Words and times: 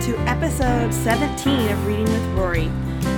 welcome 0.00 0.24
to 0.24 0.30
episode 0.30 0.94
17 0.94 1.70
of 1.70 1.86
Reading 1.86 2.04
with 2.04 2.24
Rory. 2.28 2.68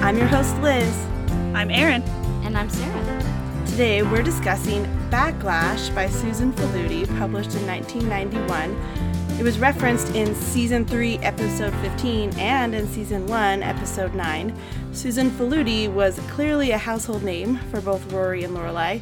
I'm 0.00 0.16
your 0.16 0.27
host, 0.27 0.57
Liz. 0.62 1.07
I'm 1.54 1.70
Erin. 1.70 2.02
And 2.45 2.58
I'm 2.58 2.68
Sarah. 2.70 3.64
Today 3.66 4.02
we're 4.02 4.22
discussing 4.22 4.84
Backlash 5.08 5.95
by 5.95 6.08
Susan 6.08 6.53
Faludi, 6.53 7.07
published 7.18 7.54
in 7.54 7.66
1991. 7.66 9.39
It 9.39 9.43
was 9.45 9.58
referenced 9.58 10.14
in 10.16 10.34
season 10.34 10.84
3, 10.84 11.18
episode 11.18 11.75
15, 11.76 12.36
and 12.39 12.75
in 12.75 12.89
season 12.89 13.26
1, 13.26 13.62
episode 13.62 14.14
9. 14.14 14.57
Susan 14.93 15.30
Faludi 15.30 15.93
was 15.93 16.18
clearly 16.30 16.72
a 16.72 16.79
household 16.79 17.22
name 17.22 17.58
for 17.71 17.80
both 17.80 18.12
Rory 18.12 18.43
and 18.43 18.57
Lorelai. 18.57 19.00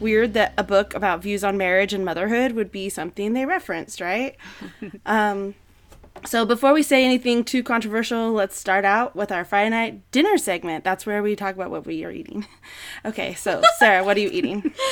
Weird 0.00 0.34
that 0.34 0.52
a 0.58 0.64
book 0.64 0.94
about 0.94 1.22
views 1.22 1.44
on 1.44 1.56
marriage 1.56 1.94
and 1.94 2.04
motherhood 2.04 2.52
would 2.52 2.72
be 2.72 2.88
something 2.88 3.32
they 3.32 3.46
referenced, 3.46 4.00
right? 4.00 4.36
um, 5.06 5.54
so 6.24 6.44
before 6.44 6.72
we 6.72 6.82
say 6.82 7.04
anything 7.04 7.44
too 7.44 7.62
controversial, 7.62 8.32
let's 8.32 8.56
start 8.56 8.84
out 8.84 9.14
with 9.16 9.30
our 9.32 9.44
Friday 9.44 9.70
night 9.70 10.10
dinner 10.10 10.38
segment. 10.38 10.84
That's 10.84 11.04
where 11.06 11.22
we 11.22 11.34
talk 11.36 11.54
about 11.54 11.70
what 11.70 11.86
we 11.86 12.04
are 12.04 12.10
eating. 12.10 12.46
Okay, 13.04 13.34
so 13.34 13.60
Sarah, 13.78 14.04
what 14.04 14.16
are 14.16 14.20
you 14.20 14.30
eating? 14.32 14.72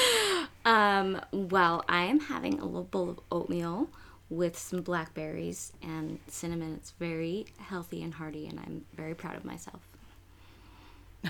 Um, 0.62 1.18
well, 1.32 1.82
I 1.88 2.02
am 2.04 2.20
having 2.20 2.60
a 2.60 2.66
little 2.66 2.84
bowl 2.84 3.08
of 3.08 3.20
oatmeal 3.32 3.88
with 4.28 4.58
some 4.58 4.82
blackberries 4.82 5.72
and 5.82 6.18
cinnamon. 6.28 6.74
It's 6.74 6.90
very 6.90 7.46
healthy 7.58 8.02
and 8.02 8.12
hearty, 8.12 8.46
and 8.46 8.60
I'm 8.60 8.84
very 8.94 9.14
proud 9.14 9.36
of 9.36 9.44
myself. 9.46 9.80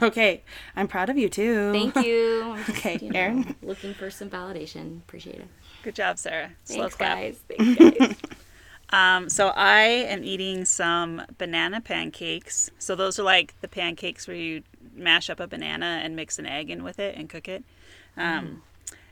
Okay, 0.02 0.42
I'm 0.74 0.88
proud 0.88 1.10
of 1.10 1.16
you 1.16 1.28
too. 1.28 1.70
Thank 1.72 1.94
you. 2.04 2.56
Just, 2.56 2.70
Okay, 2.78 2.98
you 3.00 3.10
know, 3.12 3.18
Erin? 3.20 3.54
Looking 3.62 3.94
for 3.94 4.10
some 4.10 4.28
validation. 4.28 4.98
Appreciate 4.98 5.36
it. 5.36 5.48
Good 5.84 5.94
job, 5.94 6.18
Sarah. 6.18 6.50
Slow 6.64 6.88
Thanks, 6.88 6.96
clap. 6.96 7.18
guys. 7.18 7.38
Thanks, 7.56 7.98
guys. 7.98 8.16
Um, 8.92 9.28
so 9.28 9.48
I 9.48 9.82
am 9.82 10.24
eating 10.24 10.64
some 10.64 11.22
banana 11.38 11.80
pancakes. 11.80 12.70
So 12.78 12.96
those 12.96 13.18
are 13.18 13.22
like 13.22 13.54
the 13.60 13.68
pancakes 13.68 14.26
where 14.26 14.36
you 14.36 14.62
mash 14.94 15.30
up 15.30 15.40
a 15.40 15.46
banana 15.46 16.00
and 16.02 16.16
mix 16.16 16.38
an 16.38 16.46
egg 16.46 16.70
in 16.70 16.82
with 16.82 16.98
it 16.98 17.16
and 17.16 17.28
cook 17.28 17.48
it, 17.48 17.62
um, 18.16 18.62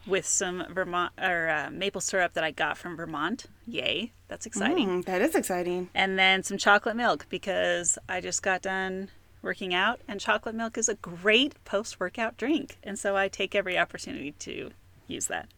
with 0.07 0.27
some 0.27 0.65
Vermont 0.71 1.13
or 1.21 1.49
uh, 1.49 1.71
maple 1.71 2.01
syrup 2.01 2.33
that 2.35 2.43
I 2.43 2.51
got 2.51 2.77
from 2.77 2.97
Vermont. 2.97 3.47
Yay, 3.67 4.13
that's 4.27 4.47
exciting. 4.47 4.89
Mm, 4.89 5.05
that 5.05 5.23
is 5.23 5.35
exciting. 5.35 5.91
And 5.95 6.19
then 6.19 6.43
some 6.43 6.59
chocolate 6.59 6.97
milk 6.97 7.27
because 7.29 7.99
I 8.09 8.21
just 8.21 8.43
got 8.43 8.63
done 8.63 9.11
working 9.43 9.73
out, 9.73 10.01
and 10.09 10.19
chocolate 10.21 10.55
milk 10.57 10.77
is 10.77 10.89
a 10.89 10.95
great 10.95 11.55
post-workout 11.65 12.37
drink, 12.37 12.79
and 12.83 12.99
so 12.99 13.17
I 13.17 13.29
take 13.29 13.55
every 13.55 13.79
opportunity 13.79 14.33
to 14.33 14.71
use 15.07 15.29
that. 15.29 15.49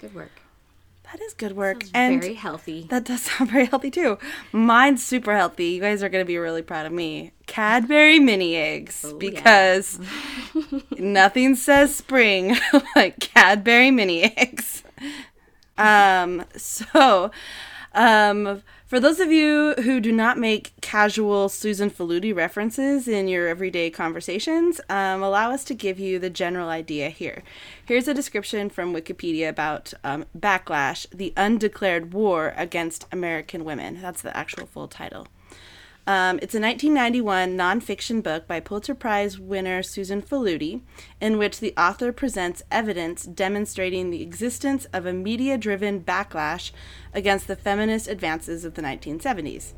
Good 0.00 0.14
work. 0.14 0.30
That 1.12 1.20
is 1.22 1.34
good 1.34 1.56
work. 1.56 1.82
Sounds 1.82 1.90
and 1.94 2.20
very 2.20 2.34
healthy. 2.34 2.86
that 2.90 3.04
does 3.04 3.22
sound 3.30 3.50
very 3.50 3.66
healthy 3.66 3.90
too. 3.90 4.18
Mine's 4.52 5.04
super 5.06 5.34
healthy. 5.36 5.66
You 5.68 5.80
guys 5.80 6.02
are 6.02 6.08
going 6.08 6.22
to 6.22 6.26
be 6.26 6.36
really 6.36 6.62
proud 6.62 6.84
of 6.86 6.92
me. 6.92 7.32
Cadbury 7.46 8.18
mini 8.18 8.56
eggs 8.56 9.04
Oh, 9.06 9.10
yeah. 9.12 9.16
because 9.18 10.00
nothing 10.98 11.54
says 11.54 11.94
spring 11.94 12.56
like 12.96 13.20
Cadbury 13.20 13.90
mini 13.90 14.24
eggs. 14.24 14.82
Um 15.78 16.44
so 16.56 17.30
um 17.94 18.62
for 18.86 19.00
those 19.00 19.18
of 19.18 19.32
you 19.32 19.74
who 19.82 20.00
do 20.00 20.12
not 20.12 20.38
make 20.38 20.72
casual 20.80 21.48
Susan 21.48 21.90
Faludi 21.90 22.34
references 22.34 23.08
in 23.08 23.26
your 23.26 23.48
everyday 23.48 23.90
conversations, 23.90 24.80
um, 24.88 25.22
allow 25.22 25.50
us 25.50 25.64
to 25.64 25.74
give 25.74 25.98
you 25.98 26.18
the 26.18 26.30
general 26.30 26.68
idea 26.68 27.08
here. 27.08 27.42
Here's 27.84 28.06
a 28.06 28.14
description 28.14 28.70
from 28.70 28.94
Wikipedia 28.94 29.48
about 29.48 29.92
um, 30.04 30.24
Backlash, 30.38 31.06
the 31.10 31.32
undeclared 31.36 32.14
war 32.14 32.54
against 32.56 33.06
American 33.10 33.64
women. 33.64 34.00
That's 34.00 34.22
the 34.22 34.36
actual 34.36 34.66
full 34.66 34.88
title. 34.88 35.26
Um, 36.08 36.38
it's 36.40 36.54
a 36.54 36.60
1991 36.60 37.56
nonfiction 37.56 38.22
book 38.22 38.46
by 38.46 38.60
Pulitzer 38.60 38.94
Prize 38.94 39.40
winner 39.40 39.82
Susan 39.82 40.22
Faludi, 40.22 40.82
in 41.20 41.36
which 41.36 41.58
the 41.58 41.74
author 41.76 42.12
presents 42.12 42.62
evidence 42.70 43.24
demonstrating 43.24 44.10
the 44.10 44.22
existence 44.22 44.84
of 44.92 45.04
a 45.04 45.12
media 45.12 45.58
driven 45.58 46.00
backlash 46.00 46.70
against 47.12 47.48
the 47.48 47.56
feminist 47.56 48.06
advances 48.06 48.64
of 48.64 48.74
the 48.74 48.82
1970s. 48.82 49.72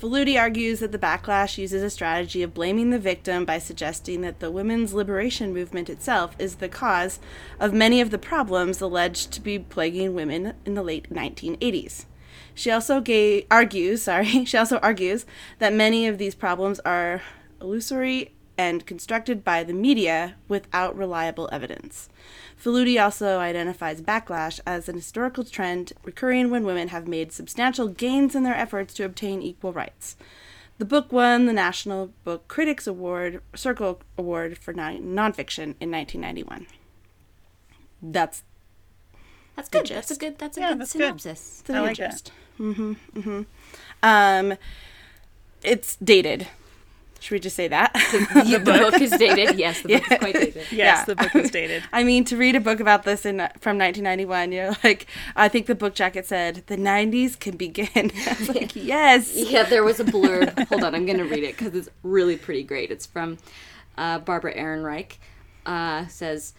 Faludi 0.00 0.40
argues 0.40 0.80
that 0.80 0.92
the 0.92 0.98
backlash 0.98 1.58
uses 1.58 1.82
a 1.82 1.90
strategy 1.90 2.42
of 2.42 2.54
blaming 2.54 2.88
the 2.88 2.98
victim 2.98 3.44
by 3.44 3.58
suggesting 3.58 4.22
that 4.22 4.40
the 4.40 4.50
women's 4.50 4.94
liberation 4.94 5.52
movement 5.52 5.90
itself 5.90 6.34
is 6.38 6.56
the 6.56 6.70
cause 6.70 7.20
of 7.60 7.74
many 7.74 8.00
of 8.00 8.10
the 8.10 8.18
problems 8.18 8.80
alleged 8.80 9.30
to 9.32 9.42
be 9.42 9.58
plaguing 9.58 10.14
women 10.14 10.54
in 10.64 10.72
the 10.72 10.82
late 10.82 11.10
1980s. 11.10 12.06
She 12.56 12.70
also 12.72 13.00
ga- 13.00 13.46
argues, 13.50 14.02
sorry, 14.10 14.44
she 14.46 14.56
also 14.58 14.78
argues 14.78 15.24
that 15.60 15.72
many 15.72 16.08
of 16.08 16.18
these 16.18 16.34
problems 16.34 16.80
are 16.80 17.22
illusory 17.60 18.32
and 18.58 18.86
constructed 18.86 19.44
by 19.44 19.62
the 19.62 19.74
media 19.74 20.34
without 20.48 20.96
reliable 20.96 21.48
evidence. 21.52 22.08
Faludi 22.60 22.98
also 23.00 23.38
identifies 23.38 24.00
backlash 24.00 24.58
as 24.66 24.88
an 24.88 24.94
historical 24.94 25.44
trend 25.44 25.92
recurring 26.02 26.50
when 26.50 26.64
women 26.64 26.88
have 26.88 27.06
made 27.06 27.30
substantial 27.30 27.86
gains 27.88 28.34
in 28.34 28.44
their 28.44 28.54
efforts 28.56 28.94
to 28.94 29.04
obtain 29.04 29.42
equal 29.42 29.74
rights. 29.74 30.16
The 30.78 30.86
book 30.86 31.12
won 31.12 31.44
the 31.44 31.52
National 31.52 32.12
Book 32.24 32.48
Critics 32.48 32.86
Award, 32.86 33.42
Circle 33.54 34.00
Award 34.16 34.56
for 34.56 34.72
nonfiction 34.72 35.74
in 35.80 35.90
1991. 35.90 36.66
That's 38.02 38.42
That's 39.54 39.68
good. 39.68 39.84
gist. 39.86 40.08
That's 40.08 40.10
a 40.12 40.16
good. 40.20 40.38
That's 40.38 40.56
a 40.56 40.60
Yeah, 40.60 40.68
good 40.70 40.80
that's 40.80 40.92
good. 40.92 40.98
synopsis. 41.02 41.62
the 41.66 41.74
I 41.74 41.80
like 41.80 41.96
gist. 41.96 42.32
Mm-hmm. 42.58 42.92
Mm-hmm. 43.18 43.42
Um, 44.02 44.58
it's 45.62 45.96
dated. 45.96 46.46
Should 47.18 47.32
we 47.32 47.40
just 47.40 47.56
say 47.56 47.66
that? 47.68 47.92
the, 48.34 48.60
book. 48.64 49.00
is 49.00 49.10
dated. 49.12 49.58
Yes, 49.58 49.80
the 49.82 49.88
book 49.88 50.02
Yeah. 50.08 50.14
is 50.14 50.18
quite 50.20 50.34
dated. 50.34 50.54
Yes, 50.70 50.70
Yeah. 50.70 51.04
the 51.06 51.16
book 51.16 51.34
is 51.34 51.50
dated. 51.50 51.82
I 51.92 52.04
mean, 52.04 52.24
to 52.26 52.36
read 52.36 52.54
a 52.54 52.60
book 52.60 52.78
about 52.78 53.02
this 53.04 53.26
in 53.26 53.38
from 53.58 53.78
1991, 53.78 54.52
you're 54.52 54.76
like, 54.84 55.06
I 55.34 55.48
think 55.48 55.66
the 55.66 55.74
book 55.74 55.94
jacket 55.94 56.26
said 56.26 56.62
the 56.66 56.76
90s 56.76 57.38
can 57.38 57.56
begin. 57.56 58.12
Like, 58.48 58.76
yes. 58.76 59.32
Yeah, 59.34 59.64
there 59.64 59.82
was 59.82 59.98
a 59.98 60.04
blurb. 60.04 60.68
Hold 60.68 60.84
on, 60.84 60.94
I'm 60.94 61.04
going 61.06 61.18
to 61.18 61.24
read 61.24 61.42
it 61.42 61.56
because 61.56 61.74
it's 61.74 61.88
really 62.04 62.36
pretty 62.36 62.62
great. 62.62 62.90
It's 62.92 63.06
from 63.06 63.38
uh, 63.98 64.18
Barbara 64.20 64.54
Ehrenreich. 64.54 65.16
Uh, 65.64 66.06
says, 66.06 66.54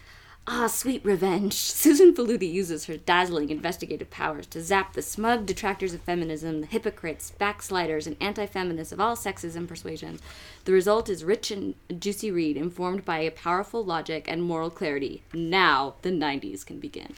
Ah, 0.49 0.67
sweet 0.67 1.03
revenge. 1.03 1.53
Susan 1.55 2.13
Faludi 2.13 2.49
uses 2.49 2.85
her 2.85 2.95
dazzling 2.95 3.49
investigative 3.49 4.09
powers 4.09 4.47
to 4.47 4.63
zap 4.63 4.93
the 4.93 5.01
smug 5.01 5.45
detractors 5.45 5.93
of 5.93 5.99
feminism, 6.01 6.61
the 6.61 6.67
hypocrites, 6.67 7.31
backsliders, 7.31 8.07
and 8.07 8.15
anti 8.21 8.45
feminists 8.45 8.93
of 8.93 9.01
all 9.01 9.17
sexes 9.17 9.57
and 9.57 9.67
persuasions. 9.67 10.21
The 10.63 10.71
result 10.71 11.09
is 11.09 11.25
rich 11.25 11.51
and 11.51 11.75
juicy 11.99 12.31
read, 12.31 12.55
informed 12.55 13.03
by 13.03 13.19
a 13.19 13.31
powerful 13.31 13.83
logic 13.83 14.25
and 14.29 14.41
moral 14.41 14.69
clarity. 14.69 15.21
Now 15.33 15.95
the 16.01 16.11
90s 16.11 16.65
can 16.65 16.79
begin. 16.79 17.13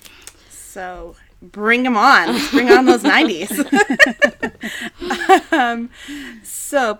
So 0.49 1.15
bring 1.39 1.83
them 1.83 1.97
on. 1.97 2.33
Let's 2.33 2.49
bring 2.51 2.71
on 2.71 2.85
those 2.85 3.03
90s. 3.03 3.51
um, 5.51 5.91
so 6.41 6.99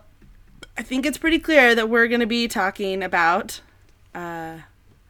I 0.78 0.84
think 0.84 1.08
it's 1.08 1.18
pretty 1.18 1.40
clear 1.40 1.74
that 1.74 1.90
we're 1.90 2.08
going 2.08 2.22
to 2.22 2.28
be 2.28 2.48
talking 2.48 3.02
about 3.02 3.62
uh, 4.14 4.60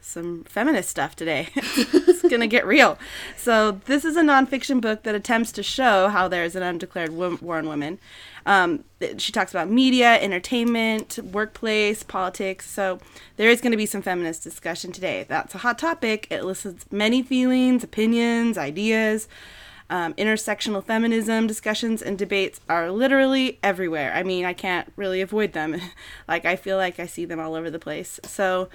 some 0.00 0.44
feminist 0.44 0.88
stuff 0.88 1.14
today. 1.14 1.48
it's 1.54 2.22
going 2.22 2.40
to 2.40 2.46
get 2.46 2.66
real. 2.66 2.98
So 3.36 3.72
this 3.86 4.04
is 4.04 4.16
a 4.16 4.22
nonfiction 4.22 4.80
book 4.80 5.02
that 5.02 5.14
attempts 5.14 5.52
to 5.52 5.62
show 5.62 6.08
how 6.08 6.28
there's 6.28 6.56
an 6.56 6.62
undeclared 6.62 7.12
war 7.12 7.58
on 7.58 7.68
women. 7.68 7.98
Um, 8.46 8.84
she 9.18 9.32
talks 9.32 9.52
about 9.52 9.70
media, 9.70 10.20
entertainment, 10.20 11.18
workplace, 11.22 12.02
politics. 12.02 12.68
So 12.68 12.98
there 13.36 13.50
is 13.50 13.60
going 13.60 13.72
to 13.72 13.76
be 13.76 13.86
some 13.86 14.02
feminist 14.02 14.42
discussion 14.42 14.92
today. 14.92 15.26
That's 15.28 15.54
a 15.54 15.58
hot 15.58 15.78
topic. 15.78 16.26
It 16.30 16.40
elicits 16.40 16.86
many 16.90 17.22
feelings, 17.22 17.84
opinions, 17.84 18.56
ideas. 18.58 19.28
Um, 19.90 20.14
intersectional 20.14 20.84
feminism 20.84 21.48
discussions 21.48 22.00
and 22.00 22.16
debates 22.16 22.60
are 22.68 22.92
literally 22.92 23.58
everywhere. 23.60 24.12
I 24.14 24.22
mean, 24.22 24.44
I 24.44 24.52
can't 24.52 24.90
really 24.94 25.20
avoid 25.20 25.52
them. 25.52 25.80
like, 26.28 26.44
I 26.44 26.54
feel 26.54 26.76
like 26.76 27.00
I 27.00 27.06
see 27.06 27.24
them 27.24 27.40
all 27.40 27.56
over 27.56 27.70
the 27.70 27.80
place. 27.80 28.20
So, 28.22 28.68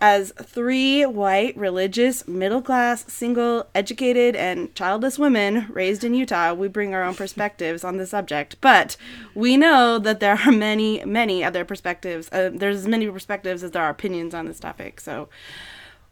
as 0.00 0.32
three 0.42 1.04
white, 1.04 1.56
religious, 1.56 2.26
middle 2.28 2.62
class, 2.62 3.04
single, 3.12 3.66
educated, 3.74 4.36
and 4.36 4.74
childless 4.74 5.18
women 5.18 5.66
raised 5.70 6.04
in 6.04 6.14
Utah, 6.14 6.54
we 6.54 6.68
bring 6.68 6.94
our 6.94 7.02
own 7.02 7.14
perspectives 7.14 7.82
on 7.82 7.96
the 7.96 8.06
subject. 8.06 8.56
But 8.60 8.96
we 9.34 9.56
know 9.56 9.98
that 9.98 10.20
there 10.20 10.38
are 10.46 10.52
many, 10.52 11.04
many 11.04 11.42
other 11.42 11.64
perspectives. 11.64 12.28
Uh, 12.30 12.50
there's 12.52 12.76
as 12.78 12.86
many 12.88 13.08
perspectives 13.10 13.62
as 13.62 13.72
there 13.72 13.82
are 13.82 13.90
opinions 13.90 14.34
on 14.34 14.46
this 14.46 14.60
topic. 14.60 15.00
So, 15.00 15.28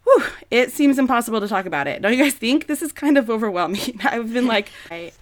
whew, 0.04 0.24
it 0.50 0.72
seems 0.72 0.98
impossible 0.98 1.40
to 1.40 1.46
talk 1.48 1.66
about 1.66 1.86
it. 1.86 2.02
Don't 2.02 2.12
you 2.16 2.22
guys 2.22 2.34
think? 2.34 2.66
This 2.66 2.82
is 2.82 2.92
kind 2.92 3.16
of 3.16 3.30
overwhelming. 3.30 4.00
I've 4.04 4.32
been 4.32 4.46
like, 4.46 4.70
I, 4.90 5.12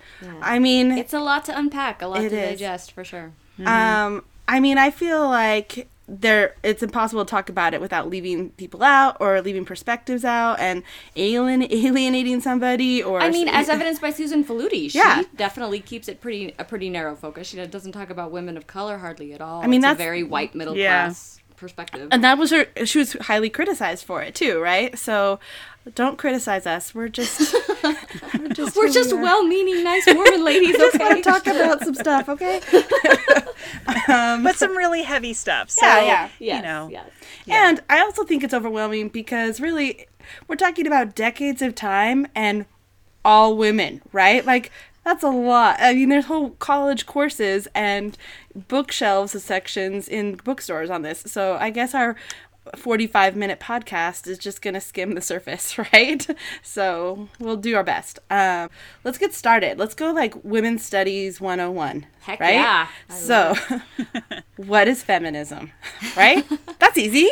I 0.41 0.59
mean, 0.59 0.93
It's 0.93 1.13
a 1.15 1.21
lot 1.21 1.45
to 1.47 1.59
unpack, 1.59 2.01
a 2.01 2.07
lot 2.07 2.19
to 2.21 2.25
is. 2.27 2.31
digest 2.33 2.93
for 2.93 3.05
sure. 3.05 3.33
um, 3.67 4.25
I 4.49 4.61
mean, 4.61 4.77
I 4.79 4.91
feel 4.91 5.27
like 5.29 5.89
there 6.07 6.55
it's 6.63 6.83
impossible 6.83 7.25
to 7.25 7.31
talk 7.31 7.49
about 7.49 7.73
it 7.73 7.81
without 7.81 8.11
leaving 8.11 8.51
people 8.51 8.83
out 8.83 9.17
or 9.21 9.41
leaving 9.41 9.65
perspectives 9.65 10.25
out 10.25 10.61
and 10.61 10.83
alien 11.17 11.63
alienating 11.71 12.41
somebody 12.41 13.03
or 13.03 13.21
I 13.21 13.31
mean, 13.31 13.49
as 13.49 13.69
evidenced 13.71 14.03
by 14.03 14.11
Susan 14.11 14.45
Faludi, 14.45 14.91
she 14.91 14.99
Yeah. 14.99 15.23
definitely 15.37 15.81
keeps 15.81 16.07
it 16.09 16.21
pretty 16.21 16.55
a 16.59 16.65
pretty 16.65 16.91
narrow 16.91 17.15
focus. 17.17 17.49
She 17.49 17.65
doesn't 17.67 17.93
talk 17.93 18.11
about 18.11 18.31
women 18.33 18.57
of 18.57 18.67
color 18.67 18.99
hardly 18.99 19.33
at 19.33 19.41
all. 19.41 19.63
I 19.63 19.67
mean, 19.67 19.79
it's 19.81 19.85
that's- 19.85 19.97
a 19.97 20.05
very 20.05 20.23
white 20.23 20.55
middle 20.55 20.77
Yeah. 20.77 21.07
class 21.07 21.41
perspective. 21.57 22.09
and 22.11 22.23
that 22.25 22.37
was 22.37 22.51
her 22.51 22.67
she 22.85 22.99
was 22.99 23.13
highly 23.15 23.49
criticized 23.49 24.05
for 24.05 24.21
it 24.21 24.35
too 24.35 24.61
right 24.61 24.99
so 24.99 25.39
don't 25.95 26.17
criticize 26.19 26.67
us 26.67 26.95
we're 26.95 27.09
just 27.09 27.55
we're 28.39 28.49
just, 28.49 28.77
We're 28.77 28.89
just 28.91 29.13
we 29.13 29.21
well-meaning, 29.23 29.85
nice 29.85 30.07
Mormon 30.07 30.45
ladies. 30.51 30.77
just 30.77 30.95
okay, 30.95 31.05
want 31.05 31.23
to 31.23 31.31
talk 31.31 31.47
about 31.47 31.81
some 31.81 31.95
stuff 31.95 32.29
okay 32.29 32.61
um, 34.09 34.43
but 34.43 34.57
some 34.57 34.77
really 34.77 35.03
heavy 35.03 35.33
stuff. 35.33 35.71
So, 35.71 35.85
Yeah, 35.87 36.01
yeah. 36.03 36.29
Yes, 36.39 36.57
you 36.57 36.63
know, 36.63 36.89
yes. 36.91 37.11
And 37.49 37.81
I 37.91 38.01
also 38.01 38.25
think 38.25 38.43
it's 38.43 38.55
overwhelming 38.55 39.09
because 39.09 39.61
really, 39.61 40.07
we're 40.49 40.57
talking 40.57 40.87
about 40.87 41.15
decades 41.15 41.63
of 41.63 41.75
time 41.75 42.27
and 42.35 42.67
all 43.25 43.57
women, 43.57 44.03
right? 44.13 44.45
Like, 44.45 44.71
that's 45.05 45.23
a 45.23 45.29
lot. 45.29 45.77
I 45.81 45.93
mean, 45.95 46.09
there's 46.09 46.27
whole 46.27 46.51
college 46.51 47.05
courses 47.05 47.69
and 47.75 48.17
bookshelves 48.69 49.35
of 49.35 49.43
sections 49.43 50.09
in 50.09 50.37
bookstores 50.37 50.89
on 50.89 51.03
this. 51.03 51.21
So 51.27 51.57
I 51.61 51.71
guess 51.71 51.95
our 51.95 52.17
45 52.77 53.37
minute 53.37 53.61
podcast 53.61 54.27
is 54.27 54.39
just 54.39 54.63
going 54.63 54.75
to 54.75 54.81
skim 54.81 55.15
the 55.15 55.21
surface, 55.21 55.79
right? 55.93 56.27
So 56.63 57.29
we'll 57.39 57.57
do 57.57 57.77
our 57.77 57.85
best. 57.85 58.19
Um, 58.31 58.71
let's 59.05 59.19
get 59.19 59.33
started. 59.35 59.79
Let's 59.79 59.95
go 59.95 60.13
like 60.13 60.35
Women's 60.45 60.85
Studies 60.85 61.41
101. 61.41 62.07
Heck 62.21 62.41
right? 62.41 62.55
yeah. 62.55 62.89
I 63.09 63.15
So, 63.15 63.55
what 64.57 64.89
is 64.89 65.03
feminism? 65.03 65.73
Right? 66.17 66.45
That's 66.79 66.99
easy. 66.99 67.31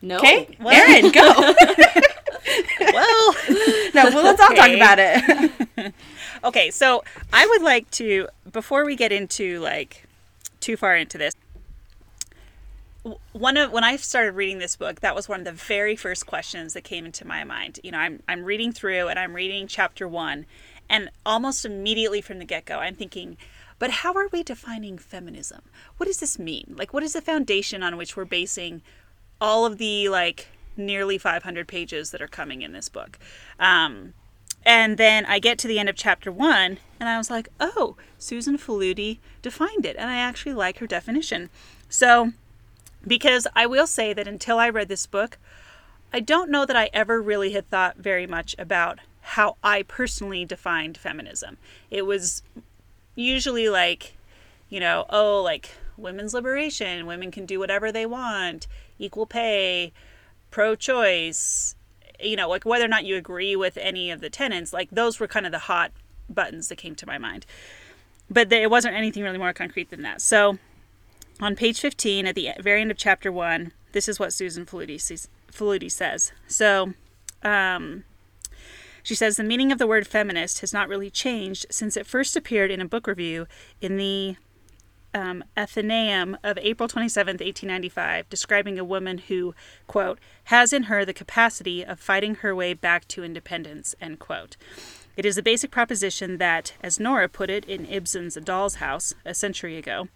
No. 0.00 0.18
Okay, 0.18 0.56
Erin, 0.60 1.10
go. 1.12 1.22
well, 2.92 3.34
no, 3.94 4.04
well, 4.10 4.24
let's 4.24 4.40
all 4.40 4.48
talk 4.48 4.68
about 4.68 4.98
it. 5.00 5.94
okay. 6.44 6.70
So 6.70 7.02
I 7.32 7.46
would 7.46 7.62
like 7.62 7.90
to, 7.92 8.28
before 8.52 8.84
we 8.84 8.96
get 8.96 9.12
into 9.12 9.60
like 9.60 10.04
too 10.60 10.76
far 10.76 10.94
into 10.94 11.16
this, 11.16 11.32
one 13.32 13.56
of 13.56 13.70
when 13.70 13.84
I 13.84 13.96
started 13.96 14.32
reading 14.32 14.58
this 14.58 14.76
book, 14.76 15.00
that 15.00 15.14
was 15.14 15.28
one 15.28 15.40
of 15.40 15.44
the 15.44 15.52
very 15.52 15.96
first 15.96 16.26
questions 16.26 16.72
that 16.74 16.84
came 16.84 17.04
into 17.04 17.26
my 17.26 17.44
mind. 17.44 17.80
You 17.82 17.92
know, 17.92 17.98
I'm 17.98 18.22
I'm 18.28 18.44
reading 18.44 18.72
through 18.72 19.08
and 19.08 19.18
I'm 19.18 19.34
reading 19.34 19.66
chapter 19.66 20.08
one, 20.08 20.46
and 20.88 21.10
almost 21.24 21.64
immediately 21.64 22.20
from 22.20 22.38
the 22.38 22.44
get 22.44 22.64
go, 22.64 22.78
I'm 22.78 22.94
thinking. 22.94 23.36
But 23.78 23.90
how 23.90 24.14
are 24.14 24.28
we 24.28 24.42
defining 24.42 24.98
feminism? 24.98 25.62
What 25.96 26.06
does 26.06 26.20
this 26.20 26.38
mean? 26.38 26.74
Like, 26.78 26.94
what 26.94 27.02
is 27.02 27.12
the 27.12 27.20
foundation 27.20 27.82
on 27.82 27.96
which 27.96 28.16
we're 28.16 28.24
basing 28.24 28.82
all 29.40 29.66
of 29.66 29.78
the 29.78 30.08
like 30.08 30.48
nearly 30.76 31.18
500 31.18 31.68
pages 31.68 32.10
that 32.10 32.22
are 32.22 32.28
coming 32.28 32.62
in 32.62 32.72
this 32.72 32.88
book. 32.88 33.18
Um, 33.58 34.14
and 34.64 34.96
then 34.96 35.26
I 35.26 35.38
get 35.38 35.58
to 35.58 35.68
the 35.68 35.78
end 35.78 35.88
of 35.88 35.96
chapter 35.96 36.32
one, 36.32 36.78
and 36.98 37.08
I 37.08 37.18
was 37.18 37.30
like, 37.30 37.48
oh, 37.60 37.96
Susan 38.18 38.56
Faludi 38.56 39.18
defined 39.42 39.84
it, 39.84 39.96
and 39.96 40.08
I 40.08 40.16
actually 40.16 40.54
like 40.54 40.78
her 40.78 40.86
definition. 40.86 41.50
So, 41.88 42.32
because 43.06 43.46
I 43.54 43.66
will 43.66 43.86
say 43.86 44.12
that 44.12 44.28
until 44.28 44.58
I 44.58 44.68
read 44.68 44.88
this 44.88 45.06
book, 45.06 45.38
I 46.12 46.20
don't 46.20 46.50
know 46.50 46.64
that 46.64 46.76
I 46.76 46.90
ever 46.92 47.20
really 47.20 47.52
had 47.52 47.68
thought 47.68 47.96
very 47.96 48.26
much 48.26 48.54
about 48.58 49.00
how 49.20 49.56
I 49.62 49.82
personally 49.82 50.44
defined 50.44 50.96
feminism. 50.96 51.56
It 51.90 52.06
was 52.06 52.42
usually 53.14 53.68
like, 53.68 54.14
you 54.68 54.80
know, 54.80 55.06
oh, 55.10 55.42
like 55.42 55.70
women's 55.96 56.34
liberation, 56.34 57.06
women 57.06 57.30
can 57.30 57.46
do 57.46 57.58
whatever 57.58 57.90
they 57.90 58.06
want, 58.06 58.66
equal 58.98 59.26
pay, 59.26 59.92
pro 60.50 60.74
choice, 60.76 61.74
you 62.20 62.36
know, 62.36 62.48
like 62.48 62.64
whether 62.64 62.84
or 62.84 62.88
not 62.88 63.04
you 63.04 63.16
agree 63.16 63.56
with 63.56 63.76
any 63.76 64.10
of 64.10 64.20
the 64.20 64.30
tenets, 64.30 64.72
like 64.72 64.90
those 64.90 65.18
were 65.18 65.26
kind 65.26 65.46
of 65.46 65.52
the 65.52 65.58
hot 65.60 65.90
buttons 66.28 66.68
that 66.68 66.76
came 66.76 66.94
to 66.94 67.06
my 67.06 67.18
mind. 67.18 67.46
But 68.30 68.48
there, 68.48 68.62
it 68.62 68.70
wasn't 68.70 68.94
anything 68.94 69.22
really 69.22 69.38
more 69.38 69.52
concrete 69.52 69.90
than 69.90 70.02
that. 70.02 70.20
So 70.20 70.58
on 71.44 71.54
page 71.54 71.78
15, 71.78 72.26
at 72.26 72.34
the 72.34 72.52
very 72.58 72.80
end 72.80 72.90
of 72.90 72.96
chapter 72.96 73.30
one, 73.30 73.72
this 73.92 74.08
is 74.08 74.18
what 74.18 74.32
Susan 74.32 74.64
Faludi, 74.64 75.90
says. 75.90 76.32
So, 76.48 76.94
um, 77.42 78.04
she 79.02 79.14
says 79.14 79.36
the 79.36 79.44
meaning 79.44 79.70
of 79.70 79.76
the 79.76 79.86
word 79.86 80.06
feminist 80.06 80.60
has 80.60 80.72
not 80.72 80.88
really 80.88 81.10
changed 81.10 81.66
since 81.70 81.98
it 81.98 82.06
first 82.06 82.34
appeared 82.34 82.70
in 82.70 82.80
a 82.80 82.86
book 82.86 83.06
review 83.06 83.46
in 83.82 83.98
the 83.98 84.36
um, 85.12 85.44
Athenaeum 85.54 86.38
of 86.42 86.56
April 86.62 86.88
27, 86.88 87.34
1895, 87.34 88.26
describing 88.30 88.78
a 88.78 88.84
woman 88.84 89.18
who, 89.18 89.54
quote, 89.86 90.18
has 90.44 90.72
in 90.72 90.84
her 90.84 91.04
the 91.04 91.12
capacity 91.12 91.84
of 91.84 92.00
fighting 92.00 92.36
her 92.36 92.54
way 92.54 92.72
back 92.72 93.06
to 93.08 93.22
independence, 93.22 93.94
end 94.00 94.18
quote. 94.18 94.56
It 95.14 95.26
is 95.26 95.36
a 95.36 95.42
basic 95.42 95.70
proposition 95.70 96.38
that, 96.38 96.72
as 96.82 96.98
Nora 96.98 97.28
put 97.28 97.50
it 97.50 97.66
in 97.66 97.84
Ibsen's 97.84 98.34
A 98.34 98.40
Doll's 98.40 98.76
House 98.76 99.12
a 99.26 99.34
century 99.34 99.76
ago, 99.76 100.08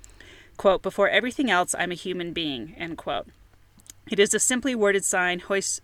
quote, 0.58 0.82
before 0.82 1.08
everything 1.08 1.50
else, 1.50 1.75
I'm 1.78 1.93
a 1.93 1.94
human 1.94 2.34
being, 2.34 2.75
end 2.76 2.99
quote. 2.99 3.28
It 4.10 4.19
is 4.19 4.34
a 4.34 4.38
simply 4.38 4.75
worded 4.75 5.05
sign 5.05 5.38
hoist, 5.40 5.81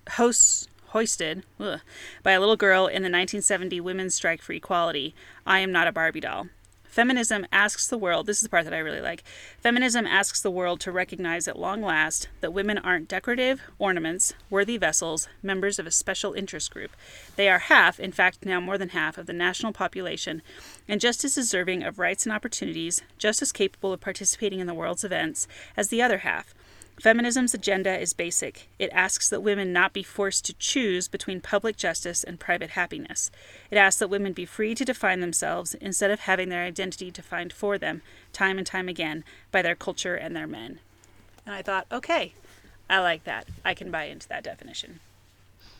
hoisted 0.88 1.44
ugh, 1.58 1.80
by 2.22 2.32
a 2.32 2.40
little 2.40 2.56
girl 2.56 2.86
in 2.86 3.02
the 3.02 3.10
1970 3.10 3.80
women's 3.80 4.14
strike 4.14 4.42
for 4.42 4.52
equality. 4.52 5.14
I 5.46 5.60
am 5.60 5.72
not 5.72 5.88
a 5.88 5.92
Barbie 5.92 6.20
doll. 6.20 6.48
Feminism 6.94 7.44
asks 7.50 7.88
the 7.88 7.98
world, 7.98 8.24
this 8.24 8.36
is 8.36 8.44
the 8.44 8.48
part 8.48 8.62
that 8.62 8.72
I 8.72 8.78
really 8.78 9.00
like. 9.00 9.24
Feminism 9.58 10.06
asks 10.06 10.40
the 10.40 10.48
world 10.48 10.78
to 10.78 10.92
recognize 10.92 11.48
at 11.48 11.58
long 11.58 11.82
last 11.82 12.28
that 12.40 12.52
women 12.52 12.78
aren't 12.78 13.08
decorative 13.08 13.60
ornaments, 13.80 14.32
worthy 14.48 14.76
vessels, 14.76 15.26
members 15.42 15.80
of 15.80 15.88
a 15.88 15.90
special 15.90 16.34
interest 16.34 16.70
group. 16.70 16.92
They 17.34 17.48
are 17.48 17.58
half, 17.58 17.98
in 17.98 18.12
fact, 18.12 18.46
now 18.46 18.60
more 18.60 18.78
than 18.78 18.90
half, 18.90 19.18
of 19.18 19.26
the 19.26 19.32
national 19.32 19.72
population, 19.72 20.40
and 20.86 21.00
just 21.00 21.24
as 21.24 21.34
deserving 21.34 21.82
of 21.82 21.98
rights 21.98 22.26
and 22.26 22.32
opportunities, 22.32 23.02
just 23.18 23.42
as 23.42 23.50
capable 23.50 23.92
of 23.92 24.00
participating 24.00 24.60
in 24.60 24.68
the 24.68 24.72
world's 24.72 25.02
events 25.02 25.48
as 25.76 25.88
the 25.88 26.00
other 26.00 26.18
half. 26.18 26.54
Feminism's 27.00 27.54
agenda 27.54 27.98
is 27.98 28.12
basic. 28.12 28.68
It 28.78 28.90
asks 28.92 29.28
that 29.28 29.42
women 29.42 29.72
not 29.72 29.92
be 29.92 30.02
forced 30.02 30.44
to 30.46 30.54
choose 30.54 31.08
between 31.08 31.40
public 31.40 31.76
justice 31.76 32.22
and 32.22 32.38
private 32.38 32.70
happiness. 32.70 33.30
It 33.70 33.76
asks 33.76 33.98
that 33.98 34.08
women 34.08 34.32
be 34.32 34.44
free 34.46 34.74
to 34.76 34.84
define 34.84 35.20
themselves 35.20 35.74
instead 35.74 36.10
of 36.10 36.20
having 36.20 36.48
their 36.48 36.64
identity 36.64 37.10
defined 37.10 37.52
for 37.52 37.78
them, 37.78 38.02
time 38.32 38.58
and 38.58 38.66
time 38.66 38.88
again, 38.88 39.24
by 39.50 39.60
their 39.60 39.74
culture 39.74 40.14
and 40.14 40.36
their 40.36 40.46
men. 40.46 40.78
And 41.44 41.54
I 41.54 41.62
thought, 41.62 41.86
okay, 41.90 42.32
I 42.88 43.00
like 43.00 43.24
that. 43.24 43.48
I 43.64 43.74
can 43.74 43.90
buy 43.90 44.04
into 44.04 44.28
that 44.28 44.44
definition. 44.44 45.00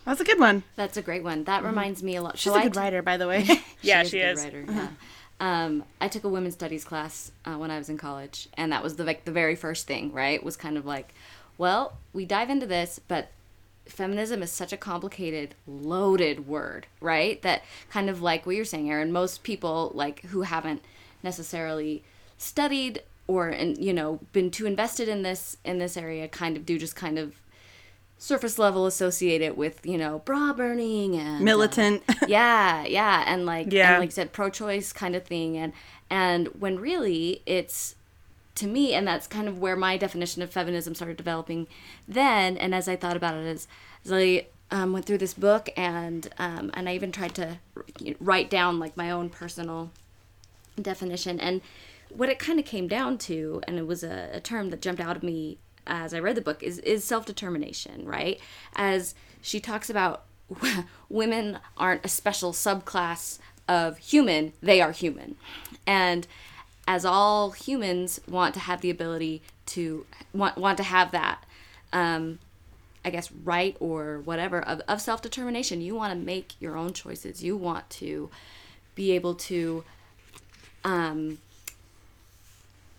That's 0.05 0.21
a 0.21 0.25
good 0.25 0.39
one. 0.39 0.65
That's 0.77 0.97
a 0.97 1.03
great 1.03 1.23
one. 1.23 1.45
That 1.45 1.59
mm-hmm. 1.59 1.69
reminds 1.69 2.03
me 2.03 2.17
a 2.17 2.23
lot. 2.23 2.39
She's 2.39 2.53
so 2.53 2.59
a 2.59 2.63
good 2.63 2.77
I- 2.77 2.81
writer, 2.81 3.03
by 3.03 3.17
the 3.17 3.29
way. 3.29 3.47
Yeah, 3.83 4.01
is 4.01 4.11
she 4.11 4.21
a 4.21 4.33
good 4.35 4.39
is. 4.39 4.45
Writer, 4.45 4.65
uh-huh. 4.67 4.81
yeah. 4.81 4.89
Um, 5.41 5.85
I 6.01 6.09
took 6.09 6.25
a 6.25 6.29
women's 6.29 6.55
studies 6.55 6.85
class 6.85 7.33
uh, 7.45 7.55
when 7.55 7.71
I 7.71 7.79
was 7.79 7.89
in 7.89 7.99
college, 7.99 8.49
and 8.55 8.73
that 8.73 8.83
was 8.83 8.97
the 8.97 9.05
like 9.05 9.25
the 9.25 9.33
very 9.33 9.57
first 9.57 9.87
thing. 9.87 10.13
Right, 10.13 10.43
was 10.43 10.57
kind 10.57 10.77
of 10.77 10.87
like, 10.87 11.15
well, 11.59 11.99
we 12.13 12.25
dive 12.25 12.51
into 12.51 12.67
this, 12.67 13.01
but 13.09 13.29
feminism 13.87 14.43
is 14.43 14.51
such 14.51 14.73
a 14.73 14.77
complicated, 14.77 15.55
loaded 15.67 16.47
word, 16.47 16.87
right? 17.01 17.41
That 17.43 17.63
kind 17.91 18.09
of 18.09 18.23
like 18.23 18.47
what 18.47 18.57
you're 18.57 18.65
saying, 18.65 18.91
Erin. 18.91 19.13
Most 19.13 19.43
people 19.43 19.91
like 19.95 20.23
who 20.27 20.43
haven't 20.43 20.83
necessarily 21.23 22.03
studied 22.39 23.03
or 23.27 23.49
and 23.49 23.79
you 23.79 23.93
know 23.93 24.21
been 24.33 24.51
too 24.51 24.67
invested 24.67 25.09
in 25.09 25.23
this 25.23 25.57
in 25.65 25.79
this 25.79 25.97
area 25.97 26.29
kind 26.29 26.57
of 26.57 26.67
do 26.67 26.79
just 26.79 26.95
kind 26.95 27.19
of 27.19 27.35
surface 28.25 28.59
level 28.59 28.87
associate 28.87 29.43
it 29.43 29.55
with 29.55 29.85
you 29.85 29.99
know 29.99 30.21
bra 30.21 30.51
burning 30.55 31.15
and 31.15 31.43
uh, 31.43 31.45
Militant. 31.45 32.03
yeah 32.27 32.83
yeah 32.87 33.23
and 33.27 33.45
like 33.45 33.71
Yeah. 33.71 33.93
and 33.93 34.01
like 34.01 34.09
I 34.09 34.13
said 34.13 34.33
pro-choice 34.33 34.95
kind 34.95 35.15
of 35.15 35.25
thing 35.25 35.59
and 35.59 35.75
and 36.09 36.49
when 36.59 36.79
really 36.79 37.43
it's 37.45 37.97
to 38.55 38.67
me 38.67 38.95
and 38.95 39.07
that's 39.07 39.27
kind 39.27 39.47
of 39.47 39.59
where 39.59 39.77
my 39.77 39.99
definition 39.99 40.41
of 40.41 40.51
feminism 40.51 40.95
started 40.95 41.19
developing 41.19 41.67
then 42.09 42.57
and 42.57 42.75
as 42.75 42.89
i 42.89 42.97
thought 42.97 43.17
about 43.17 43.35
it 43.35 43.47
as, 43.47 43.69
as 44.07 44.13
i 44.13 44.47
um, 44.71 44.95
went 44.95 45.05
through 45.05 45.19
this 45.19 45.35
book 45.35 45.69
and 45.77 46.31
um, 46.39 46.71
and 46.73 46.89
i 46.89 46.95
even 46.95 47.13
tried 47.13 47.35
to 47.35 47.59
write 48.21 48.49
down 48.49 48.79
like 48.79 48.97
my 48.97 49.11
own 49.11 49.29
personal 49.29 49.91
definition 50.81 51.39
and 51.39 51.61
what 52.09 52.31
it 52.31 52.39
kind 52.39 52.59
of 52.59 52.65
came 52.65 52.89
down 52.89 53.19
to 53.19 53.61
and 53.69 53.77
it 53.77 53.87
was 53.87 54.03
a, 54.03 54.31
a 54.33 54.41
term 54.41 54.71
that 54.71 54.81
jumped 54.81 55.01
out 55.03 55.15
of 55.17 55.23
me 55.23 55.59
as 55.87 56.15
i 56.15 56.19
read 56.19 56.37
the 56.37 56.41
book 56.41 56.63
is, 56.63 56.79
is 56.81 57.05
self-determination 57.05 58.05
right 58.07 58.41
as 58.77 59.15
she 59.41 59.61
talks 59.61 59.91
about 59.91 60.25
women 61.09 61.59
aren't 61.77 62.05
a 62.05 62.09
special 62.09 62.53
subclass 62.53 63.39
of 63.69 63.99
human 63.99 64.53
they 64.63 64.81
are 64.81 64.93
human 64.93 65.37
and 65.87 66.27
as 66.87 67.05
all 67.05 67.53
humans 67.53 68.21
want 68.29 68.53
to 68.53 68.61
have 68.61 68.83
the 68.83 68.91
ability 68.91 69.43
to 69.65 70.05
want, 70.35 70.59
want 70.59 70.77
to 70.77 70.83
have 70.83 71.11
that 71.13 71.45
um, 71.95 72.39
I 73.05 73.11
guess, 73.11 73.31
right 73.31 73.77
or 73.81 74.21
whatever 74.25 74.61
of, 74.61 74.81
of 74.89 75.01
self 75.01 75.21
determination. 75.21 75.81
You 75.81 75.95
want 75.95 76.13
to 76.13 76.19
make 76.19 76.61
your 76.61 76.77
own 76.77 76.93
choices. 76.93 77.45
You 77.45 77.57
want 77.57 77.89
to 77.91 78.31
be 78.95 79.13
able 79.13 79.35
to, 79.35 79.85
um, 80.85 81.39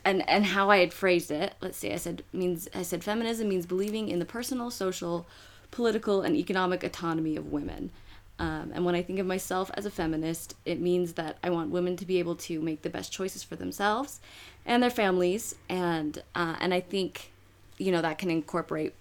and 0.05 0.27
and 0.29 0.45
how 0.45 0.69
I 0.69 0.77
had 0.77 0.93
phrased 0.93 1.31
it. 1.31 1.55
Let's 1.61 1.77
see. 1.77 1.91
I 1.91 1.97
said 1.97 2.23
means 2.31 2.69
I 2.73 2.83
said 2.83 3.03
feminism 3.03 3.49
means 3.49 3.65
believing 3.65 4.07
in 4.09 4.19
the 4.19 4.25
personal, 4.25 4.71
social, 4.71 5.25
political, 5.71 6.21
and 6.21 6.35
economic 6.35 6.83
autonomy 6.83 7.35
of 7.35 7.51
women. 7.51 7.91
Um, 8.37 8.71
and 8.73 8.85
when 8.85 8.95
I 8.95 9.01
think 9.01 9.19
of 9.19 9.25
myself 9.25 9.71
as 9.75 9.85
a 9.85 9.89
feminist, 9.89 10.55
it 10.65 10.81
means 10.81 11.13
that 11.13 11.37
I 11.41 11.49
want 11.49 11.71
women 11.71 11.95
to 11.97 12.05
be 12.05 12.19
able 12.19 12.35
to 12.35 12.61
make 12.61 12.81
the 12.81 12.89
best 12.89 13.11
choices 13.11 13.43
for 13.43 13.55
themselves 13.55 14.19
and 14.65 14.83
their 14.83 14.89
families, 14.89 15.55
and 15.69 16.21
uh, 16.35 16.55
and 16.59 16.73
I 16.73 16.81
think, 16.81 17.31
you 17.77 17.91
know, 17.91 18.01
that 18.01 18.17
can 18.17 18.29
incorporate 18.29 18.93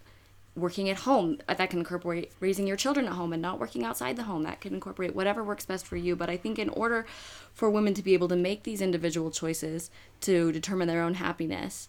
working 0.57 0.89
at 0.89 0.99
home. 0.99 1.39
That 1.47 1.71
can 1.71 1.81
incorporate 1.81 2.33
raising 2.41 2.67
your 2.67 2.77
children 2.77 3.07
at 3.07 3.13
home 3.13 3.33
and 3.33 3.43
not 3.43 3.59
working 3.59 3.85
outside 3.85 4.17
the 4.17 4.25
home. 4.25 4.43
That 4.45 4.61
can 4.61 4.75
incorporate 4.75 5.15
whatever 5.15 5.43
works 5.43 5.67
best 5.67 5.87
for 5.87 5.97
you. 5.97 6.17
But 6.17 6.31
I 6.31 6.37
think 6.37 6.59
in 6.59 6.69
order 6.71 7.07
for 7.53 7.71
women 7.71 7.95
to 7.95 8.03
be 8.03 8.15
able 8.15 8.29
to 8.29 8.37
make 8.37 8.63
these 8.63 8.81
individual 8.81 9.31
choices 9.31 9.91
to 10.23 10.53
determine 10.53 10.89
their 10.89 11.03
own 11.03 11.15
happiness, 11.15 11.89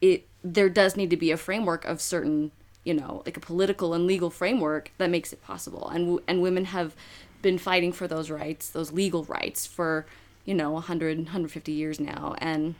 it 0.00 0.26
there 0.42 0.68
does 0.68 0.96
need 0.96 1.10
to 1.10 1.16
be 1.16 1.30
a 1.30 1.36
framework 1.36 1.84
of 1.84 2.00
certain 2.00 2.52
you 2.84 2.94
know 2.94 3.22
like 3.26 3.36
a 3.36 3.40
political 3.40 3.92
and 3.94 4.06
legal 4.06 4.30
framework 4.30 4.92
that 4.98 5.10
makes 5.10 5.32
it 5.32 5.42
possible 5.42 5.88
and 5.88 6.20
and 6.28 6.40
women 6.40 6.66
have 6.66 6.94
been 7.42 7.58
fighting 7.58 7.92
for 7.92 8.06
those 8.06 8.30
rights 8.30 8.70
those 8.70 8.92
legal 8.92 9.24
rights 9.24 9.66
for 9.66 10.06
you 10.44 10.54
know 10.54 10.70
100 10.70 11.18
150 11.18 11.72
years 11.72 11.98
now 11.98 12.34
and 12.38 12.76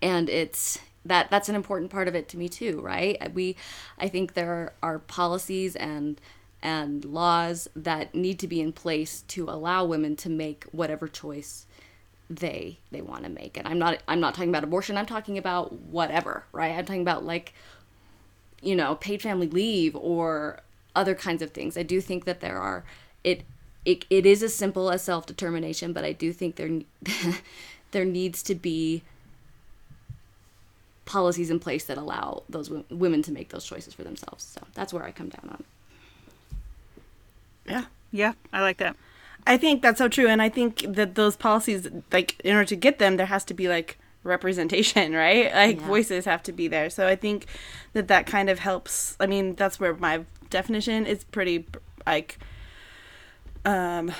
and 0.00 0.28
it's 0.30 0.78
that 1.04 1.30
that's 1.30 1.48
an 1.48 1.54
important 1.54 1.90
part 1.90 2.08
of 2.08 2.14
it 2.14 2.28
to 2.28 2.36
me 2.36 2.48
too 2.48 2.80
right? 2.80 3.32
We 3.34 3.56
i 3.98 4.08
think 4.08 4.34
there 4.34 4.72
are 4.82 4.98
policies 4.98 5.76
and 5.76 6.20
and 6.62 7.04
laws 7.04 7.68
that 7.74 8.14
need 8.14 8.38
to 8.40 8.46
be 8.46 8.60
in 8.60 8.72
place 8.72 9.22
to 9.28 9.48
allow 9.48 9.84
women 9.84 10.14
to 10.16 10.28
make 10.28 10.64
whatever 10.72 11.08
choice 11.08 11.66
they 12.28 12.78
they 12.92 13.00
want 13.00 13.24
to 13.24 13.30
make. 13.30 13.56
And 13.56 13.66
i'm 13.66 13.78
not 13.78 14.02
i'm 14.08 14.20
not 14.20 14.34
talking 14.34 14.50
about 14.50 14.64
abortion 14.64 14.96
i'm 14.96 15.06
talking 15.06 15.38
about 15.38 15.72
whatever 15.72 16.44
right? 16.52 16.76
I'm 16.76 16.84
talking 16.84 17.02
about 17.02 17.24
like 17.24 17.52
you 18.62 18.76
know, 18.76 18.94
paid 18.96 19.22
family 19.22 19.48
leave 19.48 19.96
or 19.96 20.60
other 20.94 21.14
kinds 21.14 21.42
of 21.42 21.50
things. 21.52 21.76
I 21.76 21.82
do 21.82 22.00
think 22.00 22.24
that 22.24 22.40
there 22.40 22.58
are 22.58 22.84
it 23.24 23.42
it, 23.84 24.04
it 24.10 24.26
is 24.26 24.42
as 24.42 24.54
simple 24.54 24.90
as 24.90 25.02
self 25.02 25.26
determination, 25.26 25.92
but 25.92 26.04
I 26.04 26.12
do 26.12 26.32
think 26.32 26.56
there 26.56 26.80
there 27.92 28.04
needs 28.04 28.42
to 28.44 28.54
be 28.54 29.02
policies 31.10 31.50
in 31.50 31.58
place 31.58 31.84
that 31.86 31.98
allow 31.98 32.44
those 32.48 32.68
w- 32.68 32.84
women 32.90 33.20
to 33.22 33.32
make 33.32 33.48
those 33.48 33.64
choices 33.64 33.92
for 33.94 34.04
themselves. 34.04 34.44
So 34.44 34.60
that's 34.74 34.92
where 34.92 35.02
I 35.04 35.10
come 35.10 35.28
down 35.28 35.48
on. 35.50 35.64
Yeah. 37.66 37.84
Yeah, 38.12 38.32
I 38.52 38.60
like 38.62 38.78
that. 38.78 38.96
I 39.46 39.56
think 39.56 39.82
that's 39.82 39.98
so 39.98 40.08
true, 40.08 40.28
and 40.28 40.40
I 40.42 40.48
think 40.48 40.84
that 40.86 41.14
those 41.14 41.36
policies, 41.36 41.88
like, 42.12 42.38
in 42.44 42.54
order 42.54 42.66
to 42.66 42.76
get 42.76 42.98
them, 42.98 43.16
there 43.16 43.26
has 43.26 43.44
to 43.46 43.54
be 43.54 43.68
like 43.68 43.98
representation, 44.22 45.12
right? 45.26 45.52
Like 45.54 45.80
Yeah. 45.80 45.86
voices 45.86 46.24
have 46.26 46.42
to 46.44 46.52
be 46.52 46.68
there. 46.68 46.90
So 46.90 47.06
I 47.06 47.16
think 47.16 47.46
that 47.92 48.06
that 48.08 48.26
kind 48.26 48.48
of 48.50 48.58
helps. 48.58 49.16
I 49.18 49.26
mean, 49.26 49.54
that's 49.54 49.80
where 49.80 49.94
my 49.94 50.24
definition 50.50 51.06
is 51.06 51.24
pretty 51.24 51.66
like 52.06 52.38
um 53.64 54.12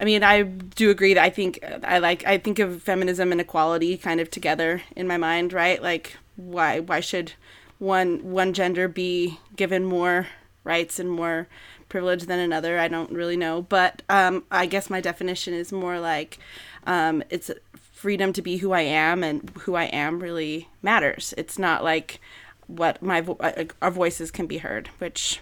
I 0.00 0.04
mean, 0.04 0.22
I 0.22 0.42
do 0.42 0.90
agree 0.90 1.14
that 1.14 1.24
I 1.24 1.30
think 1.30 1.58
I 1.82 1.98
like 1.98 2.24
I 2.24 2.38
think 2.38 2.58
of 2.60 2.82
feminism 2.82 3.32
and 3.32 3.40
equality 3.40 3.96
kind 3.98 4.20
of 4.20 4.30
together 4.30 4.82
in 4.94 5.08
my 5.08 5.16
mind, 5.16 5.52
right? 5.52 5.82
Like 5.82 6.16
why 6.38 6.78
why 6.78 7.00
should 7.00 7.32
one 7.78 8.30
one 8.30 8.52
gender 8.52 8.88
be 8.88 9.38
given 9.56 9.84
more 9.84 10.28
rights 10.64 10.98
and 10.98 11.10
more 11.10 11.48
privilege 11.88 12.24
than 12.24 12.38
another? 12.38 12.78
I 12.78 12.88
don't 12.88 13.10
really 13.10 13.36
know, 13.36 13.62
but 13.62 14.02
um 14.08 14.44
I 14.50 14.66
guess 14.66 14.88
my 14.88 15.00
definition 15.00 15.52
is 15.52 15.72
more 15.72 15.98
like 15.98 16.38
um 16.86 17.22
it's 17.28 17.50
freedom 17.72 18.32
to 18.32 18.42
be 18.42 18.58
who 18.58 18.70
I 18.72 18.82
am 18.82 19.24
and 19.24 19.50
who 19.60 19.74
I 19.74 19.84
am 19.84 20.20
really 20.20 20.68
matters. 20.82 21.34
It's 21.36 21.58
not 21.58 21.82
like 21.82 22.20
what 22.68 23.02
my 23.02 23.20
vo- 23.20 23.38
uh, 23.40 23.64
our 23.82 23.90
voices 23.90 24.30
can 24.30 24.46
be 24.46 24.58
heard, 24.58 24.88
which 24.98 25.40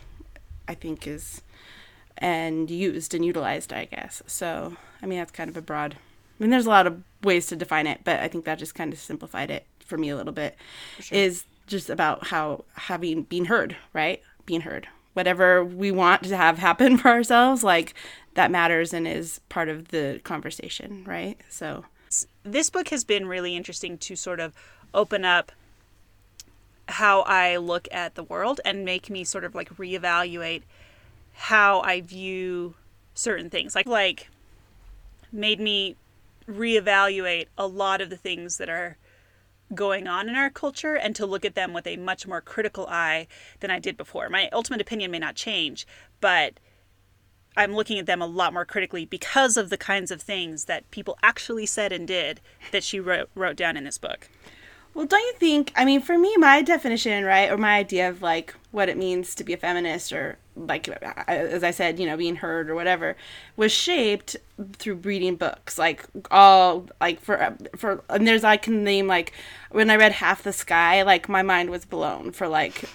I 0.67 0.75
think 0.75 1.07
is 1.07 1.43
and 2.17 2.71
used 2.71 3.12
and 3.12 3.23
utilized, 3.25 3.75
I 3.75 3.85
guess. 3.85 4.23
So, 4.26 4.75
I 5.03 5.07
mean, 5.07 5.19
that's 5.19 5.33
kind 5.33 5.50
of 5.50 5.57
a 5.59 5.61
broad. 5.61 5.95
I 5.95 6.43
mean, 6.43 6.50
there's 6.50 6.65
a 6.65 6.71
lot 6.71 6.87
of 6.87 7.03
ways 7.23 7.47
to 7.49 7.57
define 7.57 7.87
it, 7.87 8.00
but 8.05 8.21
I 8.21 8.29
think 8.29 8.47
that 8.47 8.59
just 8.59 8.75
kind 8.75 8.93
of 8.93 8.99
simplified 8.99 9.50
it 9.50 9.67
for 9.87 9.97
me 9.97 10.11
a 10.11 10.16
little 10.16 10.33
bit. 10.33 10.57
Is 11.11 11.45
just 11.66 11.90
about 11.90 12.28
how 12.28 12.64
having 12.75 13.23
being 13.23 13.47
heard, 13.47 13.76
right? 13.93 14.23
Being 14.45 14.62
heard. 14.62 14.88
Whatever 15.14 15.64
we 15.64 15.90
want 15.90 16.25
to 16.25 16.37
have 16.37 16.59
happen 16.59 16.97
for 16.99 17.09
ourselves, 17.09 17.64
like 17.64 17.95
that 18.35 18.50
matters 18.50 18.93
and 18.93 19.09
is 19.09 19.40
part 19.49 19.69
of 19.69 19.88
the 19.88 20.21
conversation, 20.25 21.05
right? 21.07 21.38
So, 21.49 21.85
this 22.45 22.71
book 22.71 22.88
has 22.88 23.05
been 23.05 23.26
really 23.26 23.57
interesting 23.57 23.99
to 23.99 24.16
sort 24.16 24.40
of 24.40 24.55
open 24.95 25.25
up 25.25 25.52
how 26.88 27.23
I 27.23 27.57
look 27.57 27.88
at 27.90 28.14
the 28.14 28.23
world 28.23 28.61
and 28.64 28.85
make 28.85 29.11
me 29.11 29.25
sort 29.25 29.45
of 29.45 29.55
like 29.55 29.71
reevaluate 29.76 30.62
how 31.33 31.81
I 31.81 32.00
view 32.00 32.75
certain 33.14 33.50
things. 33.50 33.75
Like 33.75 33.87
like 33.87 34.28
made 35.33 35.61
me 35.61 35.97
reevaluate 36.49 37.47
a 37.59 37.66
lot 37.66 38.00
of 38.00 38.11
the 38.11 38.16
things 38.16 38.59
that 38.59 38.69
are 38.69 38.97
going 39.75 40.06
on 40.06 40.28
in 40.28 40.35
our 40.35 40.50
culture 40.50 40.94
and 40.94 41.14
to 41.16 41.26
look 41.26 41.44
at 41.44 41.54
them 41.54 41.73
with 41.73 41.87
a 41.87 41.96
much 41.96 42.26
more 42.26 42.40
critical 42.40 42.87
eye 42.88 43.26
than 43.61 43.70
I 43.70 43.78
did 43.78 43.96
before. 43.96 44.28
My 44.28 44.49
ultimate 44.52 44.80
opinion 44.80 45.11
may 45.11 45.18
not 45.18 45.35
change, 45.35 45.87
but 46.20 46.54
I'm 47.56 47.75
looking 47.75 47.99
at 47.99 48.06
them 48.06 48.20
a 48.20 48.26
lot 48.26 48.52
more 48.52 48.64
critically 48.64 49.06
because 49.06 49.56
of 49.56 49.70
the 49.70 49.78
kinds 49.78 50.11
of 50.11 50.20
things 50.20 50.66
that 50.66 50.90
people 50.90 51.18
actually 51.23 51.66
said 51.66 51.90
and 51.90 52.06
did 52.06 52.40
that 52.70 52.85
she 52.85 53.00
wrote 53.00 53.30
wrote 53.35 53.56
down 53.56 53.76
in 53.76 53.85
this 53.85 53.99
book. 53.99 54.28
Well, 54.97 55.05
don't 55.05 55.21
you 55.21 55.35
think? 55.35 55.75
I 55.76 55.85
mean, 55.85 56.00
for 56.00 56.17
me, 56.17 56.35
my 56.38 56.62
definition, 56.62 57.23
right, 57.23 57.50
or 57.50 57.59
my 57.59 57.76
idea 57.76 58.09
of 58.09 58.23
like 58.23 58.55
what 58.71 58.88
it 58.88 58.97
means 58.97 59.35
to 59.35 59.45
be 59.45 59.53
a 59.53 59.59
feminist, 59.59 60.11
or 60.11 60.38
like 60.57 60.88
as 61.29 61.62
I 61.62 61.71
said, 61.71 62.00
you 62.00 62.07
know, 62.07 62.17
being 62.17 62.37
heard 62.37 62.71
or 62.71 62.75
whatever, 62.75 63.15
was 63.59 63.73
shaped 63.73 64.37
through 64.73 64.95
reading 64.95 65.37
books. 65.37 65.76
Like 65.76 66.07
all 66.31 66.87
like 66.99 67.21
for 67.21 67.59
for 67.76 68.03
and 68.09 68.26
there's 68.26 68.43
I 68.43 68.57
can 68.57 68.85
name 68.85 69.07
like 69.07 69.35
when 69.71 69.91
I 69.91 69.97
read 69.97 70.12
Half 70.12 70.45
the 70.45 70.53
Sky, 70.55 71.03
like 71.03 71.29
my 71.29 71.43
mind 71.43 71.69
was 71.69 71.85
blown 71.85 72.33
for 72.33 72.49
like 72.49 72.88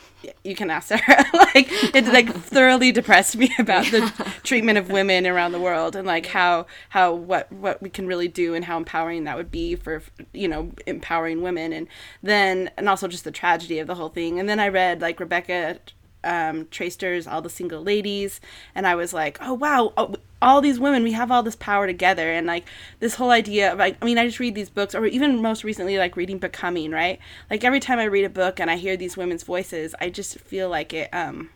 you 0.44 0.56
can 0.56 0.70
ask 0.70 0.88
Sarah. 0.90 1.26
like 1.34 1.68
it 1.96 2.06
like 2.08 2.34
thoroughly 2.34 2.92
depressed 2.92 3.36
me 3.36 3.52
about 3.60 3.86
the 3.86 4.12
treatment 4.44 4.78
of 4.78 4.90
women 4.90 5.28
around 5.28 5.52
the 5.52 5.60
world 5.60 5.96
and 5.96 6.08
like 6.08 6.28
how 6.28 6.66
how 6.90 7.14
what 7.14 7.52
what 7.52 7.82
we 7.82 7.90
can 7.90 8.08
really 8.08 8.28
do 8.28 8.54
and 8.54 8.66
how 8.66 8.78
empowering 8.78 9.24
that 9.26 9.38
would 9.38 9.52
be 9.52 9.76
for 9.76 10.02
you 10.34 10.48
know 10.48 10.72
empowering 10.86 11.42
women 11.42 11.74
and 11.74 11.88
then 12.24 12.70
and 12.78 12.90
also 12.90 13.08
just 13.08 13.24
the 13.24 13.32
tragedy 13.32 13.80
of 13.80 13.88
the 13.88 13.96
whole 13.96 14.10
thing. 14.10 14.40
And 14.40 14.48
then 14.48 14.60
I 14.60 14.68
read 14.68 15.02
like 15.02 15.20
Rebecca 15.20 15.80
um, 16.24 16.66
Traister's 16.68 17.28
All 17.28 17.42
the 17.42 17.50
Single 17.50 17.82
Ladies, 17.82 18.42
and 18.76 18.86
I 18.88 18.96
was 18.96 19.14
like, 19.14 19.38
oh 19.42 19.54
wow, 19.54 19.94
oh, 19.98 20.16
all 20.42 20.62
these 20.62 20.80
women, 20.80 21.04
we 21.04 21.12
have 21.12 21.32
all 21.32 21.44
this 21.44 21.56
power 21.56 21.88
together, 21.88 22.32
and 22.32 22.48
like 22.48 22.66
this 23.00 23.16
whole 23.16 23.32
idea 23.32 23.74
of 23.74 23.80
like, 23.80 23.98
I 24.02 24.06
mean, 24.06 24.18
I 24.18 24.26
just 24.26 24.40
read 24.40 24.56
these 24.56 24.70
books, 24.70 24.96
or 24.96 25.06
even 25.06 25.42
most 25.42 25.64
recently, 25.64 25.98
like 25.98 26.16
reading 26.16 26.40
Becoming, 26.40 26.92
right? 26.92 27.20
Like 27.50 27.64
every 27.64 27.80
time 27.80 28.00
I 28.00 28.06
read 28.06 28.26
a 28.26 28.30
book 28.30 28.60
and 28.60 28.70
I 28.72 28.78
hear 28.78 28.98
these 28.98 29.18
women's 29.18 29.44
voices, 29.44 29.96
I 30.00 30.10
just 30.10 30.40
feel 30.40 30.70
like 30.70 30.94
it. 30.94 31.10
um 31.14 31.50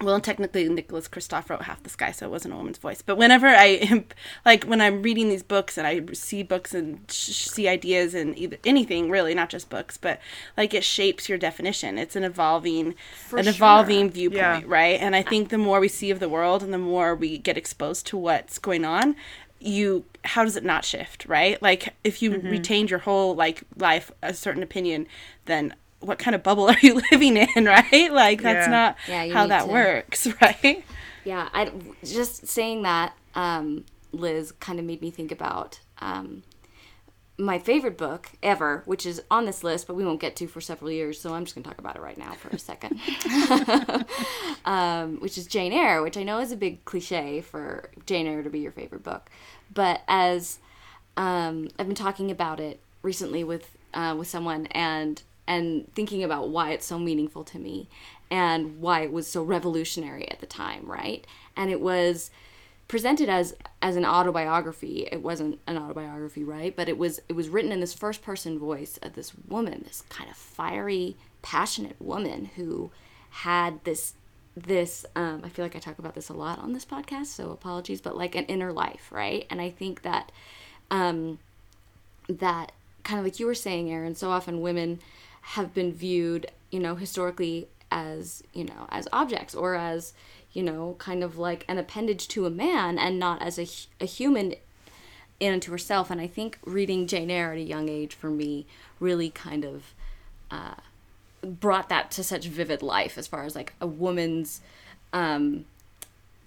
well, 0.00 0.20
technically, 0.20 0.68
Nicholas 0.68 1.06
Kristof 1.06 1.48
wrote 1.48 1.62
Half 1.62 1.84
the 1.84 1.88
Sky, 1.88 2.10
so 2.10 2.26
it 2.26 2.30
wasn't 2.30 2.54
a 2.54 2.56
woman's 2.56 2.78
voice. 2.78 3.00
But 3.00 3.16
whenever 3.16 3.46
I 3.46 3.64
am, 3.64 4.04
like, 4.44 4.64
when 4.64 4.80
I'm 4.80 5.02
reading 5.02 5.28
these 5.28 5.44
books 5.44 5.78
and 5.78 5.86
I 5.86 6.02
see 6.12 6.42
books 6.42 6.74
and 6.74 7.00
sh- 7.08 7.46
see 7.46 7.68
ideas 7.68 8.12
and 8.12 8.36
either, 8.36 8.56
anything 8.64 9.08
really, 9.08 9.34
not 9.34 9.50
just 9.50 9.70
books, 9.70 9.96
but 9.96 10.20
like 10.56 10.74
it 10.74 10.82
shapes 10.82 11.28
your 11.28 11.38
definition. 11.38 11.96
It's 11.96 12.16
an 12.16 12.24
evolving, 12.24 12.94
For 13.28 13.38
an 13.38 13.44
sure. 13.44 13.52
evolving 13.52 14.10
viewpoint, 14.10 14.38
Yeah. 14.38 14.62
right? 14.66 15.00
And 15.00 15.14
I 15.14 15.22
think 15.22 15.50
the 15.50 15.58
more 15.58 15.78
we 15.78 15.88
see 15.88 16.10
of 16.10 16.18
the 16.18 16.28
world 16.28 16.62
and 16.64 16.72
the 16.72 16.78
more 16.78 17.14
we 17.14 17.38
get 17.38 17.56
exposed 17.56 18.06
to 18.08 18.16
what's 18.16 18.58
going 18.58 18.84
on, 18.84 19.14
you 19.60 20.04
how 20.24 20.44
does 20.44 20.56
it 20.56 20.64
not 20.64 20.84
shift, 20.84 21.24
right? 21.26 21.60
Like 21.62 21.94
if 22.02 22.20
you 22.20 22.32
mm-hmm. 22.32 22.48
retained 22.48 22.90
your 22.90 23.00
whole 23.00 23.34
like 23.34 23.62
life 23.76 24.10
a 24.22 24.34
certain 24.34 24.62
opinion, 24.62 25.06
then 25.46 25.74
what 26.04 26.18
kind 26.18 26.34
of 26.34 26.42
bubble 26.42 26.68
are 26.68 26.78
you 26.80 27.00
living 27.10 27.36
in, 27.36 27.64
right? 27.64 28.12
Like 28.12 28.42
that's 28.42 28.66
Yeah. 28.66 28.70
not 28.70 28.96
Yeah, 29.08 29.32
how 29.32 29.46
that 29.46 29.66
to- 29.66 29.72
works, 29.72 30.26
right? 30.40 30.84
Yeah, 31.24 31.48
I 31.54 31.70
just 32.04 32.46
saying 32.46 32.82
that, 32.82 33.14
um, 33.34 33.84
Liz, 34.12 34.52
kind 34.52 34.78
of 34.78 34.84
made 34.84 35.00
me 35.00 35.10
think 35.10 35.32
about 35.32 35.80
um, 36.00 36.42
my 37.38 37.58
favorite 37.58 37.96
book 37.96 38.30
ever, 38.42 38.82
which 38.84 39.06
is 39.06 39.22
on 39.30 39.46
this 39.46 39.64
list, 39.64 39.86
but 39.86 39.94
we 39.96 40.04
won't 40.04 40.20
get 40.20 40.36
to 40.36 40.46
for 40.46 40.60
several 40.60 40.90
years. 40.90 41.18
So 41.20 41.32
I'm 41.34 41.44
just 41.44 41.54
going 41.54 41.62
to 41.64 41.68
talk 41.70 41.78
about 41.78 41.96
it 41.96 42.02
right 42.02 42.18
now 42.18 42.32
for 42.34 42.48
a 42.50 42.58
second, 42.58 43.00
um, 44.64 45.18
which 45.20 45.38
is 45.38 45.46
Jane 45.46 45.72
Eyre, 45.72 46.02
which 46.02 46.16
I 46.16 46.22
know 46.22 46.38
is 46.40 46.52
a 46.52 46.56
big 46.56 46.84
cliche 46.84 47.40
for 47.40 47.90
Jane 48.06 48.26
Eyre 48.26 48.42
to 48.42 48.50
be 48.50 48.60
your 48.60 48.72
favorite 48.72 49.02
book, 49.02 49.30
but 49.72 50.02
as 50.08 50.58
um, 51.16 51.68
I've 51.78 51.86
been 51.86 51.94
talking 51.96 52.30
about 52.30 52.60
it 52.60 52.80
recently 53.02 53.44
with 53.44 53.70
uh, 53.94 54.14
with 54.18 54.28
someone 54.28 54.66
and 54.66 55.22
and 55.46 55.92
thinking 55.94 56.24
about 56.24 56.48
why 56.48 56.70
it's 56.72 56.86
so 56.86 56.98
meaningful 56.98 57.44
to 57.44 57.58
me 57.58 57.88
and 58.30 58.80
why 58.80 59.02
it 59.02 59.12
was 59.12 59.26
so 59.26 59.42
revolutionary 59.42 60.28
at 60.30 60.40
the 60.40 60.46
time, 60.46 60.84
right? 60.86 61.26
And 61.56 61.70
it 61.70 61.80
was 61.80 62.30
presented 62.88 63.28
as 63.28 63.54
as 63.82 63.96
an 63.96 64.04
autobiography. 64.04 65.08
It 65.10 65.22
wasn't 65.22 65.60
an 65.66 65.78
autobiography, 65.78 66.44
right? 66.44 66.74
But 66.74 66.88
it 66.88 66.98
was 66.98 67.20
it 67.28 67.34
was 67.34 67.48
written 67.48 67.72
in 67.72 67.80
this 67.80 67.94
first 67.94 68.22
person 68.22 68.58
voice 68.58 68.98
of 69.02 69.14
this 69.14 69.32
woman, 69.48 69.82
this 69.84 70.02
kind 70.08 70.30
of 70.30 70.36
fiery, 70.36 71.16
passionate 71.42 71.96
woman 72.00 72.46
who 72.56 72.90
had 73.30 73.82
this 73.84 74.14
this 74.56 75.04
um, 75.16 75.42
I 75.44 75.48
feel 75.48 75.64
like 75.64 75.76
I 75.76 75.80
talk 75.80 75.98
about 75.98 76.14
this 76.14 76.28
a 76.28 76.34
lot 76.34 76.58
on 76.58 76.72
this 76.72 76.84
podcast, 76.84 77.26
so 77.26 77.50
apologies, 77.50 78.00
but 78.00 78.16
like 78.16 78.34
an 78.34 78.44
inner 78.44 78.72
life, 78.72 79.10
right? 79.10 79.46
And 79.50 79.60
I 79.60 79.70
think 79.70 80.02
that 80.02 80.30
um, 80.90 81.38
that 82.28 82.72
kind 83.02 83.18
of 83.18 83.24
like 83.24 83.38
you 83.38 83.46
were 83.46 83.54
saying, 83.54 83.90
Erin, 83.90 84.14
so 84.14 84.30
often 84.30 84.60
women 84.60 85.00
have 85.48 85.74
been 85.74 85.92
viewed, 85.92 86.46
you 86.70 86.80
know, 86.80 86.94
historically 86.94 87.68
as 87.90 88.42
you 88.52 88.64
know 88.64 88.86
as 88.90 89.06
objects 89.12 89.54
or 89.54 89.76
as 89.76 90.14
you 90.52 90.62
know 90.62 90.96
kind 90.98 91.22
of 91.22 91.38
like 91.38 91.64
an 91.68 91.78
appendage 91.78 92.26
to 92.26 92.44
a 92.44 92.50
man 92.50 92.98
and 92.98 93.18
not 93.18 93.40
as 93.40 93.58
a, 93.58 93.68
a 94.02 94.06
human 94.06 94.54
in 95.38 95.52
and 95.52 95.62
to 95.62 95.70
herself. 95.70 96.10
And 96.10 96.20
i 96.20 96.26
think 96.26 96.58
reading 96.64 97.06
jane 97.06 97.30
eyre 97.30 97.52
at 97.52 97.58
a 97.58 97.62
young 97.62 97.88
age 97.88 98.14
for 98.14 98.30
me 98.30 98.66
really 98.98 99.30
kind 99.30 99.64
of 99.64 99.94
uh, 100.50 100.74
brought 101.42 101.88
that 101.88 102.10
to 102.12 102.24
such 102.24 102.46
vivid 102.46 102.82
life 102.82 103.16
as 103.18 103.26
far 103.26 103.44
as 103.44 103.54
like 103.54 103.74
a 103.80 103.86
woman's 103.86 104.60
um, 105.12 105.64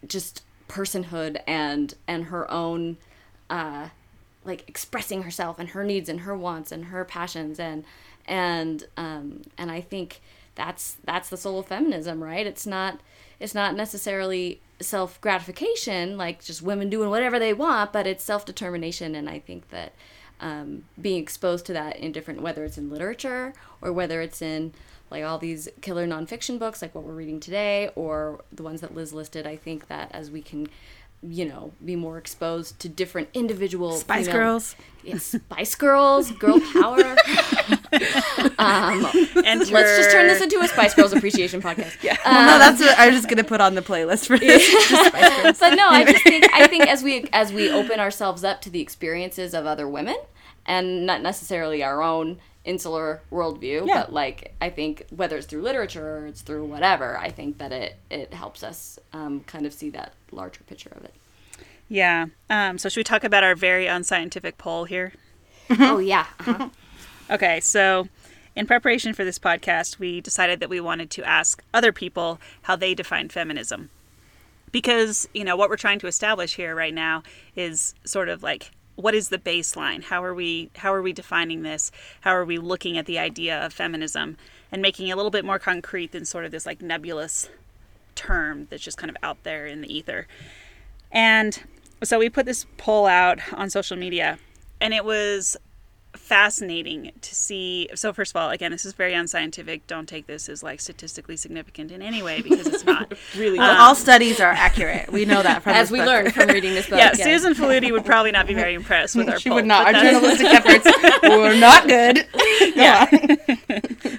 just 0.05 0.43
personhood 0.67 1.39
and 1.47 1.93
and 2.07 2.25
her 2.25 2.49
own 2.51 2.97
uh, 3.49 3.89
like 4.43 4.67
expressing 4.67 5.23
herself 5.23 5.59
and 5.59 5.69
her 5.69 5.83
needs 5.83 6.09
and 6.09 6.21
her 6.21 6.35
wants 6.35 6.71
and 6.71 6.85
her 6.85 7.05
passions 7.05 7.59
and 7.59 7.85
and 8.27 8.85
um, 8.97 9.41
and 9.57 9.71
I 9.71 9.81
think 9.81 10.21
that's 10.55 10.97
that's 11.03 11.29
the 11.29 11.37
soul 11.37 11.59
of 11.59 11.67
feminism, 11.67 12.23
right? 12.23 12.45
It's 12.45 12.65
not 12.67 12.99
it's 13.39 13.55
not 13.55 13.75
necessarily 13.75 14.61
self 14.79 15.19
gratification, 15.21 16.17
like 16.17 16.43
just 16.43 16.61
women 16.61 16.89
doing 16.89 17.09
whatever 17.09 17.39
they 17.39 17.53
want, 17.53 17.93
but 17.93 18.07
it's 18.07 18.23
self 18.23 18.45
determination, 18.45 19.15
and 19.15 19.29
I 19.29 19.39
think 19.39 19.69
that 19.69 19.93
um, 20.39 20.83
being 20.99 21.21
exposed 21.21 21.65
to 21.67 21.73
that 21.73 21.97
in 21.97 22.11
different 22.11 22.41
whether 22.41 22.63
it's 22.63 22.77
in 22.77 22.89
literature 22.89 23.53
or 23.81 23.91
whether 23.91 24.21
it's 24.21 24.41
in 24.41 24.73
like 25.09 25.23
all 25.23 25.37
these 25.37 25.69
killer 25.81 26.05
nonfiction 26.05 26.59
books 26.59 26.81
like 26.81 26.93
what 26.93 27.03
we're 27.03 27.13
reading 27.13 27.39
today 27.39 27.89
or 27.95 28.41
the 28.51 28.61
ones 28.61 28.81
that 28.81 28.93
Liz 28.93 29.13
listed, 29.13 29.47
I 29.47 29.55
think 29.55 29.87
that 29.87 30.11
as 30.13 30.29
we 30.29 30.41
can 30.41 30.67
you 31.23 31.45
know, 31.45 31.71
be 31.83 31.95
more 31.95 32.17
exposed 32.19 32.79
to 32.79 32.87
different 32.87 33.27
individual 33.33 33.93
Spice 33.93 34.27
female- 34.27 34.39
Girls. 34.39 34.75
Yes, 35.03 35.23
Spice 35.23 35.73
Girls, 35.75 36.31
girl 36.31 36.59
power. 36.73 37.15
um, 38.57 39.05
Enter, 39.45 39.73
let's 39.73 39.97
just 39.97 40.11
turn 40.11 40.27
this 40.27 40.41
into 40.41 40.59
a 40.59 40.67
Spice 40.67 40.93
Girls 40.93 41.13
appreciation 41.13 41.61
podcast. 41.61 41.95
Yeah. 42.03 42.15
Well, 42.25 42.45
no, 42.45 42.59
that's 42.59 42.79
what 42.81 42.97
I 42.99 43.07
was 43.07 43.15
just 43.15 43.29
gonna 43.29 43.43
put 43.43 43.61
on 43.61 43.75
the 43.75 43.81
playlist 43.81 44.27
for 44.27 44.37
this. 44.37 44.67
but 45.59 45.75
no, 45.75 45.87
I 45.89 46.05
just 46.05 46.23
think 46.23 46.45
I 46.53 46.67
think 46.67 46.87
as 46.87 47.03
we 47.03 47.25
as 47.33 47.51
we 47.51 47.69
open 47.71 47.99
ourselves 47.99 48.43
up 48.43 48.61
to 48.61 48.69
the 48.69 48.79
experiences 48.81 49.53
of 49.53 49.65
other 49.65 49.87
women 49.87 50.15
and 50.65 51.05
not 51.05 51.21
necessarily 51.21 51.83
our 51.83 52.01
own 52.01 52.39
insular 52.65 53.21
worldview, 53.31 53.87
Yeah. 53.87 54.01
but 54.01 54.13
like 54.13 54.53
I 54.61 54.69
think 54.69 55.05
whether 55.09 55.37
it's 55.37 55.47
through 55.47 55.61
literature 55.61 56.17
or 56.19 56.27
it's 56.27 56.41
through 56.41 56.65
whatever, 56.65 57.17
I 57.17 57.29
think 57.29 57.57
that 57.59 57.71
it 57.71 57.97
it 58.09 58.33
helps 58.33 58.63
us 58.63 58.99
um, 59.13 59.41
kind 59.41 59.65
of 59.65 59.73
see 59.73 59.89
that 59.91 60.13
larger 60.31 60.63
picture 60.65 60.91
of 60.95 61.03
it. 61.03 61.13
Yeah. 61.89 62.27
Um, 62.49 62.77
so 62.77 62.89
should 62.89 62.99
we 62.99 63.03
talk 63.05 63.23
about 63.23 63.43
our 63.43 63.55
very 63.55 63.87
unscientific 63.87 64.57
poll 64.57 64.83
here? 64.85 65.13
oh 65.79 65.99
yeah. 65.99 66.25
Uh-huh. 66.41 66.69
Okay, 67.29 67.59
so 67.59 68.07
in 68.55 68.65
preparation 68.65 69.13
for 69.13 69.25
this 69.25 69.37
podcast, 69.37 69.99
we 69.99 70.21
decided 70.21 70.59
that 70.59 70.69
we 70.69 70.79
wanted 70.79 71.09
to 71.11 71.23
ask 71.23 71.63
other 71.73 71.91
people 71.91 72.39
how 72.63 72.75
they 72.75 72.93
define 72.93 73.29
feminism. 73.29 73.89
Because, 74.71 75.27
you 75.33 75.43
know, 75.43 75.55
what 75.55 75.69
we're 75.69 75.77
trying 75.77 75.99
to 75.99 76.07
establish 76.07 76.55
here 76.55 76.75
right 76.75 76.93
now 76.93 77.23
is 77.55 77.95
sort 78.03 78.29
of 78.29 78.43
like 78.43 78.71
what 78.95 79.13
is 79.13 79.29
the 79.29 79.37
baseline? 79.37 80.03
How 80.03 80.23
are 80.23 80.33
we 80.33 80.71
how 80.75 80.93
are 80.93 81.03
we 81.03 81.13
defining 81.13 81.61
this? 81.61 81.91
How 82.21 82.31
are 82.31 82.45
we 82.45 82.57
looking 82.57 82.97
at 82.97 83.05
the 83.05 83.19
idea 83.19 83.63
of 83.63 83.71
feminism 83.71 84.37
and 84.71 84.81
making 84.81 85.07
it 85.07 85.11
a 85.11 85.15
little 85.15 85.31
bit 85.31 85.45
more 85.45 85.59
concrete 85.59 86.11
than 86.11 86.25
sort 86.25 86.45
of 86.45 86.51
this 86.51 86.65
like 86.65 86.81
nebulous 86.81 87.47
term 88.15 88.67
that's 88.69 88.83
just 88.83 88.97
kind 88.97 89.09
of 89.09 89.17
out 89.21 89.43
there 89.43 89.67
in 89.67 89.81
the 89.81 89.95
ether. 89.95 90.27
And 91.11 91.61
so 92.03 92.19
we 92.19 92.29
put 92.29 92.45
this 92.45 92.65
poll 92.77 93.05
out 93.05 93.39
on 93.53 93.69
social 93.69 93.97
media, 93.97 94.39
and 94.81 94.93
it 94.93 95.05
was 95.05 95.55
fascinating 96.27 97.11
to 97.21 97.33
see. 97.33 97.87
So, 97.95 98.11
first 98.11 98.33
of 98.33 98.35
all, 98.35 98.49
again, 98.49 98.71
this 98.71 98.85
is 98.85 98.91
very 98.91 99.13
unscientific. 99.13 99.87
Don't 99.87 100.07
take 100.09 100.27
this 100.27 100.49
as 100.49 100.61
like 100.61 100.81
statistically 100.81 101.37
significant 101.37 101.89
in 101.89 102.01
any 102.01 102.21
way 102.21 102.41
because 102.41 102.67
it's 102.67 102.83
not. 102.85 103.13
really. 103.37 103.57
Well, 103.57 103.81
all 103.81 103.95
studies 103.95 104.41
are 104.41 104.51
accurate. 104.51 105.09
We 105.11 105.23
know 105.23 105.41
that 105.41 105.63
from 105.63 105.73
as 105.73 105.87
this 105.87 105.91
we 105.93 105.99
book. 105.99 106.07
learned 106.07 106.33
from 106.33 106.49
reading 106.49 106.73
this 106.73 106.87
book. 106.89 106.99
yeah, 106.99 107.13
Susan 107.13 107.53
Faludi 107.53 107.91
would 107.91 108.03
probably 108.03 108.31
not 108.31 108.45
be 108.45 108.53
very 108.53 108.73
impressed 108.81 109.15
with 109.15 109.29
our 109.29 109.39
She 109.39 109.47
poll, 109.49 109.55
would 109.55 109.65
not. 109.65 109.95
Our 109.95 110.03
journalistic 110.03 110.47
efforts 110.47 110.85
were 111.23 111.55
not 111.57 111.87
good. 111.87 112.27
yeah. 112.75 113.05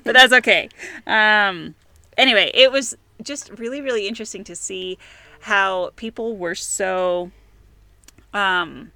but 0.05 0.15
that's 0.15 0.33
okay. 0.33 0.71
Um, 1.07 1.75
anyway, 2.17 2.51
it 2.55 2.73
was 2.73 2.97
just 3.23 3.51
really, 3.59 3.83
really 3.83 4.09
interesting 4.09 4.45
to 4.45 4.57
see 4.57 4.97
how 5.41 5.91
people 5.97 6.37
were 6.39 6.55
so, 6.55 7.31
um, 8.33 8.93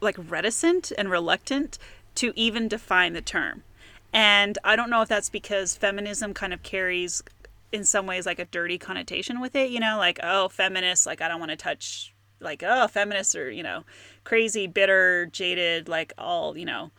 like 0.00 0.16
reticent 0.18 0.92
and 0.96 1.10
reluctant 1.10 1.78
to 2.16 2.32
even 2.36 2.68
define 2.68 3.12
the 3.12 3.22
term. 3.22 3.62
And 4.12 4.58
I 4.64 4.76
don't 4.76 4.90
know 4.90 5.02
if 5.02 5.08
that's 5.08 5.28
because 5.28 5.76
feminism 5.76 6.32
kind 6.32 6.52
of 6.52 6.62
carries, 6.62 7.22
in 7.72 7.84
some 7.84 8.06
ways, 8.06 8.24
like 8.24 8.38
a 8.38 8.44
dirty 8.46 8.78
connotation 8.78 9.40
with 9.40 9.54
it. 9.54 9.70
You 9.70 9.80
know, 9.80 9.98
like 9.98 10.18
oh, 10.22 10.48
feminists, 10.48 11.06
like 11.06 11.20
I 11.20 11.28
don't 11.28 11.40
want 11.40 11.50
to 11.50 11.56
touch, 11.56 12.14
like 12.40 12.62
oh, 12.66 12.88
feminists 12.88 13.34
are 13.34 13.50
you 13.50 13.62
know, 13.62 13.84
crazy, 14.24 14.66
bitter, 14.66 15.26
jaded, 15.26 15.88
like 15.88 16.12
all 16.16 16.56
you 16.56 16.64
know, 16.64 16.90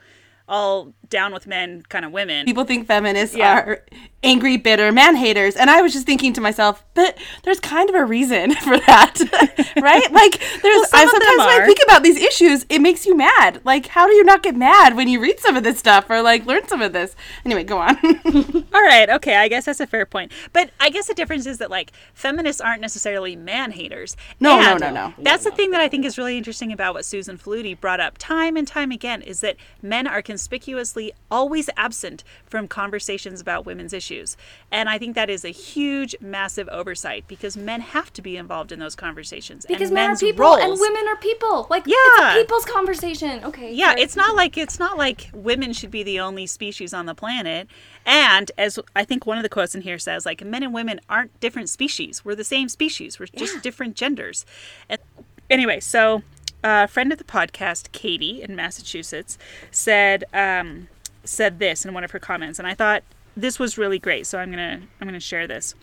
all 0.48 0.94
down 1.10 1.34
with 1.34 1.48
men 1.48 1.84
kind 1.90 2.04
of 2.06 2.12
women. 2.12 2.46
People 2.46 2.66
think 2.66 2.86
feminists 2.88 3.36
Yeah. 3.36 3.60
are 3.60 3.86
angry, 4.24 4.58
bitter 4.58 4.92
man 4.92 5.16
haters, 5.16 5.56
and 5.56 5.70
I 5.70 5.82
was 5.82 5.94
just 5.94 6.06
thinking 6.06 6.34
to 6.34 6.42
myself, 6.42 6.84
but 6.96 7.18
there's 7.44 7.60
kind 7.62 7.88
of 7.90 7.96
a 7.96 8.04
reason 8.04 8.54
for 8.56 8.78
that, 8.78 9.20
right? 9.82 10.12
Like, 10.12 10.40
there's. 10.62 10.90
some 10.90 11.00
I 11.00 11.04
of 11.04 11.12
them 11.12 11.22
sometimes 11.22 11.38
when 11.40 11.62
I 11.62 11.66
think 11.66 11.80
about 11.86 12.04
these 12.04 12.18
issues, 12.18 12.66
it 12.70 12.80
makes 12.80 13.06
you 13.06 13.16
mad. 13.16 13.62
Like, 13.64 13.88
how 13.88 14.08
do 14.08 14.14
you 14.14 14.24
not 14.24 14.44
get 14.44 14.56
mad 14.56 14.96
when 14.96 15.08
you 15.08 15.20
read 15.22 15.40
some 15.40 15.56
of 15.56 15.64
this 15.64 15.80
stuff 15.80 16.10
or 16.10 16.22
like 16.22 16.46
learn 16.46 16.68
some 16.68 16.82
of 16.82 16.92
this? 16.94 17.16
Anyway, 17.46 17.64
go 17.64 17.78
on. 17.78 17.96
All 18.74 18.82
right, 18.84 19.10
okay, 19.10 19.36
I 19.38 19.48
guess 19.48 19.66
that's 19.66 19.80
a 19.80 19.88
fair 19.88 20.06
point. 20.06 20.32
But 20.52 20.72
I 20.80 20.90
guess 20.90 21.08
the 21.08 21.14
difference 21.14 21.46
is 21.46 21.58
that 21.60 21.70
like 21.70 21.92
feminists 22.14 22.60
aren't 22.62 22.82
necessarily 22.82 23.36
man 23.36 23.72
haters. 23.72 24.18
No, 24.40 24.60
no, 24.60 24.72
And 24.72 24.80
no, 24.82 24.92
no. 24.92 25.14
That's 25.20 25.44
the 25.46 25.52
thing 25.52 25.72
that 25.72 25.80
I 25.82 25.88
think 25.88 26.04
is 26.06 26.18
really 26.18 26.38
interesting 26.38 26.72
about 26.74 26.94
what 26.96 27.06
Susan 27.06 27.38
Faludi 27.38 27.80
brought 27.80 28.00
up 28.00 28.18
time 28.18 28.58
and 28.58 28.68
time 28.68 28.92
again 28.92 29.22
is 29.22 29.40
that 29.42 29.56
men 29.82 30.08
are 30.08 30.22
conspicuously 30.38 31.12
always 31.32 31.68
absent 31.78 32.24
from 32.46 32.68
conversations 32.68 33.42
about 33.42 33.66
women's 33.66 33.92
issues. 33.92 34.38
And 34.72 34.88
I 34.88 35.00
think 35.00 35.16
that 35.16 35.32
is 35.32 35.44
a 35.44 35.50
huge, 35.50 36.16
massive 36.22 36.70
oversight 36.70 37.28
because 37.28 37.58
men 37.58 37.82
have 37.82 38.14
to 38.14 38.22
be 38.22 38.38
involved 38.38 38.72
in 38.72 38.78
those 38.78 38.96
conversations. 38.96 39.66
and 39.66 39.76
because 39.76 39.90
men 39.90 40.12
are 40.12 40.16
people 40.16 40.54
and 40.54 40.80
women 40.80 41.08
are 41.08 41.16
people. 41.16 41.66
Like 41.72 41.88
Yeah. 41.88 41.96
it's 41.96 42.36
a 42.36 42.40
people's 42.42 42.66
conversation. 42.66 43.44
Okay. 43.46 43.74
yeah, 43.74 43.90
sorry. 43.90 44.02
it's 44.04 44.16
not 44.16 44.36
like 44.36 44.60
it's 44.60 44.78
not 44.78 44.96
like 44.96 45.32
women 45.34 45.74
should 45.74 45.90
be 45.90 46.04
the 46.04 46.20
only 46.20 46.46
species 46.46 46.94
on 46.94 47.08
the 47.08 47.16
planet. 47.16 47.68
And 48.06 48.52
as 48.60 48.78
I 48.96 49.04
think 49.06 49.26
one 49.26 49.38
of 49.38 49.44
the 49.44 49.50
quotes 49.50 49.74
in 49.74 49.82
here 49.82 49.98
says, 49.98 50.24
like 50.24 50.46
men 50.46 50.62
and 50.62 50.72
women 50.72 51.00
aren't 51.10 51.38
different 51.40 51.68
species. 51.70 52.24
We're 52.24 52.36
the 52.36 52.44
same 52.44 52.70
species. 52.70 53.20
We're 53.20 53.26
just 53.26 53.56
Yeah. 53.56 53.62
different 53.62 53.96
genders. 53.96 54.46
And 54.88 55.00
anyway, 55.50 55.80
so 55.80 56.22
a 56.64 56.88
friend 56.88 57.12
of 57.12 57.18
the 57.18 57.24
podcast, 57.24 57.92
Katie 57.92 58.42
in 58.42 58.56
Massachusetts, 58.56 59.38
said 59.72 60.24
um, 60.34 60.88
said 61.24 61.60
this 61.60 61.86
in 61.86 61.94
one 61.94 62.04
of 62.04 62.12
her 62.12 62.20
comments, 62.20 62.60
and 62.60 62.68
I 62.68 62.74
thought 62.74 63.04
this 63.36 63.60
was 63.60 63.78
really 63.78 64.00
great. 64.00 64.26
So 64.26 64.40
I'm 64.40 64.50
gonna 64.50 64.82
I'm 65.00 65.08
gonna 65.08 65.20
share 65.20 65.48
this. 65.48 65.76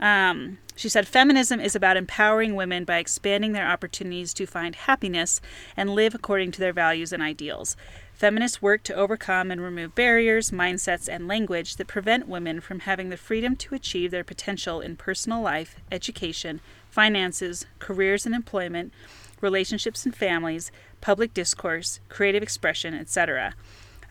Um, 0.00 0.58
she 0.76 0.88
said, 0.88 1.06
Feminism 1.06 1.60
is 1.60 1.76
about 1.76 1.98
empowering 1.98 2.54
women 2.54 2.84
by 2.84 2.96
expanding 2.96 3.52
their 3.52 3.68
opportunities 3.68 4.32
to 4.32 4.46
find 4.46 4.74
happiness 4.74 5.42
and 5.76 5.90
live 5.90 6.14
according 6.14 6.52
to 6.52 6.60
their 6.60 6.72
values 6.72 7.12
and 7.12 7.22
ideals. 7.22 7.76
Feminists 8.14 8.62
work 8.62 8.82
to 8.84 8.94
overcome 8.94 9.50
and 9.50 9.60
remove 9.60 9.94
barriers, 9.94 10.50
mindsets, 10.50 11.06
and 11.06 11.28
language 11.28 11.76
that 11.76 11.86
prevent 11.86 12.28
women 12.28 12.60
from 12.60 12.80
having 12.80 13.10
the 13.10 13.16
freedom 13.18 13.56
to 13.56 13.74
achieve 13.74 14.10
their 14.10 14.24
potential 14.24 14.80
in 14.80 14.96
personal 14.96 15.42
life, 15.42 15.76
education, 15.92 16.60
finances, 16.90 17.66
careers 17.78 18.24
and 18.24 18.34
employment, 18.34 18.92
relationships 19.40 20.04
and 20.04 20.14
families, 20.14 20.70
public 21.00 21.34
discourse, 21.34 22.00
creative 22.08 22.42
expression, 22.42 22.94
etc. 22.94 23.54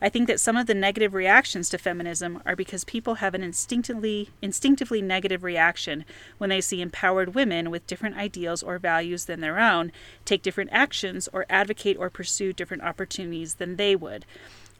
I 0.02 0.08
think 0.08 0.28
that 0.28 0.40
some 0.40 0.56
of 0.56 0.66
the 0.66 0.74
negative 0.74 1.12
reactions 1.12 1.68
to 1.68 1.78
feminism 1.78 2.42
are 2.46 2.56
because 2.56 2.84
people 2.84 3.16
have 3.16 3.34
an 3.34 3.42
instinctively 3.42 4.30
instinctively 4.40 5.02
negative 5.02 5.44
reaction 5.44 6.06
when 6.38 6.48
they 6.48 6.62
see 6.62 6.80
empowered 6.80 7.34
women 7.34 7.70
with 7.70 7.86
different 7.86 8.16
ideals 8.16 8.62
or 8.62 8.78
values 8.78 9.26
than 9.26 9.40
their 9.40 9.58
own 9.58 9.92
take 10.24 10.42
different 10.42 10.70
actions 10.72 11.28
or 11.34 11.44
advocate 11.50 11.98
or 11.98 12.08
pursue 12.08 12.52
different 12.52 12.82
opportunities 12.82 13.56
than 13.56 13.76
they 13.76 13.94
would. 13.94 14.24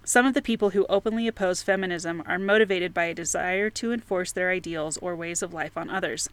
Some 0.04 0.24
of 0.24 0.32
the 0.32 0.40
people 0.40 0.70
who 0.70 0.86
openly 0.88 1.28
oppose 1.28 1.62
feminism 1.62 2.22
are 2.26 2.38
motivated 2.38 2.94
by 2.94 3.04
a 3.04 3.14
desire 3.14 3.68
to 3.70 3.92
enforce 3.92 4.32
their 4.32 4.50
ideals 4.50 4.96
or 4.96 5.14
ways 5.14 5.42
of 5.42 5.52
life 5.52 5.76
on 5.76 5.90
others. 5.90 6.30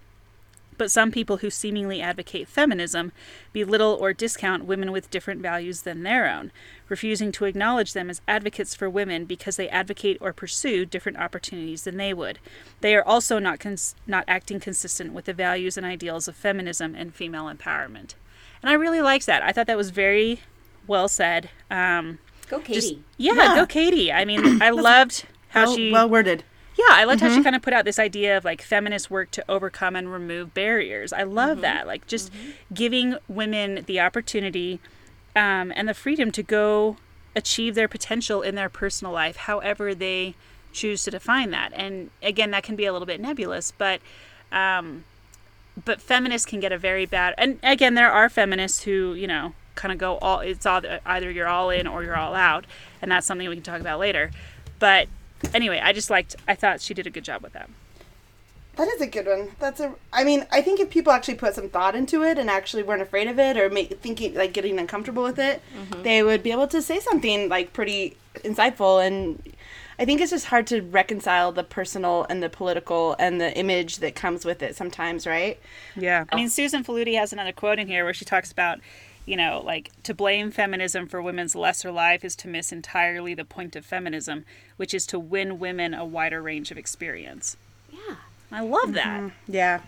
But 0.77 0.91
some 0.91 1.11
people 1.11 1.37
who 1.37 1.49
seemingly 1.49 2.01
advocate 2.01 2.47
feminism 2.47 3.11
belittle 3.51 3.97
or 3.99 4.13
discount 4.13 4.65
women 4.65 4.91
with 4.91 5.09
different 5.09 5.41
values 5.41 5.81
than 5.81 6.03
their 6.03 6.29
own, 6.29 6.51
refusing 6.87 7.31
to 7.33 7.45
acknowledge 7.45 7.93
them 7.93 8.09
as 8.09 8.21
advocates 8.27 8.75
for 8.75 8.89
women 8.89 9.25
because 9.25 9.55
they 9.55 9.69
advocate 9.69 10.17
or 10.21 10.33
pursue 10.33 10.85
different 10.85 11.17
opportunities 11.17 11.83
than 11.83 11.97
they 11.97 12.13
would. 12.13 12.39
They 12.81 12.95
are 12.95 13.03
also 13.03 13.39
not 13.39 13.59
cons- 13.59 13.95
not 14.05 14.23
acting 14.27 14.59
consistent 14.59 15.13
with 15.13 15.25
the 15.25 15.33
values 15.33 15.77
and 15.77 15.85
ideals 15.85 16.27
of 16.27 16.35
feminism 16.35 16.93
and 16.95 17.13
female 17.13 17.45
empowerment. 17.45 18.13
And 18.61 18.69
I 18.69 18.73
really 18.73 19.01
liked 19.01 19.25
that. 19.25 19.43
I 19.43 19.51
thought 19.51 19.67
that 19.67 19.77
was 19.77 19.89
very 19.91 20.41
well 20.87 21.07
said. 21.07 21.49
Um, 21.71 22.19
Go, 22.49 22.59
Katie. 22.59 22.73
just 22.79 22.95
yeah, 23.17 23.33
Yeah. 23.33 23.55
go 23.55 23.65
Katie. 23.65 24.11
I 24.11 24.25
mean, 24.25 24.61
I 24.61 24.69
loved 24.69 25.25
how 25.49 25.65
well, 25.65 25.75
she 25.75 25.91
well 25.91 26.09
worded. 26.09 26.43
Yeah, 26.77 26.85
I 26.89 27.05
liked 27.05 27.21
how 27.21 27.35
she 27.35 27.41
kind 27.41 27.55
of 27.55 27.63
put 27.63 27.73
out 27.73 27.85
this 27.85 27.97
idea 27.97 28.37
of 28.37 28.45
like 28.45 28.61
feminist 28.61 29.09
work 29.09 29.31
to 29.31 29.43
overcome 29.49 29.95
and 29.95 30.11
remove 30.11 30.53
barriers. 30.53 31.11
I 31.11 31.23
love 31.23 31.61
that. 31.61 31.87
Like 31.87 32.05
just 32.05 32.31
giving 32.71 33.15
women 33.27 33.83
the 33.87 33.99
opportunity 33.99 34.79
um, 35.35 35.73
and 35.75 35.89
the 35.89 35.95
freedom 35.95 36.31
to 36.31 36.43
go 36.43 36.97
achieve 37.35 37.73
their 37.73 37.87
potential 37.87 38.43
in 38.43 38.55
their 38.55 38.69
personal 38.69 39.11
life, 39.11 39.37
however 39.37 39.95
they 39.95 40.35
choose 40.71 41.03
to 41.03 41.11
define 41.11 41.49
that. 41.49 41.73
And 41.73 42.11
again, 42.21 42.51
that 42.51 42.63
can 42.63 42.75
be 42.75 42.85
a 42.85 42.93
little 42.93 43.07
bit 43.07 43.19
nebulous, 43.19 43.71
but 43.71 43.99
um, 44.51 45.03
but 45.83 46.01
feminists 46.01 46.45
can 46.45 46.59
get 46.59 46.71
a 46.71 46.77
very 46.77 47.05
bad. 47.05 47.33
And 47.37 47.59
again, 47.63 47.95
there 47.95 48.11
are 48.11 48.29
feminists 48.29 48.83
who 48.83 49.13
you 49.13 49.27
know 49.27 49.53
kind 49.73 49.91
of 49.91 49.97
go 49.97 50.17
all. 50.17 50.41
It's 50.41 50.65
all 50.65 50.81
either 51.05 51.31
you're 51.31 51.47
all 51.47 51.71
in 51.71 51.87
or 51.87 52.03
you're 52.03 52.17
all 52.17 52.35
out, 52.35 52.65
and 53.01 53.11
that's 53.11 53.25
something 53.25 53.49
we 53.49 53.55
can 53.55 53.63
talk 53.63 53.81
about 53.81 53.99
later. 53.99 54.31
But 54.79 55.07
anyway, 55.53 55.79
I 55.83 55.93
just 55.93 56.09
liked. 56.09 56.35
I 56.47 56.55
thought 56.55 56.81
she 56.81 56.93
did 56.93 57.07
a 57.07 57.09
good 57.09 57.23
job 57.23 57.43
with 57.43 57.53
that. 57.53 57.69
That 58.75 58.87
is 58.89 59.01
a 59.01 59.07
good 59.07 59.25
one. 59.25 59.49
That's 59.59 59.79
a. 59.79 59.95
I 60.13 60.23
mean, 60.23 60.45
I 60.51 60.61
think 60.61 60.79
if 60.79 60.89
people 60.89 61.11
actually 61.11 61.35
put 61.35 61.55
some 61.55 61.67
thought 61.67 61.95
into 61.95 62.23
it 62.23 62.37
and 62.37 62.49
actually 62.49 62.83
weren't 62.83 63.01
afraid 63.01 63.27
of 63.27 63.39
it 63.39 63.57
or 63.57 63.69
make 63.69 63.99
thinking 64.01 64.35
like 64.35 64.53
getting 64.53 64.77
uncomfortable 64.77 65.23
with 65.23 65.39
it, 65.39 65.61
mm-hmm. 65.75 66.03
they 66.03 66.21
would 66.21 66.43
be 66.43 66.51
able 66.51 66.67
to 66.67 66.81
say 66.81 66.99
something 66.99 67.49
like 67.49 67.73
pretty 67.73 68.15
insightful. 68.35 69.05
And 69.05 69.41
I 69.97 70.05
think 70.05 70.21
it's 70.21 70.29
just 70.29 70.45
hard 70.45 70.67
to 70.67 70.81
reconcile 70.81 71.51
the 71.51 71.63
personal 71.63 72.27
and 72.29 72.43
the 72.43 72.49
political 72.49 73.15
and 73.17 73.41
the 73.41 73.51
image 73.57 73.97
that 73.97 74.13
comes 74.13 74.45
with 74.45 74.61
it 74.61 74.75
sometimes, 74.75 75.25
right? 75.25 75.59
Yeah. 75.95 76.25
I 76.31 76.35
mean, 76.35 76.49
Susan 76.49 76.83
Faludi 76.83 77.17
has 77.17 77.33
another 77.33 77.51
quote 77.51 77.79
in 77.79 77.87
here 77.87 78.03
where 78.03 78.13
she 78.13 78.25
talks 78.25 78.51
about, 78.51 78.79
you 79.27 79.37
know, 79.37 79.61
like 79.63 79.91
to 80.03 80.13
blame 80.15 80.49
feminism 80.49 81.05
for 81.07 81.21
women's 81.21 81.53
lesser 81.55 81.91
life 81.91 82.25
is 82.25 82.35
to 82.37 82.47
miss 82.47 82.71
entirely 82.71 83.35
the 83.35 83.45
point 83.45 83.75
of 83.75 83.85
feminism, 83.85 84.43
which 84.77 84.93
is 84.93 85.05
to 85.07 85.19
win 85.19 85.59
women 85.59 85.93
a 85.93 86.03
wider 86.05 86.41
range 86.41 86.71
of 86.71 86.77
experience. 86.77 87.57
yeah. 87.91 88.15
I 88.49 88.61
love 88.61 88.93
that. 88.93 89.19
Mm-hmm. 89.19 89.53
Yeah. 89.53 89.81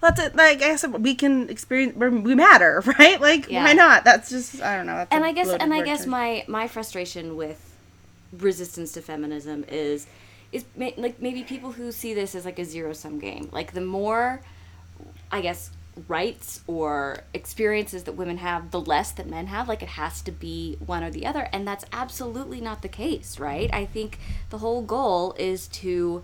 Well, 0.00 0.10
that's 0.10 0.28
it. 0.28 0.34
Like 0.34 0.56
I 0.62 0.68
guess 0.70 0.86
we 0.88 1.14
can 1.14 1.50
experience. 1.50 1.94
We're, 1.94 2.08
we 2.08 2.34
matter, 2.34 2.82
right? 2.98 3.20
Like 3.20 3.50
Yeah. 3.50 3.62
why 3.62 3.74
not? 3.74 4.04
That's 4.04 4.30
just 4.30 4.62
I 4.62 4.74
don't 4.78 4.86
know. 4.86 4.94
That's 4.96 5.12
and 5.12 5.22
I 5.22 5.32
guess 5.32 5.50
and 5.50 5.74
I 5.74 5.82
guess 5.82 6.04
to- 6.04 6.08
my 6.08 6.42
my 6.48 6.66
frustration 6.66 7.36
with 7.36 7.76
resistance 8.32 8.92
to 8.92 9.02
feminism 9.02 9.66
is 9.68 10.06
is 10.50 10.64
ma- 10.76 10.92
like 10.96 11.20
maybe 11.20 11.42
people 11.42 11.72
who 11.72 11.92
see 11.92 12.14
this 12.14 12.34
as 12.34 12.46
like 12.46 12.58
a 12.58 12.64
zero 12.64 12.94
sum 12.94 13.18
game. 13.18 13.50
Like 13.52 13.72
the 13.74 13.82
more 13.82 14.40
I 15.30 15.42
guess 15.42 15.68
rights 16.08 16.60
or 16.66 17.20
experiences 17.32 18.04
that 18.04 18.12
women 18.12 18.38
have, 18.38 18.70
the 18.70 18.80
less 18.80 19.12
that 19.12 19.28
men 19.28 19.46
have. 19.46 19.68
Like 19.68 19.82
it 19.82 19.90
has 19.90 20.20
to 20.22 20.32
be 20.32 20.76
one 20.84 21.02
or 21.02 21.10
the 21.10 21.26
other, 21.26 21.48
and 21.52 21.66
that's 21.66 21.84
absolutely 21.92 22.60
not 22.60 22.82
the 22.82 22.88
case, 22.88 23.38
right? 23.38 23.70
I 23.72 23.86
think 23.86 24.18
the 24.50 24.58
whole 24.58 24.82
goal 24.82 25.34
is 25.38 25.68
to 25.68 26.22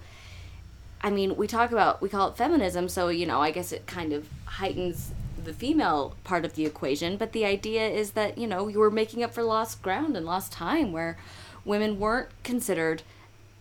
I 1.04 1.10
mean, 1.10 1.36
we 1.36 1.48
talk 1.48 1.72
about 1.72 2.00
we 2.00 2.08
call 2.08 2.28
it 2.28 2.36
feminism, 2.36 2.88
so 2.88 3.08
you 3.08 3.26
know, 3.26 3.40
I 3.40 3.50
guess 3.50 3.72
it 3.72 3.86
kind 3.86 4.12
of 4.12 4.28
heightens 4.44 5.12
the 5.42 5.52
female 5.52 6.14
part 6.22 6.44
of 6.44 6.54
the 6.54 6.64
equation, 6.64 7.16
but 7.16 7.32
the 7.32 7.44
idea 7.44 7.88
is 7.88 8.12
that, 8.12 8.38
you 8.38 8.46
know, 8.46 8.68
you 8.68 8.78
were 8.78 8.90
making 8.90 9.24
up 9.24 9.34
for 9.34 9.42
lost 9.42 9.82
ground 9.82 10.16
and 10.16 10.24
lost 10.24 10.52
time 10.52 10.92
where 10.92 11.18
women 11.64 11.98
weren't 11.98 12.28
considered 12.44 13.02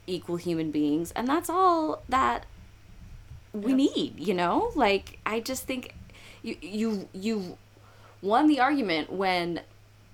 equal 0.06 0.36
human 0.36 0.69
beings, 0.69 1.12
and 1.13 1.28
that's 1.28 1.50
all 1.50 2.04
that 2.08 2.45
we 3.54 3.74
need, 3.74 4.19
you 4.19 4.34
know? 4.34 4.71
Like 4.76 5.19
I 5.26 5.39
just 5.39 5.63
think 5.63 5.95
you 6.43 6.58
you 6.62 7.10
you 7.13 7.58
won 8.21 8.47
the 8.47 8.60
argument 8.60 9.12
when 9.12 9.62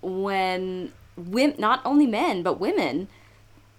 when 0.02 0.92
women, 1.18 1.56
not 1.60 1.82
only 1.84 2.06
men, 2.06 2.44
but 2.44 2.60
women 2.60 3.08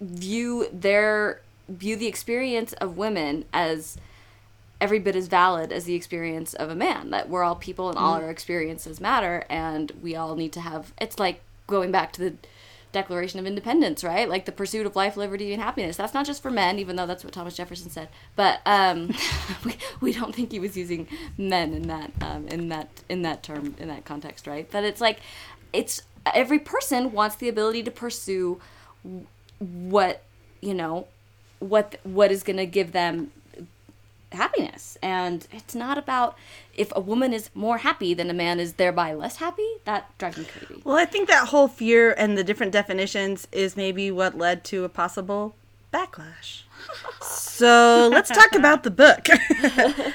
view 0.01 0.67
their 0.71 1.41
view 1.67 1.95
the 1.95 2.07
experience 2.07 2.73
of 2.73 2.97
women 2.97 3.45
as 3.53 3.97
every 4.81 4.99
bit 4.99 5.15
as 5.15 5.27
valid 5.27 5.71
as 5.71 5.83
the 5.83 5.93
experience 5.93 6.53
of 6.53 6.69
a 6.69 6.75
man 6.75 7.09
that 7.09 7.29
we're 7.29 7.43
all 7.43 7.55
people 7.55 7.89
and 7.89 7.97
all 7.97 8.15
mm-hmm. 8.15 8.25
our 8.25 8.31
experiences 8.31 9.01
matter 9.01 9.45
and 9.49 9.91
we 10.01 10.15
all 10.15 10.35
need 10.35 10.53
to 10.53 10.61
have 10.61 10.93
it's 10.99 11.19
like 11.19 11.41
going 11.67 11.91
back 11.91 12.13
to 12.13 12.21
the 12.21 12.33
declaration 12.91 13.39
of 13.39 13.45
independence 13.45 14.03
right? 14.03 14.27
Like 14.27 14.45
the 14.45 14.51
pursuit 14.51 14.85
of 14.85 14.95
life 14.95 15.17
liberty 15.17 15.53
and 15.53 15.61
happiness. 15.61 15.97
That's 15.97 16.13
not 16.13 16.25
just 16.25 16.41
for 16.41 16.51
men 16.51 16.79
even 16.79 16.95
though 16.95 17.05
that's 17.05 17.23
what 17.23 17.33
thomas 17.33 17.55
jefferson 17.55 17.89
said. 17.89 18.09
But 18.35 18.61
um 18.65 19.13
we, 19.65 19.75
we 20.01 20.13
don't 20.13 20.33
think 20.33 20.51
he 20.51 20.59
was 20.59 20.75
using 20.77 21.07
men 21.37 21.73
in 21.73 21.83
that 21.83 22.11
um 22.21 22.47
in 22.47 22.69
that 22.69 22.89
in 23.09 23.21
that 23.23 23.43
term 23.43 23.75
in 23.79 23.87
that 23.87 24.05
context 24.05 24.47
right? 24.47 24.69
But 24.71 24.83
it's 24.83 25.01
like 25.01 25.19
it's 25.73 26.01
every 26.33 26.59
person 26.59 27.11
wants 27.11 27.35
the 27.35 27.49
ability 27.49 27.83
to 27.83 27.91
pursue 27.91 28.59
what 29.59 30.23
you 30.61 30.73
know 30.73 31.07
what 31.59 31.99
what 32.03 32.31
is 32.31 32.43
going 32.43 32.57
to 32.57 32.65
give 32.65 32.91
them 32.91 33.31
happiness 34.31 34.97
and 35.01 35.47
it's 35.51 35.73
not 35.73 35.97
about 35.97 36.37
if 36.75 36.91
a 36.95 36.99
woman 36.99 37.33
is 37.33 37.49
more 37.55 37.79
happy 37.79 38.13
than 38.13 38.29
a 38.29 38.33
man 38.33 38.59
is 38.59 38.73
thereby 38.73 39.13
less 39.13 39.37
happy 39.37 39.67
that 39.85 40.15
drives 40.17 40.37
me 40.37 40.45
crazy 40.45 40.81
Well, 40.83 40.97
I 40.97 41.05
think 41.05 41.27
that 41.29 41.47
whole 41.47 41.67
fear 41.67 42.13
and 42.17 42.37
the 42.37 42.43
different 42.43 42.71
definitions 42.71 43.47
is 43.51 43.75
maybe 43.75 44.11
what 44.11 44.37
led 44.37 44.63
to 44.65 44.83
a 44.83 44.89
possible 44.89 45.55
backlash. 45.93 46.61
So 47.21 48.09
let's 48.11 48.29
talk 48.29 48.53
about 48.53 48.83
the 48.83 48.91
book. 48.91 49.27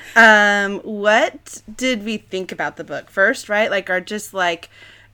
um, 0.17 0.79
what 0.81 1.63
did 1.77 2.05
we 2.05 2.17
think 2.17 2.53
about 2.53 2.77
the 2.77 2.85
book 2.85 3.11
first, 3.11 3.49
right? 3.49 3.71
Like, 3.71 3.91
are 3.91 4.01
just 4.01 4.33
like 4.33 4.71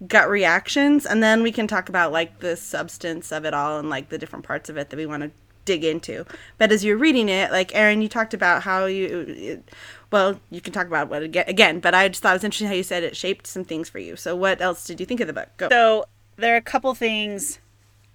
gut 0.07 0.29
reactions, 0.29 1.07
and 1.07 1.23
then 1.23 1.43
we 1.43 1.53
can 1.53 1.67
talk 1.67 1.89
about 1.89 2.13
like 2.13 2.41
the 2.41 2.57
substance 2.57 3.33
of 3.33 3.45
it 3.45 3.55
all 3.55 3.79
and 3.79 3.91
like 3.91 4.09
the 4.09 4.19
different 4.19 4.45
parts 4.45 4.69
of 4.69 4.77
it 4.77 4.91
that 4.91 4.97
we 4.97 5.07
want 5.07 5.23
to 5.23 5.31
dig 5.65 5.85
into. 5.85 6.25
But 6.59 6.73
as 6.73 6.85
you're 6.85 6.97
reading 6.97 7.29
it, 7.29 7.51
like 7.51 7.75
Erin, 7.75 8.03
you 8.03 8.09
talked 8.09 8.35
about 8.35 8.63
how 8.63 8.87
you. 8.87 9.25
It, 9.29 9.71
well, 10.11 10.41
you 10.51 10.61
can 10.61 10.73
talk 10.73 10.87
about 10.87 11.09
what 11.09 11.23
again, 11.23 11.81
but 11.81 11.95
I 11.95 12.09
just 12.09 12.23
thought 12.23 12.31
it 12.31 12.35
was 12.35 12.45
interesting 12.45 12.67
how 12.67 12.75
you 12.75 12.83
said 12.83 13.05
it 13.05 13.17
shaped 13.17 13.47
some 13.47 13.65
things 13.65 13.89
for 13.89 13.99
you. 13.99 14.17
So, 14.17 14.35
what 14.35 14.61
else 14.61 14.85
did 14.85 14.99
you 14.99 15.07
think 15.07 15.21
of 15.21 15.27
the 15.27 15.33
book? 15.33 15.49
Go. 15.57 15.69
So 15.69 16.07
there 16.37 16.55
are 16.55 16.59
a 16.59 16.63
couple 16.63 16.95
things 16.95 17.61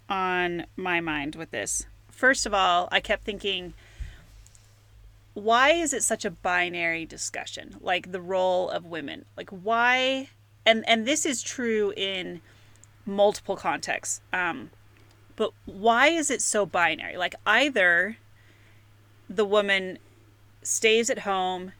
on 0.09 0.65
my 0.75 0.99
mind 0.99 1.35
with 1.35 1.51
this. 1.51 1.85
First 2.11 2.45
of 2.45 2.53
all, 2.53 2.87
I 2.91 2.99
kept 2.99 3.23
thinking, 3.23 3.73
why 5.33 5.71
is 5.71 5.93
it 5.93 6.03
such 6.03 6.25
a 6.25 6.31
binary 6.31 7.05
discussion? 7.05 7.75
Like 7.81 8.11
the 8.11 8.21
role 8.21 8.69
of 8.69 8.85
women. 8.85 9.25
Like 9.37 9.49
why 9.49 10.29
and 10.65 10.87
and 10.87 11.05
this 11.05 11.25
is 11.25 11.43
true 11.43 11.93
in 11.95 12.41
multiple 13.05 13.55
contexts. 13.55 14.21
Um 14.33 14.71
but 15.35 15.51
why 15.65 16.07
is 16.07 16.31
it 16.31 16.41
so 16.41 16.65
binary? 16.65 17.17
Like 17.17 17.35
either 17.45 18.17
the 19.29 19.45
woman 19.45 19.97
stays 20.61 21.09
at 21.09 21.19
home, 21.19 21.73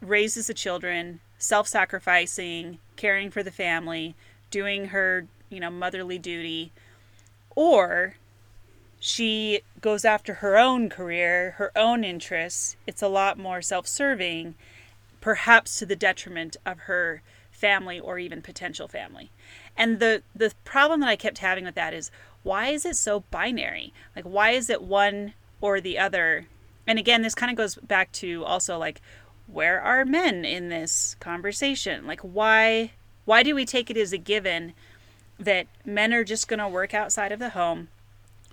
raises 0.00 0.46
the 0.46 0.54
children, 0.54 1.20
self-sacrificing, 1.38 2.78
caring 2.96 3.30
for 3.30 3.42
the 3.42 3.50
family, 3.50 4.14
doing 4.50 4.86
her, 4.86 5.26
you 5.50 5.60
know, 5.60 5.70
motherly 5.70 6.18
duty, 6.18 6.72
or 7.56 8.14
she 9.00 9.60
goes 9.80 10.04
after 10.04 10.34
her 10.34 10.56
own 10.56 10.88
career, 10.88 11.52
her 11.58 11.70
own 11.76 12.04
interests. 12.04 12.76
It's 12.86 13.02
a 13.02 13.08
lot 13.08 13.38
more 13.38 13.60
self-serving, 13.60 14.54
perhaps 15.20 15.78
to 15.78 15.86
the 15.86 15.96
detriment 15.96 16.56
of 16.64 16.80
her 16.80 17.22
family 17.50 18.00
or 18.00 18.18
even 18.18 18.42
potential 18.42 18.88
family. 18.88 19.30
And 19.76 20.00
the 20.00 20.22
the 20.34 20.52
problem 20.64 21.00
that 21.00 21.08
I 21.08 21.16
kept 21.16 21.38
having 21.38 21.64
with 21.64 21.74
that 21.74 21.94
is 21.94 22.10
why 22.44 22.68
is 22.68 22.84
it 22.84 22.94
so 22.94 23.24
binary? 23.32 23.92
Like 24.14 24.24
why 24.24 24.50
is 24.50 24.70
it 24.70 24.82
one 24.82 25.34
or 25.60 25.80
the 25.80 25.98
other? 25.98 26.46
And 26.86 26.98
again, 26.98 27.22
this 27.22 27.34
kind 27.34 27.50
of 27.50 27.56
goes 27.56 27.74
back 27.74 28.12
to 28.12 28.44
also 28.44 28.78
like 28.78 29.00
where 29.46 29.82
are 29.82 30.04
men 30.04 30.44
in 30.44 30.68
this 30.68 31.16
conversation? 31.18 32.06
Like 32.06 32.20
why 32.20 32.92
why 33.24 33.42
do 33.42 33.54
we 33.54 33.64
take 33.64 33.90
it 33.90 33.96
as 33.96 34.12
a 34.12 34.18
given 34.18 34.74
that 35.38 35.66
men 35.84 36.12
are 36.12 36.24
just 36.24 36.48
going 36.48 36.60
to 36.60 36.68
work 36.68 36.94
outside 36.94 37.32
of 37.32 37.38
the 37.38 37.50
home, 37.50 37.88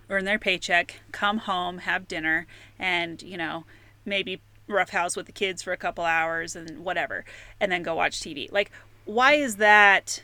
earn 0.09 0.25
their 0.25 0.39
paycheck, 0.39 1.01
come 1.11 1.39
home, 1.39 1.79
have 1.79 2.07
dinner, 2.07 2.47
and, 2.79 3.21
you 3.21 3.37
know, 3.37 3.65
maybe 4.05 4.41
roughhouse 4.67 5.15
with 5.15 5.25
the 5.25 5.31
kids 5.31 5.61
for 5.61 5.73
a 5.73 5.77
couple 5.77 6.03
hours 6.03 6.55
and 6.55 6.83
whatever, 6.83 7.25
and 7.59 7.71
then 7.71 7.83
go 7.83 7.95
watch 7.95 8.19
TV. 8.19 8.51
Like, 8.51 8.71
why 9.05 9.33
is 9.33 9.57
that? 9.57 10.23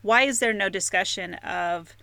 Why 0.00 0.22
is 0.22 0.40
there 0.40 0.52
no 0.52 0.68
discussion 0.68 1.34
of 1.34 1.94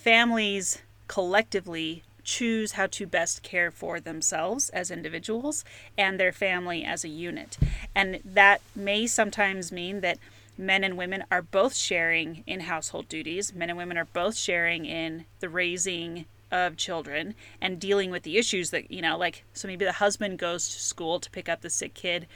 families 0.00 0.78
collectively 1.08 2.02
choose 2.24 2.72
how 2.72 2.86
to 2.86 3.06
best 3.06 3.42
care 3.42 3.70
for 3.70 4.00
themselves 4.00 4.70
as 4.70 4.90
individuals 4.90 5.64
and 5.98 6.18
their 6.18 6.32
family 6.32 6.84
as 6.84 7.04
a 7.04 7.08
unit. 7.08 7.58
And 7.94 8.20
that 8.24 8.62
may 8.74 9.06
sometimes 9.06 9.70
mean 9.70 10.00
that 10.00 10.18
men 10.56 10.84
and 10.84 10.96
women 10.96 11.24
are 11.30 11.42
both 11.42 11.74
sharing 11.74 12.44
in 12.46 12.60
household 12.60 13.08
duties. 13.08 13.52
Men 13.54 13.70
and 13.70 13.78
women 13.78 13.98
are 13.98 14.06
both 14.06 14.36
sharing 14.36 14.86
in 14.86 15.24
the 15.40 15.48
raising 15.48 16.24
of 16.50 16.76
children 16.76 17.34
and 17.60 17.78
dealing 17.78 18.10
with 18.10 18.22
the 18.22 18.38
issues 18.38 18.70
that, 18.70 18.90
you 18.90 19.02
know, 19.02 19.18
like, 19.18 19.44
so 19.52 19.68
maybe 19.68 19.84
the 19.84 19.92
husband 19.92 20.38
goes 20.38 20.68
to 20.68 20.80
school 20.80 21.20
to 21.20 21.30
pick 21.30 21.48
up 21.48 21.60
the 21.60 21.70
sick 21.70 21.94
kid 21.94 22.26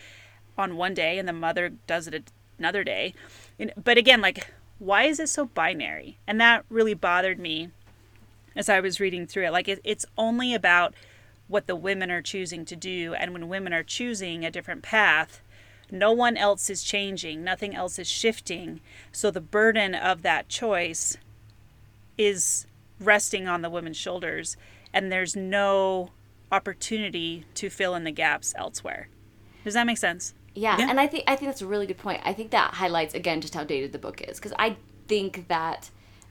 on 0.59 0.77
one 0.77 0.95
day 0.95 1.19
and 1.19 1.27
the 1.27 1.33
mother 1.33 1.73
does 1.87 2.07
it 2.09 2.31
another 2.59 2.85
day. 2.85 3.15
But 3.83 3.99
again, 3.99 4.21
like, 4.21 4.53
why 4.85 5.05
is 5.05 5.19
it 5.19 5.29
so 5.29 5.47
binary? 5.47 6.19
And 6.27 6.41
that 6.41 6.65
really 6.69 6.95
bothered 6.95 7.39
me 7.39 7.71
as 8.55 8.69
I 8.69 8.81
was 8.81 9.01
reading 9.01 9.27
through 9.27 9.47
it. 9.47 9.53
Like, 9.53 9.69
it, 9.69 9.81
it's 9.83 10.07
only 10.19 10.55
about 10.55 10.95
what 11.49 11.67
the 11.67 11.77
women 11.77 12.11
are 12.11 12.23
choosing 12.23 12.65
to 12.67 12.77
do. 12.77 13.15
And 13.15 13.33
when 13.33 13.49
women 13.49 13.73
are 13.73 13.83
choosing 13.83 14.45
a 14.45 14.51
different 14.51 14.83
path, 14.83 15.41
no 15.91 16.13
one 16.13 16.37
else 16.37 16.71
is 16.71 16.83
changing, 16.83 17.45
nothing 17.45 17.75
else 17.75 17.99
is 17.99 18.09
shifting. 18.09 18.81
So 19.13 19.31
the 19.31 19.41
burden 19.41 19.95
of 19.95 20.23
that 20.23 20.49
choice 20.49 21.17
is 22.17 22.67
resting 23.01 23.49
on 23.49 23.63
the 23.63 23.71
women's 23.71 23.97
shoulders, 23.97 24.57
and 24.93 25.11
there's 25.11 25.35
no 25.35 26.11
opportunity 26.53 27.45
to 27.55 27.69
fill 27.69 27.95
in 27.95 28.05
the 28.05 28.11
gaps 28.11 28.55
elsewhere. 28.57 29.09
Does 29.65 29.75
that 29.75 29.87
make 29.87 29.99
sense? 29.99 30.35
Yeah, 30.55 30.79
Yeah. 30.79 30.89
and 30.91 31.01
I 31.01 31.07
think 31.07 31.25
I 31.27 31.37
think 31.37 31.51
that's 31.51 31.63
a 31.63 31.67
really 31.67 31.87
good 31.87 31.99
point. 31.99 32.23
I 32.25 32.33
think 32.33 32.51
that 32.53 32.75
highlights 32.75 33.15
again 33.15 33.41
just 33.41 33.55
how 33.55 33.65
dated 33.65 33.93
the 33.93 33.99
book 33.99 34.21
is 34.23 34.39
because 34.39 34.53
I 34.59 34.77
think 35.09 35.49
that 35.49 35.91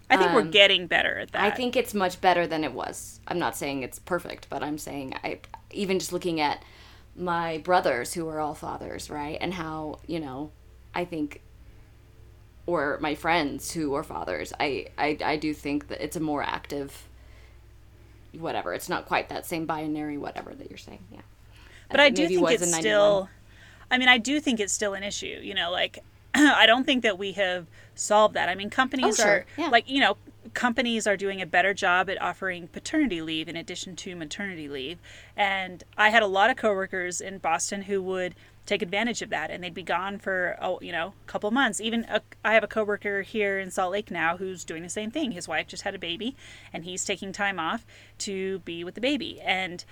I 0.10 0.18
think 0.18 0.34
we're 0.34 0.42
Um, 0.42 0.52
getting 0.52 0.88
better 0.88 1.20
at 1.20 1.32
that. 1.32 1.42
I 1.42 1.52
think 1.52 1.76
it's 1.76 1.94
much 1.94 2.22
better 2.22 2.46
than 2.46 2.64
it 2.64 2.74
was. 2.74 3.20
I'm 3.28 3.40
not 3.40 3.56
saying 3.58 3.84
it's 3.84 4.00
perfect, 4.00 4.48
but 4.50 4.62
I'm 4.64 4.78
saying 4.78 5.16
I 5.24 5.40
even 5.72 6.00
just 6.00 6.14
looking 6.14 6.40
at 6.40 6.64
my 7.16 7.58
brothers 7.60 8.14
who 8.14 8.28
are 8.28 8.40
all 8.40 8.54
fathers, 8.56 9.10
right? 9.10 9.38
And 9.42 9.54
how, 9.54 10.00
you 10.08 10.20
know, 10.20 10.52
I 10.94 11.06
think 11.06 11.42
or 12.66 12.98
my 13.02 13.14
friends 13.16 13.72
who 13.72 13.94
are 13.94 14.04
fathers, 14.04 14.54
I 14.60 14.88
I, 14.98 15.18
I 15.24 15.36
do 15.38 15.54
think 15.54 15.88
that 15.90 16.04
it's 16.04 16.16
a 16.16 16.20
more 16.22 16.44
active 16.44 17.08
whatever. 18.34 18.74
It's 18.74 18.90
not 18.90 19.06
quite 19.06 19.30
that 19.30 19.46
same 19.46 19.66
binary 19.66 20.18
whatever 20.18 20.54
that 20.56 20.70
you're 20.70 20.78
saying. 20.78 21.04
Yeah. 21.12 21.22
but 21.90 22.00
I 22.00 22.06
think 22.06 22.16
do 22.16 22.28
think 22.28 22.52
it's 22.52 22.64
in 22.64 22.72
91. 22.72 22.82
still. 22.82 23.30
I 23.92 23.98
mean, 23.98 24.10
I 24.10 24.18
do 24.18 24.40
think 24.40 24.60
it's 24.60 24.74
still 24.74 24.94
an 24.94 25.04
issue. 25.04 25.40
You 25.42 25.54
know, 25.54 25.72
like 25.72 26.00
I 26.36 26.66
don't 26.66 26.86
think 26.86 27.04
that 27.04 27.18
we 27.18 27.34
have 27.34 27.68
solved 27.96 28.34
that. 28.36 28.50
I 28.50 28.56
mean, 28.56 28.70
companies 28.70 29.20
Oh, 29.20 29.24
sure. 29.24 29.32
are 29.34 29.46
Yeah. 29.58 29.70
like 29.70 29.90
you 29.90 30.00
know, 30.00 30.18
companies 30.54 31.08
are 31.08 31.16
doing 31.18 31.42
a 31.42 31.46
better 31.46 31.74
job 31.74 32.10
at 32.10 32.22
offering 32.22 32.68
paternity 32.68 33.22
leave 33.22 33.48
in 33.48 33.56
addition 33.56 33.96
to 33.98 34.16
maternity 34.16 34.68
leave. 34.68 34.98
And 35.38 35.84
I 35.98 36.10
had 36.10 36.22
a 36.24 36.28
lot 36.28 36.50
of 36.50 36.58
coworkers 36.58 37.22
in 37.22 37.38
Boston 37.38 37.84
who 37.84 38.02
would 38.04 38.36
take 38.66 38.82
advantage 38.82 39.22
of 39.22 39.30
that, 39.30 39.52
and 39.52 39.62
they'd 39.62 39.74
be 39.74 39.84
gone 39.84 40.18
for 40.18 40.58
oh, 40.62 40.80
you 40.82 40.92
know, 40.92 41.14
a 41.28 41.28
couple 41.30 41.52
months. 41.52 41.82
Even 41.82 42.06
a, 42.10 42.22
I 42.46 42.54
have 42.54 42.64
a 42.64 42.68
coworker 42.68 43.22
here 43.22 43.60
in 43.60 43.70
Salt 43.72 43.92
Lake 43.92 44.10
now 44.10 44.38
who's 44.38 44.64
doing 44.64 44.84
the 44.84 44.90
same 44.90 45.12
thing. 45.12 45.32
His 45.34 45.48
wife 45.50 45.68
just 45.68 45.84
had 45.84 45.94
a 45.96 46.00
baby, 46.00 46.36
and 46.72 46.86
he's 46.86 47.04
taking 47.04 47.32
time 47.34 47.60
off 47.60 47.86
to 48.20 48.60
be 48.60 48.84
with 48.86 48.96
the 48.96 49.02
baby. 49.02 49.42
And 49.42 49.84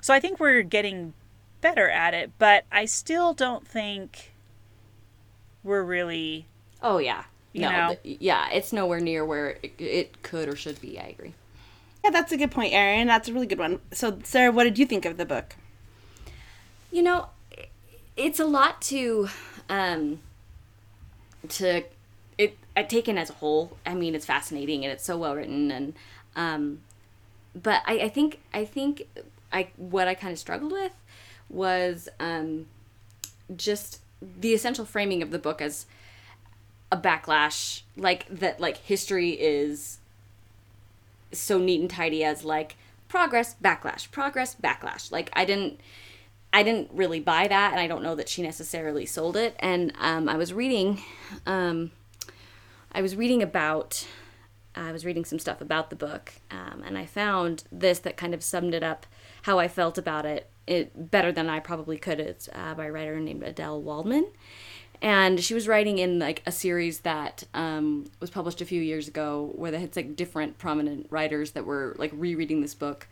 so 0.00 0.14
I 0.14 0.20
think 0.20 0.38
we're 0.38 0.62
getting 0.62 1.12
better 1.64 1.88
at 1.88 2.14
it, 2.14 2.30
but 2.38 2.64
I 2.70 2.84
still 2.84 3.32
don't 3.32 3.66
think 3.66 4.32
we're 5.64 5.82
really 5.82 6.46
Oh 6.82 6.98
yeah. 6.98 7.24
You 7.52 7.62
no, 7.62 7.70
know? 7.70 7.96
th- 8.02 8.18
yeah, 8.20 8.50
it's 8.50 8.72
nowhere 8.72 9.00
near 9.00 9.24
where 9.24 9.58
it, 9.62 9.74
it 9.78 10.22
could 10.22 10.48
or 10.48 10.56
should 10.56 10.80
be. 10.80 10.98
I 10.98 11.04
agree. 11.06 11.34
Yeah, 12.04 12.10
that's 12.10 12.32
a 12.32 12.36
good 12.36 12.50
point, 12.50 12.74
Erin. 12.74 13.06
That's 13.06 13.28
a 13.28 13.32
really 13.32 13.46
good 13.46 13.58
one. 13.58 13.80
So, 13.92 14.18
Sarah, 14.24 14.52
what 14.52 14.64
did 14.64 14.78
you 14.78 14.86
think 14.86 15.04
of 15.06 15.16
the 15.16 15.24
book? 15.24 15.56
You 16.90 17.02
know, 17.02 17.28
it's 18.16 18.40
a 18.40 18.44
lot 18.44 18.80
to 18.82 19.28
um 19.68 20.20
to 21.48 21.82
it 22.38 22.58
uh, 22.76 22.82
taken 22.82 23.18
as 23.18 23.30
a 23.30 23.34
whole. 23.34 23.76
I 23.86 23.94
mean, 23.94 24.14
it's 24.14 24.26
fascinating 24.26 24.84
and 24.84 24.92
it's 24.92 25.04
so 25.04 25.16
well 25.16 25.34
written 25.36 25.70
and 25.70 25.94
um 26.36 26.80
but 27.54 27.82
I, 27.86 28.00
I 28.00 28.08
think 28.08 28.40
I 28.52 28.64
think 28.64 29.06
I 29.52 29.68
what 29.76 30.08
I 30.08 30.14
kind 30.14 30.32
of 30.32 30.38
struggled 30.38 30.72
with 30.72 30.92
was 31.54 32.08
um 32.18 32.66
just 33.56 34.00
the 34.20 34.52
essential 34.54 34.84
framing 34.84 35.22
of 35.22 35.30
the 35.30 35.38
book 35.38 35.60
as 35.60 35.86
a 36.90 36.96
backlash 36.96 37.82
like 37.96 38.26
that 38.28 38.60
like 38.60 38.76
history 38.78 39.30
is 39.30 39.98
so 41.32 41.58
neat 41.58 41.80
and 41.80 41.90
tidy 41.90 42.22
as 42.22 42.44
like 42.44 42.76
progress 43.08 43.56
backlash 43.62 44.10
progress 44.10 44.54
backlash. 44.54 45.10
Like 45.10 45.30
i 45.34 45.44
didn't 45.44 45.80
i 46.52 46.62
didn't 46.62 46.90
really 46.92 47.20
buy 47.20 47.48
that 47.48 47.72
and 47.72 47.80
i 47.80 47.86
don't 47.86 48.02
know 48.02 48.14
that 48.14 48.28
she 48.28 48.42
necessarily 48.42 49.06
sold 49.06 49.36
it. 49.36 49.56
And 49.58 49.92
um, 49.98 50.28
i 50.28 50.36
was 50.36 50.52
reading 50.52 51.02
um, 51.46 51.90
i 52.92 53.02
was 53.02 53.16
reading 53.16 53.42
about 53.42 54.06
i 54.76 54.92
was 54.92 55.04
reading 55.04 55.24
some 55.24 55.38
stuff 55.38 55.60
about 55.60 55.90
the 55.90 55.96
book 55.96 56.32
um, 56.50 56.82
and 56.86 56.96
i 56.96 57.06
found 57.06 57.64
this 57.70 57.98
that 58.00 58.16
kind 58.16 58.34
of 58.34 58.42
summed 58.42 58.74
it 58.74 58.82
up 58.82 59.06
how 59.42 59.58
i 59.58 59.68
felt 59.68 59.98
about 59.98 60.24
it, 60.24 60.48
it 60.66 61.10
better 61.10 61.32
than 61.32 61.48
i 61.48 61.58
probably 61.60 61.96
could 61.96 62.20
it's 62.20 62.48
uh, 62.52 62.74
by 62.74 62.86
a 62.86 62.92
writer 62.92 63.18
named 63.20 63.42
adelle 63.42 63.80
waldman 63.80 64.26
and 65.02 65.42
she 65.42 65.52
was 65.54 65.68
writing 65.68 65.98
in 65.98 66.18
like 66.18 66.42
a 66.46 66.52
series 66.52 67.00
that 67.00 67.44
um, 67.52 68.06
was 68.20 68.30
published 68.30 68.60
a 68.60 68.64
few 68.64 68.80
years 68.80 69.06
ago 69.06 69.52
where 69.54 69.70
they 69.70 69.80
had 69.80 69.94
like 69.94 70.16
different 70.16 70.56
prominent 70.56 71.06
writers 71.10 71.50
that 71.52 71.66
were 71.66 71.94
like 71.98 72.10
rereading 72.14 72.62
this 72.62 72.74
book 72.74 73.06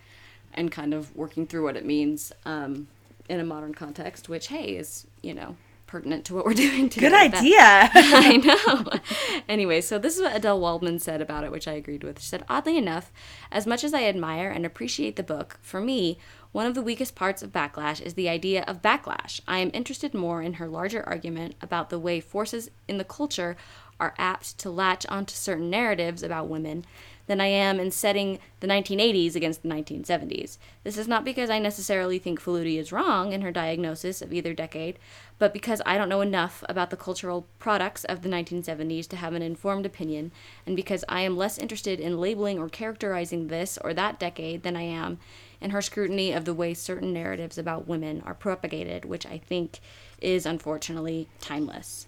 and 0.54 0.70
kind 0.70 0.94
of 0.94 1.14
working 1.14 1.46
through 1.46 1.64
what 1.64 1.76
it 1.76 1.84
means 1.84 2.32
um, 2.46 2.88
in 3.28 3.40
a 3.40 3.44
modern 3.44 3.74
context 3.74 4.28
which 4.28 4.48
hey 4.48 4.76
is 4.76 5.06
you 5.22 5.34
know 5.34 5.56
pertinent 5.86 6.24
to 6.24 6.34
what 6.34 6.46
we're 6.46 6.54
doing 6.68 6.88
today 6.88 7.10
Good 7.10 7.34
idea. 7.34 7.58
I 7.60 8.36
know. 8.38 8.98
anyway, 9.46 9.82
so 9.82 9.98
this 9.98 10.16
is 10.16 10.22
what 10.22 10.32
Adelle 10.34 10.58
Waldman 10.58 10.98
said 10.98 11.20
about 11.20 11.44
it, 11.44 11.52
which 11.52 11.68
I 11.68 11.72
agreed 11.72 12.02
with. 12.02 12.18
She 12.18 12.28
said, 12.28 12.46
Oddly 12.48 12.78
enough, 12.78 13.12
as 13.50 13.66
much 13.66 13.84
as 13.84 13.92
I 13.92 14.04
admire 14.04 14.48
and 14.48 14.64
appreciate 14.64 15.16
the 15.16 15.22
book, 15.22 15.58
for 15.60 15.82
me, 15.82 16.16
one 16.52 16.66
of 16.66 16.74
the 16.74 16.82
weakest 16.82 17.14
parts 17.14 17.42
of 17.42 17.50
Backlash 17.50 18.00
is 18.00 18.14
the 18.14 18.28
idea 18.28 18.62
of 18.68 18.82
backlash. 18.82 19.40
I 19.48 19.58
am 19.58 19.70
interested 19.72 20.12
more 20.12 20.42
in 20.42 20.54
her 20.54 20.68
larger 20.68 21.02
argument 21.08 21.54
about 21.62 21.88
the 21.88 21.98
way 21.98 22.20
forces 22.20 22.70
in 22.86 22.98
the 22.98 23.04
culture 23.04 23.56
are 23.98 24.14
apt 24.18 24.58
to 24.58 24.70
latch 24.70 25.06
onto 25.06 25.34
certain 25.34 25.70
narratives 25.70 26.22
about 26.22 26.48
women 26.48 26.84
than 27.26 27.40
I 27.40 27.46
am 27.46 27.80
in 27.80 27.90
setting 27.90 28.38
the 28.60 28.66
1980s 28.66 29.34
against 29.34 29.62
the 29.62 29.68
1970s. 29.68 30.58
This 30.84 30.98
is 30.98 31.08
not 31.08 31.24
because 31.24 31.48
I 31.48 31.58
necessarily 31.58 32.18
think 32.18 32.40
Faludi 32.40 32.78
is 32.78 32.92
wrong 32.92 33.32
in 33.32 33.40
her 33.42 33.52
diagnosis 33.52 34.20
of 34.20 34.32
either 34.32 34.52
decade, 34.52 34.98
but 35.42 35.52
because 35.52 35.83
I 35.85 35.98
don't 35.98 36.09
know 36.09 36.20
enough 36.20 36.62
about 36.68 36.90
the 36.90 36.96
cultural 36.96 37.48
products 37.59 38.05
of 38.05 38.22
the 38.22 38.28
1970s 38.28 39.09
to 39.09 39.16
have 39.16 39.35
an 39.35 39.42
informed 39.42 39.85
opinion, 39.85 40.31
and 40.64 40.76
because 40.76 41.05
I 41.09 41.22
am 41.22 41.37
less 41.37 41.59
interested 41.59 41.98
in 41.98 42.20
labeling 42.20 42.61
or 42.61 42.68
characterizing 42.68 43.48
this 43.48 43.76
or 43.83 43.92
that 43.92 44.20
decade 44.20 44.62
than 44.62 44.76
I 44.76 44.83
am 44.83 45.18
in 45.61 45.70
her 45.70 45.83
scrutiny 45.83 46.31
of 46.31 46.44
the 46.44 46.55
way 46.55 46.74
certain 46.74 47.12
narratives 47.12 47.59
about 47.59 47.88
women 47.88 48.22
are 48.24 48.35
propagated, 48.35 49.05
which 49.05 49.26
I 49.26 49.38
think 49.38 49.81
is 50.20 50.46
unfortunately 50.46 51.26
timeless. 51.40 52.07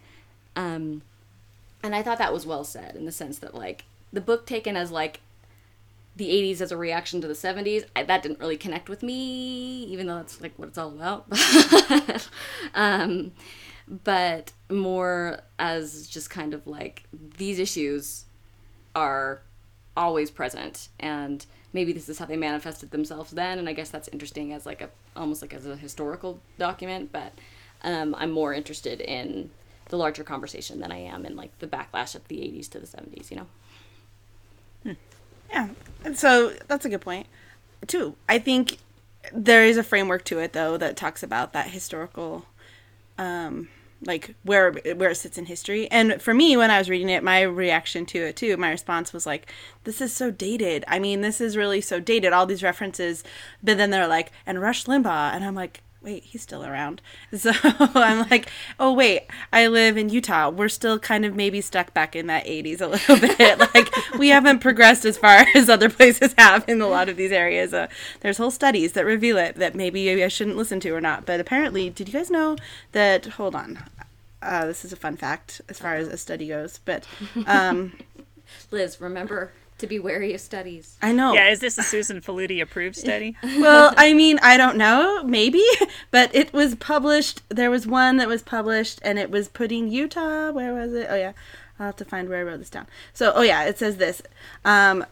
Um, 0.54 1.02
and 1.82 1.92
I 1.92 2.04
thought 2.04 2.18
that 2.18 2.32
was 2.32 2.46
well 2.46 2.62
said 2.62 2.94
in 2.94 3.04
the 3.04 3.10
sense 3.10 3.40
that 3.40 3.52
like 3.52 3.84
the 4.12 4.20
book 4.20 4.46
taken 4.46 4.76
as 4.76 4.92
like 4.92 5.18
the 6.16 6.28
80s 6.28 6.60
as 6.60 6.70
a 6.70 6.76
reaction 6.76 7.20
to 7.20 7.26
the 7.26 7.34
70s 7.34 7.84
I, 7.96 8.04
that 8.04 8.22
didn't 8.22 8.38
really 8.38 8.56
connect 8.56 8.88
with 8.88 9.02
me 9.02 9.84
even 9.84 10.06
though 10.06 10.16
that's 10.16 10.40
like 10.40 10.52
what 10.56 10.68
it's 10.68 10.78
all 10.78 10.90
about. 10.90 11.26
Um, 12.74 13.32
but 13.88 14.52
more 14.70 15.40
as 15.58 16.06
just 16.06 16.30
kind 16.30 16.54
of 16.54 16.66
like 16.66 17.04
these 17.12 17.58
issues 17.58 18.24
are 18.94 19.42
always 19.96 20.30
present 20.30 20.88
and 20.98 21.46
maybe 21.72 21.92
this 21.92 22.08
is 22.08 22.18
how 22.18 22.24
they 22.24 22.36
manifested 22.36 22.90
themselves 22.90 23.30
then 23.32 23.58
and 23.58 23.68
i 23.68 23.72
guess 23.72 23.90
that's 23.90 24.08
interesting 24.08 24.52
as 24.52 24.66
like 24.66 24.80
a 24.80 24.88
almost 25.14 25.42
like 25.42 25.54
as 25.54 25.66
a 25.66 25.76
historical 25.76 26.40
document 26.58 27.10
but 27.12 27.32
um, 27.82 28.14
i'm 28.18 28.30
more 28.30 28.52
interested 28.54 29.00
in 29.00 29.50
the 29.90 29.96
larger 29.96 30.24
conversation 30.24 30.80
than 30.80 30.90
i 30.90 30.98
am 30.98 31.24
in 31.26 31.36
like 31.36 31.56
the 31.58 31.66
backlash 31.66 32.14
of 32.14 32.26
the 32.28 32.38
80s 32.38 32.68
to 32.70 32.80
the 32.80 32.86
70s 32.86 33.30
you 33.30 33.36
know 33.36 33.46
Yeah. 35.50 35.68
So 36.14 36.54
that's 36.68 36.84
a 36.84 36.88
good 36.88 37.00
point. 37.00 37.26
Too. 37.86 38.16
I 38.28 38.38
think 38.38 38.78
there 39.32 39.64
is 39.64 39.76
a 39.76 39.82
framework 39.82 40.24
to 40.24 40.38
it 40.38 40.52
though 40.52 40.76
that 40.76 40.96
talks 40.96 41.22
about 41.22 41.52
that 41.52 41.68
historical 41.68 42.44
um 43.16 43.68
like 44.04 44.34
where 44.42 44.72
where 44.72 45.10
it 45.10 45.16
sits 45.16 45.38
in 45.38 45.46
history. 45.46 45.90
And 45.90 46.20
for 46.20 46.34
me 46.34 46.56
when 46.56 46.70
I 46.70 46.78
was 46.78 46.90
reading 46.90 47.08
it, 47.08 47.22
my 47.22 47.42
reaction 47.42 48.04
to 48.06 48.18
it 48.18 48.36
too, 48.36 48.56
my 48.56 48.70
response 48.70 49.12
was 49.12 49.26
like 49.26 49.50
this 49.84 50.00
is 50.00 50.14
so 50.14 50.30
dated. 50.30 50.84
I 50.88 50.98
mean, 50.98 51.20
this 51.20 51.40
is 51.40 51.56
really 51.56 51.80
so 51.80 52.00
dated 52.00 52.32
all 52.32 52.46
these 52.46 52.62
references, 52.62 53.24
but 53.62 53.76
then 53.78 53.90
they're 53.90 54.08
like 54.08 54.32
and 54.46 54.60
Rush 54.60 54.84
Limbaugh 54.84 55.32
and 55.32 55.44
I'm 55.44 55.54
like 55.54 55.82
wait, 56.04 56.22
he's 56.24 56.42
still 56.42 56.64
around. 56.64 57.00
So 57.36 57.50
I'm 57.62 58.28
like, 58.30 58.48
oh 58.78 58.92
wait, 58.92 59.22
I 59.52 59.66
live 59.66 59.96
in 59.96 60.08
Utah. 60.08 60.48
We're 60.50 60.68
still 60.68 60.98
kind 60.98 61.24
of 61.24 61.34
maybe 61.34 61.60
stuck 61.60 61.92
back 61.92 62.14
in 62.14 62.26
that 62.28 62.46
80s 62.46 62.80
a 62.80 62.86
little 62.94 63.18
bit. 63.18 63.58
like 63.58 63.92
we 64.18 64.28
haven't 64.28 64.60
progressed 64.60 65.04
as 65.04 65.18
far 65.18 65.44
as 65.54 65.68
other 65.68 65.90
places 65.90 66.34
have 66.38 66.68
in 66.68 66.80
a 66.80 66.86
lot 66.86 67.08
of 67.08 67.16
these 67.16 67.32
areas. 67.32 67.74
Uh, 67.74 67.88
there's 68.20 68.38
whole 68.38 68.50
studies 68.50 68.92
that 68.92 69.04
reveal 69.04 69.36
it 69.36 69.56
that 69.56 69.74
maybe 69.74 70.22
I 70.22 70.28
shouldn't 70.28 70.56
listen 70.56 70.78
to 70.80 70.90
or 70.90 71.00
not. 71.00 71.26
But 71.26 71.40
apparently, 71.40 71.90
did 71.90 72.08
you 72.08 72.14
guys 72.14 72.30
know 72.30 72.56
that? 72.92 73.26
Hold 73.26 73.54
on. 73.54 73.82
Uh, 74.40 74.66
this 74.66 74.84
is 74.84 74.92
a 74.92 74.96
fun 74.96 75.16
fact 75.16 75.62
as 75.68 75.78
far 75.78 75.94
as 75.96 76.06
a 76.06 76.18
study 76.18 76.48
goes, 76.48 76.78
but 76.84 77.06
um, 77.46 77.94
Liz, 78.70 79.00
remember 79.00 79.52
to 79.84 79.88
be 79.88 79.98
wary 79.98 80.34
of 80.34 80.40
studies. 80.40 80.96
I 81.02 81.12
know. 81.12 81.34
Yeah, 81.34 81.50
is 81.50 81.60
this 81.60 81.78
a 81.78 81.82
Susan 81.82 82.20
Faludi 82.20 82.60
approved 82.60 82.96
study? 82.96 83.36
well, 83.42 83.92
I 83.96 84.14
mean, 84.14 84.38
I 84.42 84.56
don't 84.56 84.76
know, 84.76 85.22
maybe, 85.24 85.62
but 86.10 86.34
it 86.34 86.52
was 86.52 86.74
published. 86.74 87.42
There 87.48 87.70
was 87.70 87.86
one 87.86 88.16
that 88.16 88.28
was 88.28 88.42
published, 88.42 88.98
and 89.02 89.18
it 89.18 89.30
was 89.30 89.48
putting 89.48 89.88
Utah. 89.88 90.50
Where 90.50 90.74
was 90.74 90.92
it? 90.92 91.06
Oh 91.10 91.16
yeah, 91.16 91.32
I'll 91.78 91.86
have 91.86 91.96
to 91.96 92.04
find 92.04 92.28
where 92.28 92.40
I 92.40 92.42
wrote 92.42 92.58
this 92.58 92.70
down. 92.70 92.86
So, 93.12 93.32
oh 93.34 93.42
yeah, 93.42 93.64
it 93.64 93.78
says 93.78 93.98
this. 93.98 94.22
Um, 94.64 95.04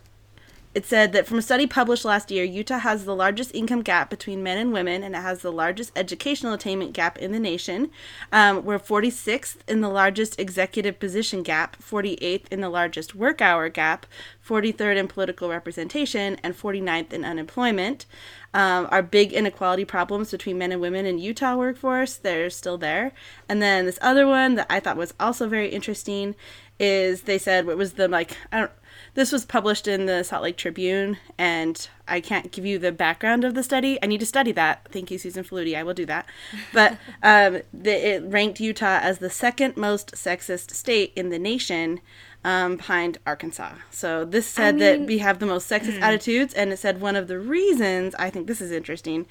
it 0.74 0.86
said 0.86 1.12
that 1.12 1.26
from 1.26 1.38
a 1.38 1.42
study 1.42 1.66
published 1.66 2.04
last 2.04 2.30
year, 2.30 2.44
Utah 2.44 2.78
has 2.78 3.04
the 3.04 3.14
largest 3.14 3.54
income 3.54 3.82
gap 3.82 4.08
between 4.08 4.42
men 4.42 4.56
and 4.56 4.72
women, 4.72 5.02
and 5.02 5.14
it 5.14 5.18
has 5.18 5.42
the 5.42 5.52
largest 5.52 5.92
educational 5.94 6.54
attainment 6.54 6.94
gap 6.94 7.18
in 7.18 7.32
the 7.32 7.38
nation. 7.38 7.90
Um, 8.32 8.64
we're 8.64 8.78
46th 8.78 9.56
in 9.68 9.82
the 9.82 9.90
largest 9.90 10.40
executive 10.40 10.98
position 10.98 11.42
gap, 11.42 11.76
48th 11.82 12.46
in 12.50 12.62
the 12.62 12.70
largest 12.70 13.14
work 13.14 13.42
hour 13.42 13.68
gap, 13.68 14.06
43rd 14.46 14.96
in 14.96 15.08
political 15.08 15.50
representation, 15.50 16.38
and 16.42 16.56
49th 16.56 17.12
in 17.12 17.24
unemployment. 17.24 18.06
Um, 18.54 18.88
our 18.90 19.02
big 19.02 19.32
inequality 19.32 19.84
problems 19.84 20.30
between 20.30 20.58
men 20.58 20.72
and 20.72 20.80
women 20.80 21.04
in 21.04 21.18
Utah 21.18 21.56
workforce, 21.56 22.16
they're 22.16 22.50
still 22.50 22.78
there. 22.78 23.12
And 23.48 23.60
then 23.60 23.84
this 23.84 23.98
other 24.00 24.26
one 24.26 24.54
that 24.54 24.66
I 24.70 24.80
thought 24.80 24.96
was 24.96 25.14
also 25.20 25.48
very 25.48 25.68
interesting 25.68 26.34
is 26.78 27.22
they 27.22 27.38
said 27.38 27.66
what 27.66 27.76
was 27.76 27.92
the 27.92 28.08
like 28.08 28.36
I 28.50 28.60
don't 28.60 28.72
this 29.14 29.30
was 29.32 29.44
published 29.44 29.86
in 29.86 30.06
the 30.06 30.22
Salt 30.22 30.42
Lake 30.42 30.56
Tribune, 30.56 31.18
and 31.36 31.88
I 32.08 32.20
can't 32.20 32.50
give 32.50 32.64
you 32.64 32.78
the 32.78 32.92
background 32.92 33.44
of 33.44 33.54
the 33.54 33.62
study. 33.62 33.98
I 34.02 34.06
need 34.06 34.20
to 34.20 34.26
study 34.26 34.52
that. 34.52 34.88
Thank 34.90 35.10
you, 35.10 35.18
Susan 35.18 35.44
Faludi. 35.44 35.76
I 35.76 35.82
will 35.82 35.94
do 35.94 36.06
that. 36.06 36.26
But 36.72 36.92
um, 37.22 37.60
the, 37.72 38.14
it 38.14 38.22
ranked 38.24 38.60
Utah 38.60 39.00
as 39.02 39.18
the 39.18 39.30
second 39.30 39.76
most 39.76 40.12
sexist 40.12 40.70
state 40.70 41.12
in 41.14 41.28
the 41.30 41.38
nation. 41.38 42.00
Um, 42.44 42.74
behind 42.74 43.18
Arkansas. 43.24 43.74
So 43.92 44.24
this 44.24 44.48
said 44.48 44.80
that 44.80 44.98
mean- 44.98 45.06
we 45.06 45.18
have 45.18 45.38
the 45.38 45.46
most 45.46 45.70
sexist 45.70 46.00
attitudes, 46.00 46.52
and 46.52 46.72
it 46.72 46.78
said 46.80 47.00
one 47.00 47.14
of 47.14 47.28
the 47.28 47.38
reasons 47.38 48.16
I 48.16 48.30
think 48.30 48.48
this 48.48 48.60
is 48.60 48.72
interesting 48.72 49.26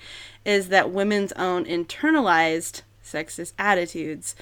is 0.45 0.69
that 0.69 0.91
women's 0.91 1.33
own 1.33 1.65
internalized 1.65 2.83
sexist 3.03 3.51
attitudes. 3.59 4.33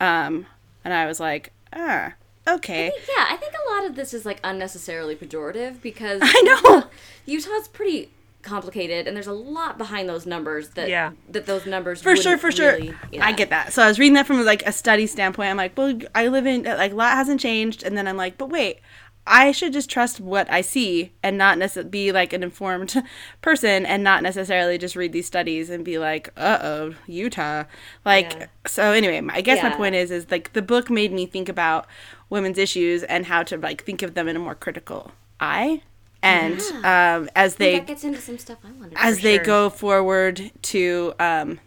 Um, 0.00 0.46
and 0.84 0.94
I 0.94 1.04
was 1.04 1.20
like, 1.20 1.52
ah, 1.74 2.14
okay. 2.48 2.92
Yeah, 3.08 3.26
I 3.30 3.36
think 3.36 3.52
a 3.54 3.70
lot 3.72 3.84
of 3.86 3.96
this 3.96 4.14
is 4.14 4.24
like 4.26 4.40
unnecessarily 4.44 5.16
pejorative 5.16 5.80
because 5.82 6.20
I 6.24 6.40
know. 6.42 6.84
Utah's 7.26 7.68
pretty 7.68 8.10
complicated 8.42 9.06
and 9.06 9.16
there's 9.16 9.26
a 9.26 9.32
lot 9.32 9.78
behind 9.78 10.06
those 10.06 10.26
numbers 10.26 10.68
that 10.70 10.88
Yeah. 10.90 11.12
that 11.30 11.46
those 11.46 11.64
numbers 11.64 12.02
for 12.02 12.14
sure 12.14 12.36
for 12.36 12.52
sure 12.52 12.76
yeah. 12.78 13.24
i 13.24 13.32
get 13.32 13.48
that 13.48 13.72
so 13.72 13.82
i 13.82 13.88
was 13.88 13.98
reading 13.98 14.12
that 14.16 14.26
from 14.26 14.44
like 14.44 14.62
a 14.66 14.70
study 14.72 15.06
standpoint 15.06 15.48
i'm 15.48 15.56
like 15.56 15.72
well 15.78 15.98
i 16.14 16.28
live 16.28 16.44
in 16.46 16.64
like 16.64 16.92
a 16.92 16.94
lot 16.94 17.12
hasn't 17.14 17.40
changed 17.40 17.82
and 17.82 17.96
then 17.96 18.06
i'm 18.06 18.18
like 18.18 18.36
but 18.36 18.50
wait 18.50 18.80
i 19.26 19.50
should 19.50 19.72
just 19.72 19.88
trust 19.88 20.20
what 20.20 20.46
i 20.52 20.60
see 20.60 21.10
and 21.22 21.38
not 21.38 21.56
necessarily 21.56 21.88
be 21.88 22.12
like 22.12 22.34
an 22.34 22.42
informed 22.42 23.02
person 23.40 23.86
and 23.86 24.04
not 24.04 24.22
necessarily 24.22 24.76
just 24.76 24.94
read 24.94 25.12
these 25.14 25.24
studies 25.26 25.70
and 25.70 25.82
be 25.82 25.96
like 25.98 26.28
uh-oh 26.36 26.92
utah 27.06 27.64
like 28.04 28.34
Yeah. 28.34 28.46
so 28.66 28.92
anyway 28.92 29.22
i 29.30 29.40
guess 29.40 29.62
my 29.62 29.70
point 29.74 29.94
is 29.94 30.10
is 30.10 30.30
like 30.30 30.52
the 30.52 30.60
book 30.60 30.90
made 30.90 31.12
me 31.14 31.24
think 31.24 31.48
about 31.48 31.86
women's 32.34 32.58
issues 32.58 33.02
and 33.04 33.24
how 33.24 33.42
to 33.44 33.56
like 33.56 33.84
think 33.84 34.02
of 34.02 34.12
them 34.14 34.28
in 34.28 34.36
a 34.36 34.38
more 34.38 34.54
critical 34.54 35.12
eye. 35.40 35.80
And 36.22 36.60
um 36.84 37.30
as 37.34 37.56
they 37.56 37.78
that 37.78 37.86
gets 37.86 38.04
into 38.04 38.20
some 38.20 38.38
stuff 38.38 38.58
I 38.64 39.08
as 39.08 39.20
they 39.20 39.36
sure. 39.36 39.44
go 39.44 39.70
forward 39.70 40.50
to 40.62 41.14
um 41.18 41.60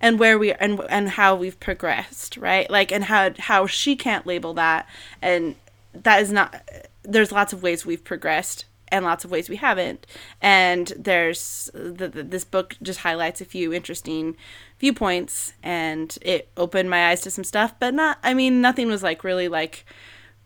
and 0.00 0.18
where 0.18 0.38
we 0.38 0.52
and 0.52 0.80
and 0.88 1.08
how 1.10 1.34
we've 1.34 1.58
progressed 1.58 2.36
right? 2.36 2.70
Like 2.70 2.92
and 2.92 3.04
how 3.04 3.30
how 3.38 3.66
she 3.66 3.96
can't 3.96 4.26
label 4.26 4.54
that. 4.54 4.86
And 5.20 5.56
that 5.92 6.22
is 6.22 6.30
not 6.30 6.62
there's 7.02 7.32
lots 7.32 7.52
of 7.52 7.62
ways 7.62 7.86
we've 7.86 8.04
progressed 8.04 8.66
and 8.92 9.04
lots 9.04 9.24
of 9.24 9.30
ways 9.30 9.48
we 9.48 9.56
haven't. 9.56 10.04
And 10.42 10.92
there's 10.98 11.70
the, 11.72 12.08
the, 12.08 12.22
this 12.24 12.44
book 12.44 12.76
just 12.82 13.00
highlights 13.00 13.40
a 13.40 13.44
few 13.44 13.72
interesting 13.72 14.36
viewpoints 14.80 15.52
and 15.62 16.18
it 16.22 16.48
opened 16.56 16.88
my 16.90 17.10
eyes 17.10 17.20
to 17.20 17.30
some 17.30 17.44
stuff 17.44 17.74
but 17.78 17.92
not 17.92 18.18
i 18.22 18.32
mean 18.32 18.62
nothing 18.62 18.88
was 18.88 19.02
like 19.02 19.22
really 19.22 19.46
like 19.46 19.84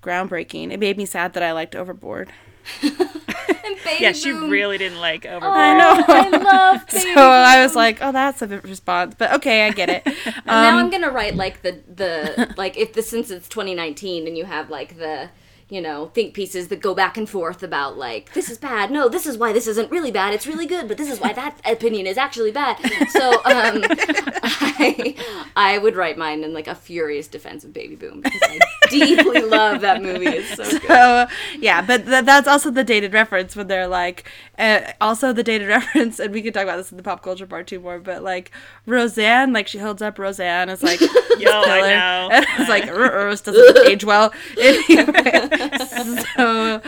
groundbreaking 0.05 0.71
it 0.73 0.79
made 0.79 0.97
me 0.97 1.07
sad 1.07 1.33
that 1.33 1.43
i 1.43 1.53
liked 1.53 1.75
overboard 1.75 2.31
And 2.83 3.77
Baby 3.85 4.03
Yeah, 4.05 4.13
she 4.13 4.33
Boom. 4.33 4.49
really 4.51 4.79
didn't 4.79 5.01
like 5.01 5.25
Overboard. 5.27 5.55
I 5.57 5.79
know. 5.79 6.05
I 6.07 6.29
love 6.29 6.87
Baby 6.93 7.01
so 7.15 7.21
I 7.21 7.63
was 7.63 7.75
like, 7.75 7.99
"Oh, 8.03 8.13
that's 8.13 8.41
a 8.43 8.47
response," 8.47 9.15
but 9.19 9.33
okay, 9.35 9.67
I 9.67 9.71
get 9.71 9.89
it. 9.91 10.03
And 10.27 10.47
now 10.47 10.71
Um, 10.79 10.85
I'm 10.85 10.91
gonna 10.91 11.11
write 11.11 11.35
like 11.35 11.63
the 11.63 11.81
the 11.95 12.55
like 12.57 12.77
if 12.77 12.93
the 12.95 13.03
since 13.03 13.31
it's 13.31 13.49
2019 13.49 14.27
and 14.27 14.37
you 14.37 14.45
have 14.45 14.71
like 14.71 14.99
the 14.99 15.31
you 15.71 15.81
know 15.81 16.07
think 16.15 16.35
pieces 16.35 16.69
that 16.69 16.81
go 16.81 16.95
back 16.95 17.17
and 17.17 17.29
forth 17.29 17.63
about 17.63 17.97
like 17.97 18.33
this 18.35 18.51
is 18.51 18.59
bad. 18.59 18.91
No 18.91 19.09
this 19.09 19.27
is 19.27 19.39
why 19.39 19.53
this 19.53 19.67
isn't 19.67 19.91
really 19.91 20.11
bad. 20.11 20.35
It's 20.35 20.47
really 20.47 20.67
good 20.67 20.89
but 20.89 20.97
this 20.99 21.11
is 21.11 21.21
why 21.21 21.33
that 21.33 21.59
opinion 21.65 22.07
is 22.07 22.19
actually 22.19 22.53
bad. 22.53 22.77
So 23.11 23.33
um 23.45 23.83
I 23.87 25.15
I 25.57 25.79
would 25.79 25.97
write 25.97 26.19
mine 26.19 26.45
in 26.45 26.53
like 26.53 26.67
a 26.69 26.75
furious 26.75 27.29
defense 27.29 27.65
of 27.65 27.73
Baby 27.73 27.97
Boom 27.97 28.21
because 28.21 28.41
I 28.43 28.59
deeply 28.91 29.41
love 29.41 29.81
that 29.83 30.03
movie. 30.03 30.27
It's 30.27 30.55
so 30.57 30.79
good. 30.79 31.29
yeah, 31.61 31.81
but 31.81 32.07
th- 32.07 32.25
that's 32.25 32.49
also 32.49 32.71
the 32.71 32.85
dated 32.85 33.13
reference 33.13 33.55
when 33.57 33.67
they're 33.69 33.87
like, 33.89 34.29
uh, 34.59 34.81
also 35.01 35.33
the 35.33 35.43
dated 35.43 35.69
reference, 35.77 36.19
and 36.19 36.33
we 36.33 36.43
could 36.43 36.55
talk 36.55 36.65
about 36.65 36.77
this 36.77 36.91
in 36.91 36.97
the 36.97 37.03
pop 37.03 37.23
culture 37.23 37.47
part 37.47 37.67
too 37.67 37.81
more. 37.81 37.99
But 37.99 38.23
like 38.23 38.51
Roseanne, 38.87 39.53
like 39.53 39.69
she 39.69 39.79
holds 39.79 40.03
up 40.03 40.19
Roseanne 40.19 40.69
as 40.69 40.83
like 40.83 41.01
Yo, 41.39 41.51
I 41.51 41.81
know. 41.81 42.29
and 42.33 42.47
it's 42.59 42.69
like 42.69 42.85
"Rrr, 42.85 43.43
doesn't 43.43 43.87
age 43.87 44.05
well. 44.05 44.33
Anyway, 44.61 45.49
so 46.37 46.81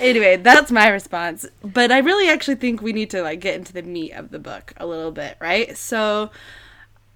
anyway, 0.00 0.36
that's 0.36 0.70
my 0.70 0.88
response. 0.88 1.46
But 1.62 1.90
I 1.90 1.98
really 1.98 2.28
actually 2.28 2.56
think 2.56 2.82
we 2.82 2.92
need 2.92 3.10
to 3.10 3.22
like 3.22 3.40
get 3.40 3.54
into 3.54 3.72
the 3.72 3.82
meat 3.82 4.12
of 4.12 4.30
the 4.30 4.38
book 4.38 4.72
a 4.76 4.86
little 4.86 5.12
bit, 5.12 5.36
right? 5.40 5.76
So 5.76 6.30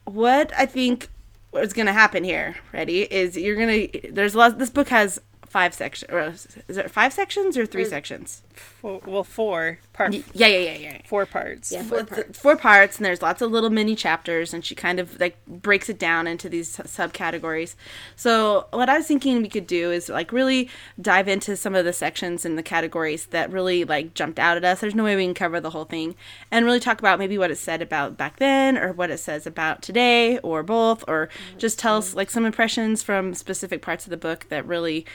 what 0.05 0.53
I 0.57 0.67
think 0.67 1.09
is 1.55 1.73
going 1.73 1.87
to 1.87 1.93
happen 1.93 2.25
here, 2.25 2.57
ready, 2.73 3.03
is 3.03 3.37
you're 3.37 3.57
going 3.57 3.89
to 3.89 4.13
there's 4.13 4.35
lots 4.35 4.57
this 4.57 4.71
book 4.71 4.89
has 4.89 5.21
five 5.47 5.73
sections 5.73 6.11
or 6.11 6.35
is 6.67 6.77
it 6.77 6.91
five 6.91 7.13
sections 7.13 7.57
or 7.57 7.65
three 7.65 7.85
sections? 7.85 8.43
Four, 8.57 9.01
well, 9.07 9.25
four 9.25 9.79
part, 9.93 10.15
Yeah, 10.15 10.47
yeah, 10.47 10.59
yeah, 10.59 10.75
yeah. 10.77 10.99
four 11.07 11.27
parts. 11.27 11.73
Yeah. 11.73 11.83
Four 11.83 11.99
Four 11.99 12.07
parts. 12.07 12.23
parts. 12.23 12.39
four 12.39 12.57
parts 12.57 12.97
and 12.99 13.05
there's 13.07 13.23
lots 13.23 13.43
of 13.43 13.51
little 13.51 13.71
mini 13.71 13.95
chapters 13.97 14.53
and 14.55 14.65
she 14.65 14.75
kind 14.75 15.01
of 15.01 15.19
like 15.21 15.37
breaks 15.47 15.89
it 15.89 15.99
down 15.99 16.27
into 16.27 16.49
these 16.49 16.77
subcategories 16.77 17.75
so 18.17 18.67
what 18.71 18.89
i 18.89 18.97
was 18.97 19.07
thinking 19.07 19.41
we 19.43 19.49
could 19.49 19.67
do 19.67 19.91
is 19.91 20.09
like 20.09 20.33
really 20.33 20.69
dive 21.01 21.29
into 21.29 21.57
some 21.57 21.75
of 21.75 21.85
the 21.85 21.93
sections 21.93 22.45
and 22.45 22.59
the 22.59 22.63
categories 22.63 23.27
that 23.27 23.51
really 23.51 23.85
like 23.85 24.15
jumped 24.15 24.39
out 24.39 24.57
at 24.57 24.65
us 24.65 24.81
there's 24.81 24.95
no 24.95 25.05
way 25.05 25.17
we 25.17 25.25
can 25.25 25.35
cover 25.35 25.61
the 25.61 25.71
whole 25.71 25.85
thing 25.85 26.15
and 26.51 26.65
really 26.67 26.81
talk 26.81 26.99
about 26.99 27.19
maybe 27.19 27.39
what 27.39 27.51
it 27.51 27.57
said 27.59 27.81
about 27.83 28.17
back 28.17 28.37
then 28.39 28.77
or 28.77 28.93
what 28.93 29.11
it 29.11 29.19
says 29.19 29.47
about 29.47 29.83
today 29.83 30.39
or 30.39 30.63
both 30.63 31.05
or 31.09 31.29
just 31.59 31.79
tell 31.79 31.97
us 31.97 32.15
like 32.15 32.31
some 32.31 32.45
impressions 32.45 33.03
from 33.03 33.35
specific 33.35 33.83
parts 33.83 34.05
of 34.07 34.11
the 34.11 34.17
book 34.17 34.47
that 34.49 34.67
really 34.67 35.07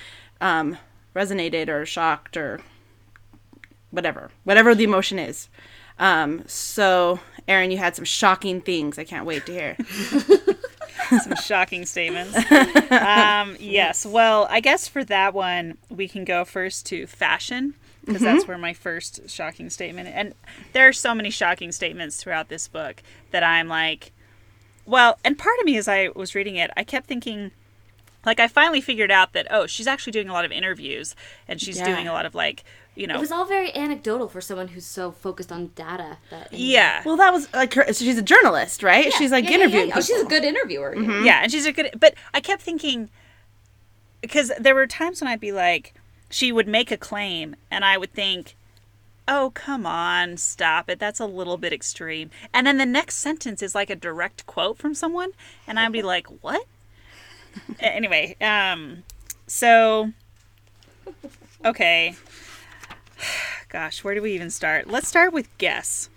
um, 0.42 0.78
resonated 1.16 1.68
or 1.70 1.86
shocked 1.86 2.38
or 2.38 2.62
whatever, 3.92 4.32
whatever 4.44 4.74
the 4.76 4.84
emotion 4.84 5.20
is. 5.20 5.50
Um, 5.98 6.44
so, 6.48 7.20
Erin, 7.48 7.72
you 7.72 7.78
had 7.78 7.96
some 7.96 8.06
shocking 8.06 8.62
things. 8.62 8.98
I 8.98 9.04
can't 9.04 9.26
wait 9.26 9.46
to 9.48 9.52
hear. 9.52 9.78
some 11.22 11.36
shocking 11.44 11.86
statements. 11.86 12.36
um, 12.92 13.58
yes. 13.60 14.06
Well, 14.06 14.48
I 14.50 14.60
guess 14.60 14.88
for 14.88 15.04
that 15.06 15.34
one, 15.34 15.78
we 15.90 16.08
can 16.08 16.24
go 16.24 16.46
first 16.46 16.86
to 16.88 17.06
fashion 17.08 17.74
because 18.06 18.22
that's 18.22 18.48
where 18.48 18.58
my 18.58 18.74
first 18.74 19.30
shocking 19.30 19.70
statement. 19.70 20.10
And 20.14 20.34
there 20.74 20.88
are 20.88 20.94
so 20.94 21.14
many 21.14 21.30
shocking 21.30 21.72
statements 21.72 22.22
throughout 22.24 22.50
this 22.50 22.68
book 22.68 23.04
that 23.32 23.44
I'm 23.44 23.68
like, 23.68 24.12
well, 24.86 25.20
and 25.24 25.38
part 25.38 25.60
of 25.60 25.66
me 25.66 25.78
as 25.78 25.88
I 25.88 26.10
was 26.16 26.34
reading 26.34 26.56
it, 26.56 26.72
I 26.78 26.84
kept 26.84 27.08
thinking. 27.08 27.52
Like 28.26 28.42
I 28.42 28.50
finally 28.50 28.82
figured 28.82 29.12
out 29.12 29.32
that 29.32 29.48
oh 29.50 29.66
she's 29.66 29.88
actually 29.88 30.12
doing 30.12 30.28
a 30.28 30.34
lot 30.34 30.44
of 30.44 30.52
interviews 30.52 31.16
and 31.48 31.60
she's 31.62 31.78
Yeah. 31.78 31.86
doing 31.86 32.06
a 32.06 32.12
lot 32.12 32.26
of 32.26 32.36
like 32.36 32.66
you 33.00 33.08
know 33.08 33.16
it 33.16 33.20
was 33.20 33.32
all 33.32 33.46
very 33.46 33.74
anecdotal 33.76 34.28
for 34.28 34.42
someone 34.42 34.68
who's 34.70 34.86
so 34.86 35.12
focused 35.12 35.52
on 35.52 35.68
data 35.76 36.18
that 36.30 36.52
yeah 36.52 37.02
Well, 37.06 37.18
that 37.18 37.32
was 37.32 37.52
like 37.54 37.74
her. 37.74 37.86
So 37.88 38.04
she's 38.06 38.18
a 38.18 38.22
journalist, 38.22 38.84
right? 38.84 39.06
Yeah. 39.06 39.18
she's 39.18 39.32
like 39.32 39.46
Yeah, 39.46 39.52
yeah, 39.52 39.58
yeah, 39.58 39.64
interviewing 39.64 39.88
yeah. 39.90 39.96
Oh, 39.98 40.02
she's 40.02 40.22
a 40.22 40.26
good 40.26 40.44
interviewer 40.44 40.96
yeah. 40.96 41.24
Yeah, 41.24 41.40
and 41.44 41.52
she's 41.52 41.66
a 41.66 41.72
good. 41.72 41.92
But 41.98 42.16
I 42.34 42.42
kept 42.42 42.62
thinking 42.62 43.10
because 44.22 44.52
there 44.60 44.76
were 44.76 44.88
times 44.88 45.22
when 45.22 45.30
I'd 45.30 45.40
be 45.40 45.52
like, 45.52 45.94
she 46.30 46.52
would 46.52 46.68
make 46.68 46.92
a 46.92 46.98
claim, 46.98 47.56
and 47.72 47.86
I 47.86 47.98
would 47.98 48.14
think, 48.14 48.56
oh, 49.28 49.52
come 49.54 49.86
on, 49.86 50.38
stop 50.38 50.90
it. 50.90 51.00
That's 51.00 51.20
a 51.20 51.26
little 51.26 51.58
bit 51.58 51.72
extreme. 51.72 52.30
And 52.54 52.68
then 52.68 52.78
the 52.78 52.86
next 52.86 53.16
sentence 53.18 53.62
is 53.62 53.76
like 53.76 53.90
a 53.90 53.96
direct 53.96 54.46
quote 54.46 54.78
from 54.78 54.94
someone. 54.94 55.32
And 55.68 55.80
I'd 55.80 55.92
be 55.92 56.02
like, 56.02 56.28
what? 56.44 56.66
Anyway, 57.80 58.36
um, 58.42 59.04
so, 59.48 60.12
okay. 61.66 62.16
Gosh, 63.70 64.04
where 64.04 64.16
do 64.16 64.22
we 64.22 64.34
even 64.34 64.50
start? 64.50 64.88
Let's 64.88 65.08
start 65.08 65.34
with 65.34 65.56
guess. 65.58 66.10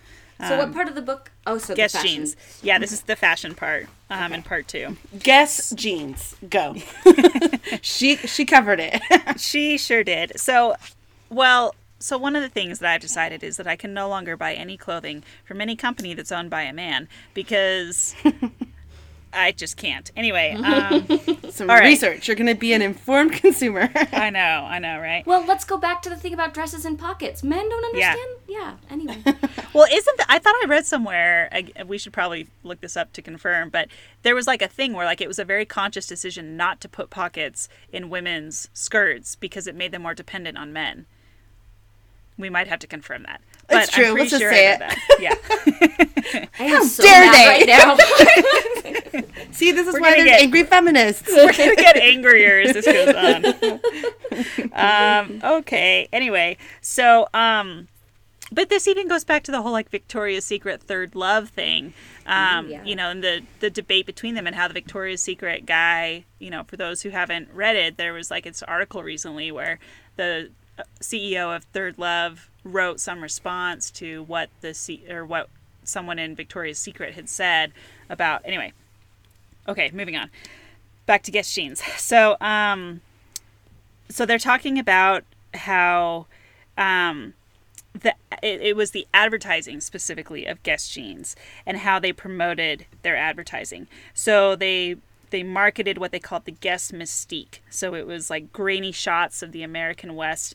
So 0.48 0.58
what 0.58 0.72
part 0.72 0.88
of 0.88 0.96
the 0.96 1.02
book? 1.02 1.30
Oh, 1.46 1.58
so 1.58 1.74
Guess 1.74 1.92
the 1.92 2.08
jeans. 2.08 2.36
Yeah, 2.62 2.78
this 2.80 2.90
is 2.90 3.02
the 3.02 3.14
fashion 3.14 3.54
part 3.54 3.86
um, 4.10 4.32
in 4.32 4.42
part 4.42 4.66
two. 4.66 4.96
Guess 5.22 5.70
jeans. 5.76 6.34
Go. 6.48 6.74
she 7.80 8.16
she 8.16 8.44
covered 8.44 8.80
it. 8.80 9.00
She 9.38 9.78
sure 9.78 10.02
did. 10.02 10.38
So, 10.38 10.74
well, 11.30 11.74
so 11.98 12.18
one 12.18 12.34
of 12.34 12.42
the 12.42 12.48
things 12.48 12.80
that 12.80 12.90
I've 12.92 13.00
decided 13.00 13.44
is 13.44 13.56
that 13.56 13.66
I 13.66 13.76
can 13.76 13.94
no 13.94 14.08
longer 14.08 14.36
buy 14.36 14.54
any 14.54 14.76
clothing 14.76 15.22
from 15.44 15.60
any 15.60 15.76
company 15.76 16.12
that's 16.14 16.32
owned 16.32 16.50
by 16.50 16.62
a 16.62 16.72
man 16.72 17.08
because 17.34 18.14
I 19.32 19.52
just 19.52 19.76
can't. 19.76 20.10
Anyway, 20.16 20.52
um, 20.64 21.06
Some 21.50 21.70
All 21.70 21.76
right. 21.76 21.84
research. 21.84 22.28
You're 22.28 22.36
gonna 22.36 22.54
be 22.54 22.72
an 22.72 22.82
informed 22.82 23.32
consumer. 23.42 23.88
I 24.12 24.30
know, 24.30 24.40
I 24.68 24.78
know, 24.78 24.98
right? 25.00 25.26
Well, 25.26 25.44
let's 25.46 25.64
go 25.64 25.76
back 25.78 26.02
to 26.02 26.10
the 26.10 26.16
thing 26.16 26.34
about 26.34 26.52
dresses 26.54 26.84
and 26.84 26.98
pockets. 26.98 27.42
Men 27.42 27.68
don't 27.68 27.84
understand. 27.84 28.30
Yeah. 28.48 28.76
Anyway. 28.90 29.22
Well, 29.74 29.86
isn't 29.90 30.18
that, 30.18 30.26
I 30.28 30.38
thought 30.38 30.54
I 30.62 30.66
read 30.68 30.84
somewhere, 30.84 31.48
I, 31.50 31.82
we 31.84 31.96
should 31.96 32.12
probably 32.12 32.46
look 32.62 32.82
this 32.82 32.94
up 32.94 33.10
to 33.14 33.22
confirm, 33.22 33.70
but 33.70 33.88
there 34.22 34.34
was 34.34 34.46
like 34.46 34.60
a 34.60 34.68
thing 34.68 34.92
where 34.92 35.06
like 35.06 35.22
it 35.22 35.28
was 35.28 35.38
a 35.38 35.46
very 35.46 35.64
conscious 35.64 36.06
decision 36.06 36.58
not 36.58 36.78
to 36.82 36.90
put 36.90 37.08
pockets 37.08 37.70
in 37.90 38.10
women's 38.10 38.68
skirts 38.74 39.34
because 39.34 39.66
it 39.66 39.74
made 39.74 39.90
them 39.92 40.02
more 40.02 40.12
dependent 40.12 40.58
on 40.58 40.74
men. 40.74 41.06
We 42.36 42.50
might 42.50 42.68
have 42.68 42.80
to 42.80 42.86
confirm 42.86 43.22
that. 43.22 43.40
But 43.68 43.84
It's 43.84 43.92
true. 43.92 44.08
I'm 44.08 44.14
Let's 44.18 44.30
just 44.30 44.42
sure 44.42 44.52
say 44.52 44.66
I 44.66 44.70
read 44.72 44.80
that. 44.80 44.98
Yeah. 45.18 46.46
I 46.58 46.64
am 46.64 46.84
so 46.84 47.02
dare 47.02 47.20
mad 47.24 47.34
they? 47.34 47.48
right 47.48 47.66
now. 47.66 47.96
See, 49.52 49.70
this 49.72 49.86
is 49.86 49.94
We're 49.94 50.00
why 50.00 50.10
there's 50.16 50.24
get- 50.24 50.40
angry 50.42 50.64
feminists. 50.64 51.28
We're 51.34 51.52
gonna 51.52 51.76
get 51.76 51.96
angrier 52.02 52.60
as 52.60 52.72
this 52.74 52.84
goes 52.86 53.14
on. 53.14 53.80
um, 54.72 55.40
okay. 55.58 56.08
Anyway, 56.12 56.56
so 56.80 57.28
um, 57.34 57.88
but 58.50 58.68
this 58.68 58.86
even 58.88 59.08
goes 59.08 59.24
back 59.24 59.42
to 59.44 59.52
the 59.52 59.62
whole 59.62 59.72
like 59.72 59.88
Victoria's 59.90 60.44
Secret 60.44 60.82
third 60.82 61.14
love 61.14 61.50
thing. 61.50 61.92
Um, 62.26 62.68
yeah. 62.68 62.84
you 62.84 62.94
know, 62.96 63.10
and 63.10 63.22
the 63.22 63.42
the 63.60 63.70
debate 63.70 64.06
between 64.06 64.34
them 64.34 64.46
and 64.46 64.56
how 64.56 64.68
the 64.68 64.74
Victoria's 64.74 65.22
Secret 65.22 65.66
guy, 65.66 66.24
you 66.38 66.50
know, 66.50 66.64
for 66.64 66.76
those 66.76 67.02
who 67.02 67.10
haven't 67.10 67.48
read 67.52 67.76
it, 67.76 67.96
there 67.96 68.12
was 68.12 68.30
like 68.30 68.44
this 68.44 68.62
article 68.62 69.02
recently 69.02 69.50
where 69.52 69.78
the 70.16 70.50
uh, 70.78 70.82
CEO 71.00 71.54
of 71.54 71.64
Third 71.64 71.98
Love 71.98 72.48
wrote 72.64 73.00
some 73.00 73.22
response 73.22 73.90
to 73.90 74.22
what 74.24 74.48
the 74.60 74.72
C- 74.74 75.04
or 75.10 75.24
what 75.24 75.48
someone 75.84 76.18
in 76.18 76.34
Victoria's 76.36 76.78
Secret 76.78 77.14
had 77.14 77.28
said 77.28 77.72
about 78.08 78.42
anyway. 78.44 78.72
Okay, 79.68 79.90
moving 79.92 80.16
on. 80.16 80.30
Back 81.06 81.22
to 81.24 81.30
Guess 81.30 81.54
Jeans. 81.54 81.82
So, 81.96 82.36
um, 82.40 83.00
so 84.08 84.26
they're 84.26 84.38
talking 84.38 84.78
about 84.78 85.24
how 85.54 86.26
um, 86.76 87.34
the 87.92 88.14
it, 88.42 88.60
it 88.60 88.76
was 88.76 88.90
the 88.90 89.06
advertising 89.12 89.80
specifically 89.80 90.46
of 90.46 90.62
Guess 90.62 90.88
Jeans 90.88 91.36
and 91.66 91.78
how 91.78 91.98
they 91.98 92.12
promoted 92.12 92.86
their 93.02 93.16
advertising. 93.16 93.86
So 94.14 94.56
they 94.56 94.96
they 95.30 95.42
marketed 95.42 95.98
what 95.98 96.12
they 96.12 96.18
called 96.18 96.44
the 96.44 96.52
Guess 96.52 96.92
Mystique. 96.92 97.60
So 97.70 97.94
it 97.94 98.06
was 98.06 98.30
like 98.30 98.52
grainy 98.52 98.92
shots 98.92 99.42
of 99.42 99.52
the 99.52 99.62
American 99.62 100.14
West, 100.14 100.54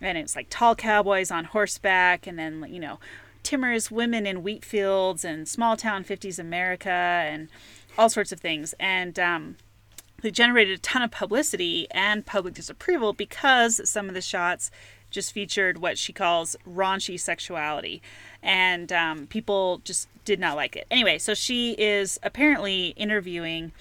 and 0.00 0.18
it's 0.18 0.36
like 0.36 0.46
tall 0.50 0.74
cowboys 0.74 1.30
on 1.30 1.44
horseback, 1.44 2.26
and 2.26 2.38
then 2.38 2.66
you 2.68 2.80
know 2.80 2.98
timorous 3.42 3.90
women 3.90 4.26
in 4.26 4.42
wheat 4.42 4.64
fields 4.64 5.24
and 5.24 5.46
small 5.46 5.76
town 5.76 6.02
50s 6.02 6.36
America 6.36 6.90
and 6.90 7.48
all 7.98 8.08
sorts 8.08 8.32
of 8.32 8.40
things. 8.40 8.74
And 8.78 9.18
um, 9.18 9.56
they 10.22 10.30
generated 10.30 10.78
a 10.78 10.80
ton 10.80 11.02
of 11.02 11.10
publicity 11.10 11.86
and 11.90 12.24
public 12.24 12.54
disapproval 12.54 13.12
because 13.12 13.88
some 13.88 14.08
of 14.08 14.14
the 14.14 14.20
shots 14.20 14.70
just 15.10 15.32
featured 15.32 15.78
what 15.78 15.98
she 15.98 16.12
calls 16.12 16.56
raunchy 16.68 17.18
sexuality. 17.18 18.02
And 18.42 18.92
um, 18.92 19.26
people 19.26 19.78
just 19.84 20.08
did 20.24 20.40
not 20.40 20.56
like 20.56 20.76
it. 20.76 20.86
Anyway 20.90 21.18
so 21.18 21.34
she 21.34 21.72
is 21.72 22.18
apparently 22.22 22.88
interviewing 22.88 23.72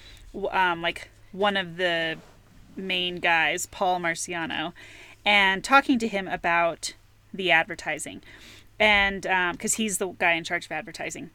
um, 0.51 0.81
like 0.81 1.09
one 1.31 1.57
of 1.57 1.77
the 1.77 2.17
main 2.77 3.17
guys 3.17 3.65
paul 3.65 3.99
marciano 3.99 4.73
and 5.23 5.63
talking 5.63 5.97
to 5.97 6.07
him 6.07 6.27
about 6.27 6.93
the 7.33 7.51
advertising. 7.51 8.21
And 8.79 9.21
because 9.53 9.75
he's 9.75 9.97
the 9.97 10.09
guy 10.09 10.33
in 10.33 10.43
charge 10.43 10.65
of 10.65 10.71
advertising 10.71 11.31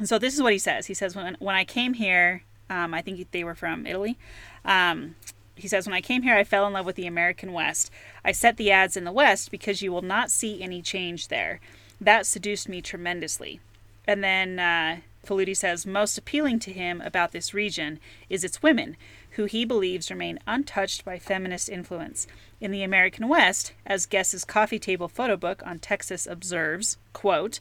and 0.00 0.08
so 0.08 0.18
this 0.18 0.34
is 0.34 0.42
what 0.42 0.52
he 0.52 0.58
says. 0.58 0.86
He 0.86 0.94
says, 0.94 1.14
when, 1.14 1.36
when 1.38 1.54
I 1.54 1.64
came 1.64 1.94
here, 1.94 2.42
um, 2.70 2.94
I 2.94 3.02
think 3.02 3.30
they 3.30 3.44
were 3.44 3.54
from 3.54 3.86
Italy. 3.86 4.18
Um, 4.64 5.14
he 5.54 5.68
says, 5.68 5.86
when 5.86 5.94
I 5.94 6.00
came 6.00 6.22
here, 6.22 6.34
I 6.34 6.42
fell 6.42 6.66
in 6.66 6.72
love 6.72 6.86
with 6.86 6.96
the 6.96 7.06
American 7.06 7.52
West. 7.52 7.90
I 8.24 8.32
set 8.32 8.56
the 8.56 8.70
ads 8.70 8.96
in 8.96 9.04
the 9.04 9.12
West 9.12 9.50
because 9.50 9.82
you 9.82 9.92
will 9.92 10.00
not 10.00 10.30
see 10.30 10.62
any 10.62 10.80
change 10.80 11.28
there. 11.28 11.60
That 12.00 12.24
seduced 12.24 12.66
me 12.66 12.80
tremendously. 12.80 13.60
And 14.06 14.24
then 14.24 14.58
uh, 14.58 15.00
Faludi 15.26 15.54
says, 15.54 15.84
most 15.84 16.16
appealing 16.16 16.60
to 16.60 16.72
him 16.72 17.02
about 17.02 17.32
this 17.32 17.52
region 17.52 18.00
is 18.30 18.42
its 18.42 18.62
women, 18.62 18.96
who 19.32 19.44
he 19.44 19.66
believes 19.66 20.10
remain 20.10 20.38
untouched 20.46 21.04
by 21.04 21.18
feminist 21.18 21.68
influence. 21.68 22.26
In 22.58 22.70
the 22.70 22.82
American 22.82 23.28
West, 23.28 23.74
as 23.84 24.06
Guess's 24.06 24.46
coffee 24.46 24.78
table 24.78 25.08
photo 25.08 25.36
book 25.36 25.62
on 25.66 25.78
Texas 25.78 26.26
observes, 26.26 26.96
quote, 27.12 27.60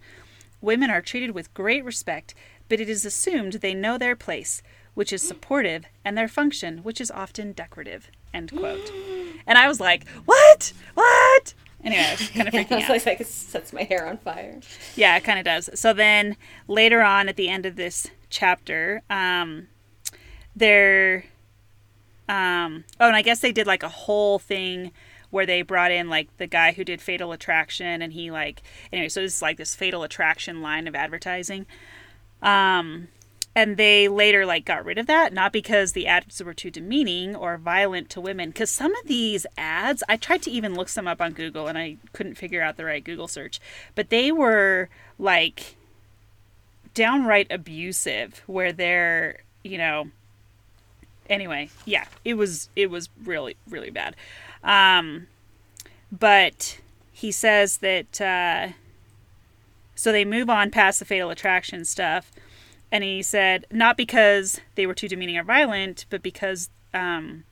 Women 0.61 0.89
are 0.89 1.01
treated 1.01 1.31
with 1.31 1.53
great 1.53 1.83
respect, 1.83 2.33
but 2.67 2.79
it 2.79 2.89
is 2.89 3.05
assumed 3.05 3.53
they 3.53 3.73
know 3.73 3.97
their 3.97 4.15
place, 4.15 4.61
which 4.93 5.13
is 5.13 5.21
supportive, 5.21 5.85
and 6.03 6.17
their 6.17 6.27
function, 6.27 6.79
which 6.79 6.99
is 6.99 7.11
often 7.11 7.53
decorative. 7.53 8.09
End 8.33 8.51
quote. 8.51 8.91
And 9.47 9.57
I 9.57 9.67
was 9.67 9.79
like, 9.79 10.07
what? 10.25 10.73
What? 10.93 11.55
Anyway, 11.83 12.03
I 12.03 12.11
was 12.11 12.29
kind 12.29 12.47
of 12.47 12.53
freaking 12.53 12.83
out. 12.83 12.89
Like, 12.89 13.05
like 13.05 13.21
it 13.21 13.25
sets 13.25 13.73
my 13.73 13.83
hair 13.83 14.05
on 14.05 14.17
fire. 14.17 14.59
Yeah, 14.95 15.17
it 15.17 15.23
kind 15.23 15.39
of 15.39 15.45
does. 15.45 15.69
So 15.73 15.91
then 15.91 16.37
later 16.67 17.01
on 17.01 17.29
at 17.29 17.35
the 17.35 17.49
end 17.49 17.65
of 17.65 17.75
this 17.75 18.07
chapter, 18.29 19.01
um, 19.09 19.69
they're, 20.55 21.23
um, 22.27 22.83
oh, 22.99 23.07
and 23.07 23.15
I 23.15 23.23
guess 23.23 23.39
they 23.39 23.51
did 23.51 23.65
like 23.65 23.81
a 23.81 23.89
whole 23.89 24.37
thing 24.37 24.91
where 25.29 25.45
they 25.45 25.61
brought 25.61 25.91
in 25.91 26.09
like 26.09 26.35
the 26.37 26.47
guy 26.47 26.71
who 26.71 26.83
did 26.83 27.01
Fatal 27.01 27.31
Attraction, 27.31 28.01
and 28.01 28.13
he 28.13 28.31
like 28.31 28.61
anyway. 28.91 29.09
So 29.09 29.21
it's 29.21 29.41
like 29.41 29.57
this 29.57 29.75
Fatal 29.75 30.03
Attraction 30.03 30.61
line 30.61 30.87
of 30.87 30.95
advertising. 30.95 31.65
Um, 32.41 33.09
and 33.55 33.77
they 33.77 34.07
later 34.07 34.45
like 34.45 34.65
got 34.65 34.85
rid 34.85 34.97
of 34.97 35.07
that 35.07 35.33
not 35.33 35.51
because 35.51 35.91
the 35.91 36.07
ads 36.07 36.41
were 36.43 36.53
too 36.53 36.71
demeaning 36.71 37.35
or 37.35 37.57
violent 37.57 38.09
to 38.09 38.21
women 38.21 38.49
because 38.49 38.69
some 38.69 38.95
of 38.95 39.07
these 39.07 39.45
ads 39.57 40.03
i 40.07 40.15
tried 40.15 40.41
to 40.41 40.51
even 40.51 40.75
look 40.75 40.89
some 40.89 41.07
up 41.07 41.21
on 41.21 41.33
google 41.33 41.67
and 41.67 41.77
i 41.77 41.97
couldn't 42.13 42.35
figure 42.35 42.61
out 42.61 42.77
the 42.77 42.85
right 42.85 43.03
google 43.03 43.27
search 43.27 43.59
but 43.95 44.09
they 44.09 44.31
were 44.31 44.89
like 45.17 45.75
downright 46.93 47.47
abusive 47.51 48.43
where 48.45 48.71
they're 48.71 49.39
you 49.63 49.77
know 49.77 50.09
anyway 51.29 51.69
yeah 51.85 52.05
it 52.23 52.35
was 52.35 52.69
it 52.75 52.89
was 52.89 53.09
really 53.23 53.55
really 53.67 53.89
bad 53.89 54.15
um 54.63 55.27
but 56.11 56.79
he 57.11 57.31
says 57.31 57.77
that 57.77 58.21
uh 58.21 58.69
so 59.95 60.11
they 60.11 60.23
move 60.23 60.49
on 60.49 60.71
past 60.71 60.99
the 60.99 61.05
fatal 61.05 61.29
attraction 61.29 61.83
stuff. 61.83 62.31
And 62.91 63.03
he 63.03 63.21
said 63.21 63.65
not 63.69 63.97
because 63.97 64.61
they 64.75 64.85
were 64.87 64.93
too 64.93 65.09
demeaning 65.09 65.37
or 65.37 65.43
violent 65.43 66.05
but 66.09 66.23
because 66.23 66.69
um 66.93 67.43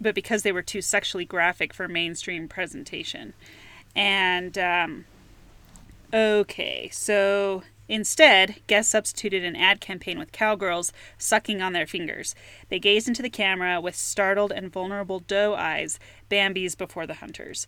but 0.00 0.14
because 0.14 0.42
they 0.42 0.52
were 0.52 0.62
too 0.62 0.82
sexually 0.82 1.24
graphic 1.24 1.72
for 1.72 1.86
mainstream 1.86 2.48
presentation. 2.48 3.32
And 3.94 4.58
um 4.58 5.04
okay 6.12 6.88
so 6.92 7.62
instead 7.90 8.54
guess 8.68 8.88
substituted 8.88 9.44
an 9.44 9.56
ad 9.56 9.80
campaign 9.80 10.18
with 10.18 10.32
cowgirls 10.32 10.92
sucking 11.18 11.60
on 11.60 11.72
their 11.72 11.86
fingers. 11.86 12.34
They 12.68 12.78
gazed 12.78 13.08
into 13.08 13.20
the 13.20 13.28
camera 13.28 13.80
with 13.80 13.96
startled 13.96 14.52
and 14.52 14.72
vulnerable 14.72 15.18
doe 15.18 15.54
eyes 15.54 15.98
Bambi's 16.30 16.76
before 16.76 17.06
the 17.06 17.14
hunters. 17.14 17.66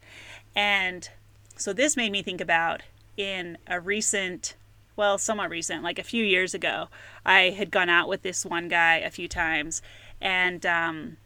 And 0.54 1.08
so 1.56 1.72
this 1.72 1.96
made 1.96 2.12
me 2.12 2.22
think 2.22 2.40
about 2.40 2.82
in 3.16 3.58
a 3.66 3.80
recent 3.80 4.54
well, 4.94 5.16
somewhat 5.18 5.50
recent, 5.50 5.82
like 5.82 5.98
a 5.98 6.04
few 6.04 6.22
years 6.22 6.52
ago, 6.52 6.88
I 7.24 7.50
had 7.50 7.70
gone 7.70 7.88
out 7.88 8.08
with 8.08 8.22
this 8.22 8.44
one 8.44 8.68
guy 8.68 8.96
a 8.96 9.10
few 9.10 9.26
times, 9.26 9.80
and 10.20 10.64
um, 10.66 11.16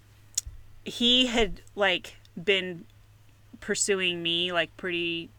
he 0.84 1.26
had 1.26 1.62
like 1.74 2.16
been 2.42 2.84
pursuing 3.58 4.22
me 4.22 4.52
like 4.52 4.74
pretty, 4.76 5.30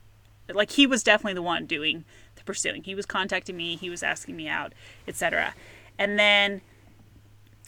like 0.54 0.72
he 0.72 0.86
was 0.86 1.04
definitely 1.04 1.36
the 1.36 1.42
one 1.42 1.66
doing 1.66 2.04
pursuing. 2.48 2.84
He 2.84 2.96
was 2.96 3.06
contacting 3.06 3.56
me, 3.56 3.76
he 3.76 3.92
was 3.92 4.02
asking 4.02 4.36
me 4.36 4.48
out, 4.48 4.74
etc. 5.08 5.54
And 6.00 6.18
then 6.18 6.62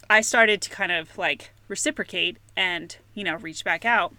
I 0.10 0.22
started 0.22 0.62
to 0.64 0.70
kind 0.72 0.92
of 0.92 1.16
like 1.18 1.52
reciprocate 1.68 2.38
and 2.58 2.98
you 3.14 3.24
know 3.24 3.36
reach 3.36 3.64
back 3.64 3.86
out, 3.86 4.14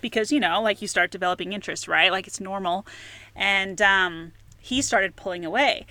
because 0.00 0.30
you 0.30 0.40
know, 0.40 0.62
like 0.62 0.80
you 0.80 0.88
start 0.88 1.10
developing 1.10 1.52
interest, 1.52 1.88
right? 1.88 2.12
Like 2.12 2.26
it's 2.26 2.40
normal, 2.40 2.86
and 3.34 3.82
um, 3.82 4.32
he 4.60 4.80
started 4.82 5.16
pulling 5.16 5.44
away, 5.44 5.86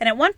and 0.00 0.08
at 0.08 0.16
one. 0.16 0.32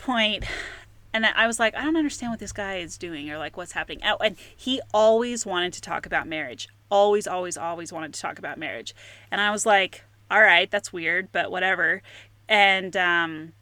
And 1.12 1.24
I 1.24 1.46
was 1.46 1.60
like, 1.60 1.76
I 1.76 1.84
don't 1.84 1.96
understand 1.96 2.32
what 2.32 2.40
this 2.40 2.50
guy 2.50 2.78
is 2.78 2.98
doing 2.98 3.30
or 3.30 3.38
like 3.38 3.56
what's 3.56 3.70
happening. 3.70 4.00
Oh, 4.04 4.16
and 4.16 4.34
he 4.56 4.80
always 4.92 5.46
wanted 5.46 5.72
to 5.74 5.80
talk 5.80 6.06
about 6.06 6.26
marriage. 6.26 6.66
Always, 6.90 7.28
always, 7.28 7.56
always 7.56 7.92
wanted 7.92 8.12
to 8.14 8.20
talk 8.20 8.40
about 8.40 8.58
marriage. 8.58 8.96
And 9.30 9.40
I 9.40 9.52
was 9.52 9.64
like, 9.64 10.02
all 10.28 10.40
right, 10.40 10.68
that's 10.68 10.92
weird, 10.92 11.30
but 11.30 11.52
whatever. 11.52 12.02
And 12.48 12.96
um, 12.96 13.52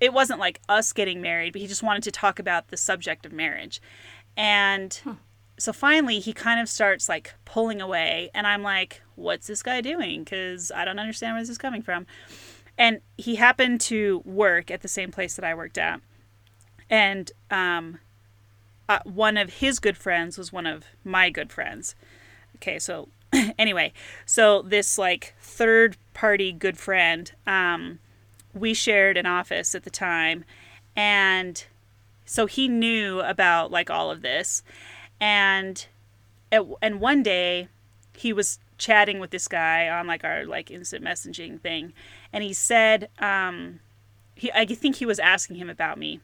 it 0.00 0.12
wasn't 0.12 0.40
like 0.40 0.60
us 0.68 0.92
getting 0.92 1.20
married, 1.20 1.52
but 1.52 1.60
he 1.60 1.66
just 1.68 1.82
wanted 1.82 2.02
to 2.04 2.10
talk 2.10 2.38
about 2.38 2.68
the 2.68 2.76
subject 2.76 3.26
of 3.26 3.32
marriage. 3.32 3.80
And 4.36 4.98
so 5.58 5.72
finally, 5.72 6.20
he 6.20 6.32
kind 6.32 6.60
of 6.60 6.68
starts 6.68 7.08
like 7.08 7.34
pulling 7.44 7.80
away. 7.80 8.30
And 8.34 8.46
I'm 8.46 8.62
like, 8.62 9.02
what's 9.14 9.46
this 9.46 9.62
guy 9.62 9.80
doing? 9.80 10.24
Because 10.24 10.72
I 10.72 10.84
don't 10.84 10.98
understand 10.98 11.34
where 11.34 11.42
this 11.42 11.50
is 11.50 11.58
coming 11.58 11.82
from. 11.82 12.06
And 12.78 13.00
he 13.18 13.34
happened 13.34 13.80
to 13.82 14.22
work 14.24 14.70
at 14.70 14.80
the 14.80 14.88
same 14.88 15.10
place 15.10 15.36
that 15.36 15.44
I 15.44 15.54
worked 15.54 15.76
at. 15.76 16.00
And 16.88 17.30
um, 17.50 17.98
uh, 18.88 19.00
one 19.04 19.36
of 19.36 19.54
his 19.54 19.78
good 19.78 19.96
friends 19.96 20.38
was 20.38 20.52
one 20.52 20.66
of 20.66 20.84
my 21.04 21.28
good 21.28 21.52
friends. 21.52 21.94
Okay, 22.56 22.78
so 22.78 23.08
anyway, 23.58 23.92
so 24.26 24.62
this 24.62 24.98
like 24.98 25.34
third 25.40 25.96
party 26.14 26.52
good 26.52 26.78
friend, 26.78 27.32
um, 27.46 27.98
we 28.54 28.74
shared 28.74 29.16
an 29.16 29.26
office 29.26 29.74
at 29.74 29.84
the 29.84 29.90
time, 29.90 30.44
and 30.96 31.64
so 32.24 32.46
he 32.46 32.68
knew 32.68 33.20
about 33.20 33.70
like 33.70 33.90
all 33.90 34.10
of 34.10 34.22
this, 34.22 34.62
and 35.20 35.86
and 36.50 37.00
one 37.00 37.22
day 37.22 37.68
he 38.16 38.32
was 38.32 38.58
chatting 38.78 39.20
with 39.20 39.30
this 39.30 39.46
guy 39.46 39.88
on 39.88 40.06
like 40.06 40.24
our 40.24 40.44
like 40.44 40.70
instant 40.70 41.04
messaging 41.04 41.60
thing, 41.60 41.92
and 42.32 42.42
he 42.42 42.52
said, 42.52 43.08
um, 43.18 43.80
he 44.34 44.50
I 44.52 44.64
think 44.64 44.96
he 44.96 45.06
was 45.06 45.18
asking 45.18 45.56
him 45.56 45.70
about 45.70 45.98
me, 45.98 46.20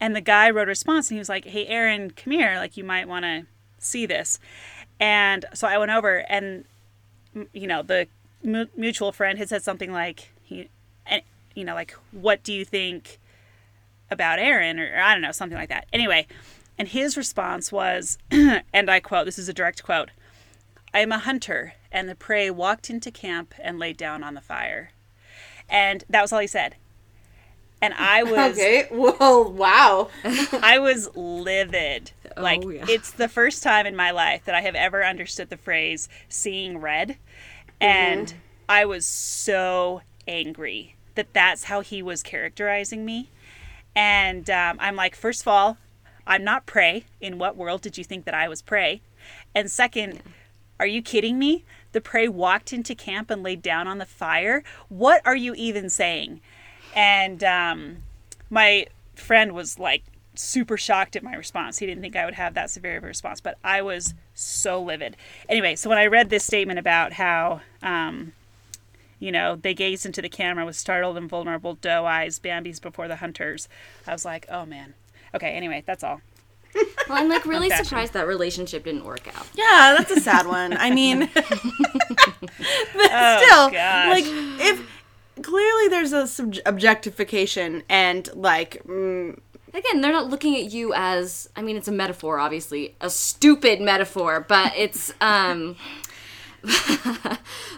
and 0.00 0.14
the 0.14 0.20
guy 0.20 0.50
wrote 0.50 0.68
a 0.68 0.70
response 0.70 1.10
and 1.10 1.16
he 1.16 1.18
was 1.20 1.28
like, 1.28 1.46
"Hey, 1.46 1.66
Erin, 1.66 2.10
come 2.10 2.32
here. 2.32 2.56
Like, 2.56 2.76
you 2.76 2.84
might 2.84 3.08
want 3.08 3.24
to 3.24 3.46
see 3.78 4.04
this." 4.06 4.38
And 5.00 5.44
so 5.54 5.68
I 5.68 5.78
went 5.78 5.90
over, 5.90 6.24
and 6.28 6.64
you 7.52 7.66
know, 7.66 7.82
the 7.82 8.08
mu- 8.42 8.66
mutual 8.76 9.12
friend 9.12 9.38
had 9.38 9.48
said 9.48 9.62
something 9.62 9.92
like, 9.92 10.32
"He, 10.42 10.68
and 11.06 11.22
you 11.54 11.64
know, 11.64 11.74
like, 11.74 11.92
what 12.12 12.42
do 12.42 12.52
you 12.52 12.64
think 12.64 13.18
about 14.10 14.38
Erin?" 14.38 14.78
Or, 14.80 14.92
or 14.92 15.00
I 15.00 15.12
don't 15.12 15.22
know, 15.22 15.32
something 15.32 15.58
like 15.58 15.68
that. 15.68 15.86
Anyway, 15.92 16.26
and 16.76 16.88
his 16.88 17.16
response 17.16 17.70
was, 17.70 18.18
and 18.30 18.90
I 18.90 19.00
quote: 19.00 19.26
"This 19.26 19.38
is 19.38 19.48
a 19.48 19.54
direct 19.54 19.82
quote." 19.82 20.10
I 20.92 21.00
am 21.00 21.12
a 21.12 21.18
hunter, 21.18 21.74
and 21.92 22.08
the 22.08 22.14
prey 22.14 22.50
walked 22.50 22.88
into 22.88 23.10
camp 23.10 23.54
and 23.62 23.78
laid 23.78 23.96
down 23.96 24.24
on 24.24 24.34
the 24.34 24.40
fire. 24.40 24.90
And 25.68 26.02
that 26.08 26.22
was 26.22 26.32
all 26.32 26.40
he 26.40 26.46
said. 26.46 26.76
And 27.82 27.94
I 27.94 28.22
was 28.24 28.58
Okay. 28.58 28.88
Well, 28.90 29.52
wow. 29.52 30.08
I 30.24 30.78
was 30.78 31.14
livid. 31.14 32.12
Like 32.40 32.64
yeah. 32.64 32.84
it's 32.88 33.10
the 33.10 33.28
first 33.28 33.62
time 33.62 33.86
in 33.86 33.96
my 33.96 34.10
life 34.10 34.44
that 34.44 34.54
I 34.54 34.60
have 34.62 34.74
ever 34.74 35.04
understood 35.04 35.50
the 35.50 35.56
phrase 35.56 36.08
seeing 36.28 36.78
red 36.78 37.16
and 37.80 38.34
I 38.68 38.84
was 38.84 39.06
so 39.06 40.02
angry 40.26 40.96
that 41.14 41.32
that's 41.32 41.64
how 41.64 41.80
he 41.80 42.02
was 42.02 42.22
characterizing 42.22 43.04
me. 43.04 43.30
And 43.94 44.48
um, 44.50 44.76
I'm 44.80 44.96
like, 44.96 45.16
first 45.16 45.42
of 45.42 45.48
all, 45.48 45.78
I'm 46.26 46.44
not 46.44 46.66
prey. 46.66 47.04
In 47.20 47.38
what 47.38 47.56
world 47.56 47.80
did 47.80 47.96
you 47.98 48.04
think 48.04 48.24
that 48.26 48.34
I 48.34 48.48
was 48.48 48.62
prey? 48.62 49.00
And 49.54 49.70
second, 49.70 50.22
are 50.78 50.86
you 50.86 51.02
kidding 51.02 51.38
me? 51.38 51.64
The 51.92 52.00
prey 52.00 52.28
walked 52.28 52.72
into 52.72 52.94
camp 52.94 53.30
and 53.30 53.42
laid 53.42 53.62
down 53.62 53.88
on 53.88 53.98
the 53.98 54.06
fire. 54.06 54.62
What 54.88 55.22
are 55.24 55.36
you 55.36 55.54
even 55.54 55.88
saying? 55.88 56.40
And 56.94 57.42
um, 57.42 57.98
my 58.50 58.86
friend 59.14 59.52
was 59.52 59.78
like 59.78 60.04
super 60.38 60.76
shocked 60.76 61.16
at 61.16 61.22
my 61.22 61.34
response. 61.34 61.78
He 61.78 61.86
didn't 61.86 62.00
think 62.02 62.14
I 62.16 62.24
would 62.24 62.34
have 62.34 62.54
that 62.54 62.70
severe 62.70 62.96
of 62.98 63.04
a 63.04 63.06
response, 63.08 63.40
but 63.40 63.58
I 63.64 63.82
was 63.82 64.14
so 64.34 64.80
livid. 64.80 65.16
Anyway, 65.48 65.74
so 65.76 65.88
when 65.88 65.98
I 65.98 66.06
read 66.06 66.30
this 66.30 66.44
statement 66.44 66.78
about 66.78 67.14
how, 67.14 67.60
um, 67.82 68.32
you 69.18 69.32
know, 69.32 69.56
they 69.56 69.74
gazed 69.74 70.06
into 70.06 70.22
the 70.22 70.28
camera 70.28 70.64
with 70.64 70.76
startled 70.76 71.16
and 71.16 71.28
vulnerable 71.28 71.74
doe 71.74 72.04
eyes, 72.06 72.38
Bambi's 72.38 72.78
before 72.78 73.08
the 73.08 73.16
hunters, 73.16 73.68
I 74.06 74.12
was 74.12 74.24
like, 74.24 74.46
oh 74.48 74.64
man. 74.64 74.94
Okay, 75.34 75.50
anyway, 75.50 75.82
that's 75.86 76.04
all. 76.04 76.20
Well, 76.74 77.18
I'm 77.18 77.28
like 77.28 77.44
really 77.46 77.68
Fashion. 77.70 77.86
surprised 77.86 78.12
that 78.12 78.26
relationship 78.28 78.84
didn't 78.84 79.04
work 79.04 79.26
out. 79.36 79.46
Yeah, 79.54 79.94
that's 79.98 80.10
a 80.12 80.20
sad 80.20 80.46
one. 80.46 80.76
I 80.76 80.90
mean, 80.90 81.20
but 81.34 81.44
Oh, 83.10 83.42
still, 83.42 83.70
gosh. 83.70 84.08
like 84.10 84.24
if 84.26 84.86
clearly 85.42 85.88
there's 85.88 86.12
a 86.12 86.26
sub- 86.26 86.54
objectification 86.66 87.82
and 87.88 88.28
like 88.34 88.82
mm, 88.84 89.38
Again, 89.74 90.00
they're 90.00 90.12
not 90.12 90.28
looking 90.30 90.56
at 90.56 90.72
you 90.72 90.92
as 90.94 91.48
I 91.56 91.62
mean, 91.62 91.76
it's 91.76 91.88
a 91.88 91.92
metaphor, 91.92 92.38
obviously, 92.38 92.94
a 93.00 93.10
stupid 93.10 93.80
metaphor, 93.80 94.44
but 94.48 94.72
it's 94.76 95.12
um 95.20 95.76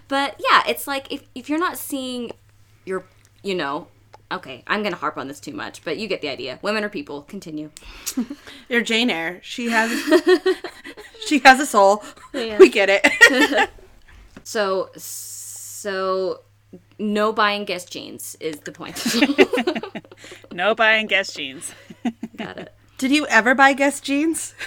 but 0.09 0.41
yeah, 0.41 0.63
it's 0.67 0.87
like 0.87 1.13
if 1.13 1.23
if 1.35 1.49
you're 1.49 1.59
not 1.59 1.79
seeing 1.79 2.33
your 2.85 3.05
you 3.43 3.55
know, 3.55 3.89
okay, 4.33 4.63
I'm 4.67 4.81
going 4.83 4.93
to 4.93 4.99
harp 4.99 5.17
on 5.17 5.29
this 5.29 5.41
too 5.41 5.53
much, 5.53 5.85
but 5.85 5.97
you 5.99 6.07
get 6.09 6.21
the 6.21 6.29
idea. 6.29 6.59
Women 6.63 6.85
are 6.85 6.89
people. 6.89 7.23
Continue. 7.23 7.71
you're 8.69 8.83
Jane 8.83 9.11
Eyre. 9.11 9.41
She 9.43 9.71
has 9.71 9.91
she 11.27 11.39
has 11.41 11.61
a 11.61 11.67
soul. 11.67 12.03
Yeah. 12.33 12.59
We 12.59 12.69
get 12.69 12.89
it. 12.91 13.71
So 14.45 14.91
so 14.97 16.41
no 16.99 17.33
buying 17.33 17.65
Guess 17.65 17.85
jeans 17.87 18.37
is 18.41 18.61
the 18.61 18.73
point. 18.73 18.97
No 20.53 20.75
buying 20.75 21.07
Guess 21.07 21.35
jeans. 21.35 21.75
Got 22.37 22.59
it. 22.59 22.75
Did 22.99 23.13
you 23.13 23.27
ever 23.27 23.55
buy 23.55 23.73
Guess 23.73 24.01
jeans? 24.01 24.55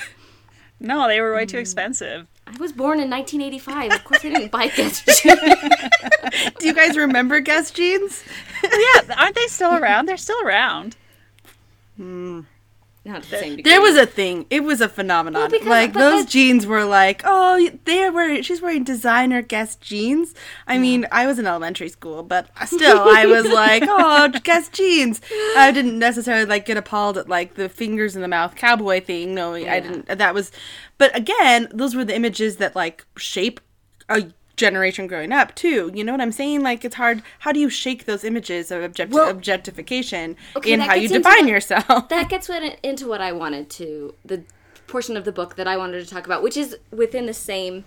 No, 0.79 1.07
they 1.07 1.21
were 1.21 1.33
way 1.33 1.45
too 1.45 1.55
hmm. 1.55 1.61
expensive. 1.61 2.27
I 2.45 2.57
was 2.57 2.73
born 2.73 2.99
in 2.99 3.09
1985. 3.09 3.93
Of 3.93 4.03
course 4.03 4.25
I 4.25 4.29
didn't 4.29 4.51
buy 4.51 4.67
Guess 4.67 5.05
jeans. 5.05 5.39
Do 6.59 6.67
you 6.67 6.73
guys 6.73 6.97
remember 6.97 7.39
Guess 7.39 7.71
jeans? 7.71 8.21
yeah, 8.63 9.15
aren't 9.17 9.35
they 9.35 9.47
still 9.47 9.73
around? 9.73 10.07
They're 10.07 10.17
still 10.17 10.41
around. 10.45 10.97
Hmm. 11.95 12.41
Not 13.05 13.23
the 13.23 13.37
same 13.37 13.55
degree. 13.57 13.69
There 13.69 13.81
was 13.81 13.97
a 13.97 14.05
thing. 14.05 14.45
It 14.49 14.63
was 14.63 14.79
a 14.79 14.87
phenomenon. 14.87 15.51
because- 15.51 15.67
like 15.67 15.91
those 15.93 16.25
jeans 16.25 16.65
were 16.65 16.85
like, 16.85 17.21
oh, 17.25 17.69
they're 17.83 18.13
wearing. 18.13 18.41
She's 18.43 18.61
wearing 18.61 18.85
designer 18.85 19.41
Guess 19.41 19.75
jeans. 19.75 20.33
I 20.67 20.77
mean, 20.77 21.05
I 21.11 21.27
was 21.27 21.37
in 21.37 21.45
elementary 21.45 21.89
school, 21.89 22.23
but 22.23 22.47
still, 22.65 22.99
I 23.01 23.25
was 23.25 23.45
like, 23.47 23.83
oh, 23.87 24.29
Guess 24.43 24.69
jeans. 24.69 25.19
I 25.57 25.71
didn't 25.73 25.99
necessarily 25.99 26.45
like 26.45 26.65
get 26.65 26.77
appalled 26.77 27.17
at 27.17 27.27
like 27.27 27.55
the 27.55 27.67
fingers 27.67 28.15
in 28.15 28.21
the 28.21 28.29
mouth 28.29 28.55
cowboy 28.55 29.01
thing. 29.01 29.35
No, 29.35 29.53
I 29.53 29.81
didn't. 29.81 30.05
That 30.07 30.33
was, 30.33 30.51
but 30.97 31.13
again, 31.15 31.67
those 31.73 31.95
were 31.95 32.05
the 32.05 32.15
images 32.15 32.55
that 32.57 32.73
like 32.73 33.05
shape 33.17 33.59
a 34.07 34.27
generation 34.55 35.07
growing 35.07 35.31
up 35.31 35.55
too. 35.55 35.91
You 35.93 36.03
know 36.03 36.11
what 36.11 36.21
I'm 36.21 36.31
saying? 36.31 36.61
Like 36.61 36.85
it's 36.85 36.95
hard. 36.95 37.23
How 37.39 37.51
do 37.51 37.59
you 37.59 37.69
shake 37.69 38.05
those 38.05 38.23
images 38.23 38.71
of 38.71 38.83
object- 38.83 39.11
Well, 39.11 39.29
objectification 39.29 40.35
okay, 40.55 40.73
in 40.73 40.79
how 40.79 40.93
you 40.93 41.07
define 41.07 41.45
the- 41.45 41.51
yourself? 41.51 42.09
that 42.09 42.29
gets 42.29 42.49
into 42.83 43.07
what 43.07 43.21
I 43.21 43.31
wanted 43.31 43.69
to 43.71 44.13
the 44.23 44.43
portion 44.87 45.17
of 45.17 45.25
the 45.25 45.31
book 45.31 45.55
that 45.55 45.67
I 45.67 45.75
wanted 45.77 46.03
to 46.03 46.09
talk 46.09 46.25
about, 46.25 46.43
which 46.43 46.55
is 46.57 46.77
within 46.91 47.25
the 47.25 47.33
same 47.33 47.83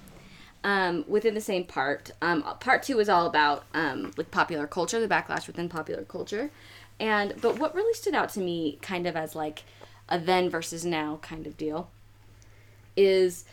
um, 0.65 1.05
within 1.07 1.35
the 1.35 1.41
same 1.41 1.65
part. 1.65 2.11
Um, 2.21 2.43
part 2.59 2.83
two 2.83 2.99
is 2.99 3.09
all 3.09 3.27
about 3.27 3.65
um, 3.73 4.11
like 4.17 4.33
popular 4.33 4.67
culture, 4.67 4.99
the 4.99 5.07
backlash 5.07 5.47
within 5.47 5.69
popular 5.69 6.03
culture, 6.03 6.51
and 6.99 7.35
but 7.41 7.59
what 7.61 7.75
really 7.77 7.95
stood 7.95 8.15
out 8.15 8.31
to 8.31 8.41
me, 8.41 8.79
kind 8.83 9.07
of 9.07 9.15
as 9.15 9.37
like 9.37 9.63
a 10.09 10.19
then 10.19 10.51
versus 10.51 10.85
now 10.85 11.21
kind 11.23 11.47
of 11.47 11.57
deal, 11.57 11.89
is 12.97 13.45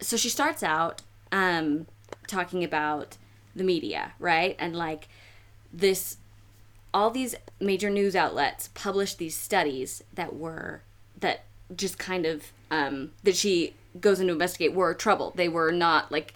so 0.00 0.16
she 0.18 0.28
starts 0.28 0.62
out 0.62 1.00
um, 1.32 1.86
talking 2.30 2.64
about 2.64 3.16
the 3.54 3.64
media, 3.64 4.12
right, 4.18 4.56
and 4.58 4.76
like 4.76 5.08
this 5.72 6.16
all 6.92 7.10
these 7.10 7.36
major 7.60 7.88
news 7.88 8.16
outlets 8.16 8.68
published 8.74 9.18
these 9.18 9.36
studies 9.36 10.02
that 10.12 10.34
were 10.34 10.82
that 11.18 11.44
just 11.76 11.98
kind 11.98 12.26
of 12.26 12.52
um, 12.70 13.12
that 13.22 13.36
she 13.36 13.74
goes 14.00 14.20
in 14.20 14.26
to 14.26 14.32
investigate 14.32 14.74
were 14.74 14.94
trouble. 14.94 15.32
They 15.34 15.48
were 15.48 15.72
not 15.72 16.10
like 16.10 16.34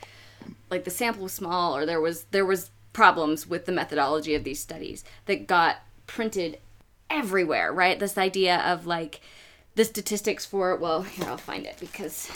like 0.70 0.84
the 0.84 0.90
sample 0.90 1.24
was 1.24 1.32
small 1.32 1.76
or 1.76 1.86
there 1.86 2.00
was 2.00 2.24
there 2.30 2.46
was 2.46 2.70
problems 2.92 3.46
with 3.46 3.66
the 3.66 3.72
methodology 3.72 4.34
of 4.34 4.44
these 4.44 4.60
studies 4.60 5.04
that 5.26 5.46
got 5.46 5.78
printed 6.06 6.58
everywhere. 7.10 7.72
Right, 7.72 7.98
this 7.98 8.18
idea 8.18 8.58
of 8.58 8.86
like 8.86 9.20
the 9.76 9.84
statistics 9.84 10.46
for 10.46 10.76
well 10.76 11.02
here 11.02 11.26
I'll 11.28 11.36
find 11.36 11.66
it 11.66 11.76
because 11.80 12.28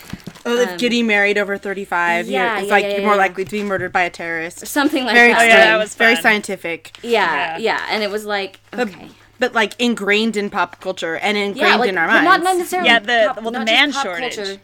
Oh, 0.47 0.57
if 0.61 0.79
getting 0.79 1.07
married 1.07 1.37
over 1.37 1.59
35, 1.59 2.27
Um, 2.27 2.31
yeah, 2.33 2.41
yeah, 2.55 2.59
it's 2.59 2.67
yeah, 2.69 2.73
like 2.73 2.85
yeah, 2.85 2.91
you're 2.93 3.01
more 3.03 3.13
yeah. 3.13 3.19
likely 3.19 3.45
to 3.45 3.51
be 3.51 3.63
murdered 3.63 3.93
by 3.93 4.03
a 4.03 4.11
terrorist. 4.11 4.67
something 4.67 5.05
like 5.05 5.15
Very 5.15 5.33
that. 5.33 5.41
Oh, 5.41 5.43
yeah, 5.45 5.51
strange, 5.51 5.67
that 5.67 5.77
was 5.77 5.95
very 5.95 6.17
scientific. 6.17 6.97
yeah, 7.03 7.11
Yeah. 7.11 7.59
yeah, 7.59 7.87
and 7.91 8.03
it 8.03 8.11
was 8.11 8.25
like 8.25 8.61
okay. 8.75 9.09
But 9.41 9.55
like 9.55 9.75
ingrained 9.79 10.37
in 10.37 10.51
pop 10.51 10.81
culture 10.81 11.17
and 11.17 11.37
ingrained 11.37 11.57
yeah, 11.59 11.77
like, 11.77 11.89
in 11.91 11.99
our 11.99 12.09
but 12.09 12.25
minds. 12.25 12.45
not 12.45 12.57
necessarily. 12.57 12.89
Yeah, 12.89 12.99
the- 12.99 13.33
pop- 13.35 13.43
well, 13.43 13.53
the 13.53 13.65
man 13.65 13.93
shortage. 13.93 14.37
culture. 14.37 14.61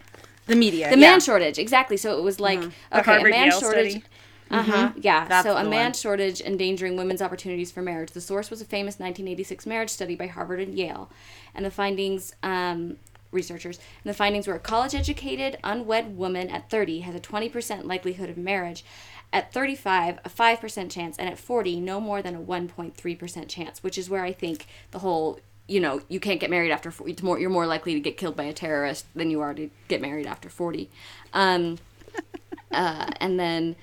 The 0.46 0.56
media. 0.56 0.90
the 0.90 0.98
yeah. 0.98 1.10
man 1.10 1.20
shortage 1.20 1.58
exactly 1.58 1.96
so 1.96 2.18
it 2.18 2.22
was 2.22 2.38
like 2.38 2.60
The 2.60 2.98
okay 2.98 3.20
a 3.20 3.24
man 3.24 3.46
Yale 3.48 3.60
shortage 3.60 3.90
study. 3.92 4.04
Uh-huh. 4.50 4.92
Yeah 4.96 5.26
That's 5.26 5.46
so 5.46 5.56
a 5.56 5.64
man 5.64 5.92
shortage 5.92 6.40
endangering 6.40 6.96
women's 6.96 7.22
opportunities 7.22 7.72
for 7.72 7.82
marriage. 7.82 8.12
The 8.12 8.20
source 8.20 8.50
was 8.50 8.60
a 8.60 8.64
famous 8.64 8.94
1986 8.94 9.66
marriage 9.66 9.90
study 9.90 10.14
by 10.14 10.26
harvard 10.26 10.60
and 10.60 10.74
yale. 10.74 11.10
And 11.54 11.64
the 11.64 11.70
findings 11.70 12.34
um, 12.42 12.96
researchers 13.30 13.78
and 13.78 14.10
the 14.10 14.16
findings 14.16 14.46
were 14.46 14.54
a 14.54 14.60
college 14.60 14.94
educated 14.94 15.58
unwed 15.64 16.16
woman 16.16 16.48
at 16.50 16.70
30 16.70 17.00
has 17.00 17.14
a 17.14 17.20
20% 17.20 17.84
likelihood 17.84 18.30
of 18.30 18.36
marriage. 18.36 18.84
At 19.32 19.52
35 19.52 20.20
a 20.24 20.30
5% 20.30 20.90
chance 20.90 21.18
and 21.18 21.28
at 21.28 21.38
40 21.38 21.80
no 21.80 22.00
more 22.00 22.22
than 22.22 22.36
a 22.36 22.40
1.3% 22.40 23.48
chance 23.48 23.82
which 23.82 23.98
is 23.98 24.08
where 24.08 24.22
i 24.22 24.30
think 24.30 24.68
the 24.92 25.00
whole 25.00 25.40
you 25.66 25.80
know 25.80 26.02
you 26.08 26.20
can't 26.20 26.38
get 26.38 26.50
married 26.50 26.70
after 26.70 26.92
40 26.92 27.16
more 27.22 27.40
you're 27.40 27.50
more 27.50 27.66
likely 27.66 27.94
to 27.94 28.00
get 28.00 28.16
killed 28.16 28.36
by 28.36 28.44
a 28.44 28.52
terrorist 28.52 29.06
than 29.14 29.30
you 29.30 29.40
are 29.40 29.52
to 29.52 29.70
get 29.88 30.00
married 30.00 30.26
after 30.26 30.48
40 30.48 30.88
um, 31.32 31.78
uh, 32.70 33.10
and 33.18 33.40
then 33.40 33.74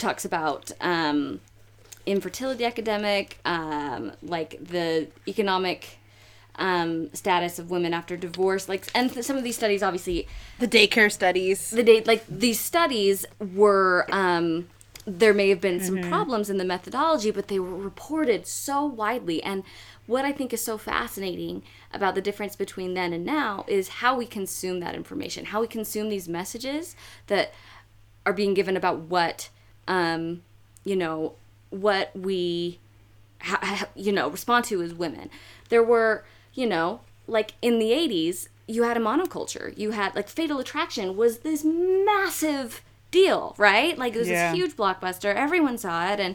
talks 0.00 0.24
about 0.24 0.72
um, 0.80 1.40
infertility 2.06 2.64
academic, 2.64 3.38
um, 3.44 4.12
like 4.22 4.58
the 4.64 5.08
economic 5.28 5.98
um, 6.56 7.12
status 7.14 7.58
of 7.58 7.70
women 7.70 7.94
after 7.94 8.16
divorce, 8.16 8.68
like, 8.68 8.88
and 8.94 9.12
th- 9.12 9.24
some 9.24 9.36
of 9.36 9.44
these 9.44 9.56
studies, 9.56 9.82
obviously, 9.82 10.26
The 10.58 10.68
daycare 10.68 11.10
studies. 11.12 11.70
the 11.70 11.82
day, 11.82 12.02
like 12.04 12.24
these 12.26 12.58
studies 12.60 13.24
were. 13.38 14.06
Um, 14.10 14.68
there 15.06 15.32
may 15.32 15.48
have 15.48 15.62
been 15.62 15.80
some 15.80 16.02
problems 16.02 16.50
in 16.50 16.58
the 16.58 16.64
methodology, 16.64 17.30
but 17.30 17.48
they 17.48 17.58
were 17.58 17.74
reported 17.74 18.46
so 18.46 18.84
widely. 18.84 19.42
And 19.42 19.64
what 20.06 20.26
I 20.26 20.30
think 20.30 20.52
is 20.52 20.62
so 20.62 20.76
fascinating 20.76 21.62
about 21.92 22.14
the 22.14 22.20
difference 22.20 22.54
between 22.54 22.92
then 22.94 23.14
and 23.14 23.24
now 23.24 23.64
is 23.66 23.88
how 23.88 24.14
we 24.16 24.26
consume 24.26 24.78
that 24.80 24.94
information, 24.94 25.46
how 25.46 25.62
we 25.62 25.66
consume 25.66 26.10
these 26.10 26.28
messages 26.28 26.94
that 27.28 27.52
are 28.26 28.34
being 28.34 28.52
given 28.52 28.76
about 28.76 28.98
what, 29.00 29.48
um, 29.90 30.42
you 30.84 30.96
know, 30.96 31.34
what 31.70 32.10
we, 32.16 32.78
ha- 33.42 33.58
ha- 33.62 33.88
you 33.94 34.12
know, 34.12 34.28
respond 34.28 34.64
to 34.66 34.80
as 34.82 34.94
women. 34.94 35.28
There 35.68 35.82
were, 35.82 36.24
you 36.54 36.66
know, 36.66 37.00
like 37.26 37.52
in 37.60 37.78
the 37.78 37.90
80s, 37.90 38.48
you 38.66 38.84
had 38.84 38.96
a 38.96 39.00
monoculture. 39.00 39.76
You 39.76 39.90
had, 39.90 40.14
like, 40.14 40.28
Fatal 40.28 40.58
Attraction 40.60 41.16
was 41.16 41.38
this 41.40 41.64
massive 41.64 42.82
deal, 43.10 43.54
right? 43.58 43.98
Like, 43.98 44.14
it 44.14 44.18
was 44.20 44.28
Yeah. 44.28 44.50
this 44.52 44.58
huge 44.58 44.76
blockbuster. 44.76 45.34
Everyone 45.34 45.76
saw 45.76 46.12
it, 46.12 46.20
and, 46.20 46.34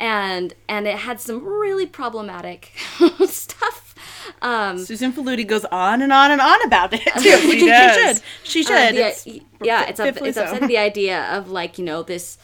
and, 0.00 0.54
and 0.68 0.86
it 0.86 0.96
had 0.98 1.20
some 1.20 1.44
really 1.44 1.86
problematic 1.86 2.72
stuff. 3.26 3.94
Um, 4.42 4.78
Susan 4.78 5.12
Faludi 5.12 5.46
goes 5.46 5.64
on 5.66 6.00
and 6.02 6.12
on 6.12 6.30
and 6.30 6.40
on 6.40 6.62
about 6.66 6.92
it 6.94 7.02
too. 7.18 7.36
She 7.38 7.60
she 7.60 7.68
should. 7.68 8.20
She 8.42 8.62
should. 8.62 8.72
uh, 8.72 8.92
the- 8.92 8.98
It's- 9.08 9.28
yeah, 9.62 9.84
it's 9.88 10.00
up, 10.00 10.16
it's 10.20 10.36
so. 10.36 10.44
upsetting 10.44 10.68
the 10.68 10.78
idea 10.78 11.24
of 11.32 11.50
like 11.50 11.78
you 11.78 11.84
know 11.84 12.02
this 12.02 12.36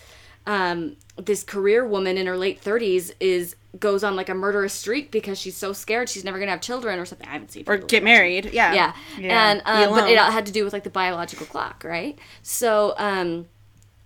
um, 0.46 0.96
this 1.16 1.44
career 1.44 1.86
woman 1.86 2.16
in 2.16 2.26
her 2.26 2.36
late 2.36 2.60
thirties 2.60 3.12
is 3.20 3.56
goes 3.78 4.02
on 4.02 4.16
like 4.16 4.28
a 4.28 4.34
murderous 4.34 4.72
streak 4.72 5.10
because 5.12 5.38
she's 5.38 5.56
so 5.56 5.72
scared 5.72 6.08
she's 6.08 6.24
never 6.24 6.38
gonna 6.38 6.50
have 6.50 6.60
children 6.60 6.98
or 6.98 7.04
something. 7.04 7.28
I 7.28 7.32
haven't 7.32 7.52
seen 7.52 7.64
or 7.66 7.76
get 7.76 8.02
married. 8.02 8.46
Yeah. 8.52 8.72
yeah, 8.74 8.94
Yeah. 9.18 9.50
and 9.50 9.62
um, 9.64 9.94
but 9.94 10.10
it 10.10 10.18
had 10.18 10.46
to 10.46 10.52
do 10.52 10.64
with 10.64 10.72
like 10.72 10.84
the 10.84 10.90
biological 10.90 11.46
clock, 11.46 11.84
right? 11.84 12.18
So, 12.42 12.94
um, 12.96 13.46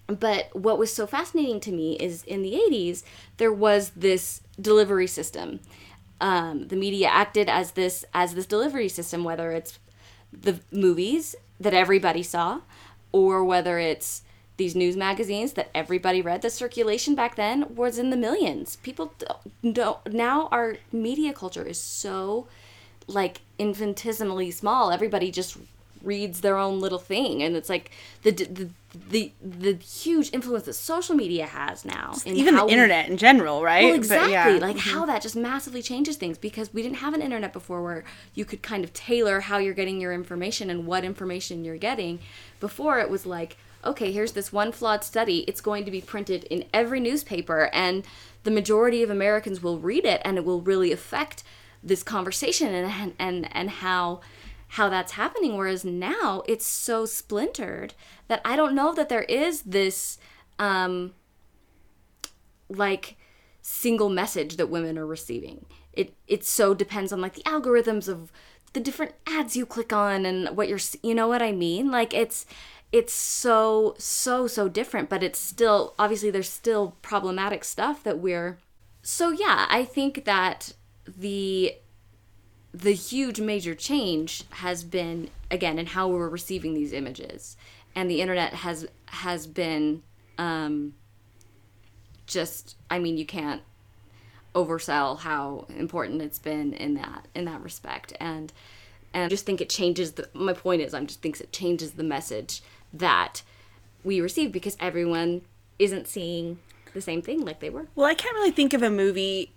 but 0.07 0.51
what 0.55 0.79
was 0.79 0.93
so 0.93 1.07
fascinating 1.07 1.61
to 1.61 1.73
me 1.73 1.95
is 1.97 2.25
in 2.25 2.43
the 2.43 2.53
80s 2.53 3.05
there 3.39 3.53
was 3.53 3.91
this 3.91 4.43
delivery 4.61 5.07
system 5.07 5.61
um, 6.21 6.69
the 6.69 6.77
media 6.77 7.09
acted 7.09 7.49
as 7.49 7.73
this 7.73 8.05
as 8.13 8.35
this 8.35 8.47
delivery 8.47 8.89
system 8.89 9.25
whether 9.25 9.51
it's 9.53 9.79
the 10.33 10.61
movies 10.71 11.35
that 11.59 11.73
everybody 11.75 12.23
saw 12.23 12.61
or 13.13 13.45
whether 13.45 13.79
it's 13.79 14.23
these 14.57 14.75
news 14.77 14.97
magazines 14.97 15.55
that 15.55 15.69
everybody 15.75 16.23
read 16.23 16.43
the 16.43 16.51
circulation 16.51 17.15
back 17.15 17.35
then 17.37 17.75
was 17.75 17.99
in 17.99 18.11
the 18.11 18.17
millions 18.17 18.77
people 18.77 19.13
don't, 19.73 19.99
now 20.13 20.49
our 20.53 20.77
media 20.93 21.33
culture 21.33 21.63
is 21.65 21.79
so 21.79 22.47
like 23.07 23.41
infinitesimally 23.59 24.51
small 24.51 24.91
everybody 24.91 25.31
just 25.31 25.57
reads 26.03 26.41
their 26.43 26.57
own 26.59 26.81
little 26.81 26.99
thing 26.99 27.43
and 27.43 27.57
it's 27.57 27.69
like 27.71 27.91
the 28.23 28.31
the 28.31 28.69
the, 29.11 29.33
the 29.43 29.73
huge 29.75 30.31
influence 30.33 30.67
that 30.67 30.75
social 30.75 31.17
media 31.17 31.47
has 31.47 31.85
now 31.85 32.15
Even 32.27 32.55
the 32.55 32.65
we- 32.65 32.71
internet 32.71 33.09
in 33.09 33.17
general, 33.17 33.61
right? 33.61 33.83
well, 33.85 33.93
But 33.95 33.97
exactly. 33.97 34.33
yeah. 34.33 34.51
Mm-hmm. 34.51 34.63
Like 34.63 34.77
how 34.79 35.05
that 35.07 35.21
just 35.21 35.35
massively 35.35 35.83
changes 35.83 36.15
things 36.17 36.39
because 36.39 36.73
we 36.73 36.81
didn't 36.81 36.99
have 36.99 37.13
an 37.13 37.21
internet 37.21 37.53
before 37.53 37.83
where 37.83 38.05
you 38.35 38.45
could 38.45 38.63
kind 38.63 38.85
of 38.85 38.93
tailor 38.93 39.41
how 39.41 39.59
you're 39.59 39.75
getting 39.75 40.01
your 40.01 40.13
information 40.13 40.71
and 40.71 40.87
what 40.87 41.03
information 41.05 41.65
you're 41.65 41.77
getting. 41.77 42.21
Before 42.61 43.01
it 43.01 43.11
was 43.11 43.27
like, 43.27 43.57
okay, 43.87 44.13
here's 44.13 44.33
this 44.33 44.53
one 44.53 44.73
flawed 44.73 45.05
study. 45.05 45.41
It's 45.49 45.61
going 45.61 45.85
to 45.85 45.91
be 45.91 46.01
printed 46.01 46.45
in 46.45 46.65
every 46.73 47.01
newspaper 47.01 47.71
and 47.73 48.05
the 48.43 48.51
majority 48.51 49.03
of 49.03 49.11
Americans 49.11 49.63
will 49.63 49.79
read 49.79 50.05
it 50.05 50.21
and 50.25 50.37
it 50.37 50.45
will 50.45 50.61
really 50.61 50.93
affect 50.93 51.43
this 51.83 52.03
conversation 52.03 52.75
and 52.75 53.15
and 53.19 53.49
and 53.55 53.71
how 53.71 54.21
how 54.69 54.89
that's 54.89 55.13
happening 55.13 55.57
whereas 55.57 55.85
now 55.85 56.43
it's 56.49 56.67
so 56.67 57.05
splintered 57.05 57.95
that 58.29 58.41
I 58.45 58.57
don't 58.57 58.75
know 58.75 58.95
that 58.95 59.09
there 59.09 59.23
is 59.23 59.63
this 59.63 60.19
um 60.59 61.13
like 62.69 63.17
single 63.63 64.11
message 64.11 64.57
that 64.57 64.69
women 64.69 64.99
are 64.99 65.07
receiving. 65.07 65.67
It 65.93 66.15
it 66.27 66.45
so 66.45 66.75
depends 66.75 67.13
on 67.13 67.21
like 67.21 67.35
the 67.35 67.43
algorithms 67.43 68.09
of 68.09 68.31
the 68.73 68.81
different 68.81 69.15
ads 69.27 69.57
you 69.57 69.65
click 69.65 69.93
on 69.93 70.27
and 70.27 70.57
what 70.57 70.69
you're 70.69 70.81
you 71.03 71.15
know 71.15 71.29
what 71.29 71.43
I 71.43 71.53
mean? 71.53 71.91
Like 71.91 72.13
it's 72.13 72.47
it's 72.95 73.13
so 73.13 73.97
so 73.99 74.47
so 74.47 74.69
different, 74.69 75.09
but 75.09 75.21
it's 75.21 75.41
still 75.41 75.95
obviously 75.99 76.31
there's 76.31 76.49
still 76.49 76.95
problematic 77.03 77.65
stuff 77.65 78.05
that 78.05 78.21
we're 78.21 78.57
so 79.03 79.31
yeah, 79.31 79.67
I 79.69 79.85
think 79.85 80.25
that 80.27 80.75
the 81.05 81.75
the 82.73 82.93
huge 82.93 83.41
major 83.41 83.75
change 83.75 84.45
has 84.51 84.85
been 84.85 85.29
again 85.51 85.81
in 85.81 85.87
how 85.87 86.07
we're 86.07 86.29
receiving 86.29 86.75
these 86.75 86.93
images. 86.93 87.57
And 87.97 88.09
the 88.09 88.21
internet 88.21 88.55
has 88.55 88.87
has 89.07 89.49
been 89.49 90.05
um, 90.39 90.95
just 92.27 92.77
i 92.91 93.01
mean 93.01 93.19
you 93.19 93.27
can't 93.27 93.63
oversell 94.55 95.19
how 95.19 95.67
important 95.77 96.23
it's 96.23 96.39
been 96.39 96.73
in 96.75 96.95
that 96.95 97.27
in 97.35 97.45
that 97.47 97.61
respect. 97.61 98.13
And 98.21 98.53
and 99.13 99.25
i 99.25 99.29
just 99.29 99.47
think 99.47 99.61
it 99.61 99.71
changes 99.71 100.13
the 100.13 100.29
my 100.33 100.53
point 100.53 100.83
is 100.83 100.93
i 100.93 101.03
just 101.05 101.23
think 101.23 101.41
it 101.41 101.53
changes 101.53 101.93
the 101.93 102.03
message 102.03 102.63
that 102.99 103.43
we 104.03 104.21
receive 104.21 104.53
because 104.53 104.77
everyone 104.81 105.43
isn't 105.79 106.07
seeing 106.07 106.59
the 106.93 107.01
same 107.01 107.21
thing 107.21 107.45
like 107.45 107.61
they 107.61 107.71
were 107.71 107.87
Well, 107.95 108.07
I 108.07 108.15
can't 108.15 108.35
really 108.35 108.53
think 108.53 108.73
of 108.73 108.83
a 108.83 108.91
movie. 108.91 109.53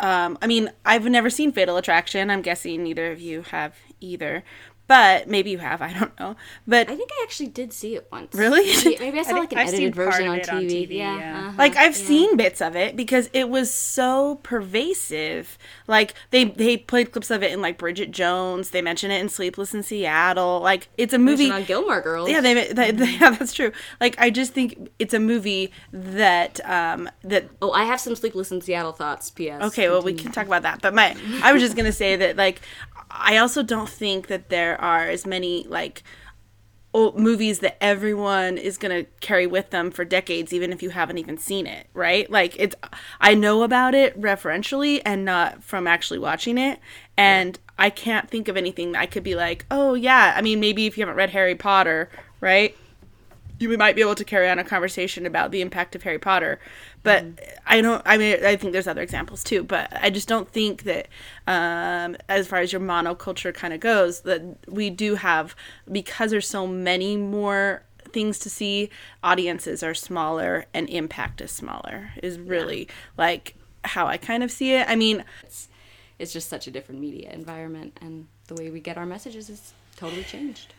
Um, 0.00 0.36
I 0.42 0.46
mean, 0.46 0.70
I've 0.84 1.04
never 1.04 1.30
seen 1.30 1.52
Fatal 1.52 1.76
Attraction. 1.76 2.30
I'm 2.30 2.42
guessing 2.42 2.82
neither 2.82 3.12
of 3.12 3.20
you 3.20 3.42
have 3.42 3.76
either. 4.00 4.42
But 4.88 5.28
maybe 5.28 5.50
you 5.50 5.58
have. 5.58 5.80
I 5.80 5.92
don't 5.92 6.18
know. 6.18 6.36
But 6.66 6.90
i 6.90 6.96
think 6.96 7.10
i 7.12 7.22
actually 7.22 7.48
did 7.48 7.72
see 7.72 7.94
it 7.94 8.08
once 8.12 8.34
Really? 8.34 8.66
maybe, 8.84 8.96
maybe 8.98 9.18
i 9.20 9.22
saw 9.22 9.36
like 9.36 9.52
an 9.52 9.58
I've 9.58 9.68
edited 9.68 9.94
version 9.94 10.28
on 10.28 10.38
it 10.38 10.48
on 10.48 10.62
tv, 10.62 10.88
TV, 10.88 10.96
yeah, 10.96 11.18
yeah. 11.18 11.38
uh-huh, 11.38 11.52
like 11.58 11.76
I've 11.76 11.96
yeah. 11.98 12.06
seen 12.06 12.36
bits 12.36 12.60
of 12.60 12.76
it 12.76 12.96
because 12.96 13.30
it 13.32 13.48
was 13.48 13.72
so 13.72 14.36
pervasive. 14.42 15.58
Like 15.86 16.14
they 16.30 16.44
they 16.44 16.76
played 16.76 17.12
clips 17.12 17.30
of 17.30 17.42
it 17.42 17.52
in 17.52 17.60
like 17.60 17.78
Bridget 17.78 18.10
Jones. 18.10 18.70
They 18.70 18.82
mention 18.82 19.10
it 19.10 19.20
in 19.20 19.28
Sleepless 19.28 19.74
in 19.74 19.82
Seattle. 19.82 20.60
Like 20.60 20.88
it's 20.96 21.12
a 21.14 21.18
movie. 21.18 21.50
on 21.50 21.64
Gilmore 21.64 22.00
Girls. 22.00 22.28
Yeah, 22.28 22.40
they, 22.40 22.72
they, 22.72 22.90
they 22.90 23.10
yeah, 23.20 23.30
that's 23.30 23.52
true. 23.52 23.72
Like 24.00 24.16
I 24.18 24.30
just 24.30 24.52
think 24.52 24.90
it's 24.98 25.14
a 25.14 25.20
movie 25.20 25.72
that 25.92 26.60
um 26.68 27.08
that 27.22 27.48
Oh, 27.60 27.70
I 27.72 27.84
have 27.84 28.00
some 28.00 28.14
sleepless 28.16 28.50
in 28.50 28.60
Seattle 28.60 28.92
thoughts. 28.92 29.30
P.S. 29.30 29.62
Okay, 29.62 29.88
well, 29.88 30.02
we 30.02 30.14
can 30.14 30.32
talk 30.32 30.46
about 30.46 30.62
that. 30.62 30.82
But 30.82 30.94
my, 30.94 31.16
I 31.42 31.52
was 31.52 31.62
just 31.62 31.76
gonna 31.76 31.92
say 31.92 32.16
that, 32.16 32.36
like, 32.36 32.60
I 33.12 33.36
also 33.36 33.62
don't 33.62 33.88
think 33.88 34.28
that 34.28 34.48
there 34.48 34.80
are 34.80 35.06
as 35.06 35.26
many 35.26 35.64
like 35.68 36.02
old 36.94 37.18
movies 37.18 37.60
that 37.60 37.82
everyone 37.82 38.58
is 38.58 38.76
gonna 38.76 39.04
carry 39.20 39.46
with 39.46 39.70
them 39.70 39.90
for 39.90 40.04
decades, 40.04 40.52
even 40.52 40.72
if 40.72 40.82
you 40.82 40.90
haven't 40.90 41.18
even 41.18 41.38
seen 41.38 41.66
it. 41.66 41.86
Right? 41.94 42.30
Like, 42.30 42.58
it's 42.58 42.74
I 43.20 43.34
know 43.34 43.62
about 43.62 43.94
it 43.94 44.18
referentially 44.20 45.00
and 45.04 45.24
not 45.24 45.62
from 45.62 45.86
actually 45.86 46.18
watching 46.18 46.58
it, 46.58 46.80
and 47.16 47.58
I 47.78 47.90
can't 47.90 48.28
think 48.30 48.48
of 48.48 48.56
anything 48.56 48.92
that 48.92 49.00
I 49.00 49.06
could 49.06 49.22
be 49.24 49.34
like, 49.34 49.66
oh 49.70 49.94
yeah. 49.94 50.34
I 50.36 50.42
mean, 50.42 50.60
maybe 50.60 50.86
if 50.86 50.96
you 50.96 51.02
haven't 51.02 51.16
read 51.16 51.30
Harry 51.30 51.54
Potter, 51.54 52.10
right? 52.40 52.76
you 53.62 53.78
might 53.78 53.94
be 53.94 54.02
able 54.02 54.14
to 54.16 54.24
carry 54.24 54.48
on 54.48 54.58
a 54.58 54.64
conversation 54.64 55.24
about 55.24 55.50
the 55.50 55.60
impact 55.60 55.94
of 55.94 56.02
Harry 56.02 56.18
Potter. 56.18 56.58
But 57.02 57.24
I 57.66 57.80
don't. 57.80 58.02
I 58.04 58.16
mean, 58.16 58.44
I 58.44 58.56
think 58.56 58.72
there's 58.72 58.86
other 58.86 59.02
examples 59.02 59.42
too. 59.42 59.62
But 59.64 59.92
I 60.00 60.10
just 60.10 60.28
don't 60.28 60.48
think 60.48 60.84
that, 60.84 61.08
um, 61.46 62.16
as 62.28 62.46
far 62.46 62.60
as 62.60 62.72
your 62.72 62.80
monoculture 62.80 63.52
kind 63.52 63.74
of 63.74 63.80
goes, 63.80 64.20
that 64.20 64.42
we 64.68 64.90
do 64.90 65.16
have 65.16 65.56
because 65.90 66.30
there's 66.30 66.48
so 66.48 66.66
many 66.66 67.16
more 67.16 67.82
things 68.12 68.38
to 68.40 68.50
see. 68.50 68.90
Audiences 69.22 69.82
are 69.82 69.94
smaller 69.94 70.66
and 70.72 70.88
impact 70.88 71.40
is 71.40 71.50
smaller. 71.50 72.10
Is 72.22 72.38
really 72.38 72.88
like 73.16 73.56
how 73.84 74.06
I 74.06 74.16
kind 74.16 74.42
of 74.42 74.50
see 74.50 74.72
it. 74.74 74.88
I 74.88 74.94
mean, 74.96 75.24
It's 76.18 76.32
just 76.32 76.48
such 76.48 76.68
a 76.68 76.70
different 76.70 77.00
media 77.00 77.32
environment, 77.32 77.98
and 78.00 78.28
the 78.46 78.54
way 78.54 78.70
we 78.70 78.78
get 78.78 78.96
our 78.96 79.06
messages 79.06 79.50
is 79.50 79.74
totally 79.96 80.22
changed. 80.22 80.74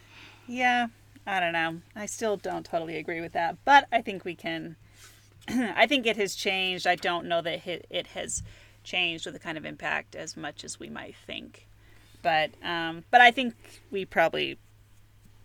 Yeah. 0.47 0.87
I 1.25 1.39
don't 1.39 1.53
know. 1.53 1.79
I 1.95 2.05
still 2.05 2.35
don't 2.37 2.65
totally 2.65 2.97
agree 2.97 3.21
with 3.21 3.31
that, 3.33 3.57
but 3.63 3.87
I 3.91 4.01
think 4.01 4.25
we 4.25 4.35
can. 4.35 4.75
I 5.75 5.87
think 5.87 6.05
it 6.05 6.17
has 6.17 6.35
changed. 6.35 6.87
I 6.87 6.95
don't 6.95 7.25
know 7.25 7.41
that 7.41 7.67
it, 7.67 7.85
it 7.89 8.07
has 8.07 8.43
changed 8.83 9.25
with 9.25 9.33
the 9.33 9.39
kind 9.39 9.57
of 9.57 9.65
impact 9.65 10.15
as 10.15 10.35
much 10.35 10.63
as 10.63 10.79
we 10.79 10.89
might 10.89 11.15
think, 11.15 11.67
but 12.21 12.51
um, 12.63 13.03
but 13.11 13.21
I 13.21 13.31
think 13.31 13.55
we 13.91 14.05
probably 14.05 14.57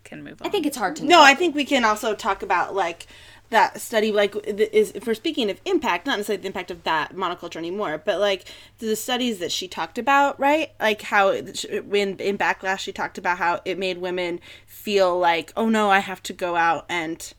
can 0.05 0.23
move 0.23 0.41
on. 0.41 0.49
I 0.49 0.51
think 0.51 0.67
it's 0.67 0.77
hard 0.77 0.97
to 0.97 1.05
No, 1.05 1.23
I 1.23 1.35
think 1.35 1.55
we 1.55 1.65
can 1.65 1.85
also 1.85 2.15
talk 2.15 2.43
about 2.43 2.75
like 2.75 3.07
that 3.51 3.81
study 3.81 4.13
like 4.13 4.33
th- 4.43 4.71
is 4.73 4.93
if 4.93 5.07
we're 5.07 5.15
speaking 5.15 5.51
of 5.51 5.61
impact 5.65 6.07
not 6.07 6.19
necessarily 6.19 6.43
the 6.43 6.47
impact 6.47 6.71
of 6.71 6.83
that 6.83 7.15
monoculture 7.15 7.57
anymore 7.57 8.01
but 8.03 8.21
like 8.21 8.45
the 8.79 8.95
studies 8.95 9.39
that 9.39 9.51
she 9.51 9.67
talked 9.67 9.99
about 9.99 10.39
right 10.39 10.73
like 10.81 11.03
how 11.03 11.33
when 11.33 12.17
in 12.19 12.37
backlash 12.37 12.81
she 12.81 12.93
talked 12.93 13.17
about 13.17 13.39
how 13.39 13.61
it 13.65 13.79
made 13.79 13.99
women 13.99 14.39
feel 14.67 15.19
like 15.19 15.53
oh 15.57 15.69
no 15.69 15.91
i 15.91 15.99
have 15.99 16.23
to 16.23 16.33
go 16.33 16.57
out 16.57 16.85
and 16.89 17.33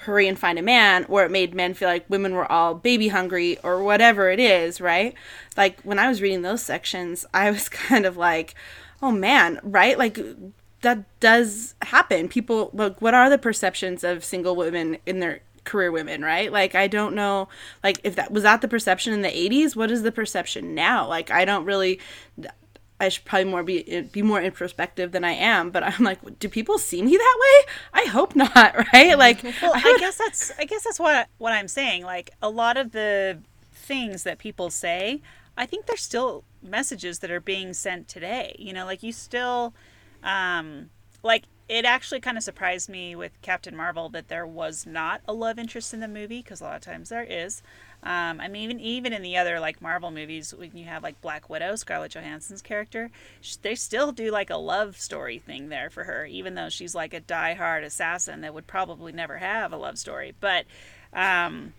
hurry 0.00 0.28
and 0.28 0.38
find 0.38 0.58
a 0.58 0.62
man 0.62 1.04
or 1.08 1.24
it 1.24 1.30
made 1.30 1.54
men 1.54 1.74
feel 1.74 1.88
like 1.88 2.08
women 2.08 2.34
were 2.34 2.50
all 2.50 2.74
baby 2.74 3.08
hungry 3.08 3.58
or 3.62 3.82
whatever 3.82 4.30
it 4.30 4.38
is 4.38 4.80
right? 4.80 5.14
Like 5.56 5.80
when 5.82 5.98
i 5.98 6.08
was 6.08 6.20
reading 6.20 6.42
those 6.42 6.62
sections 6.62 7.24
i 7.34 7.50
was 7.50 7.68
kind 7.68 8.06
of 8.06 8.16
like 8.16 8.54
oh 9.02 9.10
man 9.10 9.60
right? 9.62 9.98
Like 9.98 10.18
that 10.82 11.04
does 11.20 11.74
happen. 11.82 12.28
People 12.28 12.70
like 12.72 13.00
what 13.00 13.14
are 13.14 13.30
the 13.30 13.38
perceptions 13.38 14.04
of 14.04 14.24
single 14.24 14.54
women 14.54 14.98
in 15.06 15.20
their 15.20 15.40
career 15.64 15.90
women 15.90 16.22
right? 16.22 16.52
Like 16.52 16.74
i 16.74 16.86
don't 16.86 17.14
know 17.14 17.48
like 17.82 18.00
if 18.04 18.16
that 18.16 18.30
was 18.30 18.42
that 18.42 18.60
the 18.60 18.68
perception 18.68 19.12
in 19.12 19.22
the 19.22 19.28
80s 19.28 19.74
what 19.74 19.90
is 19.90 20.02
the 20.02 20.12
perception 20.12 20.74
now? 20.74 21.08
Like 21.08 21.30
i 21.30 21.44
don't 21.44 21.64
really 21.64 21.98
I 22.98 23.10
should 23.10 23.24
probably 23.24 23.50
more 23.50 23.62
be 23.62 24.08
be 24.12 24.22
more 24.22 24.40
introspective 24.40 25.12
than 25.12 25.24
I 25.24 25.32
am, 25.32 25.70
but 25.70 25.82
I'm 25.82 26.02
like, 26.02 26.38
do 26.38 26.48
people 26.48 26.78
see 26.78 27.02
me 27.02 27.16
that 27.16 27.36
way? 27.40 27.72
I 27.92 28.04
hope 28.06 28.34
not, 28.34 28.74
right? 28.92 29.18
Like, 29.18 29.42
Well, 29.60 29.72
I 29.74 29.96
guess 29.98 30.16
that's 30.16 30.52
I 30.58 30.64
guess 30.64 30.84
that's 30.84 30.98
what 30.98 31.28
what 31.38 31.52
I'm 31.52 31.68
saying. 31.68 32.04
Like 32.04 32.30
a 32.42 32.48
lot 32.48 32.76
of 32.76 32.92
the 32.92 33.38
things 33.72 34.22
that 34.24 34.38
people 34.38 34.70
say, 34.70 35.20
I 35.56 35.66
think 35.66 35.86
there's 35.86 36.02
still 36.02 36.44
messages 36.62 37.18
that 37.20 37.30
are 37.30 37.40
being 37.40 37.74
sent 37.74 38.08
today. 38.08 38.56
You 38.58 38.72
know, 38.72 38.84
like 38.86 39.02
you 39.02 39.12
still, 39.12 39.74
um, 40.22 40.90
like 41.22 41.44
it 41.68 41.84
actually 41.84 42.20
kind 42.20 42.36
of 42.36 42.44
surprised 42.44 42.88
me 42.88 43.16
with 43.16 43.40
Captain 43.42 43.76
Marvel 43.76 44.08
that 44.10 44.28
there 44.28 44.46
was 44.46 44.86
not 44.86 45.20
a 45.26 45.32
love 45.32 45.58
interest 45.58 45.92
in 45.92 46.00
the 46.00 46.08
movie 46.08 46.40
because 46.42 46.60
a 46.60 46.64
lot 46.64 46.76
of 46.76 46.82
times 46.82 47.08
there 47.08 47.26
is. 47.28 47.62
Um, 48.06 48.40
I 48.40 48.46
mean, 48.46 48.62
even 48.62 48.80
even 48.80 49.12
in 49.12 49.22
the 49.22 49.36
other 49.36 49.58
like 49.58 49.82
Marvel 49.82 50.12
movies, 50.12 50.54
when 50.54 50.76
you 50.76 50.84
have 50.84 51.02
like 51.02 51.20
Black 51.20 51.50
Widow, 51.50 51.74
Scarlett 51.74 52.12
Johansson's 52.12 52.62
character, 52.62 53.10
sh- 53.40 53.56
they 53.56 53.74
still 53.74 54.12
do 54.12 54.30
like 54.30 54.48
a 54.48 54.56
love 54.56 54.96
story 54.96 55.40
thing 55.40 55.70
there 55.70 55.90
for 55.90 56.04
her, 56.04 56.24
even 56.24 56.54
though 56.54 56.68
she's 56.68 56.94
like 56.94 57.12
a 57.12 57.18
die-hard 57.18 57.82
assassin 57.82 58.42
that 58.42 58.54
would 58.54 58.68
probably 58.68 59.10
never 59.10 59.38
have 59.38 59.72
a 59.72 59.76
love 59.76 59.98
story. 59.98 60.32
But, 60.38 60.66
um, 61.12 61.72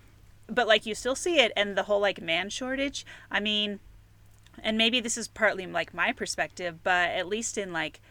but 0.47 0.67
like 0.67 0.85
you 0.85 0.95
still 0.95 1.15
see 1.15 1.39
it, 1.39 1.53
and 1.55 1.77
the 1.77 1.83
whole 1.83 2.01
like 2.01 2.21
man 2.21 2.49
shortage. 2.49 3.05
I 3.31 3.39
mean, 3.39 3.79
and 4.61 4.77
maybe 4.77 4.99
this 4.99 5.17
is 5.17 5.29
partly 5.29 5.65
like 5.65 5.93
my 5.93 6.11
perspective, 6.11 6.83
but 6.83 7.11
at 7.11 7.29
least 7.29 7.57
in 7.57 7.71
like 7.71 8.01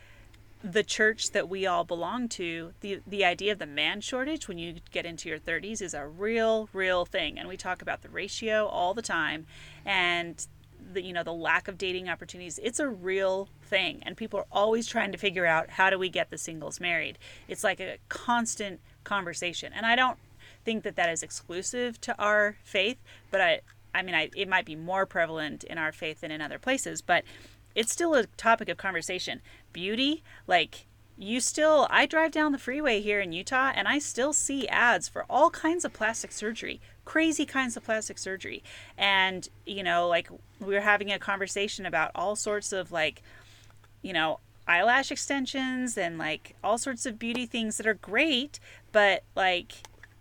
the 0.72 0.82
church 0.82 1.30
that 1.30 1.48
we 1.48 1.64
all 1.64 1.84
belong 1.84 2.28
to, 2.28 2.72
the 2.80 3.00
the 3.06 3.24
idea 3.24 3.52
of 3.52 3.58
the 3.60 3.66
man 3.66 4.00
shortage 4.00 4.48
when 4.48 4.58
you 4.58 4.76
get 4.90 5.06
into 5.06 5.28
your 5.28 5.38
30s 5.38 5.80
is 5.80 5.94
a 5.94 6.06
real 6.06 6.68
real 6.72 7.04
thing. 7.04 7.38
And 7.38 7.48
we 7.48 7.56
talk 7.56 7.82
about 7.82 8.02
the 8.02 8.08
ratio 8.08 8.66
all 8.66 8.92
the 8.92 9.02
time 9.02 9.46
and 9.84 10.44
the 10.92 11.02
you 11.02 11.12
know 11.12 11.22
the 11.22 11.32
lack 11.32 11.68
of 11.68 11.78
dating 11.78 12.08
opportunities. 12.08 12.58
It's 12.62 12.80
a 12.80 12.88
real 12.88 13.48
thing. 13.62 14.02
And 14.02 14.16
people 14.16 14.40
are 14.40 14.46
always 14.50 14.88
trying 14.88 15.12
to 15.12 15.18
figure 15.18 15.46
out 15.46 15.70
how 15.70 15.88
do 15.88 15.98
we 15.98 16.08
get 16.08 16.30
the 16.30 16.38
singles 16.38 16.80
married. 16.80 17.16
It's 17.46 17.62
like 17.62 17.78
a 17.80 17.98
constant 18.08 18.80
conversation. 19.04 19.72
And 19.72 19.86
i 19.86 19.94
don't 19.94 20.18
think 20.64 20.82
that 20.82 20.96
that 20.96 21.08
is 21.08 21.22
exclusive 21.22 22.00
to 22.00 22.18
our 22.20 22.56
faith 22.64 22.98
but 23.30 23.40
i 23.40 23.60
i 23.94 24.02
mean 24.02 24.16
I, 24.16 24.30
it 24.34 24.48
might 24.48 24.64
be 24.66 24.74
more 24.74 25.06
prevalent 25.06 25.62
in 25.62 25.78
our 25.78 25.92
faith 25.92 26.22
than 26.22 26.32
in 26.32 26.40
other 26.40 26.58
places 26.58 27.02
but 27.02 27.22
it's 27.76 27.92
still 27.92 28.14
a 28.14 28.24
topic 28.24 28.70
of 28.70 28.78
conversation. 28.78 29.42
Beauty, 29.72 30.22
like 30.46 30.86
you 31.18 31.40
still 31.40 31.86
I 31.90 32.06
drive 32.06 32.32
down 32.32 32.52
the 32.52 32.58
freeway 32.58 33.00
here 33.00 33.20
in 33.20 33.32
Utah 33.32 33.72
and 33.74 33.88
I 33.88 33.98
still 33.98 34.32
see 34.32 34.68
ads 34.68 35.08
for 35.08 35.24
all 35.30 35.50
kinds 35.50 35.84
of 35.84 35.92
plastic 35.92 36.32
surgery, 36.32 36.80
crazy 37.04 37.46
kinds 37.46 37.76
of 37.76 37.84
plastic 37.84 38.18
surgery. 38.18 38.62
And, 38.98 39.48
you 39.64 39.82
know, 39.82 40.08
like 40.08 40.28
we 40.60 40.74
were 40.74 40.80
having 40.80 41.10
a 41.10 41.18
conversation 41.18 41.86
about 41.86 42.10
all 42.14 42.36
sorts 42.36 42.72
of 42.72 42.92
like, 42.92 43.22
you 44.02 44.12
know, 44.12 44.40
eyelash 44.68 45.10
extensions 45.10 45.96
and 45.96 46.18
like 46.18 46.54
all 46.62 46.76
sorts 46.76 47.06
of 47.06 47.18
beauty 47.18 47.46
things 47.46 47.76
that 47.76 47.86
are 47.86 47.94
great, 47.94 48.58
but 48.92 49.22
like, 49.34 49.72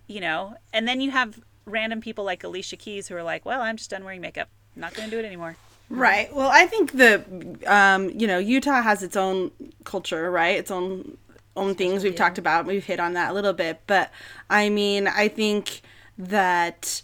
you 0.08 0.22
know, 0.22 0.56
and 0.72 0.88
then 0.88 1.02
you 1.02 1.12
have 1.12 1.42
random 1.66 2.00
people 2.00 2.24
like 2.24 2.44
Alicia 2.44 2.78
Keys 2.78 3.08
who 3.08 3.16
are 3.16 3.24
like, 3.24 3.46
well, 3.46 3.62
I'm 3.62 3.78
just 3.78 3.90
done 3.90 4.04
wearing 4.04 4.22
makeup. 4.22 4.50
I'm 4.76 4.82
not 4.82 4.94
going 4.94 5.10
to 5.10 5.16
do 5.16 5.20
it 5.20 5.26
anymore. 5.26 5.58
Right. 5.90 6.34
Well, 6.34 6.50
I 6.52 6.66
think 6.66 6.94
the, 6.94 7.24
um, 7.68 8.10
you 8.10 8.26
know, 8.28 8.40
Utah 8.40 8.82
has 8.82 9.04
its 9.04 9.16
own 9.16 9.52
culture, 9.84 10.32
right? 10.32 10.58
Its 10.58 10.72
own 10.72 11.18
own 11.58 11.74
things 11.74 12.04
we've 12.04 12.16
talked 12.16 12.38
about. 12.38 12.66
We've 12.66 12.84
hit 12.84 13.00
on 13.00 13.14
that 13.14 13.32
a 13.32 13.34
little 13.34 13.54
bit, 13.54 13.80
but 13.88 14.12
I 14.50 14.68
mean, 14.70 15.08
I 15.08 15.30
think 15.30 15.82
that 16.18 17.02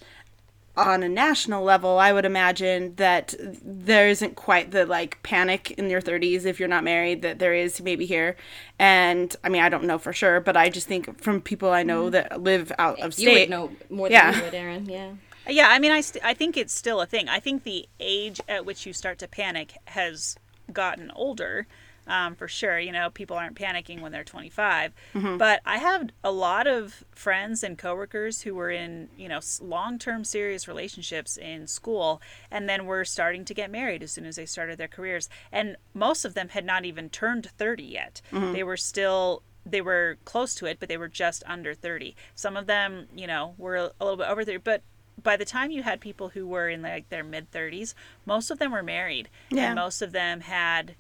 on 0.76 1.04
a 1.04 1.10
national 1.10 1.64
level, 1.64 2.00
I 2.00 2.12
would 2.12 2.26
imagine 2.26 2.96
that 2.96 3.34
there 3.40 4.10
isn't 4.10 4.36
quite 4.36 4.72
the 4.72 4.86
like 4.86 5.22
panic 5.24 5.72
in 5.72 5.90
your 5.90 6.02
30s 6.02 6.46
if 6.46 6.60
you're 6.60 6.68
not 6.70 6.84
married 6.84 7.22
that 7.22 7.40
there 7.40 7.54
is 7.54 7.82
maybe 7.82 8.06
here. 8.06 8.36
And 8.80 9.34
I 9.44 9.50
mean, 9.50 9.62
I 9.62 9.70
don't 9.70 9.84
know 9.86 9.98
for 9.98 10.12
sure, 10.12 10.40
but 10.42 10.58
I 10.58 10.70
just 10.70 10.88
think 10.88 11.22
from 11.22 11.40
people 11.42 11.70
I 11.72 11.84
know 11.84 12.10
that 12.10 12.42
live 12.42 12.72
out 12.78 13.00
of 13.00 13.14
state, 13.14 13.24
You 13.26 13.40
would 13.40 13.50
know 13.50 13.72
more 13.90 14.08
than 14.10 14.14
Yeah. 14.14 14.36
you 14.38 14.44
would, 14.44 14.54
Erin. 14.54 14.86
Yeah. 14.90 15.12
Yeah, 15.48 15.68
I 15.70 15.80
mean, 15.80 15.92
I, 15.92 16.02
st- 16.02 16.24
I 16.24 16.34
think 16.34 16.56
it's 16.58 16.74
still 16.74 17.02
a 17.02 17.06
thing. 17.06 17.28
I 17.28 17.40
think 17.40 17.64
the 17.64 17.88
age 18.00 18.40
at 18.48 18.66
which 18.66 18.86
you 18.86 18.94
start 18.94 19.18
to 19.20 19.28
panic 19.28 19.74
has 19.86 20.36
gotten 20.72 21.12
older, 21.12 21.68
um, 22.08 22.36
for 22.36 22.48
sure. 22.48 22.80
You 22.80 22.92
know, 22.92 23.10
people 23.10 23.38
aren't 23.38 23.56
panicking 23.56 24.02
when 24.02 24.12
they're 24.12 24.24
25. 24.24 24.94
But 25.38 25.62
I 25.66 25.78
have 25.78 26.10
a 26.24 26.32
lot 26.32 26.68
of 26.68 27.04
friends 27.12 27.64
and 27.64 27.78
coworkers 27.78 28.42
who 28.42 28.54
were 28.56 28.70
in, 28.70 29.10
you 29.18 29.28
know, 29.28 29.40
long 29.62 29.98
term 30.00 30.24
serious 30.24 30.68
relationships 30.68 31.38
in 31.38 31.68
school 31.68 32.22
and 32.52 32.70
then 32.70 32.86
were 32.86 33.04
starting 33.06 33.44
to 33.46 33.54
get 33.54 33.72
married 33.72 34.04
as 34.04 34.12
soon 34.12 34.26
as 34.26 34.36
they 34.36 34.46
started 34.46 34.78
their 34.78 34.88
careers. 34.88 35.28
And 35.52 35.76
most 35.94 36.24
of 36.26 36.34
them 36.34 36.50
had 36.50 36.66
not 36.66 36.86
even 36.86 37.10
turned 37.10 37.48
30 37.58 37.84
yet. 37.84 38.22
They 38.54 38.64
were 38.64 38.78
still 38.78 39.42
they 39.64 39.82
were 39.82 40.18
close 40.26 40.56
to 40.56 40.66
it, 40.66 40.80
but 40.80 40.90
they 40.90 40.98
were 40.98 41.08
just 41.08 41.44
under 41.46 41.76
30. 41.76 42.16
Some 42.34 42.58
of 42.58 42.66
them, 42.66 43.06
you 43.16 43.28
know, 43.28 43.54
were 43.60 43.76
a 43.76 43.92
little 44.00 44.18
bit 44.18 44.28
over 44.28 44.44
30, 44.44 44.58
but 44.58 44.82
by 45.22 45.38
the 45.38 45.46
time 45.46 45.72
you 45.72 45.84
had 45.84 46.00
people 46.00 46.30
who 46.30 46.48
were 46.48 46.70
in 46.70 46.82
like 46.82 47.10
their 47.10 47.24
mid 47.24 47.52
30s, 47.52 47.94
most 48.26 48.52
of 48.52 48.60
them 48.60 48.72
were 48.72 48.84
married. 48.84 49.30
Yeah. 49.50 49.68
And 49.68 49.76
most 49.76 50.02
of 50.02 50.12
them 50.12 50.42
had 50.42 50.96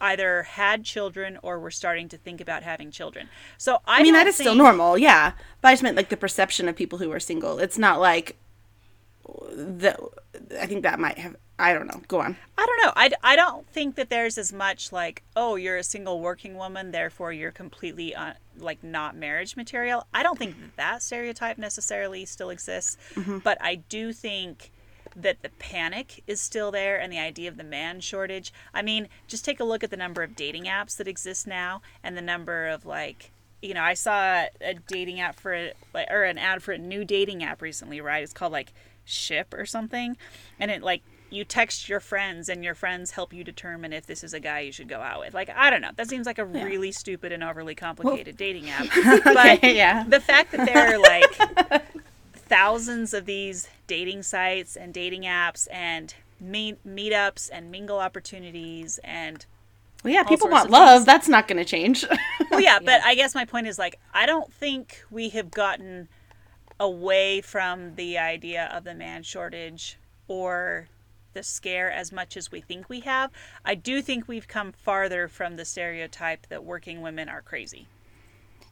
either 0.00 0.42
had 0.42 0.84
children 0.84 1.38
or 1.42 1.58
were 1.60 1.70
starting 1.70 2.08
to 2.08 2.16
think 2.16 2.40
about 2.40 2.64
having 2.64 2.90
children. 2.90 3.28
So 3.56 3.78
I, 3.86 4.00
I 4.00 4.02
mean, 4.02 4.14
that 4.14 4.26
is 4.26 4.34
still 4.34 4.56
normal, 4.56 4.98
yeah. 4.98 5.32
But 5.60 5.68
I 5.68 5.72
just 5.72 5.82
meant 5.82 5.96
like 5.96 6.08
the 6.08 6.16
perception 6.16 6.68
of 6.68 6.74
people 6.74 6.98
who 6.98 7.12
are 7.12 7.20
single. 7.20 7.58
It's 7.58 7.78
not 7.78 8.00
like 8.00 8.36
the. 9.52 9.96
I 10.60 10.66
think 10.66 10.82
that 10.82 10.98
might 10.98 11.18
have. 11.18 11.36
I 11.58 11.74
don't 11.74 11.86
know. 11.86 12.00
Go 12.08 12.20
on. 12.20 12.36
I 12.58 12.66
don't 12.66 12.84
know. 12.84 12.92
I, 12.96 13.10
I 13.22 13.36
don't 13.36 13.68
think 13.68 13.94
that 13.94 14.10
there's 14.10 14.36
as 14.36 14.52
much 14.52 14.90
like, 14.90 15.22
oh, 15.36 15.54
you're 15.56 15.76
a 15.76 15.84
single 15.84 16.20
working 16.20 16.56
woman, 16.56 16.90
therefore 16.90 17.32
you're 17.32 17.52
completely 17.52 18.14
uh, 18.14 18.32
like 18.58 18.82
not 18.82 19.14
marriage 19.14 19.56
material. 19.56 20.06
I 20.12 20.22
don't 20.22 20.38
think 20.38 20.58
that, 20.58 20.76
that 20.76 21.02
stereotype 21.02 21.58
necessarily 21.58 22.24
still 22.24 22.50
exists, 22.50 22.96
but 23.44 23.58
I 23.60 23.76
do 23.76 24.12
think 24.12 24.72
that 25.14 25.42
the 25.42 25.50
panic 25.50 26.24
is 26.26 26.40
still 26.40 26.70
there 26.70 26.98
and 26.98 27.12
the 27.12 27.18
idea 27.18 27.48
of 27.48 27.58
the 27.58 27.64
man 27.64 28.00
shortage. 28.00 28.52
I 28.74 28.82
mean, 28.82 29.08
just 29.28 29.44
take 29.44 29.60
a 29.60 29.64
look 29.64 29.84
at 29.84 29.90
the 29.90 29.96
number 29.96 30.22
of 30.22 30.34
dating 30.34 30.64
apps 30.64 30.96
that 30.96 31.06
exist 31.06 31.46
now 31.46 31.82
and 32.02 32.16
the 32.16 32.22
number 32.22 32.66
of 32.66 32.86
like 32.86 33.30
you 33.62 33.74
know, 33.74 33.82
I 33.82 33.94
saw 33.94 34.46
a 34.60 34.74
dating 34.88 35.20
app 35.20 35.38
for 35.38 35.54
a, 35.54 35.72
or 36.10 36.24
an 36.24 36.36
ad 36.36 36.64
for 36.64 36.72
a 36.72 36.78
new 36.78 37.04
dating 37.04 37.44
app 37.44 37.62
recently, 37.62 38.00
right? 38.00 38.22
It's 38.22 38.32
called 38.32 38.50
like 38.50 38.72
Ship 39.04 39.52
or 39.54 39.66
something, 39.66 40.16
and 40.58 40.70
it 40.70 40.82
like 40.82 41.02
you 41.32 41.44
text 41.44 41.88
your 41.88 42.00
friends 42.00 42.48
and 42.48 42.62
your 42.62 42.74
friends 42.74 43.12
help 43.12 43.32
you 43.32 43.42
determine 43.42 43.92
if 43.92 44.06
this 44.06 44.22
is 44.22 44.34
a 44.34 44.40
guy 44.40 44.60
you 44.60 44.72
should 44.72 44.88
go 44.88 45.00
out 45.00 45.20
with. 45.20 45.34
Like 45.34 45.50
I 45.50 45.70
don't 45.70 45.80
know, 45.80 45.90
that 45.96 46.08
seems 46.08 46.26
like 46.26 46.38
a 46.38 46.44
really 46.44 46.92
stupid 46.92 47.32
and 47.32 47.42
overly 47.42 47.74
complicated 47.74 48.36
dating 48.36 48.68
app. 48.68 48.86
But 49.24 49.62
yeah. 49.62 50.04
the 50.06 50.20
fact 50.20 50.52
that 50.52 50.66
there 50.66 50.94
are 50.94 50.98
like 50.98 51.84
thousands 52.34 53.14
of 53.14 53.24
these 53.24 53.68
dating 53.86 54.22
sites 54.22 54.76
and 54.76 54.92
dating 54.92 55.22
apps 55.22 55.66
and 55.72 56.14
meet 56.38 56.76
meetups 56.86 57.48
and 57.52 57.70
mingle 57.70 57.98
opportunities 57.98 58.98
and 59.02 59.46
Well, 60.04 60.12
yeah, 60.12 60.24
people 60.24 60.48
want 60.48 60.70
love. 60.70 61.06
That's 61.06 61.28
not 61.28 61.48
going 61.48 61.58
to 61.58 61.64
change. 61.64 62.04
well, 62.50 62.60
yeah, 62.60 62.78
but 62.84 63.00
I 63.04 63.14
guess 63.14 63.34
my 63.34 63.46
point 63.46 63.66
is 63.66 63.78
like 63.78 63.98
I 64.12 64.26
don't 64.26 64.52
think 64.52 65.02
we 65.10 65.30
have 65.30 65.50
gotten 65.50 66.08
away 66.82 67.40
from 67.40 67.94
the 67.94 68.18
idea 68.18 68.68
of 68.72 68.82
the 68.82 68.92
man 68.92 69.22
shortage 69.22 69.98
or 70.26 70.88
the 71.32 71.42
scare 71.42 71.88
as 71.92 72.10
much 72.10 72.36
as 72.36 72.50
we 72.50 72.60
think 72.60 72.88
we 72.88 72.98
have. 73.00 73.30
I 73.64 73.76
do 73.76 74.02
think 74.02 74.26
we've 74.26 74.48
come 74.48 74.72
farther 74.72 75.28
from 75.28 75.54
the 75.54 75.64
stereotype 75.64 76.48
that 76.48 76.64
working 76.64 77.00
women 77.00 77.28
are 77.28 77.40
crazy. 77.40 77.86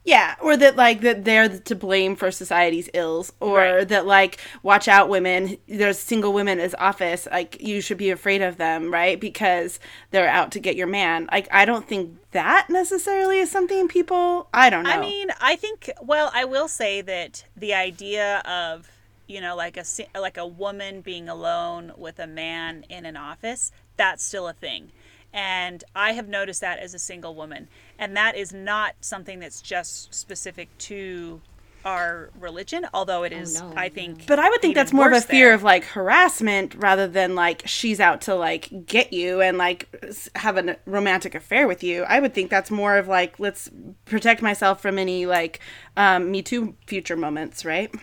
Yeah, 0.03 0.35
or 0.41 0.57
that 0.57 0.75
like 0.75 1.01
that 1.01 1.25
they're 1.25 1.47
to 1.47 1.75
blame 1.75 2.15
for 2.15 2.31
society's 2.31 2.89
ills, 2.93 3.31
or 3.39 3.57
Right. 3.59 3.87
that 3.89 4.07
like 4.07 4.39
watch 4.63 4.87
out, 4.87 5.09
women. 5.09 5.57
There's 5.67 5.99
single 5.99 6.33
women 6.33 6.59
as 6.59 6.73
office. 6.79 7.27
Like 7.29 7.61
you 7.61 7.81
should 7.81 7.97
be 7.99 8.09
afraid 8.09 8.41
of 8.41 8.57
them, 8.57 8.91
right? 8.91 9.19
Because 9.19 9.79
they're 10.09 10.27
out 10.27 10.51
to 10.53 10.59
get 10.59 10.75
your 10.75 10.87
man. 10.87 11.29
Like 11.31 11.47
I 11.51 11.65
don't 11.65 11.87
think 11.87 12.15
that 12.31 12.67
necessarily 12.69 13.37
is 13.39 13.51
something 13.51 13.87
people. 13.87 14.47
I 14.53 14.71
don't 14.71 14.85
know. 14.85 14.89
I 14.89 14.99
mean, 14.99 15.29
I 15.39 15.55
think. 15.55 15.91
Well, 16.01 16.31
I 16.33 16.45
will 16.45 16.67
say 16.67 17.01
that 17.01 17.45
the 17.55 17.75
idea 17.75 18.39
of 18.39 18.89
you 19.27 19.39
know, 19.39 19.55
like 19.55 19.77
a 19.77 19.85
like 20.19 20.37
a 20.37 20.47
woman 20.47 21.01
being 21.01 21.29
alone 21.29 21.93
with 21.95 22.17
a 22.17 22.27
man 22.27 22.85
in 22.89 23.05
an 23.05 23.15
office, 23.15 23.71
that's 23.97 24.23
still 24.23 24.47
a 24.47 24.53
thing. 24.53 24.91
And 25.33 25.83
I 25.95 26.11
have 26.11 26.27
noticed 26.27 26.59
that 26.59 26.79
as 26.79 26.93
a 26.93 26.99
single 26.99 27.33
woman, 27.35 27.69
and 28.01 28.17
that 28.17 28.35
is 28.35 28.51
not 28.51 28.95
something 28.99 29.39
that's 29.39 29.61
just 29.61 30.13
specific 30.13 30.75
to 30.79 31.39
our 31.85 32.29
religion, 32.39 32.85
although 32.93 33.23
it 33.23 33.31
is, 33.31 33.61
no, 33.61 33.73
I 33.75 33.89
think. 33.89 34.25
But 34.25 34.39
I 34.39 34.49
would 34.49 34.61
think 34.61 34.75
that's 34.75 34.91
more 34.91 35.07
of 35.07 35.13
a 35.13 35.21
fear 35.21 35.47
there. 35.47 35.53
of 35.53 35.63
like 35.63 35.83
harassment 35.83 36.75
rather 36.75 37.07
than 37.07 37.35
like 37.35 37.63
she's 37.65 37.99
out 37.99 38.21
to 38.21 38.35
like 38.35 38.85
get 38.85 39.13
you 39.13 39.41
and 39.41 39.57
like 39.57 39.87
have 40.35 40.57
a 40.57 40.77
romantic 40.85 41.35
affair 41.35 41.67
with 41.67 41.83
you. 41.83 42.03
I 42.03 42.19
would 42.19 42.33
think 42.33 42.49
that's 42.49 42.71
more 42.71 42.97
of 42.97 43.07
like 43.07 43.39
let's 43.39 43.69
protect 44.05 44.41
myself 44.41 44.81
from 44.81 44.97
any 44.97 45.25
like 45.25 45.59
um, 45.95 46.31
Me 46.31 46.41
Too 46.41 46.75
future 46.87 47.15
moments, 47.15 47.63
right? 47.63 47.93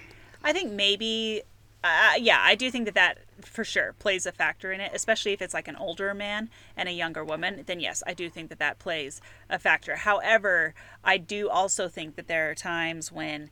I 0.44 0.53
think 0.53 0.72
maybe, 0.72 1.42
uh, 1.82 2.14
yeah, 2.18 2.38
I 2.40 2.55
do 2.55 2.70
think 2.70 2.84
that 2.86 2.94
that 2.94 3.18
for 3.43 3.64
sure 3.64 3.95
plays 3.99 4.26
a 4.26 4.32
factor 4.32 4.72
in 4.72 4.80
it, 4.80 4.93
especially 4.95 5.32
if 5.32 5.43
it's 5.43 5.55
like 5.55 5.68
an 5.68 5.76
older 5.76 6.14
man 6.14 6.51
and 6.76 6.89
a 6.89 6.93
younger 6.93 7.24
woman. 7.24 7.62
Then 7.66 7.80
yes, 7.80 8.03
I 8.07 8.14
do 8.14 8.28
think 8.28 8.49
that 8.51 8.59
that 8.59 8.78
plays 8.78 9.20
a 9.49 9.59
factor. 9.59 9.97
However, 9.97 10.74
I 11.05 11.18
do 11.18 11.49
also 11.49 11.89
think 11.89 12.16
that 12.16 12.28
there 12.28 12.51
are 12.51 12.55
times 12.55 13.12
when 13.12 13.51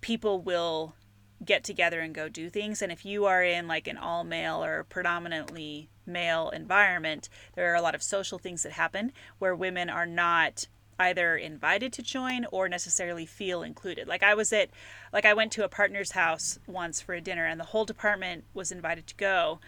people 0.00 0.40
will 0.40 0.94
get 1.44 1.64
together 1.64 2.00
and 2.00 2.14
go 2.14 2.28
do 2.28 2.48
things, 2.48 2.82
and 2.82 2.92
if 2.92 3.04
you 3.04 3.24
are 3.24 3.42
in 3.42 3.66
like 3.66 3.88
an 3.88 3.98
all 3.98 4.24
male 4.24 4.62
or 4.62 4.84
predominantly 4.84 5.88
male 6.06 6.50
environment, 6.50 7.28
there 7.54 7.72
are 7.72 7.76
a 7.76 7.82
lot 7.82 7.94
of 7.94 8.02
social 8.02 8.38
things 8.38 8.62
that 8.62 8.72
happen 8.72 9.12
where 9.38 9.54
women 9.54 9.90
are 9.90 10.06
not 10.06 10.66
either 11.02 11.36
invited 11.36 11.92
to 11.94 12.02
join 12.02 12.46
or 12.50 12.68
necessarily 12.68 13.26
feel 13.26 13.62
included. 13.62 14.08
Like 14.08 14.22
I 14.22 14.34
was 14.34 14.52
at 14.52 14.70
like 15.12 15.24
I 15.24 15.34
went 15.34 15.52
to 15.52 15.64
a 15.64 15.68
partner's 15.68 16.12
house 16.12 16.58
once 16.66 17.00
for 17.00 17.14
a 17.14 17.20
dinner 17.20 17.46
and 17.46 17.60
the 17.60 17.64
whole 17.64 17.84
department 17.84 18.44
was 18.54 18.72
invited 18.72 19.06
to 19.08 19.14
go. 19.16 19.60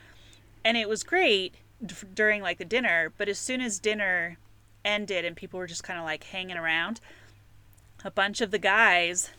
And 0.64 0.76
it 0.76 0.88
was 0.88 1.02
great 1.02 1.54
d- 1.84 1.94
during 2.14 2.42
like 2.42 2.58
the 2.58 2.64
dinner, 2.64 3.12
but 3.18 3.28
as 3.28 3.38
soon 3.38 3.60
as 3.60 3.78
dinner 3.78 4.38
ended 4.84 5.24
and 5.24 5.36
people 5.36 5.58
were 5.58 5.66
just 5.66 5.84
kind 5.84 5.98
of 5.98 6.04
like 6.04 6.24
hanging 6.24 6.56
around, 6.56 7.00
a 8.04 8.10
bunch 8.10 8.40
of 8.40 8.50
the 8.50 8.58
guys 8.58 9.30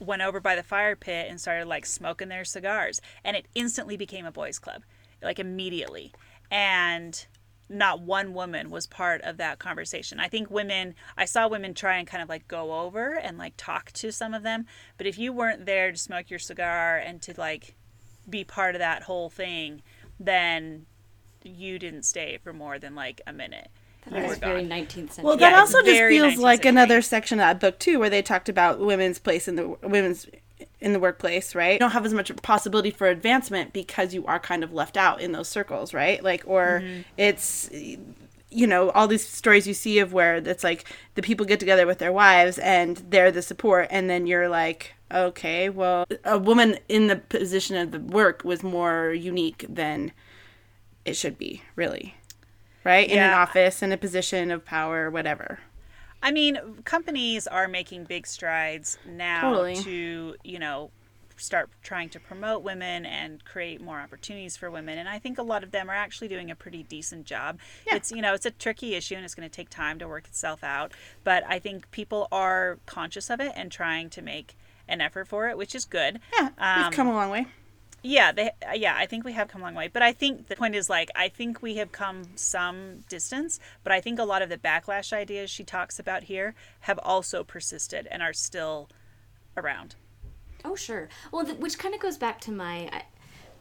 went 0.00 0.22
over 0.22 0.40
by 0.40 0.56
the 0.56 0.62
fire 0.62 0.96
pit 0.96 1.26
and 1.30 1.40
started 1.40 1.66
like 1.66 1.86
smoking 1.86 2.28
their 2.28 2.44
cigars. 2.44 3.00
And 3.24 3.36
it 3.36 3.46
instantly 3.54 3.96
became 3.96 4.26
a 4.26 4.32
boys 4.32 4.58
club 4.58 4.82
like 5.22 5.38
immediately. 5.38 6.12
And 6.50 7.26
not 7.68 8.00
one 8.00 8.34
woman 8.34 8.70
was 8.70 8.86
part 8.86 9.20
of 9.22 9.36
that 9.38 9.58
conversation. 9.58 10.20
I 10.20 10.28
think 10.28 10.50
women 10.50 10.94
i 11.16 11.24
saw 11.24 11.48
women 11.48 11.74
try 11.74 11.96
and 11.96 12.06
kind 12.06 12.22
of 12.22 12.28
like 12.28 12.46
go 12.48 12.80
over 12.80 13.14
and 13.14 13.38
like 13.38 13.54
talk 13.56 13.92
to 13.92 14.12
some 14.12 14.34
of 14.34 14.42
them 14.42 14.66
but 14.96 15.06
if 15.06 15.18
you 15.18 15.32
weren't 15.32 15.66
there 15.66 15.92
to 15.92 15.98
smoke 15.98 16.30
your 16.30 16.38
cigar 16.38 16.96
and 16.96 17.22
to 17.22 17.34
like 17.36 17.74
be 18.28 18.44
part 18.44 18.74
of 18.74 18.78
that 18.80 19.02
whole 19.02 19.30
thing 19.30 19.82
then 20.18 20.86
you 21.44 21.78
didn't 21.78 22.04
stay 22.04 22.38
for 22.42 22.52
more 22.52 22.78
than 22.78 22.94
like 22.94 23.20
a 23.26 23.32
minute. 23.32 23.68
You 24.06 24.12
That 24.12 24.28
was 24.28 24.38
very 24.38 24.62
gone. 24.62 24.80
19th 24.80 24.94
century. 24.94 25.24
Well, 25.24 25.36
that 25.36 25.52
it's 25.52 25.74
also 25.74 25.84
just 25.84 25.98
feels 25.98 26.36
like 26.36 26.64
another 26.64 27.02
section 27.02 27.38
of 27.38 27.44
that 27.44 27.60
book 27.60 27.78
too, 27.78 27.98
where 27.98 28.10
they 28.10 28.22
talked 28.22 28.48
about 28.48 28.80
women's 28.80 29.18
place 29.18 29.48
in 29.48 29.56
the 29.56 29.68
women's 29.82 30.26
in 30.80 30.92
the 30.92 31.00
workplace, 31.00 31.54
right? 31.54 31.74
You 31.74 31.78
don't 31.78 31.92
have 31.92 32.06
as 32.06 32.14
much 32.14 32.34
possibility 32.42 32.90
for 32.90 33.06
advancement 33.06 33.72
because 33.72 34.14
you 34.14 34.24
are 34.26 34.38
kind 34.38 34.62
of 34.64 34.72
left 34.72 34.96
out 34.96 35.20
in 35.20 35.32
those 35.32 35.48
circles, 35.48 35.92
right? 35.94 36.22
Like, 36.22 36.42
or 36.46 36.80
Mm-hmm. 36.82 37.00
it's 37.16 37.70
you 38.50 38.66
know 38.66 38.90
all 38.90 39.08
these 39.08 39.26
stories 39.26 39.66
you 39.66 39.74
see 39.74 39.98
of 39.98 40.12
where 40.12 40.36
it's 40.36 40.62
like 40.62 40.84
the 41.16 41.22
people 41.22 41.44
get 41.44 41.58
together 41.58 41.86
with 41.86 41.98
their 41.98 42.12
wives 42.12 42.58
and 42.58 42.98
they're 43.10 43.32
the 43.32 43.42
support, 43.42 43.88
and 43.90 44.08
then 44.10 44.26
you're 44.26 44.48
like. 44.48 44.94
Okay, 45.12 45.68
well, 45.68 46.06
a 46.24 46.38
woman 46.38 46.76
in 46.88 47.06
the 47.06 47.14
position 47.14 47.76
of 47.76 47.92
the 47.92 48.00
work 48.00 48.42
was 48.42 48.64
more 48.64 49.12
unique 49.12 49.64
than 49.68 50.10
it 51.04 51.14
should 51.14 51.38
be, 51.38 51.62
really. 51.76 52.16
Right? 52.82 53.08
In 53.08 53.18
an 53.18 53.30
office, 53.32 53.80
in 53.80 53.92
a 53.92 53.96
position 53.96 54.50
of 54.50 54.64
power, 54.64 55.10
whatever. 55.10 55.60
I 56.24 56.32
mean, 56.32 56.58
companies 56.84 57.46
are 57.46 57.68
making 57.68 58.04
big 58.04 58.26
strides 58.26 58.98
now 59.06 59.42
Totally. 59.42 59.76
to, 59.82 60.34
you 60.42 60.58
know, 60.58 60.90
start 61.36 61.68
trying 61.82 62.08
to 62.08 62.18
promote 62.20 62.62
women 62.62 63.04
and 63.04 63.44
create 63.44 63.80
more 63.80 64.00
opportunities 64.00 64.56
for 64.56 64.70
women. 64.70 64.98
And 64.98 65.08
I 65.08 65.18
think 65.18 65.36
a 65.36 65.42
lot 65.42 65.62
of 65.62 65.70
them 65.70 65.90
are 65.90 65.94
actually 65.94 66.28
doing 66.28 66.50
a 66.50 66.54
pretty 66.54 66.82
decent 66.84 67.26
job. 67.26 67.58
Yeah. 67.86 67.96
It's, 67.96 68.10
you 68.10 68.22
know, 68.22 68.32
it's 68.34 68.46
a 68.46 68.50
tricky 68.50 68.94
issue 68.94 69.16
and 69.16 69.24
it's 69.24 69.34
going 69.34 69.48
to 69.48 69.54
take 69.54 69.68
time 69.68 69.98
to 69.98 70.08
work 70.08 70.26
itself 70.26 70.64
out. 70.64 70.92
But 71.24 71.44
I 71.46 71.58
think 71.58 71.90
people 71.90 72.26
are 72.32 72.78
conscious 72.86 73.28
of 73.28 73.40
it 73.40 73.52
and 73.54 73.70
trying 73.70 74.08
to 74.10 74.22
make 74.22 74.56
an 74.88 75.00
effort 75.00 75.28
for 75.28 75.48
it, 75.48 75.58
which 75.58 75.74
is 75.74 75.84
good. 75.84 76.20
Yeah, 76.38 76.50
Um, 76.58 76.84
we've 76.84 76.92
come 76.92 77.08
a 77.08 77.12
long 77.14 77.30
way. 77.30 77.46
Yeah, 78.06 78.32
they 78.32 78.50
yeah, 78.74 78.94
I 78.98 79.06
think 79.06 79.24
we 79.24 79.32
have 79.32 79.48
come 79.48 79.62
a 79.62 79.64
long 79.64 79.74
way. 79.74 79.88
But 79.88 80.02
I 80.02 80.12
think 80.12 80.48
the 80.48 80.56
point 80.56 80.74
is 80.74 80.90
like 80.90 81.10
I 81.16 81.28
think 81.28 81.62
we 81.62 81.76
have 81.76 81.90
come 81.90 82.24
some 82.36 83.00
distance, 83.08 83.58
but 83.82 83.92
I 83.92 84.02
think 84.02 84.18
a 84.18 84.24
lot 84.24 84.42
of 84.42 84.50
the 84.50 84.58
backlash 84.58 85.10
ideas 85.10 85.48
she 85.48 85.64
talks 85.64 85.98
about 85.98 86.24
here 86.24 86.54
have 86.80 87.00
also 87.02 87.42
persisted 87.42 88.06
and 88.10 88.22
are 88.22 88.34
still 88.34 88.90
around. 89.56 89.94
Oh 90.66 90.76
sure. 90.76 91.08
Well, 91.32 91.46
th- 91.46 91.56
which 91.56 91.78
kind 91.78 91.94
of 91.94 92.00
goes 92.00 92.18
back 92.18 92.42
to 92.42 92.52
my 92.52 92.88
uh, 92.88 93.00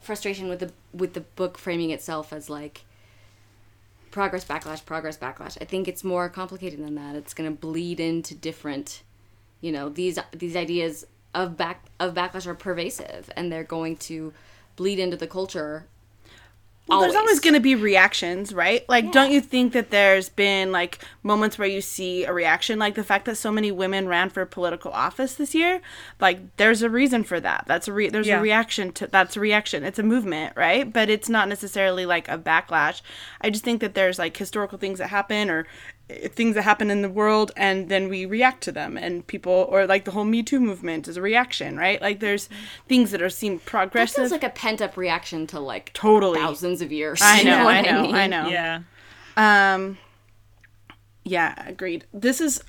frustration 0.02 0.50
with 0.50 0.60
the 0.60 0.74
with 0.94 1.14
the 1.14 1.22
book 1.22 1.58
framing 1.58 1.91
itself 1.91 2.34
as 2.34 2.50
like 2.50 2.84
progress 4.12 4.44
backlash 4.44 4.86
progress 4.86 5.18
backlash. 5.18 5.58
I 5.62 5.64
think 5.64 5.88
it's 5.88 6.04
more 6.04 6.28
complicated 6.28 6.86
than 6.86 6.96
that. 6.96 7.16
It's 7.16 7.34
going 7.34 7.50
to 7.50 7.58
bleed 7.58 8.02
into 8.02 8.36
different, 8.36 9.04
you 9.62 9.72
know, 9.72 9.88
these 9.88 10.20
these 10.34 10.58
ideas 10.58 11.06
of 11.34 11.58
back 11.58 11.86
of 12.00 12.14
backlash 12.14 12.46
are 12.46 12.54
pervasive 12.56 13.30
and 13.36 13.52
they're 13.52 13.64
going 13.64 13.98
to 13.98 14.34
bleed 14.76 15.00
into 15.00 15.18
the 15.18 15.28
culture. 15.28 15.86
Well, 16.86 17.00
there's 17.00 17.16
always 17.16 17.30
always. 17.30 17.40
going 17.40 17.54
to 17.54 17.62
be 17.62 17.76
reactions, 17.76 18.54
right? 18.54 18.84
Like, 18.90 19.14
don't 19.14 19.32
you 19.32 19.40
think 19.40 19.72
that 19.72 19.90
there's 19.90 20.28
been 20.28 20.74
like 20.74 21.00
moments 21.24 21.58
where 21.58 21.68
you 21.68 21.80
see 21.80 22.26
a 22.26 22.34
reaction, 22.34 22.78
like 22.78 22.96
the 22.96 23.06
fact 23.06 23.24
that 23.24 23.38
so 23.38 23.54
many 23.54 23.72
women 23.72 24.06
ran 24.10 24.30
for 24.30 24.46
political 24.46 24.92
office 24.92 25.36
this 25.36 25.56
year? 25.56 25.80
Like, 26.20 26.58
there's 26.58 26.82
a 26.82 26.90
reason 26.90 27.24
for 27.24 27.40
that. 27.40 27.64
That's 27.68 27.88
a 27.88 27.94
re- 27.94 28.10
there's 28.10 28.28
Yeah. 28.28 28.40
a 28.40 28.42
reaction 28.42 28.92
to 28.94 29.08
that's 29.08 29.38
a 29.38 29.40
reaction. 29.40 29.86
It's 29.86 29.98
a 29.98 30.04
movement, 30.04 30.58
right? 30.58 30.92
But 30.92 31.10
it's 31.10 31.30
not 31.30 31.48
necessarily 31.48 32.06
like 32.06 32.28
a 32.28 32.38
backlash. 32.38 33.02
I 33.40 33.50
just 33.50 33.64
think 33.64 33.80
that 33.80 33.94
there's 33.96 34.20
like 34.20 34.36
historical 34.36 34.78
things 34.78 35.00
that 35.00 35.08
happen 35.08 35.50
or 35.50 35.66
things 36.10 36.56
that 36.56 36.64
happen 36.64 36.91
in 36.91 37.01
the 37.01 37.10
world, 37.10 37.51
and 37.56 37.89
then 37.89 38.10
we 38.10 38.26
react 38.26 38.62
to 38.64 38.72
them, 38.72 38.97
and 38.97 39.26
people 39.26 39.68
or 39.70 39.86
like 39.88 40.06
the 40.06 40.12
whole 40.12 40.26
Me 40.26 40.43
Too 40.43 40.60
movement 40.60 41.08
is 41.08 41.18
a 41.18 41.22
reaction, 41.22 41.78
right? 41.78 42.01
Like, 42.01 42.20
there's 42.20 42.49
things 42.88 43.12
that 43.12 43.22
are 43.22 43.30
seem 43.30 43.58
That 43.58 43.66
progressive. 43.66 44.16
feels 44.18 44.32
like 44.32 44.43
a 44.43 44.49
pent 44.49 44.82
up 44.82 44.97
reaction 44.97 45.47
to 45.47 45.60
like 45.60 45.93
Totally. 45.93 46.39
thousands 46.39 46.82
of 46.82 46.91
years. 46.91 47.22
I 47.22 47.38
you 47.39 47.45
know, 47.45 47.68
I 47.68 47.82
know, 47.82 48.01
mean? 48.04 48.16
I 48.16 48.28
know. 48.28 48.47
Yeah. 48.47 48.82
Um, 49.38 49.97
yeah, 51.24 51.56
agreed. 51.68 52.06
This 52.14 52.41
is, 52.41 52.62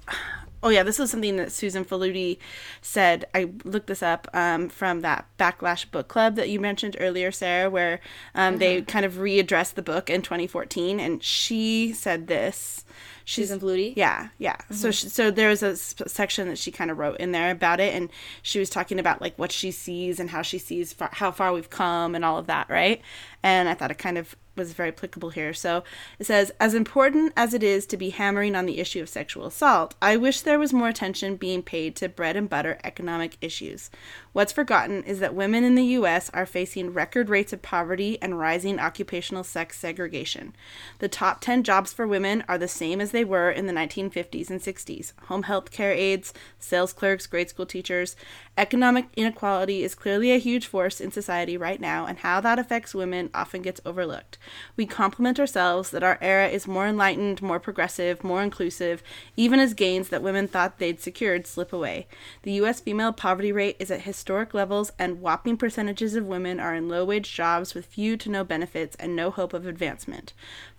oh 0.62 0.68
yeah, 0.68 0.82
this 0.84 1.00
is 1.00 1.10
something 1.10 1.36
that 1.36 1.50
Susan 1.52 1.84
Faludi 1.84 2.38
said. 2.80 3.26
I 3.34 3.50
looked 3.64 3.88
this 3.88 4.02
up 4.02 4.28
um, 4.32 4.68
from 4.68 5.00
that 5.00 5.26
Backlash 5.38 5.90
Book 5.90 6.08
Club 6.08 6.36
that 6.36 6.48
you 6.48 6.60
mentioned 6.60 6.96
earlier, 7.00 7.32
Sarah, 7.32 7.68
where 7.68 8.00
um, 8.34 8.58
they 8.58 8.82
kind 8.82 9.04
of 9.04 9.14
readdressed 9.14 9.74
the 9.74 9.82
book 9.82 10.08
in 10.08 10.22
2014, 10.22 11.00
and 11.00 11.22
she 11.22 11.92
said 11.92 12.28
this. 12.28 12.84
Susan 13.24 13.60
Faludi? 13.60 13.94
yeah, 13.96 14.28
yeah. 14.38 14.56
So 14.70 14.88
mm-hmm. 14.88 14.90
she, 14.90 15.08
so 15.08 15.30
there 15.30 15.48
was 15.48 15.62
a 15.62 15.70
s- 15.70 15.94
section 16.06 16.48
that 16.48 16.58
she 16.58 16.70
kind 16.70 16.90
of 16.90 16.98
wrote 16.98 17.18
in 17.18 17.32
there 17.32 17.50
about 17.50 17.80
it, 17.80 17.94
and 17.94 18.10
she 18.42 18.58
was 18.58 18.70
talking 18.70 18.98
about 18.98 19.20
like 19.20 19.38
what 19.38 19.52
she 19.52 19.70
sees 19.70 20.20
and 20.20 20.30
how 20.30 20.42
she 20.42 20.58
sees 20.58 20.92
far, 20.92 21.10
how 21.12 21.30
far 21.30 21.52
we've 21.52 21.70
come 21.70 22.14
and 22.14 22.24
all 22.24 22.38
of 22.38 22.46
that, 22.46 22.68
right? 22.68 23.00
And 23.42 23.68
I 23.68 23.74
thought 23.74 23.90
it 23.90 23.98
kind 23.98 24.18
of 24.18 24.36
was 24.56 24.72
very 24.72 24.90
applicable 24.90 25.30
here. 25.30 25.52
So 25.52 25.84
it 26.18 26.26
says, 26.26 26.52
as 26.60 26.74
important 26.74 27.32
as 27.36 27.54
it 27.54 27.62
is 27.62 27.86
to 27.86 27.96
be 27.96 28.10
hammering 28.10 28.54
on 28.54 28.66
the 28.66 28.78
issue 28.78 29.02
of 29.02 29.08
sexual 29.08 29.46
assault, 29.46 29.94
I 30.00 30.16
wish 30.16 30.40
there 30.40 30.58
was 30.58 30.72
more 30.72 30.88
attention 30.88 31.36
being 31.36 31.62
paid 31.62 31.96
to 31.96 32.08
bread 32.08 32.36
and 32.36 32.48
butter 32.48 32.78
economic 32.84 33.36
issues. 33.40 33.90
What's 34.34 34.52
forgotten 34.52 35.04
is 35.04 35.20
that 35.20 35.32
women 35.32 35.62
in 35.62 35.76
the 35.76 35.84
U.S. 35.84 36.28
are 36.34 36.44
facing 36.44 36.92
record 36.92 37.28
rates 37.28 37.52
of 37.52 37.62
poverty 37.62 38.18
and 38.20 38.36
rising 38.36 38.80
occupational 38.80 39.44
sex 39.44 39.78
segregation. 39.78 40.56
The 40.98 41.06
top 41.06 41.40
10 41.40 41.62
jobs 41.62 41.92
for 41.92 42.04
women 42.04 42.42
are 42.48 42.58
the 42.58 42.66
same 42.66 43.00
as 43.00 43.12
they 43.12 43.22
were 43.22 43.48
in 43.48 43.66
the 43.66 43.72
1950s 43.72 44.50
and 44.50 44.60
60s 44.60 45.12
home 45.26 45.44
health 45.44 45.70
care 45.70 45.92
aides, 45.92 46.34
sales 46.58 46.92
clerks, 46.92 47.28
grade 47.28 47.48
school 47.48 47.64
teachers. 47.64 48.16
Economic 48.58 49.06
inequality 49.16 49.84
is 49.84 49.94
clearly 49.94 50.32
a 50.32 50.38
huge 50.38 50.66
force 50.66 51.00
in 51.00 51.12
society 51.12 51.56
right 51.56 51.80
now, 51.80 52.04
and 52.04 52.18
how 52.18 52.40
that 52.40 52.58
affects 52.58 52.92
women 52.92 53.30
often 53.34 53.62
gets 53.62 53.80
overlooked. 53.86 54.36
We 54.76 54.84
compliment 54.84 55.38
ourselves 55.38 55.90
that 55.90 56.02
our 56.02 56.18
era 56.20 56.48
is 56.48 56.66
more 56.66 56.88
enlightened, 56.88 57.40
more 57.40 57.60
progressive, 57.60 58.24
more 58.24 58.42
inclusive, 58.42 59.00
even 59.36 59.60
as 59.60 59.74
gains 59.74 60.08
that 60.08 60.24
women 60.24 60.48
thought 60.48 60.80
they'd 60.80 61.00
secured 61.00 61.46
slip 61.46 61.72
away. 61.72 62.08
The 62.42 62.52
U.S. 62.54 62.80
female 62.80 63.12
poverty 63.12 63.52
rate 63.52 63.76
is 63.78 63.92
at 63.92 64.00
historic 64.00 64.23
levels, 64.28 64.92
and 64.98 65.20
whopping 65.20 65.56
percentages 65.56 66.14
of 66.14 66.26
women 66.26 66.58
are 66.58 66.74
in 66.74 66.88
low 66.88 67.04
wage 67.04 67.32
jobs 67.34 67.74
with 67.74 67.86
few 67.86 68.16
to 68.16 68.30
no 68.30 68.44
benefits 68.44 68.96
and 68.96 69.14
no 69.14 69.30
hope 69.30 69.52
of 69.52 69.66
advancement. 69.66 70.32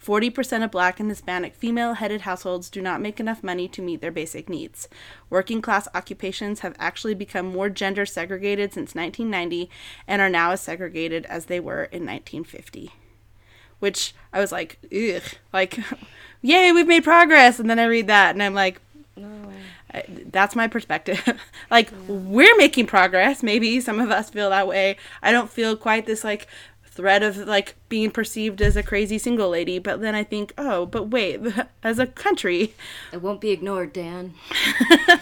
40% 0.03 0.63
of 0.63 0.71
black 0.71 0.99
and 0.99 1.09
Hispanic 1.09 1.55
female 1.55 1.93
headed 1.93 2.21
households 2.21 2.69
do 2.69 2.81
not 2.81 3.01
make 3.01 3.19
enough 3.19 3.43
money 3.43 3.67
to 3.67 3.81
meet 3.81 4.01
their 4.01 4.11
basic 4.11 4.49
needs. 4.49 4.87
Working 5.29 5.61
class 5.61 5.87
occupations 5.93 6.59
have 6.61 6.75
actually 6.79 7.13
become 7.15 7.45
more 7.45 7.69
gender 7.69 8.05
segregated 8.05 8.73
since 8.73 8.95
1990 8.95 9.69
and 10.07 10.21
are 10.21 10.29
now 10.29 10.51
as 10.51 10.61
segregated 10.61 11.25
as 11.25 11.45
they 11.45 11.59
were 11.59 11.83
in 11.85 12.05
1950. 12.05 12.91
Which 13.79 14.13
I 14.31 14.39
was 14.39 14.51
like, 14.51 14.79
ugh, 14.85 15.21
like, 15.53 15.79
yay, 16.41 16.71
we've 16.71 16.87
made 16.87 17.03
progress. 17.03 17.59
And 17.59 17.69
then 17.69 17.79
I 17.79 17.85
read 17.85 18.07
that 18.07 18.35
and 18.35 18.41
I'm 18.41 18.53
like, 18.53 18.81
I- 19.17 19.21
that's 20.31 20.55
my 20.55 20.67
perspective. 20.67 21.39
like, 21.71 21.91
we're 22.07 22.55
making 22.57 22.87
progress. 22.87 23.41
Maybe 23.43 23.79
some 23.81 23.99
of 23.99 24.11
us 24.11 24.29
feel 24.29 24.49
that 24.49 24.67
way. 24.67 24.97
I 25.21 25.31
don't 25.31 25.49
feel 25.49 25.75
quite 25.75 26.05
this, 26.05 26.23
like, 26.23 26.47
threat 26.87 27.23
of 27.23 27.35
like 27.39 27.75
being 27.89 28.09
perceived 28.09 28.61
as 28.61 28.77
a 28.77 28.81
crazy 28.81 29.17
single 29.17 29.49
lady 29.49 29.79
but 29.79 29.99
then 29.99 30.15
i 30.15 30.23
think 30.23 30.53
oh 30.57 30.85
but 30.85 31.09
wait 31.09 31.41
as 31.83 31.99
a 31.99 32.07
country 32.07 32.73
It 33.11 33.21
won't 33.21 33.41
be 33.41 33.51
ignored, 33.51 33.91
Dan. 33.91 34.33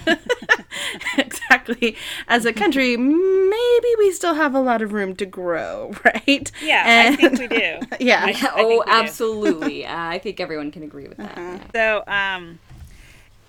exactly 1.17 1.95
as 2.27 2.45
a 2.45 2.53
country 2.53 2.95
maybe 2.97 3.87
we 3.97 4.11
still 4.11 4.35
have 4.35 4.53
a 4.53 4.59
lot 4.59 4.81
of 4.83 4.93
room 4.93 5.15
to 5.15 5.25
grow 5.25 5.93
right 6.05 6.51
Yeah, 6.61 7.09
I 7.11 7.15
think 7.15 7.39
we 7.39 7.47
do. 7.47 7.79
yeah 7.99 8.23
I 8.25 8.33
think 8.33 8.51
oh, 8.55 8.67
we 8.67 8.75
do. 8.75 8.83
absolutely. 8.87 9.85
Uh, 9.85 9.95
I 9.97 10.19
think 10.19 10.39
everyone 10.39 10.71
can 10.71 10.83
agree 10.83 11.07
with 11.07 11.17
that. 11.17 11.33
yeah. 11.37 11.59
So, 11.73 12.03
um, 12.07 12.59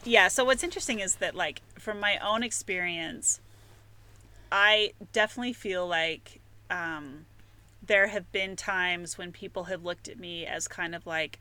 yeah. 0.05 0.29
So 0.29 0.45
what's 0.45 0.63
interesting 0.63 1.01
is 1.01 1.17
that, 1.17 1.35
like, 1.35 1.63
from 1.79 2.01
my 2.01 2.19
own 2.19 2.43
experience, 2.43 3.41
I 4.53 4.93
definitely 5.13 5.53
feel 5.53 5.87
like 5.87 6.41
um, 6.71 7.27
there 7.85 8.07
have 8.09 8.31
been 8.33 8.57
times 8.57 9.19
when 9.19 9.33
people 9.33 9.65
have 9.65 9.85
looked 9.85 10.09
at 10.09 10.19
me 10.19 10.47
as 10.47 10.69
kind 10.69 10.95
of 10.95 11.07
like, 11.07 11.39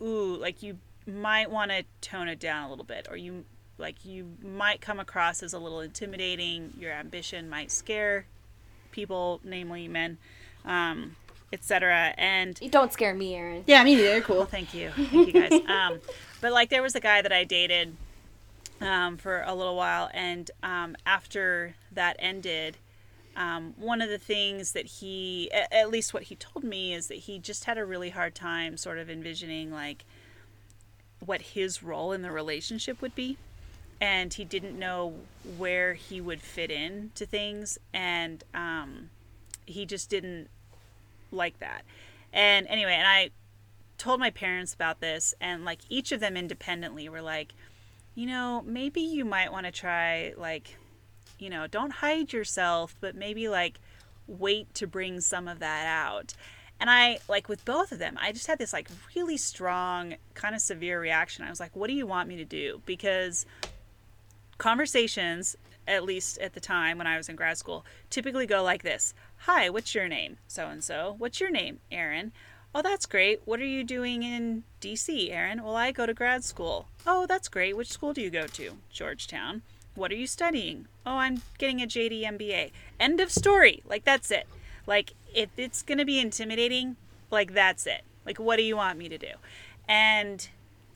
ooh, 0.00 0.36
like 0.36 0.62
you 0.62 0.78
might 1.06 1.50
want 1.50 1.70
to 1.70 1.84
tone 2.00 2.28
it 2.28 2.38
down 2.40 2.64
a 2.64 2.70
little 2.70 2.84
bit, 2.84 3.06
or 3.10 3.16
you 3.16 3.44
like 3.78 4.04
you 4.04 4.36
might 4.42 4.80
come 4.80 4.98
across 4.98 5.42
as 5.42 5.52
a 5.52 5.58
little 5.58 5.80
intimidating. 5.80 6.72
Your 6.78 6.92
ambition 6.92 7.48
might 7.48 7.70
scare 7.70 8.26
people, 8.90 9.40
namely 9.44 9.86
men, 9.88 10.18
um, 10.64 11.16
etc. 11.52 12.14
And 12.18 12.58
You 12.60 12.70
don't 12.70 12.92
scare 12.92 13.14
me, 13.14 13.34
Erin. 13.34 13.64
yeah 13.66 13.82
me 13.84 13.94
neither 13.94 14.20
cool 14.20 14.38
well, 14.38 14.46
thank 14.46 14.74
you, 14.74 14.90
thank 14.90 15.12
you 15.12 15.32
guys. 15.32 15.60
Um, 15.68 16.00
but 16.40 16.52
like, 16.52 16.70
there 16.70 16.82
was 16.82 16.94
a 16.94 17.00
guy 17.00 17.22
that 17.22 17.32
I 17.32 17.44
dated 17.44 17.96
um, 18.80 19.16
for 19.16 19.42
a 19.42 19.54
little 19.54 19.76
while, 19.76 20.10
and 20.14 20.50
um, 20.62 20.96
after 21.04 21.74
that 21.92 22.16
ended, 22.18 22.76
um, 23.36 23.74
one 23.76 24.00
of 24.00 24.08
the 24.08 24.18
things 24.18 24.72
that 24.72 24.86
he, 24.86 25.50
a- 25.52 25.72
at 25.74 25.90
least 25.90 26.12
what 26.12 26.24
he 26.24 26.36
told 26.36 26.64
me, 26.64 26.92
is 26.92 27.06
that 27.08 27.18
he 27.18 27.38
just 27.38 27.64
had 27.64 27.78
a 27.78 27.84
really 27.84 28.10
hard 28.10 28.34
time 28.34 28.76
sort 28.76 28.98
of 28.98 29.08
envisioning 29.08 29.72
like 29.72 30.04
what 31.24 31.40
his 31.42 31.82
role 31.82 32.12
in 32.12 32.22
the 32.22 32.30
relationship 32.30 33.00
would 33.02 33.14
be. 33.14 33.36
And 34.00 34.32
he 34.32 34.44
didn't 34.44 34.78
know 34.78 35.14
where 35.56 35.94
he 35.94 36.20
would 36.20 36.40
fit 36.40 36.70
in 36.70 37.10
to 37.16 37.26
things, 37.26 37.78
and 37.92 38.44
um, 38.54 39.10
he 39.66 39.86
just 39.86 40.08
didn't 40.08 40.48
like 41.32 41.58
that. 41.58 41.82
And 42.32 42.68
anyway, 42.68 42.94
and 42.94 43.08
I 43.08 43.30
told 43.98 44.20
my 44.20 44.30
parents 44.30 44.72
about 44.72 45.00
this 45.00 45.34
and 45.40 45.64
like 45.64 45.80
each 45.88 46.12
of 46.12 46.20
them 46.20 46.36
independently 46.36 47.08
were 47.08 47.20
like 47.20 47.52
you 48.14 48.26
know 48.26 48.62
maybe 48.64 49.00
you 49.00 49.24
might 49.24 49.52
want 49.52 49.66
to 49.66 49.72
try 49.72 50.32
like 50.36 50.76
you 51.38 51.50
know 51.50 51.66
don't 51.66 51.90
hide 51.90 52.32
yourself 52.32 52.96
but 53.00 53.14
maybe 53.14 53.48
like 53.48 53.80
wait 54.26 54.72
to 54.74 54.86
bring 54.86 55.20
some 55.20 55.48
of 55.48 55.58
that 55.58 55.86
out. 55.86 56.34
And 56.80 56.88
i 56.88 57.18
like 57.28 57.48
with 57.48 57.64
both 57.64 57.90
of 57.90 57.98
them 57.98 58.16
i 58.20 58.30
just 58.30 58.46
had 58.46 58.58
this 58.58 58.72
like 58.72 58.88
really 59.16 59.36
strong 59.36 60.14
kind 60.34 60.54
of 60.54 60.60
severe 60.60 61.00
reaction. 61.00 61.44
I 61.44 61.50
was 61.50 61.60
like 61.60 61.74
what 61.74 61.88
do 61.88 61.94
you 61.94 62.06
want 62.06 62.28
me 62.28 62.36
to 62.36 62.44
do? 62.44 62.82
Because 62.86 63.46
conversations 64.58 65.56
at 65.88 66.04
least 66.04 66.38
at 66.38 66.52
the 66.52 66.60
time 66.60 66.98
when 66.98 67.06
i 67.06 67.16
was 67.16 67.28
in 67.28 67.36
grad 67.36 67.56
school 67.56 67.86
typically 68.10 68.46
go 68.46 68.62
like 68.62 68.82
this 68.82 69.14
hi 69.38 69.68
what's 69.70 69.94
your 69.94 70.06
name? 70.06 70.38
So 70.46 70.68
and 70.68 70.84
so 70.84 71.16
what's 71.18 71.40
your 71.40 71.50
name? 71.50 71.80
Erin 71.90 72.32
oh 72.78 72.82
that's 72.82 73.06
great. 73.06 73.40
What 73.44 73.58
are 73.58 73.66
you 73.66 73.82
doing 73.82 74.22
in 74.22 74.62
dc 74.80 75.32
erin 75.32 75.64
well 75.64 75.74
i 75.74 75.90
go 75.90 76.06
to 76.06 76.14
grad 76.14 76.44
school. 76.44 76.86
Oh 77.04 77.26
that's 77.26 77.48
great. 77.48 77.76
Which 77.76 77.90
school 77.90 78.12
do 78.12 78.20
you 78.20 78.30
go 78.30 78.46
to? 78.46 78.78
Georgetown. 78.92 79.62
What 79.96 80.12
are 80.12 80.16
you 80.16 80.28
studying? 80.28 80.86
Oh 81.04 81.16
i'm 81.16 81.42
getting 81.58 81.82
a 81.82 81.88
jd 81.88 82.22
mba 82.22 82.70
end 83.00 83.18
of 83.18 83.32
story. 83.32 83.82
Like 83.84 84.04
that's 84.04 84.30
it. 84.30 84.46
Like 84.86 85.14
if 85.34 85.50
it's 85.56 85.82
going 85.82 85.98
to 85.98 86.04
be 86.04 86.20
intimidating 86.20 86.94
like 87.32 87.52
that's 87.52 87.84
it. 87.84 88.02
Like 88.24 88.38
what 88.38 88.56
do 88.56 88.62
you 88.62 88.76
want 88.76 88.96
me 88.96 89.08
to 89.08 89.18
do? 89.18 89.32
And 89.88 90.48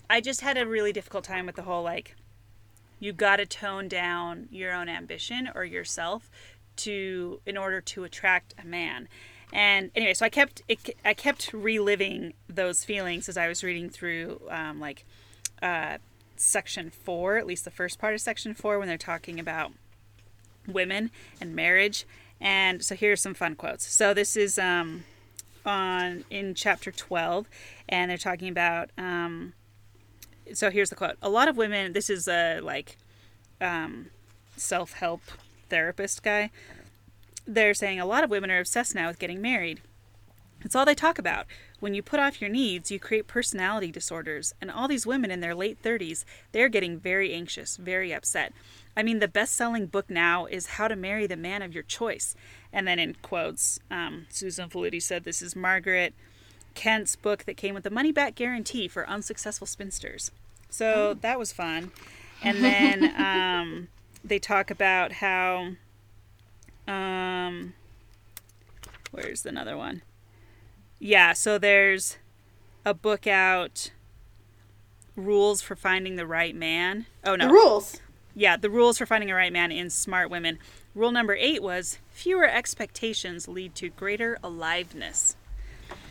i 0.09 0.20
just 0.20 0.41
had 0.41 0.57
a 0.57 0.66
really 0.66 0.93
difficult 0.93 1.24
time 1.24 1.47
with 1.47 1.57
the 1.57 1.62
whole 1.62 1.83
like 1.83 2.14
you 3.01 3.12
got 3.12 3.37
to 3.37 3.47
tone 3.47 3.89
down 3.89 4.47
your 4.53 4.72
own 4.72 4.89
ambition 4.89 5.51
or 5.53 5.64
yourself 5.64 6.30
to 6.76 7.41
in 7.45 7.57
order 7.57 7.80
to 7.80 8.05
attract 8.05 8.55
a 8.62 8.64
man 8.64 9.09
and 9.53 9.91
anyway 9.95 10.15
so 10.15 10.25
i 10.25 10.29
kept 10.29 10.63
it, 10.69 10.97
i 11.05 11.15
kept 11.15 11.53
reliving 11.53 12.33
those 12.49 12.85
feelings 12.85 13.29
as 13.29 13.37
i 13.37 13.49
was 13.49 13.63
reading 13.63 13.89
through 13.89 14.41
um, 14.51 14.81
like 14.81 15.05
uh, 15.63 15.99
section 16.37 16.91
four 16.91 17.37
at 17.37 17.47
least 17.47 17.65
the 17.65 17.71
first 17.71 17.99
part 17.99 18.15
of 18.15 18.21
section 18.21 18.55
four 18.55 18.79
when 18.79 18.89
they're 18.89 18.99
talking 18.99 19.39
about 19.39 19.73
women 20.67 21.11
and 21.41 21.55
marriage. 21.55 22.07
And 22.41 22.85
so 22.85 22.95
here's 22.95 23.21
some 23.21 23.35
fun 23.35 23.55
quotes. 23.55 23.87
So 23.87 24.15
this 24.15 24.37
is 24.37 24.59
um, 24.59 25.05
on 25.65 26.25
in 26.31 26.55
chapter 26.55 26.91
12 26.91 27.49
and 27.89 28.11
they're 28.11 28.19
talking 28.19 28.49
about 28.49 28.91
um, 28.99 29.55
so 30.53 30.71
here's 30.71 30.91
the 30.91 30.97
quote. 30.97 31.17
A 31.23 31.29
lot 31.29 31.49
of 31.49 31.57
women 31.57 31.93
this 31.93 32.11
is 32.11 32.27
a 32.27 32.61
like 32.61 32.97
um, 33.61 34.07
self-help 34.57 35.21
therapist 35.69 36.23
guy 36.23 36.51
they're 37.47 37.74
saying 37.74 38.01
a 38.01 38.07
lot 38.07 38.24
of 38.24 38.30
women 38.30 38.51
are 38.51 38.61
obsessed 38.61 38.95
now 38.95 39.09
with 39.09 39.18
getting 39.18 39.40
married 39.40 39.80
it's 40.64 40.76
all 40.76 40.84
they 40.84 40.95
talk 40.95 41.18
about 41.18 41.47
when 41.80 41.93
you 41.93 42.03
put 42.03 42.20
off 42.20 42.40
your 42.40 42.51
needs 42.51 42.90
you 42.90 42.99
create 42.99 43.26
personality 43.26 43.90
disorders 43.90 44.55
and 44.61 44.70
all 44.70 44.86
these 44.86 45.07
women 45.07 45.30
in 45.30 45.40
their 45.40 45.55
late 45.55 45.82
30s 45.82 46.24
they're 46.53 46.68
getting 46.68 46.99
very 46.99 47.32
anxious 47.32 47.76
very 47.76 48.12
upset 48.12 48.53
i 48.97 49.03
mean 49.03 49.18
the 49.18 49.28
best-selling 49.28 49.86
book 49.86 50.09
now 50.09 50.47
is 50.47 50.66
how 50.66 50.86
to 50.86 50.97
marry 50.97 51.26
the 51.26 51.36
man 51.36 51.62
of 51.62 51.74
your 51.74 51.82
choice 51.82 52.36
and 52.72 52.86
then 52.86 52.99
in 52.99 53.16
quotes 53.22 53.80
um, 53.90 54.26
susan 54.28 54.68
faludi 54.68 55.03
said 55.03 55.24
this 55.24 55.43
is 55.43 55.57
margaret 55.57 56.14
Kent's 56.74 57.16
book 57.16 57.45
that 57.45 57.57
came 57.57 57.74
with 57.74 57.86
a 57.86 57.90
money 57.90 58.12
back 58.12 58.34
guarantee 58.34 58.88
for 58.88 59.09
unsuccessful 59.09 59.66
spinsters. 59.66 60.30
So 60.70 61.14
that 61.20 61.38
was 61.38 61.53
fun. 61.53 61.93
And 62.43 62.62
then 62.64 63.14
um, 63.20 63.88
they 64.24 64.38
talk 64.38 64.70
about 64.70 65.12
how. 65.12 65.72
Um, 66.87 67.74
where's 69.11 69.47
another 69.47 69.76
one? 69.76 70.03
Yeah, 70.99 71.33
so 71.33 71.59
there's 71.59 72.18
a 72.85 72.95
book 72.95 73.26
out 73.26 73.91
Rules 75.16 75.62
for 75.62 75.76
Finding 75.76 76.16
the 76.16 76.26
Right 76.26 76.55
Man. 76.55 77.07
Oh, 77.24 77.37
no. 77.37 77.49
the 77.49 77.53
rules 77.53 78.01
Yeah, 78.35 78.57
the 78.57 78.70
rules 78.70 78.99
for 78.99 79.07
finding 79.07 79.30
a 79.30 79.35
right 79.35 79.53
man 79.53 79.70
in 79.70 79.91
smart 79.91 80.30
women. 80.30 80.59
Rule 80.95 81.12
number 81.12 81.35
eight 81.35 81.62
was 81.62 81.99
fewer 82.11 82.49
expectations 82.49 83.49
lead 83.49 83.74
to 83.76 83.89
greater 83.91 84.39
aliveness. 84.43 85.37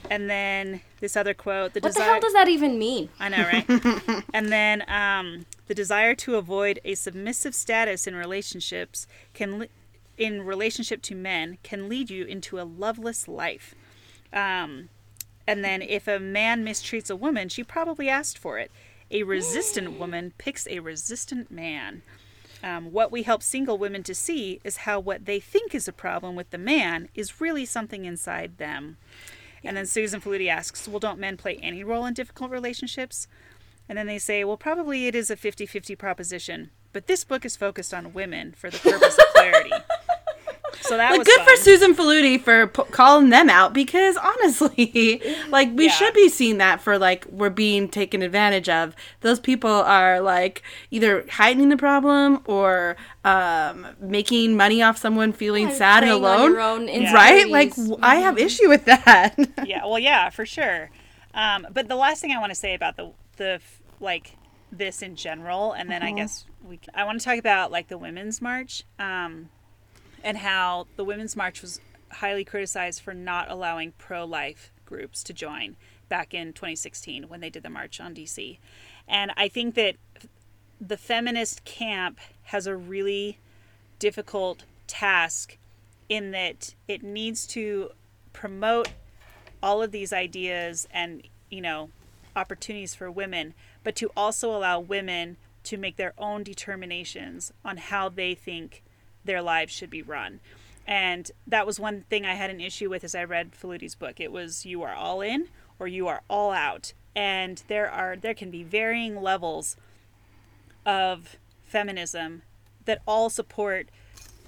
And 0.09 0.29
then 0.29 0.81
this 0.99 1.15
other 1.15 1.33
quote: 1.33 1.73
the 1.73 1.79
What 1.79 1.93
the 1.93 2.03
hell 2.03 2.19
does 2.19 2.33
that 2.33 2.47
even 2.47 2.77
mean? 2.77 3.09
I 3.19 3.29
know, 3.29 3.43
right? 3.43 4.23
and 4.33 4.51
then 4.51 4.83
um, 4.89 5.45
the 5.67 5.73
desire 5.75 6.15
to 6.15 6.35
avoid 6.35 6.79
a 6.83 6.95
submissive 6.95 7.55
status 7.55 8.07
in 8.07 8.15
relationships 8.15 9.07
can, 9.33 9.59
li- 9.59 9.69
in 10.21 10.43
relationship 10.43 11.01
to 11.01 11.15
men, 11.15 11.57
can 11.63 11.89
lead 11.89 12.11
you 12.11 12.25
into 12.25 12.59
a 12.59 12.63
loveless 12.63 13.27
life. 13.27 13.73
Um, 14.31 14.89
and 15.47 15.65
then 15.65 15.81
if 15.81 16.07
a 16.07 16.19
man 16.19 16.63
mistreats 16.63 17.09
a 17.09 17.15
woman, 17.15 17.49
she 17.49 17.63
probably 17.63 18.07
asked 18.07 18.37
for 18.37 18.59
it. 18.59 18.69
A 19.09 19.23
resistant 19.23 19.97
woman 19.97 20.33
picks 20.37 20.67
a 20.67 20.77
resistant 20.77 21.49
man. 21.49 22.03
Um, 22.63 22.91
what 22.91 23.11
we 23.11 23.23
help 23.23 23.41
single 23.41 23.79
women 23.79 24.03
to 24.03 24.13
see 24.13 24.59
is 24.63 24.77
how 24.77 24.99
what 24.99 25.25
they 25.25 25.39
think 25.39 25.73
is 25.73 25.87
a 25.87 25.91
problem 25.91 26.35
with 26.35 26.51
the 26.51 26.59
man 26.59 27.09
is 27.15 27.41
really 27.41 27.65
something 27.65 28.05
inside 28.05 28.59
them. 28.59 28.97
And 29.63 29.75
then 29.75 29.87
Susan 29.87 30.21
Faludi 30.21 30.49
asks, 30.49 30.87
Well, 30.87 30.99
don't 30.99 31.19
men 31.19 31.35
play 31.35 31.55
any 31.63 31.83
role 31.83 32.05
in 32.05 32.13
difficult 32.13 32.51
relationships? 32.51 33.27
And 33.89 33.97
then 33.97 34.05
they 34.05 34.19
say, 34.19 34.43
Well, 34.43 34.55
probably 34.55 35.07
it 35.07 35.15
is 35.15 35.31
a 35.31 35.35
50 35.35 35.65
50 35.65 35.95
proposition, 35.95 36.69
but 36.93 37.07
this 37.07 37.23
book 37.23 37.43
is 37.43 37.57
focused 37.57 37.91
on 37.91 38.13
women 38.13 38.53
for 38.55 38.69
the 38.69 38.77
purpose 38.77 39.17
of 39.17 39.25
clarity. 39.33 39.71
So 40.81 40.97
that 40.97 41.09
Like, 41.11 41.19
was 41.19 41.27
good 41.27 41.41
for. 41.41 41.55
Susan 41.57 41.93
Faludi 41.93 42.41
for 42.41 42.67
p- 42.67 42.83
calling 42.91 43.29
them 43.29 43.49
out 43.49 43.73
because 43.73 44.17
honestly, 44.17 45.21
like 45.49 45.69
we 45.73 45.85
Yeah. 45.85 45.91
should 45.91 46.13
be 46.13 46.29
seeing 46.29 46.57
that 46.59 46.81
for 46.81 46.97
like 46.97 47.25
we're 47.27 47.49
being 47.49 47.87
taken 47.89 48.21
advantage 48.21 48.69
of. 48.69 48.95
Those 49.21 49.39
people 49.39 49.69
are 49.69 50.19
like 50.21 50.63
either 50.89 51.25
hiding 51.29 51.69
the 51.69 51.77
problem 51.77 52.41
or 52.45 52.95
um, 53.25 53.87
making 53.99 54.55
money 54.57 54.81
off 54.81 54.97
someone 54.97 55.33
feeling 55.33 55.69
Yeah, 55.69 55.75
sad 55.75 56.03
and 56.03 56.11
preying 56.11 56.25
on 56.25 56.39
alone. 56.39 56.51
your 56.51 56.61
own 56.61 56.87
Right? 56.87 57.47
Like 57.49 57.67
insecurities. 57.67 57.87
w- 57.89 57.99
I 58.01 58.15
have 58.15 58.37
issue 58.37 58.69
with 58.69 58.85
that. 58.85 59.35
yeah, 59.65 59.85
well, 59.85 59.99
yeah, 59.99 60.29
for 60.29 60.45
sure. 60.45 60.89
Um, 61.33 61.67
but 61.71 61.87
the 61.87 61.95
last 61.95 62.21
thing 62.21 62.31
I 62.31 62.39
want 62.39 62.51
to 62.51 62.55
say 62.59 62.73
about 62.73 62.97
the 62.97 63.11
the 63.37 63.59
like 63.99 64.35
this 64.71 65.01
in 65.01 65.15
general, 65.15 65.73
and 65.73 65.89
then 65.89 66.01
I 66.01 66.11
guess 66.11 66.45
we 66.63 66.79
I 66.93 67.03
want 67.03 67.19
to 67.19 67.25
talk 67.25 67.37
about 67.37 67.71
like 67.71 67.87
the 67.87 67.97
women's 67.97 68.41
march, 68.41 68.83
um, 68.99 69.49
and 70.23 70.37
how 70.37 70.87
the 70.95 71.05
women's 71.05 71.35
march 71.35 71.61
was 71.61 71.79
highly 72.11 72.43
criticized 72.43 73.01
for 73.01 73.13
not 73.13 73.49
allowing 73.49 73.93
pro 73.97 74.25
life 74.25 74.71
groups 74.85 75.23
to 75.23 75.33
join 75.33 75.75
back 76.09 76.33
in 76.33 76.51
2016 76.53 77.29
when 77.29 77.39
they 77.39 77.49
did 77.49 77.63
the 77.63 77.69
march 77.69 77.99
on 77.99 78.13
DC, 78.13 78.57
and 79.07 79.31
I 79.37 79.47
think 79.47 79.75
that 79.75 79.95
the 80.79 80.97
feminist 80.97 81.63
camp 81.63 82.19
has 82.45 82.65
a 82.67 82.75
really 82.75 83.37
difficult 83.99 84.63
task 84.87 85.57
in 86.09 86.31
that 86.31 86.73
it 86.87 87.03
needs 87.03 87.45
to 87.47 87.91
promote 88.33 88.89
all 89.61 89.81
of 89.81 89.91
these 89.91 90.11
ideas 90.11 90.87
and 90.91 91.21
you 91.49 91.61
know 91.61 91.89
opportunities 92.35 92.95
for 92.95 93.11
women 93.11 93.53
but 93.83 93.95
to 93.95 94.09
also 94.17 94.49
allow 94.55 94.79
women 94.79 95.37
to 95.63 95.77
make 95.77 95.97
their 95.97 96.13
own 96.17 96.43
determinations 96.43 97.53
on 97.63 97.77
how 97.77 98.09
they 98.09 98.33
think 98.33 98.81
their 99.25 99.41
lives 99.41 99.73
should 99.73 99.89
be 99.89 100.01
run 100.01 100.39
and 100.87 101.31
that 101.47 101.65
was 101.65 101.79
one 101.79 102.01
thing 102.01 102.25
i 102.25 102.33
had 102.33 102.49
an 102.49 102.61
issue 102.61 102.89
with 102.89 103.03
as 103.03 103.15
i 103.15 103.23
read 103.23 103.51
Faludi's 103.51 103.95
book 103.95 104.19
it 104.19 104.31
was 104.31 104.65
you 104.65 104.81
are 104.83 104.93
all 104.93 105.21
in 105.21 105.47
or 105.79 105.87
you 105.87 106.07
are 106.07 106.21
all 106.29 106.51
out 106.51 106.93
and 107.15 107.63
there 107.67 107.89
are 107.89 108.15
there 108.15 108.33
can 108.33 108.51
be 108.51 108.63
varying 108.63 109.21
levels 109.21 109.75
of 110.85 111.37
feminism 111.65 112.41
that 112.85 113.01
all 113.07 113.29
support 113.29 113.87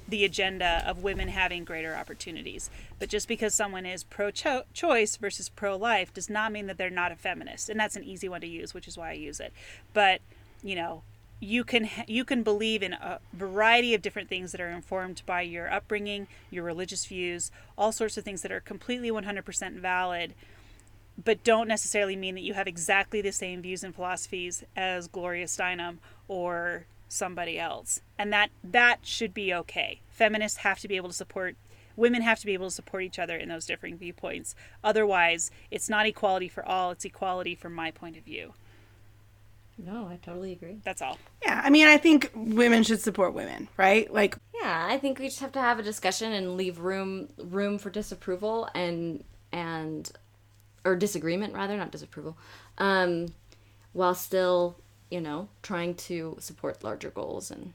the 0.07 0.25
agenda 0.25 0.83
of 0.85 1.03
women 1.03 1.29
having 1.29 1.63
greater 1.63 1.95
opportunities. 1.95 2.69
But 2.99 3.09
just 3.09 3.27
because 3.27 3.55
someone 3.55 3.85
is 3.85 4.03
pro 4.03 4.31
choice 4.31 5.15
versus 5.17 5.49
pro 5.49 5.77
life 5.77 6.13
does 6.13 6.29
not 6.29 6.51
mean 6.51 6.67
that 6.67 6.77
they're 6.77 6.89
not 6.89 7.11
a 7.11 7.15
feminist. 7.15 7.69
And 7.69 7.79
that's 7.79 7.95
an 7.95 8.03
easy 8.03 8.27
one 8.27 8.41
to 8.41 8.47
use, 8.47 8.73
which 8.73 8.87
is 8.87 8.97
why 8.97 9.11
I 9.11 9.13
use 9.13 9.39
it. 9.39 9.53
But, 9.93 10.21
you 10.61 10.75
know, 10.75 11.03
you 11.43 11.63
can 11.63 11.89
you 12.07 12.23
can 12.23 12.43
believe 12.43 12.81
in 12.81 12.93
a 12.93 13.19
variety 13.33 13.93
of 13.93 14.01
different 14.01 14.29
things 14.29 14.51
that 14.51 14.61
are 14.61 14.69
informed 14.69 15.21
by 15.25 15.41
your 15.41 15.71
upbringing, 15.71 16.27
your 16.49 16.63
religious 16.63 17.05
views, 17.05 17.51
all 17.77 17.91
sorts 17.91 18.17
of 18.17 18.23
things 18.23 18.41
that 18.41 18.51
are 18.51 18.59
completely 18.59 19.11
100% 19.11 19.79
valid 19.79 20.33
but 21.23 21.43
don't 21.43 21.67
necessarily 21.67 22.15
mean 22.15 22.35
that 22.35 22.41
you 22.41 22.53
have 22.53 22.67
exactly 22.67 23.21
the 23.21 23.31
same 23.31 23.61
views 23.61 23.83
and 23.83 23.93
philosophies 23.93 24.63
as 24.75 25.07
Gloria 25.07 25.45
Steinem 25.45 25.97
or 26.27 26.85
somebody 27.07 27.59
else. 27.59 28.01
And 28.17 28.33
that 28.33 28.49
that 28.63 28.99
should 29.03 29.33
be 29.33 29.53
okay. 29.53 30.01
Feminists 30.09 30.59
have 30.59 30.79
to 30.79 30.87
be 30.87 30.95
able 30.95 31.09
to 31.09 31.15
support 31.15 31.55
women 31.95 32.23
have 32.23 32.39
to 32.39 32.47
be 32.47 32.53
able 32.55 32.67
to 32.67 32.71
support 32.71 33.03
each 33.03 33.19
other 33.19 33.37
in 33.37 33.49
those 33.49 33.67
differing 33.67 33.97
viewpoints. 33.97 34.55
Otherwise, 34.83 35.51
it's 35.69 35.89
not 35.89 36.07
equality 36.07 36.47
for 36.47 36.65
all, 36.65 36.89
it's 36.89 37.05
equality 37.05 37.53
from 37.53 37.73
my 37.73 37.91
point 37.91 38.17
of 38.17 38.23
view. 38.23 38.53
No, 39.77 40.07
I 40.07 40.17
totally 40.17 40.51
agree. 40.53 40.77
That's 40.83 41.01
all. 41.01 41.17
yeah, 41.43 41.61
I 41.63 41.69
mean, 41.69 41.87
I 41.87 41.97
think 41.97 42.31
women 42.35 42.83
should 42.83 43.01
support 43.01 43.33
women, 43.33 43.67
right? 43.77 44.11
Like 44.13 44.37
Yeah, 44.53 44.87
I 44.89 44.97
think 44.97 45.19
we 45.19 45.27
just 45.27 45.39
have 45.39 45.51
to 45.53 45.59
have 45.61 45.79
a 45.79 45.83
discussion 45.83 46.31
and 46.31 46.55
leave 46.55 46.79
room 46.79 47.29
room 47.37 47.77
for 47.77 47.89
disapproval 47.89 48.69
and 48.75 49.23
and 49.51 50.11
or 50.85 50.95
disagreement 50.95 51.53
rather, 51.53 51.75
not 51.77 51.91
disapproval. 51.91 52.37
Um 52.77 53.33
while 53.93 54.15
still, 54.15 54.77
you 55.11 55.21
know, 55.21 55.49
trying 55.61 55.95
to 55.95 56.37
support 56.39 56.83
larger 56.83 57.09
goals 57.11 57.51
and 57.51 57.73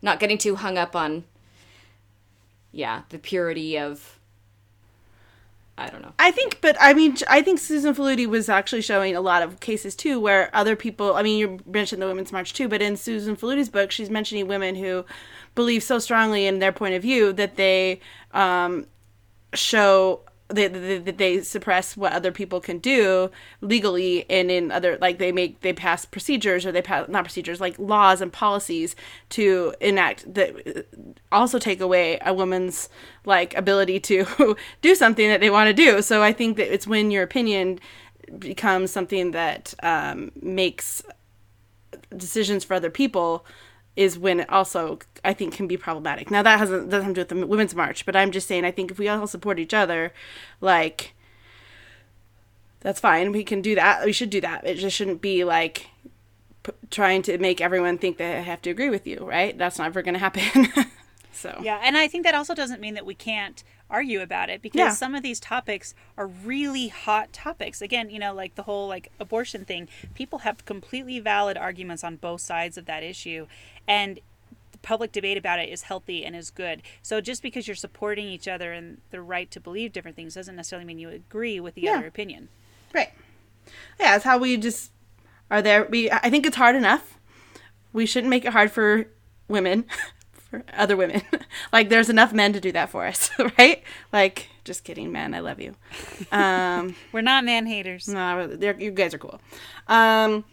not 0.00 0.18
getting 0.20 0.38
too 0.38 0.56
hung 0.56 0.78
up 0.78 0.96
on 0.96 1.24
yeah, 2.70 3.02
the 3.10 3.18
purity 3.18 3.78
of 3.78 4.18
I 5.78 5.88
don't 5.88 6.02
know. 6.02 6.12
I 6.18 6.30
think, 6.30 6.60
but 6.60 6.76
I 6.80 6.92
mean, 6.92 7.16
I 7.28 7.40
think 7.40 7.58
Susan 7.58 7.94
Faludi 7.94 8.26
was 8.26 8.48
actually 8.48 8.82
showing 8.82 9.16
a 9.16 9.20
lot 9.20 9.42
of 9.42 9.60
cases 9.60 9.96
too, 9.96 10.20
where 10.20 10.50
other 10.54 10.76
people. 10.76 11.14
I 11.14 11.22
mean, 11.22 11.38
you 11.38 11.60
mentioned 11.66 12.02
the 12.02 12.06
Women's 12.06 12.30
March 12.30 12.52
too, 12.52 12.68
but 12.68 12.82
in 12.82 12.96
Susan 12.96 13.36
Faludi's 13.36 13.70
book, 13.70 13.90
she's 13.90 14.10
mentioning 14.10 14.46
women 14.48 14.74
who 14.74 15.04
believe 15.54 15.82
so 15.82 15.98
strongly 15.98 16.46
in 16.46 16.58
their 16.58 16.72
point 16.72 16.94
of 16.94 17.02
view 17.02 17.32
that 17.32 17.56
they 17.56 18.00
um, 18.32 18.86
show 19.54 20.20
they, 20.52 20.68
they, 20.68 20.98
they 20.98 21.40
suppress 21.42 21.96
what 21.96 22.12
other 22.12 22.32
people 22.32 22.60
can 22.60 22.78
do 22.78 23.30
legally, 23.60 24.28
and 24.30 24.50
in 24.50 24.70
other 24.70 24.98
like 25.00 25.18
they 25.18 25.32
make 25.32 25.60
they 25.60 25.72
pass 25.72 26.04
procedures 26.04 26.64
or 26.66 26.72
they 26.72 26.82
pass 26.82 27.08
not 27.08 27.24
procedures 27.24 27.60
like 27.60 27.78
laws 27.78 28.20
and 28.20 28.32
policies 28.32 28.94
to 29.30 29.74
enact 29.80 30.32
that 30.34 30.86
also 31.30 31.58
take 31.58 31.80
away 31.80 32.18
a 32.24 32.32
woman's 32.32 32.88
like 33.24 33.54
ability 33.56 34.00
to 34.00 34.56
do 34.82 34.94
something 34.94 35.28
that 35.28 35.40
they 35.40 35.50
want 35.50 35.68
to 35.68 35.74
do. 35.74 36.02
So 36.02 36.22
I 36.22 36.32
think 36.32 36.56
that 36.56 36.72
it's 36.72 36.86
when 36.86 37.10
your 37.10 37.22
opinion 37.22 37.78
becomes 38.38 38.90
something 38.90 39.32
that 39.32 39.74
um, 39.82 40.32
makes 40.40 41.02
decisions 42.16 42.64
for 42.64 42.74
other 42.74 42.90
people 42.90 43.44
is 43.94 44.18
when 44.18 44.40
it 44.40 44.48
also 44.50 44.98
I 45.24 45.32
think 45.34 45.52
can 45.54 45.66
be 45.66 45.76
problematic. 45.76 46.30
Now 46.30 46.42
that 46.42 46.58
hasn't 46.58 46.88
doesn't 46.90 47.04
have 47.06 47.14
to 47.14 47.24
do 47.24 47.34
with 47.36 47.40
the 47.40 47.46
women's 47.46 47.74
march, 47.74 48.06
but 48.06 48.16
I'm 48.16 48.30
just 48.30 48.48
saying 48.48 48.64
I 48.64 48.70
think 48.70 48.90
if 48.90 48.98
we 48.98 49.08
all 49.08 49.26
support 49.26 49.58
each 49.58 49.74
other, 49.74 50.12
like 50.60 51.14
that's 52.80 53.00
fine. 53.00 53.32
We 53.32 53.44
can 53.44 53.62
do 53.62 53.74
that. 53.76 54.04
We 54.04 54.12
should 54.12 54.30
do 54.30 54.40
that. 54.40 54.66
It 54.66 54.74
just 54.76 54.96
shouldn't 54.96 55.20
be 55.20 55.44
like 55.44 55.88
p- 56.64 56.72
trying 56.90 57.22
to 57.22 57.38
make 57.38 57.60
everyone 57.60 57.98
think 57.98 58.16
that 58.18 58.36
I 58.36 58.40
have 58.40 58.62
to 58.62 58.70
agree 58.70 58.90
with 58.90 59.06
you, 59.06 59.18
right? 59.24 59.56
That's 59.56 59.78
never 59.78 60.02
going 60.02 60.14
to 60.14 60.18
happen. 60.20 60.68
so 61.32 61.60
Yeah, 61.62 61.80
and 61.82 61.96
I 61.96 62.08
think 62.08 62.24
that 62.24 62.34
also 62.34 62.54
doesn't 62.54 62.80
mean 62.80 62.94
that 62.94 63.06
we 63.06 63.14
can't 63.14 63.62
argue 63.88 64.20
about 64.20 64.48
it 64.48 64.62
because 64.62 64.78
Yeah. 64.78 64.90
some 64.90 65.14
of 65.14 65.22
these 65.22 65.38
topics 65.38 65.94
are 66.16 66.26
really 66.26 66.88
hot 66.88 67.32
topics. 67.32 67.80
Again, 67.82 68.10
you 68.10 68.18
know, 68.18 68.32
like 68.34 68.54
the 68.56 68.62
whole 68.62 68.88
like 68.88 69.12
abortion 69.20 69.64
thing, 69.64 69.86
people 70.14 70.40
have 70.40 70.64
completely 70.64 71.20
valid 71.20 71.56
arguments 71.56 72.02
on 72.02 72.16
both 72.16 72.40
sides 72.40 72.76
of 72.78 72.86
that 72.86 73.02
issue 73.04 73.46
and 73.88 74.20
the 74.72 74.78
public 74.78 75.12
debate 75.12 75.36
about 75.38 75.58
it 75.58 75.68
is 75.68 75.82
healthy 75.82 76.24
and 76.24 76.34
is 76.36 76.50
good. 76.50 76.82
So 77.02 77.20
just 77.20 77.42
because 77.42 77.66
you're 77.68 77.74
supporting 77.76 78.26
each 78.26 78.48
other 78.48 78.72
and 78.72 78.98
the 79.10 79.20
right 79.20 79.50
to 79.52 79.60
believe 79.60 79.92
different 79.92 80.16
things 80.16 80.34
doesn't 80.34 80.56
necessarily 80.56 80.86
mean 80.86 80.98
you 80.98 81.08
agree 81.10 81.60
with 81.60 81.74
the 81.74 81.82
Yeah. 81.82 81.98
other 81.98 82.06
opinion. 82.06 82.48
Right. 82.94 83.10
Yeah, 84.00 84.16
it's 84.16 84.24
how 84.24 84.38
we 84.38 84.56
just 84.56 84.90
are 85.50 85.62
there. 85.62 85.84
We 85.90 86.10
I 86.10 86.30
think 86.30 86.46
it's 86.46 86.56
hard 86.56 86.74
enough. 86.76 87.18
We 87.92 88.06
shouldn't 88.06 88.30
make 88.30 88.44
it 88.44 88.52
hard 88.52 88.72
for 88.72 89.06
women, 89.48 89.84
for 90.32 90.64
other 90.72 90.96
women. 90.96 91.22
like 91.72 91.88
there's 91.88 92.08
enough 92.08 92.32
men 92.32 92.52
to 92.54 92.60
do 92.60 92.72
that 92.72 92.88
for 92.90 93.06
us, 93.06 93.30
right? 93.58 93.82
Like 94.12 94.48
just 94.64 94.82
kidding, 94.84 95.12
man. 95.12 95.34
I 95.34 95.40
love 95.40 95.60
you. 95.60 95.74
Um, 96.32 96.94
We're 97.12 97.20
not 97.20 97.44
man 97.44 97.66
haters. 97.66 98.08
no, 98.08 98.48
you 98.78 98.90
guys 98.90 99.12
are 99.14 99.18
cool. 99.18 99.40
Um, 99.88 100.44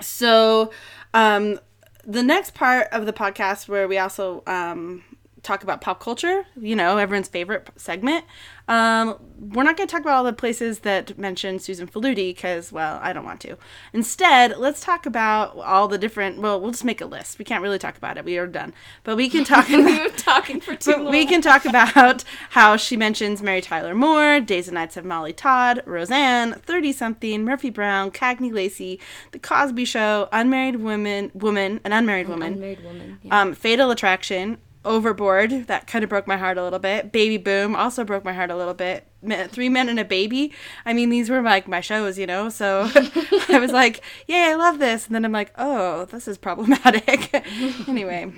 so 0.00 0.72
um, 1.12 1.58
the 2.06 2.22
next 2.22 2.54
part 2.54 2.88
of 2.92 3.06
the 3.06 3.12
podcast 3.12 3.68
where 3.68 3.88
we 3.88 3.98
also 3.98 4.42
um, 4.46 5.02
talk 5.44 5.62
about 5.62 5.80
pop 5.80 6.00
culture, 6.00 6.46
you 6.60 6.74
know, 6.74 6.98
everyone's 6.98 7.28
favorite 7.28 7.68
segment. 7.76 8.24
Um, 8.66 9.16
we're 9.38 9.62
not 9.62 9.76
going 9.76 9.86
to 9.86 9.92
talk 9.92 10.00
about 10.00 10.16
all 10.16 10.24
the 10.24 10.32
places 10.32 10.78
that 10.80 11.18
mention 11.18 11.58
Susan 11.58 11.86
Faludi 11.86 12.34
because, 12.34 12.72
well, 12.72 12.98
I 13.02 13.12
don't 13.12 13.24
want 13.24 13.40
to. 13.42 13.58
Instead, 13.92 14.56
let's 14.56 14.80
talk 14.80 15.04
about 15.04 15.54
all 15.58 15.86
the 15.86 15.98
different. 15.98 16.40
Well, 16.40 16.58
we'll 16.58 16.70
just 16.70 16.84
make 16.84 17.02
a 17.02 17.06
list. 17.06 17.38
We 17.38 17.44
can't 17.44 17.62
really 17.62 17.78
talk 17.78 17.96
about 17.98 18.16
it. 18.16 18.24
We 18.24 18.38
are 18.38 18.46
done, 18.46 18.72
but 19.02 19.16
we 19.16 19.28
can 19.28 19.44
talk. 19.52 19.68
we 19.68 19.82
about, 19.82 20.16
talking 20.16 20.60
for 20.62 20.74
too 20.76 20.92
long. 20.96 21.10
we 21.10 21.26
can 21.26 21.42
talk 21.42 21.66
about 21.66 22.24
how 22.50 22.76
she 22.78 22.96
mentions 22.96 23.42
Mary 23.42 23.60
Tyler 23.60 23.94
Moore, 23.94 24.40
Days 24.40 24.66
and 24.66 24.74
Nights 24.76 24.96
of 24.96 25.04
Molly 25.04 25.34
Dodd, 25.34 25.82
Roseanne, 25.84 26.54
Thirty 26.54 26.92
Something, 26.92 27.44
Murphy 27.44 27.68
Brown, 27.68 28.10
Cagney 28.10 28.50
Lacey, 28.50 28.98
The 29.32 29.38
Cosby 29.38 29.84
Show, 29.84 30.28
Unmarried 30.32 30.76
Women, 30.76 31.30
Woman, 31.34 31.80
an 31.84 31.92
Unmarried 31.92 32.28
Woman, 32.28 32.54
unmarried 32.54 32.82
woman. 32.82 33.18
Yeah. 33.22 33.42
um, 33.42 33.54
Fatal 33.54 33.90
Attraction, 33.90 34.56
Overboard, 34.84 35.66
that 35.66 35.86
kind 35.86 36.02
of 36.02 36.10
broke 36.10 36.26
my 36.26 36.36
heart 36.36 36.58
a 36.58 36.62
little 36.62 36.78
bit. 36.78 37.12
Baby 37.12 37.36
Boom 37.38 37.74
also 37.74 38.04
broke 38.04 38.24
my 38.24 38.32
heart 38.32 38.50
a 38.50 38.56
little 38.56 38.74
bit. 38.74 39.06
Three 39.50 39.68
Men 39.68 39.88
and 39.88 39.98
a 39.98 40.04
Baby. 40.04 40.52
I 40.84 40.92
mean, 40.92 41.08
these 41.08 41.30
were 41.30 41.40
like 41.40 41.66
my 41.66 41.80
shows, 41.80 42.18
you 42.18 42.26
know. 42.26 42.48
So 42.48 42.90
I 43.48 43.58
was 43.58 43.72
like, 43.72 44.02
"Yay, 44.26 44.50
I 44.50 44.54
love 44.54 44.78
this," 44.78 45.06
and 45.06 45.14
then 45.14 45.24
I'm 45.24 45.32
like, 45.32 45.52
"Oh, 45.56 46.04
this 46.06 46.28
is 46.28 46.36
problematic." 46.36 47.34
anyway, 47.88 48.32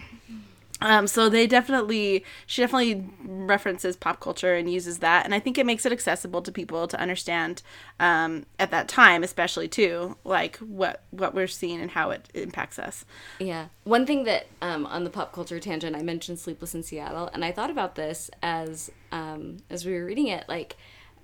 Um, 0.81 1.07
so 1.07 1.31
they 1.31 1.47
definitely, 1.47 2.25
she 2.47 2.61
definitely 2.61 3.09
references 3.23 3.97
pop 3.97 4.21
culture 4.21 4.55
and 4.55 4.71
uses 4.71 4.99
that, 4.99 5.25
and 5.25 5.35
I 5.35 5.41
think 5.41 5.57
it 5.57 5.65
makes 5.65 5.87
it 5.87 5.93
accessible 5.93 6.43
to 6.43 6.53
people 6.53 6.87
to 6.87 7.01
understand 7.01 7.63
um, 7.99 8.45
at 8.59 8.71
that 8.73 8.87
time, 8.87 9.23
especially 9.23 9.69
too, 9.69 10.17
like 10.23 10.57
what 10.59 11.03
what 11.11 11.35
we're 11.35 11.47
seeing 11.47 11.81
and 11.81 11.91
how 11.93 12.11
it 12.11 12.29
impacts 12.35 12.79
us. 12.79 13.07
Yeah. 13.39 13.69
One 13.85 14.05
thing 14.05 14.25
that 14.25 14.49
um, 14.61 14.85
on 14.87 15.05
the 15.05 15.11
pop 15.11 15.33
culture 15.33 15.59
tangent, 15.59 15.97
I 15.97 16.03
mentioned 16.03 16.39
Sleepless 16.39 16.75
in 16.75 16.83
Seattle, 16.83 17.31
and 17.33 17.43
I 17.43 17.53
thought 17.53 17.71
about 17.71 17.95
this 17.95 18.31
as 18.43 18.91
um, 19.13 19.59
as 19.71 19.87
we 19.87 19.95
were 19.95 20.05
reading 20.05 20.27
it. 20.27 20.45
Like, 20.47 20.77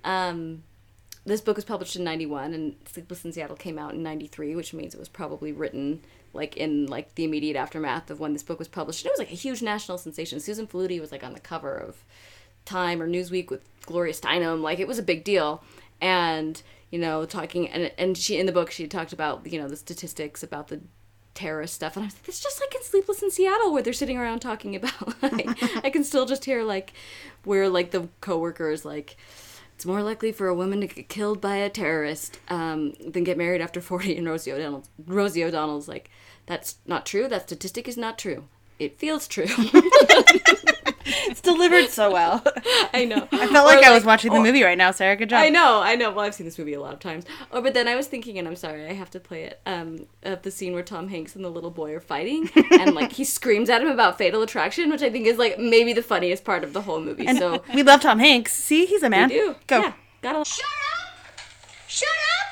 um, 0.03 0.63
this 1.25 1.41
book 1.41 1.57
was 1.57 1.65
published 1.65 1.95
in 1.95 2.03
'91, 2.03 2.55
and 2.55 2.75
Sleepless 2.85 3.23
in 3.23 3.31
Seattle 3.31 3.55
came 3.55 3.77
out 3.77 3.93
in 3.93 4.01
'93, 4.01 4.55
which 4.55 4.73
means 4.73 4.95
it 4.95 4.99
was 4.99 5.09
probably 5.09 5.51
written 5.51 6.01
like 6.33 6.57
in 6.57 6.87
like 6.87 7.15
the 7.15 7.23
immediate 7.23 7.55
aftermath 7.55 8.09
of 8.09 8.19
when 8.19 8.33
this 8.33 8.43
book 8.43 8.59
was 8.59 8.67
published. 8.67 9.03
And 9.03 9.07
it 9.09 9.13
was 9.13 9.19
like 9.19 9.31
a 9.31 9.35
huge 9.35 9.61
national 9.61 9.97
sensation. 9.97 10.39
Susan 10.39 10.67
Faludi 10.67 10.99
was 10.99 11.11
like 11.11 11.23
on 11.23 11.33
the 11.33 11.39
cover 11.39 11.75
of 11.75 12.03
Time 12.65 13.01
or 13.01 13.07
Newsweek 13.07 13.49
with 13.49 13.61
Gloria 13.85 14.13
Steinem. 14.13 14.61
Like 14.61 14.79
it 14.79 14.87
was 14.87 14.97
a 14.97 15.03
big 15.03 15.23
deal. 15.23 15.63
And 16.01 16.61
you 16.91 16.99
know, 16.99 17.25
talking 17.25 17.69
and 17.69 17.91
and 17.97 18.17
she 18.17 18.37
in 18.37 18.45
the 18.45 18.51
book 18.51 18.71
she 18.71 18.87
talked 18.87 19.13
about 19.13 19.51
you 19.51 19.59
know 19.59 19.67
the 19.67 19.75
statistics 19.75 20.43
about 20.43 20.67
the 20.67 20.81
terrorist 21.33 21.73
stuff 21.73 21.95
and 21.95 22.03
I 22.03 22.05
was 22.05 22.13
like, 22.13 22.27
it's 22.27 22.39
just 22.39 22.61
like 22.61 22.75
in 22.75 22.83
Sleepless 22.83 23.23
in 23.23 23.31
Seattle 23.31 23.73
where 23.73 23.81
they're 23.81 23.91
sitting 23.91 24.19
around 24.19 24.39
talking 24.39 24.75
about 24.75 25.23
like 25.33 25.47
I 25.83 25.89
can 25.89 26.03
still 26.03 26.27
just 26.27 26.45
hear 26.45 26.63
like 26.63 26.93
where 27.43 27.69
like 27.69 27.89
the 27.89 28.07
coworkers 28.21 28.85
like 28.85 29.17
it's 29.83 29.87
more 29.89 30.01
likely 30.01 30.31
for 30.31 30.47
a 30.47 30.55
woman 30.55 30.79
to 30.79 30.87
get 30.87 31.09
killed 31.09 31.41
by 31.41 31.57
a 31.57 31.69
terrorist 31.69 32.39
um, 32.47 32.93
than 33.05 33.25
get 33.25 33.37
married 33.37 33.59
after 33.59 33.81
40 33.81 34.15
and 34.15 34.25
Rosie 34.25 34.53
O'Donnell 34.53 34.85
Rosie 35.05 35.43
O'Donnell's 35.43 35.89
like 35.89 36.09
that's 36.45 36.77
not 36.85 37.05
true. 37.05 37.27
That 37.27 37.41
statistic 37.43 37.89
is 37.89 37.97
not 37.97 38.17
true. 38.17 38.45
It 38.79 38.97
feels 38.97 39.27
true 39.27 39.45
It's 41.05 41.41
delivered 41.41 41.89
so 41.89 42.11
well. 42.11 42.43
I 42.93 43.05
know 43.05 43.27
I 43.31 43.47
felt 43.47 43.65
like 43.65 43.83
I 43.83 43.91
was 43.93 44.05
watching 44.05 44.31
the 44.33 44.39
movie 44.39 44.63
right 44.63 44.77
now, 44.77 44.91
Sarah. 44.91 45.15
Good 45.15 45.29
job. 45.29 45.41
I 45.41 45.49
know, 45.49 45.81
I 45.81 45.95
know. 45.95 46.11
Well, 46.11 46.25
I've 46.25 46.33
seen 46.33 46.45
this 46.45 46.57
movie 46.57 46.73
a 46.73 46.81
lot 46.81 46.93
of 46.93 46.99
times. 46.99 47.25
Oh, 47.51 47.61
but 47.61 47.73
then 47.73 47.87
I 47.87 47.95
was 47.95 48.07
thinking, 48.07 48.37
and 48.39 48.47
I'm 48.47 48.55
sorry, 48.55 48.85
I 48.85 48.93
have 48.93 49.09
to 49.11 49.19
play 49.19 49.43
it. 49.43 49.59
Um, 49.65 50.07
of 50.23 50.41
the 50.43 50.51
scene 50.51 50.73
where 50.73 50.83
Tom 50.83 51.09
Hanks 51.09 51.35
and 51.35 51.43
the 51.43 51.49
little 51.49 51.71
boy 51.71 51.93
are 51.93 51.99
fighting, 51.99 52.49
and 52.71 52.93
like 52.95 53.11
he 53.13 53.23
screams 53.23 53.69
at 53.69 53.81
him 53.81 53.89
about 53.89 54.17
Fatal 54.17 54.41
Attraction, 54.41 54.89
which 54.89 55.01
I 55.01 55.09
think 55.09 55.27
is 55.27 55.37
like 55.37 55.59
maybe 55.59 55.93
the 55.93 56.03
funniest 56.03 56.43
part 56.45 56.63
of 56.63 56.73
the 56.73 56.81
whole 56.81 57.01
movie. 57.01 57.27
so 57.37 57.61
We 57.73 57.83
love 57.83 58.01
Tom 58.01 58.19
Hanks. 58.19 58.53
See, 58.53 58.85
he's 58.85 59.03
a 59.03 59.09
man. 59.09 59.29
we 59.29 59.35
do 59.35 59.55
Go. 59.67 59.79
Yeah, 59.81 59.93
gotta. 60.21 60.45
Shut 60.49 60.65
up! 60.65 61.39
Shut 61.87 62.07
up! 62.07 62.42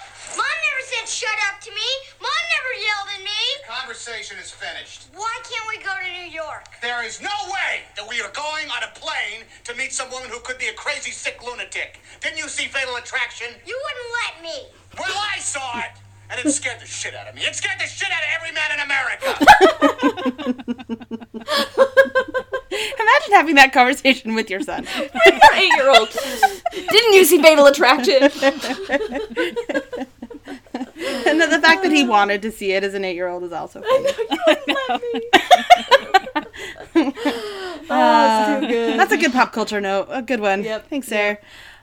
Mom 1.02 1.07
never 1.07 1.10
said 1.10 1.28
shut 1.28 1.40
up 1.49 1.57
to 1.61 1.72
me. 1.72 1.82
Mom 2.22 2.30
never 2.30 2.73
yelled 2.78 3.10
at 3.18 3.23
me. 3.23 3.32
Conversation 3.68 4.38
is 4.38 4.52
finished. 4.52 5.07
Why 5.15 5.36
can't 5.44 5.68
we 5.68 5.78
go 5.84 5.90
to 5.98 6.11
New 6.22 6.30
York? 6.30 6.68
There 6.82 7.03
is 7.03 7.19
no 7.22 7.32
way 7.48 7.82
that 7.95 8.07
we 8.07 8.22
are 8.22 8.30
going 8.30 8.69
on 8.69 8.84
a 8.84 8.90
plane 8.94 9.48
to 9.64 9.73
meet 9.76 9.94
some 9.94 10.11
woman 10.11 10.30
who 10.30 10.40
could 10.41 10.60
be 10.60 10.68
a 10.68 10.73
crazy, 10.73 11.10
sick 11.10 11.41
lunatic. 11.44 12.02
Didn't 12.22 12.38
you 12.38 12.48
see 12.48 12.68
Fatal 12.68 12.98
Attraction? 12.98 13.48
You 13.65 13.82
wouldn't 13.82 14.14
let 14.22 14.44
me. 14.44 14.68
Well, 14.99 15.18
I 15.34 15.40
saw 15.40 15.80
it, 15.80 15.98
and 16.30 16.40
it 16.45 16.52
scared 16.52 16.80
the 16.80 16.86
shit 16.86 17.15
out 17.15 17.28
of 17.28 17.34
me. 17.34 17.41
It 17.41 17.56
scared 17.56 17.80
the 17.80 17.88
shit 17.88 18.11
out 18.11 18.22
of 18.22 18.30
every 18.38 18.52
man 18.53 18.72
in 18.78 18.82
America. 18.86 19.34
Imagine 22.72 23.34
having 23.34 23.56
that 23.56 23.73
conversation 23.73 24.34
with 24.34 24.49
your 24.49 24.61
son. 24.61 24.85
your 24.98 25.10
Eight 25.53 25.73
year 25.76 25.89
old. 25.89 26.10
Didn't 26.72 27.14
you 27.14 27.26
see 27.26 27.41
Fatal 27.41 27.65
Attraction? 27.65 28.30
and 31.27 31.41
the, 31.41 31.48
the 31.48 31.60
fact 31.61 31.84
that 31.84 31.91
he 31.91 32.03
wanted 32.03 32.41
to 32.41 32.52
see 32.52 32.72
it 32.72 32.84
as 32.84 32.93
an 32.93 33.03
eight-year-old 33.06 33.43
is 33.43 33.52
also 33.52 33.81
funny. 33.81 34.10
I 34.48 34.57
know, 34.68 34.99
oh, 36.95 37.11
it's 37.76 37.88
too 37.88 37.93
um, 37.93 38.68
good. 38.68 38.99
That's 38.99 39.11
a 39.11 39.18
good 39.18 39.31
pop 39.31 39.52
culture 39.53 39.81
note. 39.81 40.07
A 40.10 40.22
good 40.22 40.39
one. 40.39 40.64
Yep. 40.64 40.88
Thanks, 40.89 41.07
Sarah. 41.07 41.38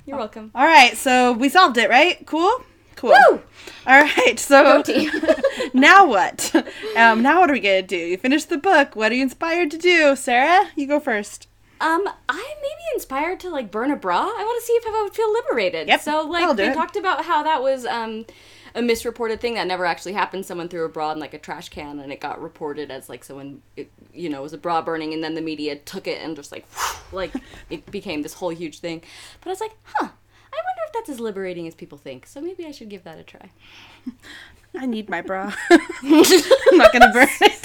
You're 0.06 0.16
welcome. 0.16 0.51
All 0.55 0.65
right, 0.65 0.97
so 0.97 1.32
we 1.32 1.48
solved 1.48 1.77
it, 1.77 1.90
right? 1.90 2.24
Cool. 2.27 2.62
Cool. 2.98 3.10
Woo! 3.30 3.40
All 3.86 4.02
right, 4.02 4.38
so 4.40 4.82
now 5.72 6.04
what? 6.04 6.52
Um, 6.96 7.22
now 7.22 7.38
what 7.40 7.48
are 7.48 7.52
we 7.52 7.60
gonna 7.60 7.80
do? 7.82 7.96
You 7.96 8.16
finished 8.16 8.48
the 8.48 8.58
book. 8.58 8.96
What 8.96 9.12
are 9.12 9.14
you 9.14 9.22
inspired 9.22 9.70
to 9.70 9.78
do, 9.78 10.16
Sarah? 10.16 10.68
You 10.74 10.88
go 10.88 10.98
first. 10.98 11.46
Um, 11.80 12.08
I 12.28 12.54
may 12.60 12.68
be 12.76 12.94
inspired 12.94 13.38
to 13.40 13.50
like 13.50 13.70
burn 13.70 13.92
a 13.92 13.96
bra. 13.96 14.18
I 14.22 14.42
want 14.44 14.60
to 14.60 14.66
see 14.66 14.72
if 14.72 14.84
I 14.84 15.02
would 15.04 15.14
feel 15.14 15.32
liberated. 15.32 15.86
Yep, 15.86 16.00
So 16.00 16.22
like 16.26 16.40
that'll 16.40 16.54
do 16.54 16.64
they 16.64 16.70
it. 16.70 16.74
talked 16.74 16.96
about 16.96 17.24
how 17.24 17.44
that 17.44 17.62
was 17.62 17.86
um 17.86 18.26
a 18.74 18.82
misreported 18.82 19.40
thing 19.40 19.54
that 19.54 19.66
never 19.68 19.84
actually 19.84 20.14
happened. 20.14 20.44
Someone 20.44 20.68
threw 20.68 20.84
a 20.84 20.88
bra 20.88 21.12
in 21.12 21.20
like 21.20 21.34
a 21.34 21.38
trash 21.38 21.68
can 21.68 22.00
and 22.00 22.12
it 22.12 22.20
got 22.20 22.42
reported 22.42 22.90
as 22.90 23.08
like 23.08 23.22
someone 23.22 23.62
it, 23.76 23.90
you 24.12 24.28
know 24.28 24.42
was 24.42 24.52
a 24.52 24.58
bra 24.58 24.82
burning 24.82 25.14
and 25.14 25.22
then 25.22 25.34
the 25.36 25.40
media 25.40 25.76
took 25.76 26.08
it 26.08 26.20
and 26.20 26.34
just 26.34 26.50
like 26.50 26.66
like 27.12 27.32
it 27.70 27.88
became 27.92 28.22
this 28.22 28.34
whole 28.34 28.50
huge 28.50 28.80
thing. 28.80 29.00
But 29.40 29.50
I 29.50 29.52
was 29.52 29.60
like, 29.60 29.76
huh. 29.84 30.08
I 30.52 30.56
wonder 30.56 30.82
if 30.86 30.92
that's 30.92 31.08
as 31.08 31.20
liberating 31.20 31.66
as 31.66 31.74
people 31.74 31.98
think. 31.98 32.26
So 32.26 32.40
maybe 32.40 32.64
I 32.66 32.70
should 32.70 32.88
give 32.88 33.04
that 33.04 33.18
a 33.18 33.22
try. 33.22 33.50
I 34.76 34.86
need 34.86 35.08
my 35.08 35.20
bra. 35.20 35.52
I'm 35.70 36.78
not 36.78 36.92
gonna 36.92 37.12
burn 37.12 37.28
it. 37.40 37.62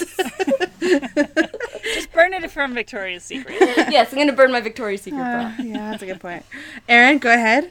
Just 1.94 2.12
burn 2.12 2.32
it 2.32 2.50
from 2.50 2.74
Victoria's 2.74 3.22
Secret. 3.24 3.56
yes, 3.60 4.12
I'm 4.12 4.18
gonna 4.18 4.32
burn 4.32 4.52
my 4.52 4.60
Victoria's 4.60 5.02
Secret 5.02 5.18
bra. 5.18 5.54
Uh, 5.58 5.62
yeah, 5.62 5.90
that's 5.90 6.02
a 6.02 6.06
good 6.06 6.20
point. 6.20 6.44
Erin, 6.88 7.18
go 7.18 7.32
ahead. 7.32 7.70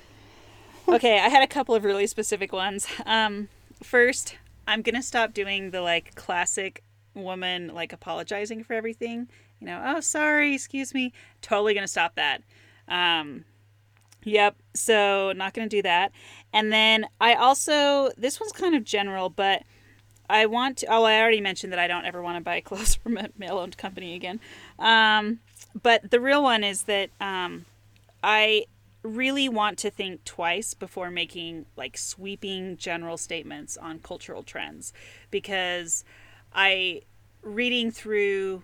okay, 0.88 1.19
I 1.19 1.30
had 1.30 1.44
a 1.44 1.48
couple 1.48 1.76
of 1.76 1.84
really 1.84 2.07
specific 2.07 2.52
ones. 2.53 2.88
Um, 3.06 3.49
first, 3.81 4.38
I'm 4.68 4.81
gonna 4.81 5.03
stop 5.03 5.34
doing 5.34 5.72
the 5.72 5.81
like 5.81 6.15
classic 6.15 6.84
woman 7.14 7.72
like 7.73 7.94
apologizing 7.94 8.64
for 8.64 8.73
everything. 8.73 9.27
You 9.60 9.68
know, 9.68 9.81
oh 9.85 9.99
sorry, 10.02 10.53
excuse 10.53 10.94
me. 10.94 11.11
Totally 11.41 11.73
gonna 11.73 11.88
stop 11.88 12.15
that. 12.15 12.44
Um, 12.88 13.45
yep. 14.24 14.56
So 14.74 15.34
not 15.34 15.54
gonna 15.54 15.70
do 15.70 15.82
that. 15.82 16.12
And 16.52 16.72
then 16.72 17.08
I 17.20 17.34
also 17.34 18.12
this 18.18 18.40
one's 18.40 18.52
kind 18.52 18.76
of 18.76 18.84
general, 18.84 19.30
but 19.30 19.64
I 20.30 20.45
want 20.45 20.78
to. 20.78 20.88
Oh, 20.88 21.04
I 21.04 21.20
already 21.20 21.41
mentioned 21.41 21.74
that 21.74 21.80
I 21.80 21.88
don't 21.88 22.06
ever 22.06 22.22
want 22.22 22.38
to 22.38 22.41
buy 22.41 22.60
clothes 22.62 22.95
from 22.95 23.18
a 23.18 23.30
male-owned 23.38 23.78
company 23.78 24.16
again. 24.16 24.40
Um, 24.80 25.40
but 25.82 26.12
the 26.12 26.20
real 26.20 26.44
one 26.44 26.64
is 26.64 26.84
that 26.84 27.10
um, 27.20 27.66
I 28.24 28.66
really 29.04 29.50
want 29.50 29.78
to 29.80 29.90
think 29.90 30.24
twice 30.24 30.74
before 30.74 31.12
making 31.12 31.66
like 31.76 31.98
sweeping 31.98 32.78
general 32.78 33.18
statements 33.18 33.76
on 33.76 34.00
cultural 34.00 34.44
trends 34.44 34.94
because 35.30 36.06
I 36.54 37.02
reading 37.41 37.91
through 37.91 38.64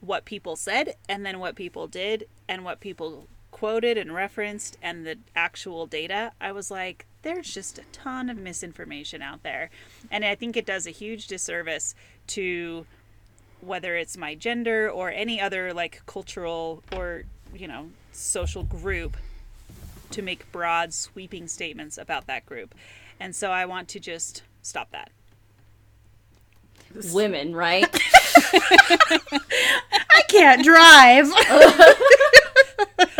what 0.00 0.24
people 0.24 0.54
said 0.54 0.94
and 1.08 1.26
then 1.26 1.40
what 1.40 1.56
people 1.56 1.88
did 1.88 2.28
and 2.48 2.64
what 2.64 2.78
people 2.78 3.26
quoted 3.60 3.98
and 3.98 4.14
referenced 4.14 4.78
and 4.80 5.06
the 5.06 5.18
actual 5.36 5.86
data, 5.86 6.32
I 6.40 6.50
was 6.50 6.70
like, 6.70 7.04
there's 7.20 7.52
just 7.52 7.78
a 7.78 7.82
ton 7.92 8.30
of 8.30 8.38
misinformation 8.38 9.20
out 9.20 9.42
there. 9.42 9.68
And 10.10 10.24
I 10.24 10.34
think 10.34 10.56
it 10.56 10.64
does 10.64 10.86
a 10.86 10.90
huge 10.90 11.26
disservice 11.26 11.94
to 12.28 12.86
whether 13.60 13.96
it's 13.96 14.16
my 14.16 14.34
gender 14.34 14.88
or 14.88 15.10
any 15.10 15.42
other 15.42 15.74
like 15.74 16.00
cultural 16.06 16.82
or, 16.96 17.24
you 17.54 17.68
know, 17.68 17.90
social 18.12 18.62
group 18.62 19.18
to 20.12 20.22
make 20.22 20.50
broad 20.52 20.94
sweeping 20.94 21.46
statements 21.46 21.98
about 21.98 22.26
that 22.28 22.46
group. 22.46 22.74
And 23.20 23.36
so 23.36 23.50
I 23.50 23.66
want 23.66 23.88
to 23.88 24.00
just 24.00 24.42
stop 24.62 24.90
that. 24.92 25.10
Women, 27.12 27.54
right? 27.54 27.84
I 28.54 30.22
can't 30.28 30.64
drive. 30.64 31.30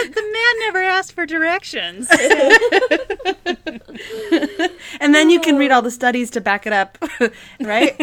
Well, 0.00 0.10
the 0.14 0.22
man 0.22 0.58
never 0.60 0.82
asked 0.82 1.12
for 1.12 1.26
directions. 1.26 2.08
and 5.00 5.14
then 5.14 5.30
you 5.30 5.40
can 5.40 5.56
read 5.56 5.70
all 5.70 5.82
the 5.82 5.90
studies 5.90 6.30
to 6.30 6.40
back 6.40 6.66
it 6.66 6.72
up, 6.72 6.98
right? 7.60 7.94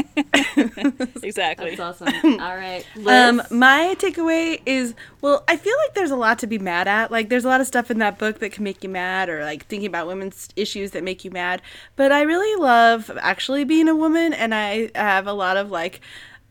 exactly. 1.24 1.76
That's 1.76 2.02
awesome. 2.02 2.40
All 2.40 2.56
right. 2.56 2.86
Liz? 2.95 3.07
Um, 3.07 3.41
my 3.52 3.95
takeaway 3.99 4.61
is 4.65 4.94
well, 5.22 5.44
I 5.48 5.57
feel 5.57 5.76
like 5.86 5.95
there's 5.95 6.11
a 6.11 6.15
lot 6.15 6.40
to 6.40 6.48
be 6.48 6.60
mad 6.60 6.88
at. 6.88 7.11
Like, 7.11 7.30
there's 7.30 7.45
a 7.45 7.48
lot 7.48 7.61
of 7.61 7.68
stuff 7.68 7.90
in 7.90 7.99
that 7.99 8.18
book 8.18 8.40
that 8.40 8.52
can 8.52 8.64
make 8.64 8.84
you 8.84 8.90
mad, 8.90 9.30
or 9.30 9.44
like 9.44 9.65
thinking 9.65 9.88
about 9.88 10.07
women's 10.07 10.49
issues 10.56 10.91
that 10.91 11.03
make 11.03 11.26
you 11.26 11.32
mad. 11.32 11.61
But 11.95 12.11
I 12.11 12.22
really 12.22 12.61
love 12.61 13.11
actually 13.22 13.64
being 13.64 13.88
a 13.88 13.95
woman, 13.95 14.34
and 14.34 14.53
I 14.53 14.91
have 14.95 15.28
a 15.28 15.34
lot 15.34 15.57
of 15.57 15.72
like 15.72 16.02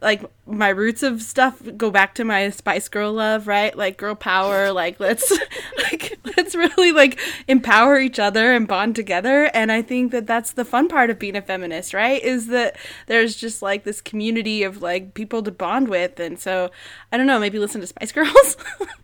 like 0.02 0.22
my 0.46 0.68
roots 0.68 1.02
of 1.02 1.22
stuff 1.22 1.60
go 1.76 1.90
back 1.90 2.14
to 2.14 2.24
my 2.24 2.50
Spice 2.50 2.88
Girl 2.88 3.12
love, 3.12 3.48
right? 3.48 3.76
Like 3.76 3.96
girl 3.96 4.14
power, 4.14 4.72
like 4.72 5.00
let's 5.00 5.30
like 5.78 6.18
let's 6.36 6.54
really 6.54 6.92
like 6.92 7.18
empower 7.48 7.98
each 7.98 8.18
other 8.18 8.52
and 8.52 8.68
bond 8.68 8.94
together. 8.94 9.50
And 9.52 9.72
I 9.72 9.82
think 9.82 10.12
that 10.12 10.26
that's 10.26 10.52
the 10.52 10.64
fun 10.64 10.88
part 10.88 11.10
of 11.10 11.18
being 11.18 11.36
a 11.36 11.42
feminist, 11.42 11.92
right? 11.92 12.22
Is 12.22 12.46
that 12.48 12.76
there's 13.06 13.34
just 13.34 13.60
like 13.60 13.84
this 13.84 14.00
community 14.00 14.62
of 14.62 14.82
like 14.82 15.14
people 15.14 15.42
to 15.42 15.50
bond 15.50 15.88
with, 15.88 16.20
and 16.20 16.38
so 16.38 16.70
I 17.10 17.16
don't 17.16 17.26
know, 17.26 17.40
maybe 17.40 17.58
listen 17.58 17.80
to 17.80 17.86
Spice 17.86 18.12
Girls, 18.12 18.56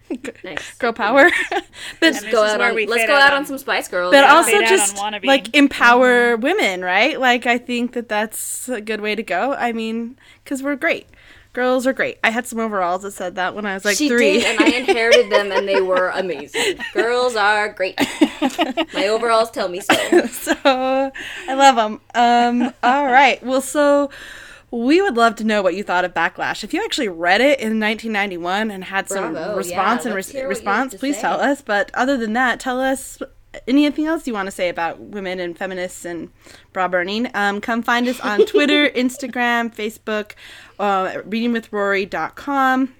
Nice. 0.44 0.74
girl 0.74 0.92
power, 0.92 1.30
but 1.50 1.64
this 2.00 2.24
go 2.24 2.44
out 2.44 2.60
on, 2.60 2.74
let's 2.86 3.06
go 3.06 3.14
out 3.14 3.22
out 3.22 3.32
on- 3.32 3.38
on 3.38 3.46
some 3.46 3.58
Spice 3.58 3.88
Girls. 3.88 4.12
but 4.12 4.22
yeah. 4.22 4.32
also 4.32 4.50
fade 4.50 4.64
out 4.64 4.72
on 4.72 4.78
just 4.78 5.24
like 5.24 5.54
empower 5.56 6.34
mm-hmm. 6.34 6.42
women, 6.42 6.82
right? 6.82 7.18
Like 7.18 7.46
I 7.46 7.58
think 7.58 7.92
that 7.92 8.08
that's 8.08 8.68
a 8.68 8.80
good 8.80 9.00
way 9.00 9.14
to 9.14 9.22
go. 9.22 9.54
I 9.54 9.72
mean, 9.72 10.18
because 10.44 10.62
we're 10.62 10.76
great, 10.76 11.08
Girls 11.52 11.86
are 11.86 11.92
great. 11.92 12.18
I 12.24 12.30
had 12.30 12.46
some 12.46 12.58
overalls 12.58 13.02
that 13.02 13.10
said 13.12 13.34
that 13.34 13.54
when 13.54 13.66
I 13.66 13.74
was 13.74 13.84
like 13.84 13.96
she 13.98 14.08
three. 14.08 14.40
did, 14.40 14.44
and 14.58 14.60
I 14.60 14.76
inherited 14.78 15.30
them, 15.30 15.52
and 15.52 15.68
they 15.68 15.82
were 15.82 16.08
amazing. 16.08 16.78
Girls 16.94 17.36
are 17.36 17.68
great. 17.74 17.98
My 18.94 19.08
overalls 19.08 19.50
tell 19.50 19.68
me 19.68 19.80
so. 19.80 19.94
so 20.26 20.54
I 20.64 21.54
love 21.54 21.76
them. 21.76 22.00
Um, 22.14 22.72
all 22.82 23.04
right. 23.04 23.42
Well, 23.44 23.60
so 23.60 24.08
we 24.70 25.02
would 25.02 25.16
love 25.18 25.36
to 25.36 25.44
know 25.44 25.60
what 25.60 25.74
you 25.74 25.82
thought 25.84 26.06
of 26.06 26.14
Backlash. 26.14 26.64
If 26.64 26.72
you 26.72 26.82
actually 26.82 27.08
read 27.08 27.42
it 27.42 27.60
in 27.60 27.78
1991 27.78 28.70
and 28.70 28.84
had 28.84 29.10
some 29.10 29.34
Bravo, 29.34 29.56
response 29.56 30.04
yeah, 30.04 30.08
and 30.08 30.14
let's 30.14 30.28
res- 30.28 30.30
hear 30.30 30.48
what 30.48 30.56
you 30.58 30.64
have 30.64 30.66
response, 30.84 30.94
please 30.94 31.16
say. 31.16 31.20
tell 31.20 31.38
us. 31.38 31.60
But 31.60 31.90
other 31.92 32.16
than 32.16 32.32
that, 32.32 32.60
tell 32.60 32.80
us 32.80 33.18
anything 33.66 34.06
else 34.06 34.26
you 34.26 34.32
want 34.32 34.46
to 34.46 34.52
say 34.52 34.68
about 34.68 35.00
women 35.00 35.40
and 35.40 35.56
feminists 35.56 36.04
and 36.04 36.30
bra 36.72 36.88
burning. 36.88 37.30
Um, 37.34 37.60
come 37.60 37.82
find 37.82 38.08
us 38.08 38.20
on 38.20 38.46
Twitter, 38.46 38.88
Instagram, 38.94 39.74
Facebook, 39.74 40.32
uh, 40.78 41.22
readingwithrory.com 41.22 42.94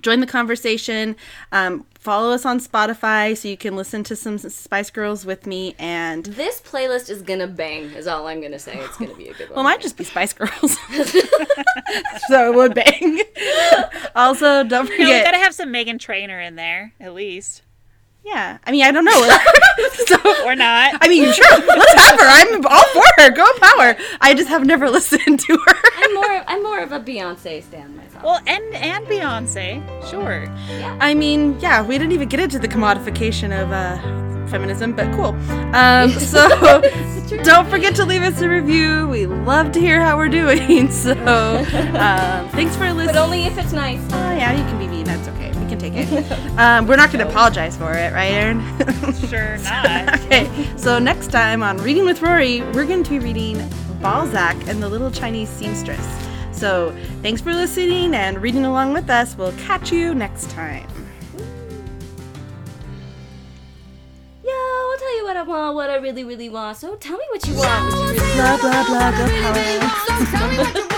join 0.00 0.20
the 0.20 0.26
conversation 0.26 1.16
um, 1.52 1.84
follow 1.98 2.32
us 2.32 2.46
on 2.46 2.60
spotify 2.60 3.36
so 3.36 3.48
you 3.48 3.56
can 3.56 3.74
listen 3.76 4.04
to 4.04 4.14
some 4.14 4.38
spice 4.38 4.88
girls 4.88 5.26
with 5.26 5.46
me 5.46 5.74
and 5.78 6.26
This 6.26 6.60
playlist 6.60 7.10
is 7.10 7.22
gonna 7.22 7.46
bang. 7.46 7.90
Is 7.90 8.06
all 8.06 8.26
I'm 8.28 8.40
gonna 8.40 8.58
say. 8.58 8.78
It's 8.78 8.96
gonna 8.96 9.14
be 9.14 9.28
a 9.28 9.34
good 9.34 9.48
one. 9.50 9.56
well, 9.56 9.60
it 9.60 9.64
might 9.64 9.80
just 9.80 9.96
be 9.96 10.04
Spice 10.04 10.32
Girls. 10.32 10.50
so 12.28 12.52
it 12.52 12.54
would 12.54 12.74
bang. 12.74 13.20
also, 14.14 14.64
don't 14.64 14.88
No, 14.88 14.96
we 14.96 15.22
gotta 15.22 15.38
have 15.38 15.54
some 15.54 15.70
Meghan 15.70 15.98
Trainor 15.98 16.40
in 16.40 16.56
there, 16.56 16.92
at 17.00 17.14
least. 17.14 17.62
Yeah, 18.24 18.58
I 18.64 18.70
mean, 18.70 18.84
I 18.84 18.90
don't 18.90 19.04
know. 19.04 19.12
so, 20.06 20.44
Or 20.46 20.54
not. 20.54 20.98
I 21.00 21.08
mean, 21.08 21.32
sure, 21.32 21.58
let's 21.66 21.94
have 21.94 22.18
her. 22.18 22.26
I'm 22.26 22.66
all 22.66 22.84
for 22.92 23.02
her. 23.22 23.30
Go 23.30 23.46
power. 23.60 23.96
I 24.20 24.34
just 24.34 24.48
have 24.48 24.64
never 24.66 24.88
listened 24.98 25.40
to 25.40 25.56
her. 25.66 25.74
I'm 25.96 26.14
more. 26.14 26.44
I'm 26.46 26.62
more 26.62 26.78
of 26.80 26.92
a 26.92 27.00
Beyonce 27.00 27.62
stan 27.62 27.96
myself. 27.96 28.22
Well, 28.24 28.40
and 28.46 28.74
and 28.74 29.06
Beyonce, 29.06 29.82
sure. 30.10 30.44
Yeah. 30.68 30.96
I 31.00 31.14
mean, 31.14 31.58
yeah, 31.60 31.82
we 31.82 31.96
didn't 31.98 32.12
even 32.12 32.28
get 32.28 32.40
into 32.40 32.58
the 32.58 32.68
commodification 32.68 33.52
of 33.58 33.72
uh, 33.72 34.48
feminism, 34.48 34.94
but 34.94 35.10
cool. 35.14 35.34
Um, 35.74 36.10
so 36.18 36.82
don't 37.42 37.68
forget 37.70 37.94
to 37.96 38.04
leave 38.04 38.22
us 38.22 38.40
a 38.42 38.48
review. 38.48 39.08
We 39.08 39.26
love 39.26 39.72
to 39.72 39.80
hear 39.80 40.00
how 40.00 40.16
we're 40.16 40.28
doing. 40.28 40.90
So 40.90 41.12
um, 41.12 42.48
thanks 42.50 42.76
for 42.76 42.92
listening. 42.92 43.06
but 43.06 43.16
only 43.16 43.44
if 43.44 43.56
it's 43.58 43.72
nice. 43.72 44.00
Oh, 44.12 44.32
yeah, 44.32 44.52
you 44.52 44.62
can 44.64 44.78
be 44.78 44.86
mean. 44.86 44.89
That's 45.16 45.28
okay. 45.28 45.48
We 45.60 45.68
can 45.68 45.78
take 45.78 45.92
it. 45.96 46.08
Um, 46.60 46.86
we're 46.86 46.96
not 46.96 47.10
going 47.10 47.24
to 47.24 47.30
apologize 47.30 47.74
for 47.76 47.94
it, 47.94 48.12
right, 48.12 48.32
Erin? 48.32 48.60
Sure 49.28 49.56
not. 49.64 50.20
okay, 50.26 50.48
so 50.76 50.98
next 50.98 51.28
time 51.28 51.62
on 51.62 51.78
Reading 51.78 52.04
with 52.04 52.20
Rory, 52.20 52.60
we're 52.72 52.84
going 52.84 53.02
to 53.02 53.10
be 53.10 53.18
reading 53.18 53.66
Balzac 54.02 54.56
and 54.68 54.82
the 54.82 54.88
Little 54.88 55.10
Chinese 55.10 55.48
Seamstress. 55.48 56.06
So 56.52 56.94
thanks 57.22 57.40
for 57.40 57.54
listening 57.54 58.14
and 58.14 58.42
reading 58.42 58.66
along 58.66 58.92
with 58.92 59.08
us. 59.08 59.36
We'll 59.38 59.52
catch 59.52 59.90
you 59.90 60.14
next 60.14 60.50
time. 60.50 60.86
Yo, 64.44 64.50
I'll 64.52 64.98
tell 64.98 65.16
you 65.16 65.24
what 65.24 65.36
I 65.38 65.42
want, 65.42 65.74
what 65.76 65.88
I 65.88 65.96
really, 65.96 66.24
really 66.24 66.50
want. 66.50 66.76
So 66.76 66.96
tell 66.96 67.16
me 67.16 67.24
what 67.30 67.46
you 67.46 67.54
want. 67.54 67.94
What 67.94 68.00
you 68.00 68.20
really 68.20 68.34
Blah, 68.34 68.58
blah, 68.58 68.84
blah, 68.86 69.10
go 69.12 69.26
power. 69.40 69.54
So 70.06 70.24
tell 70.36 70.50
me 70.50 70.56
what 70.58 70.74
you 70.76 70.90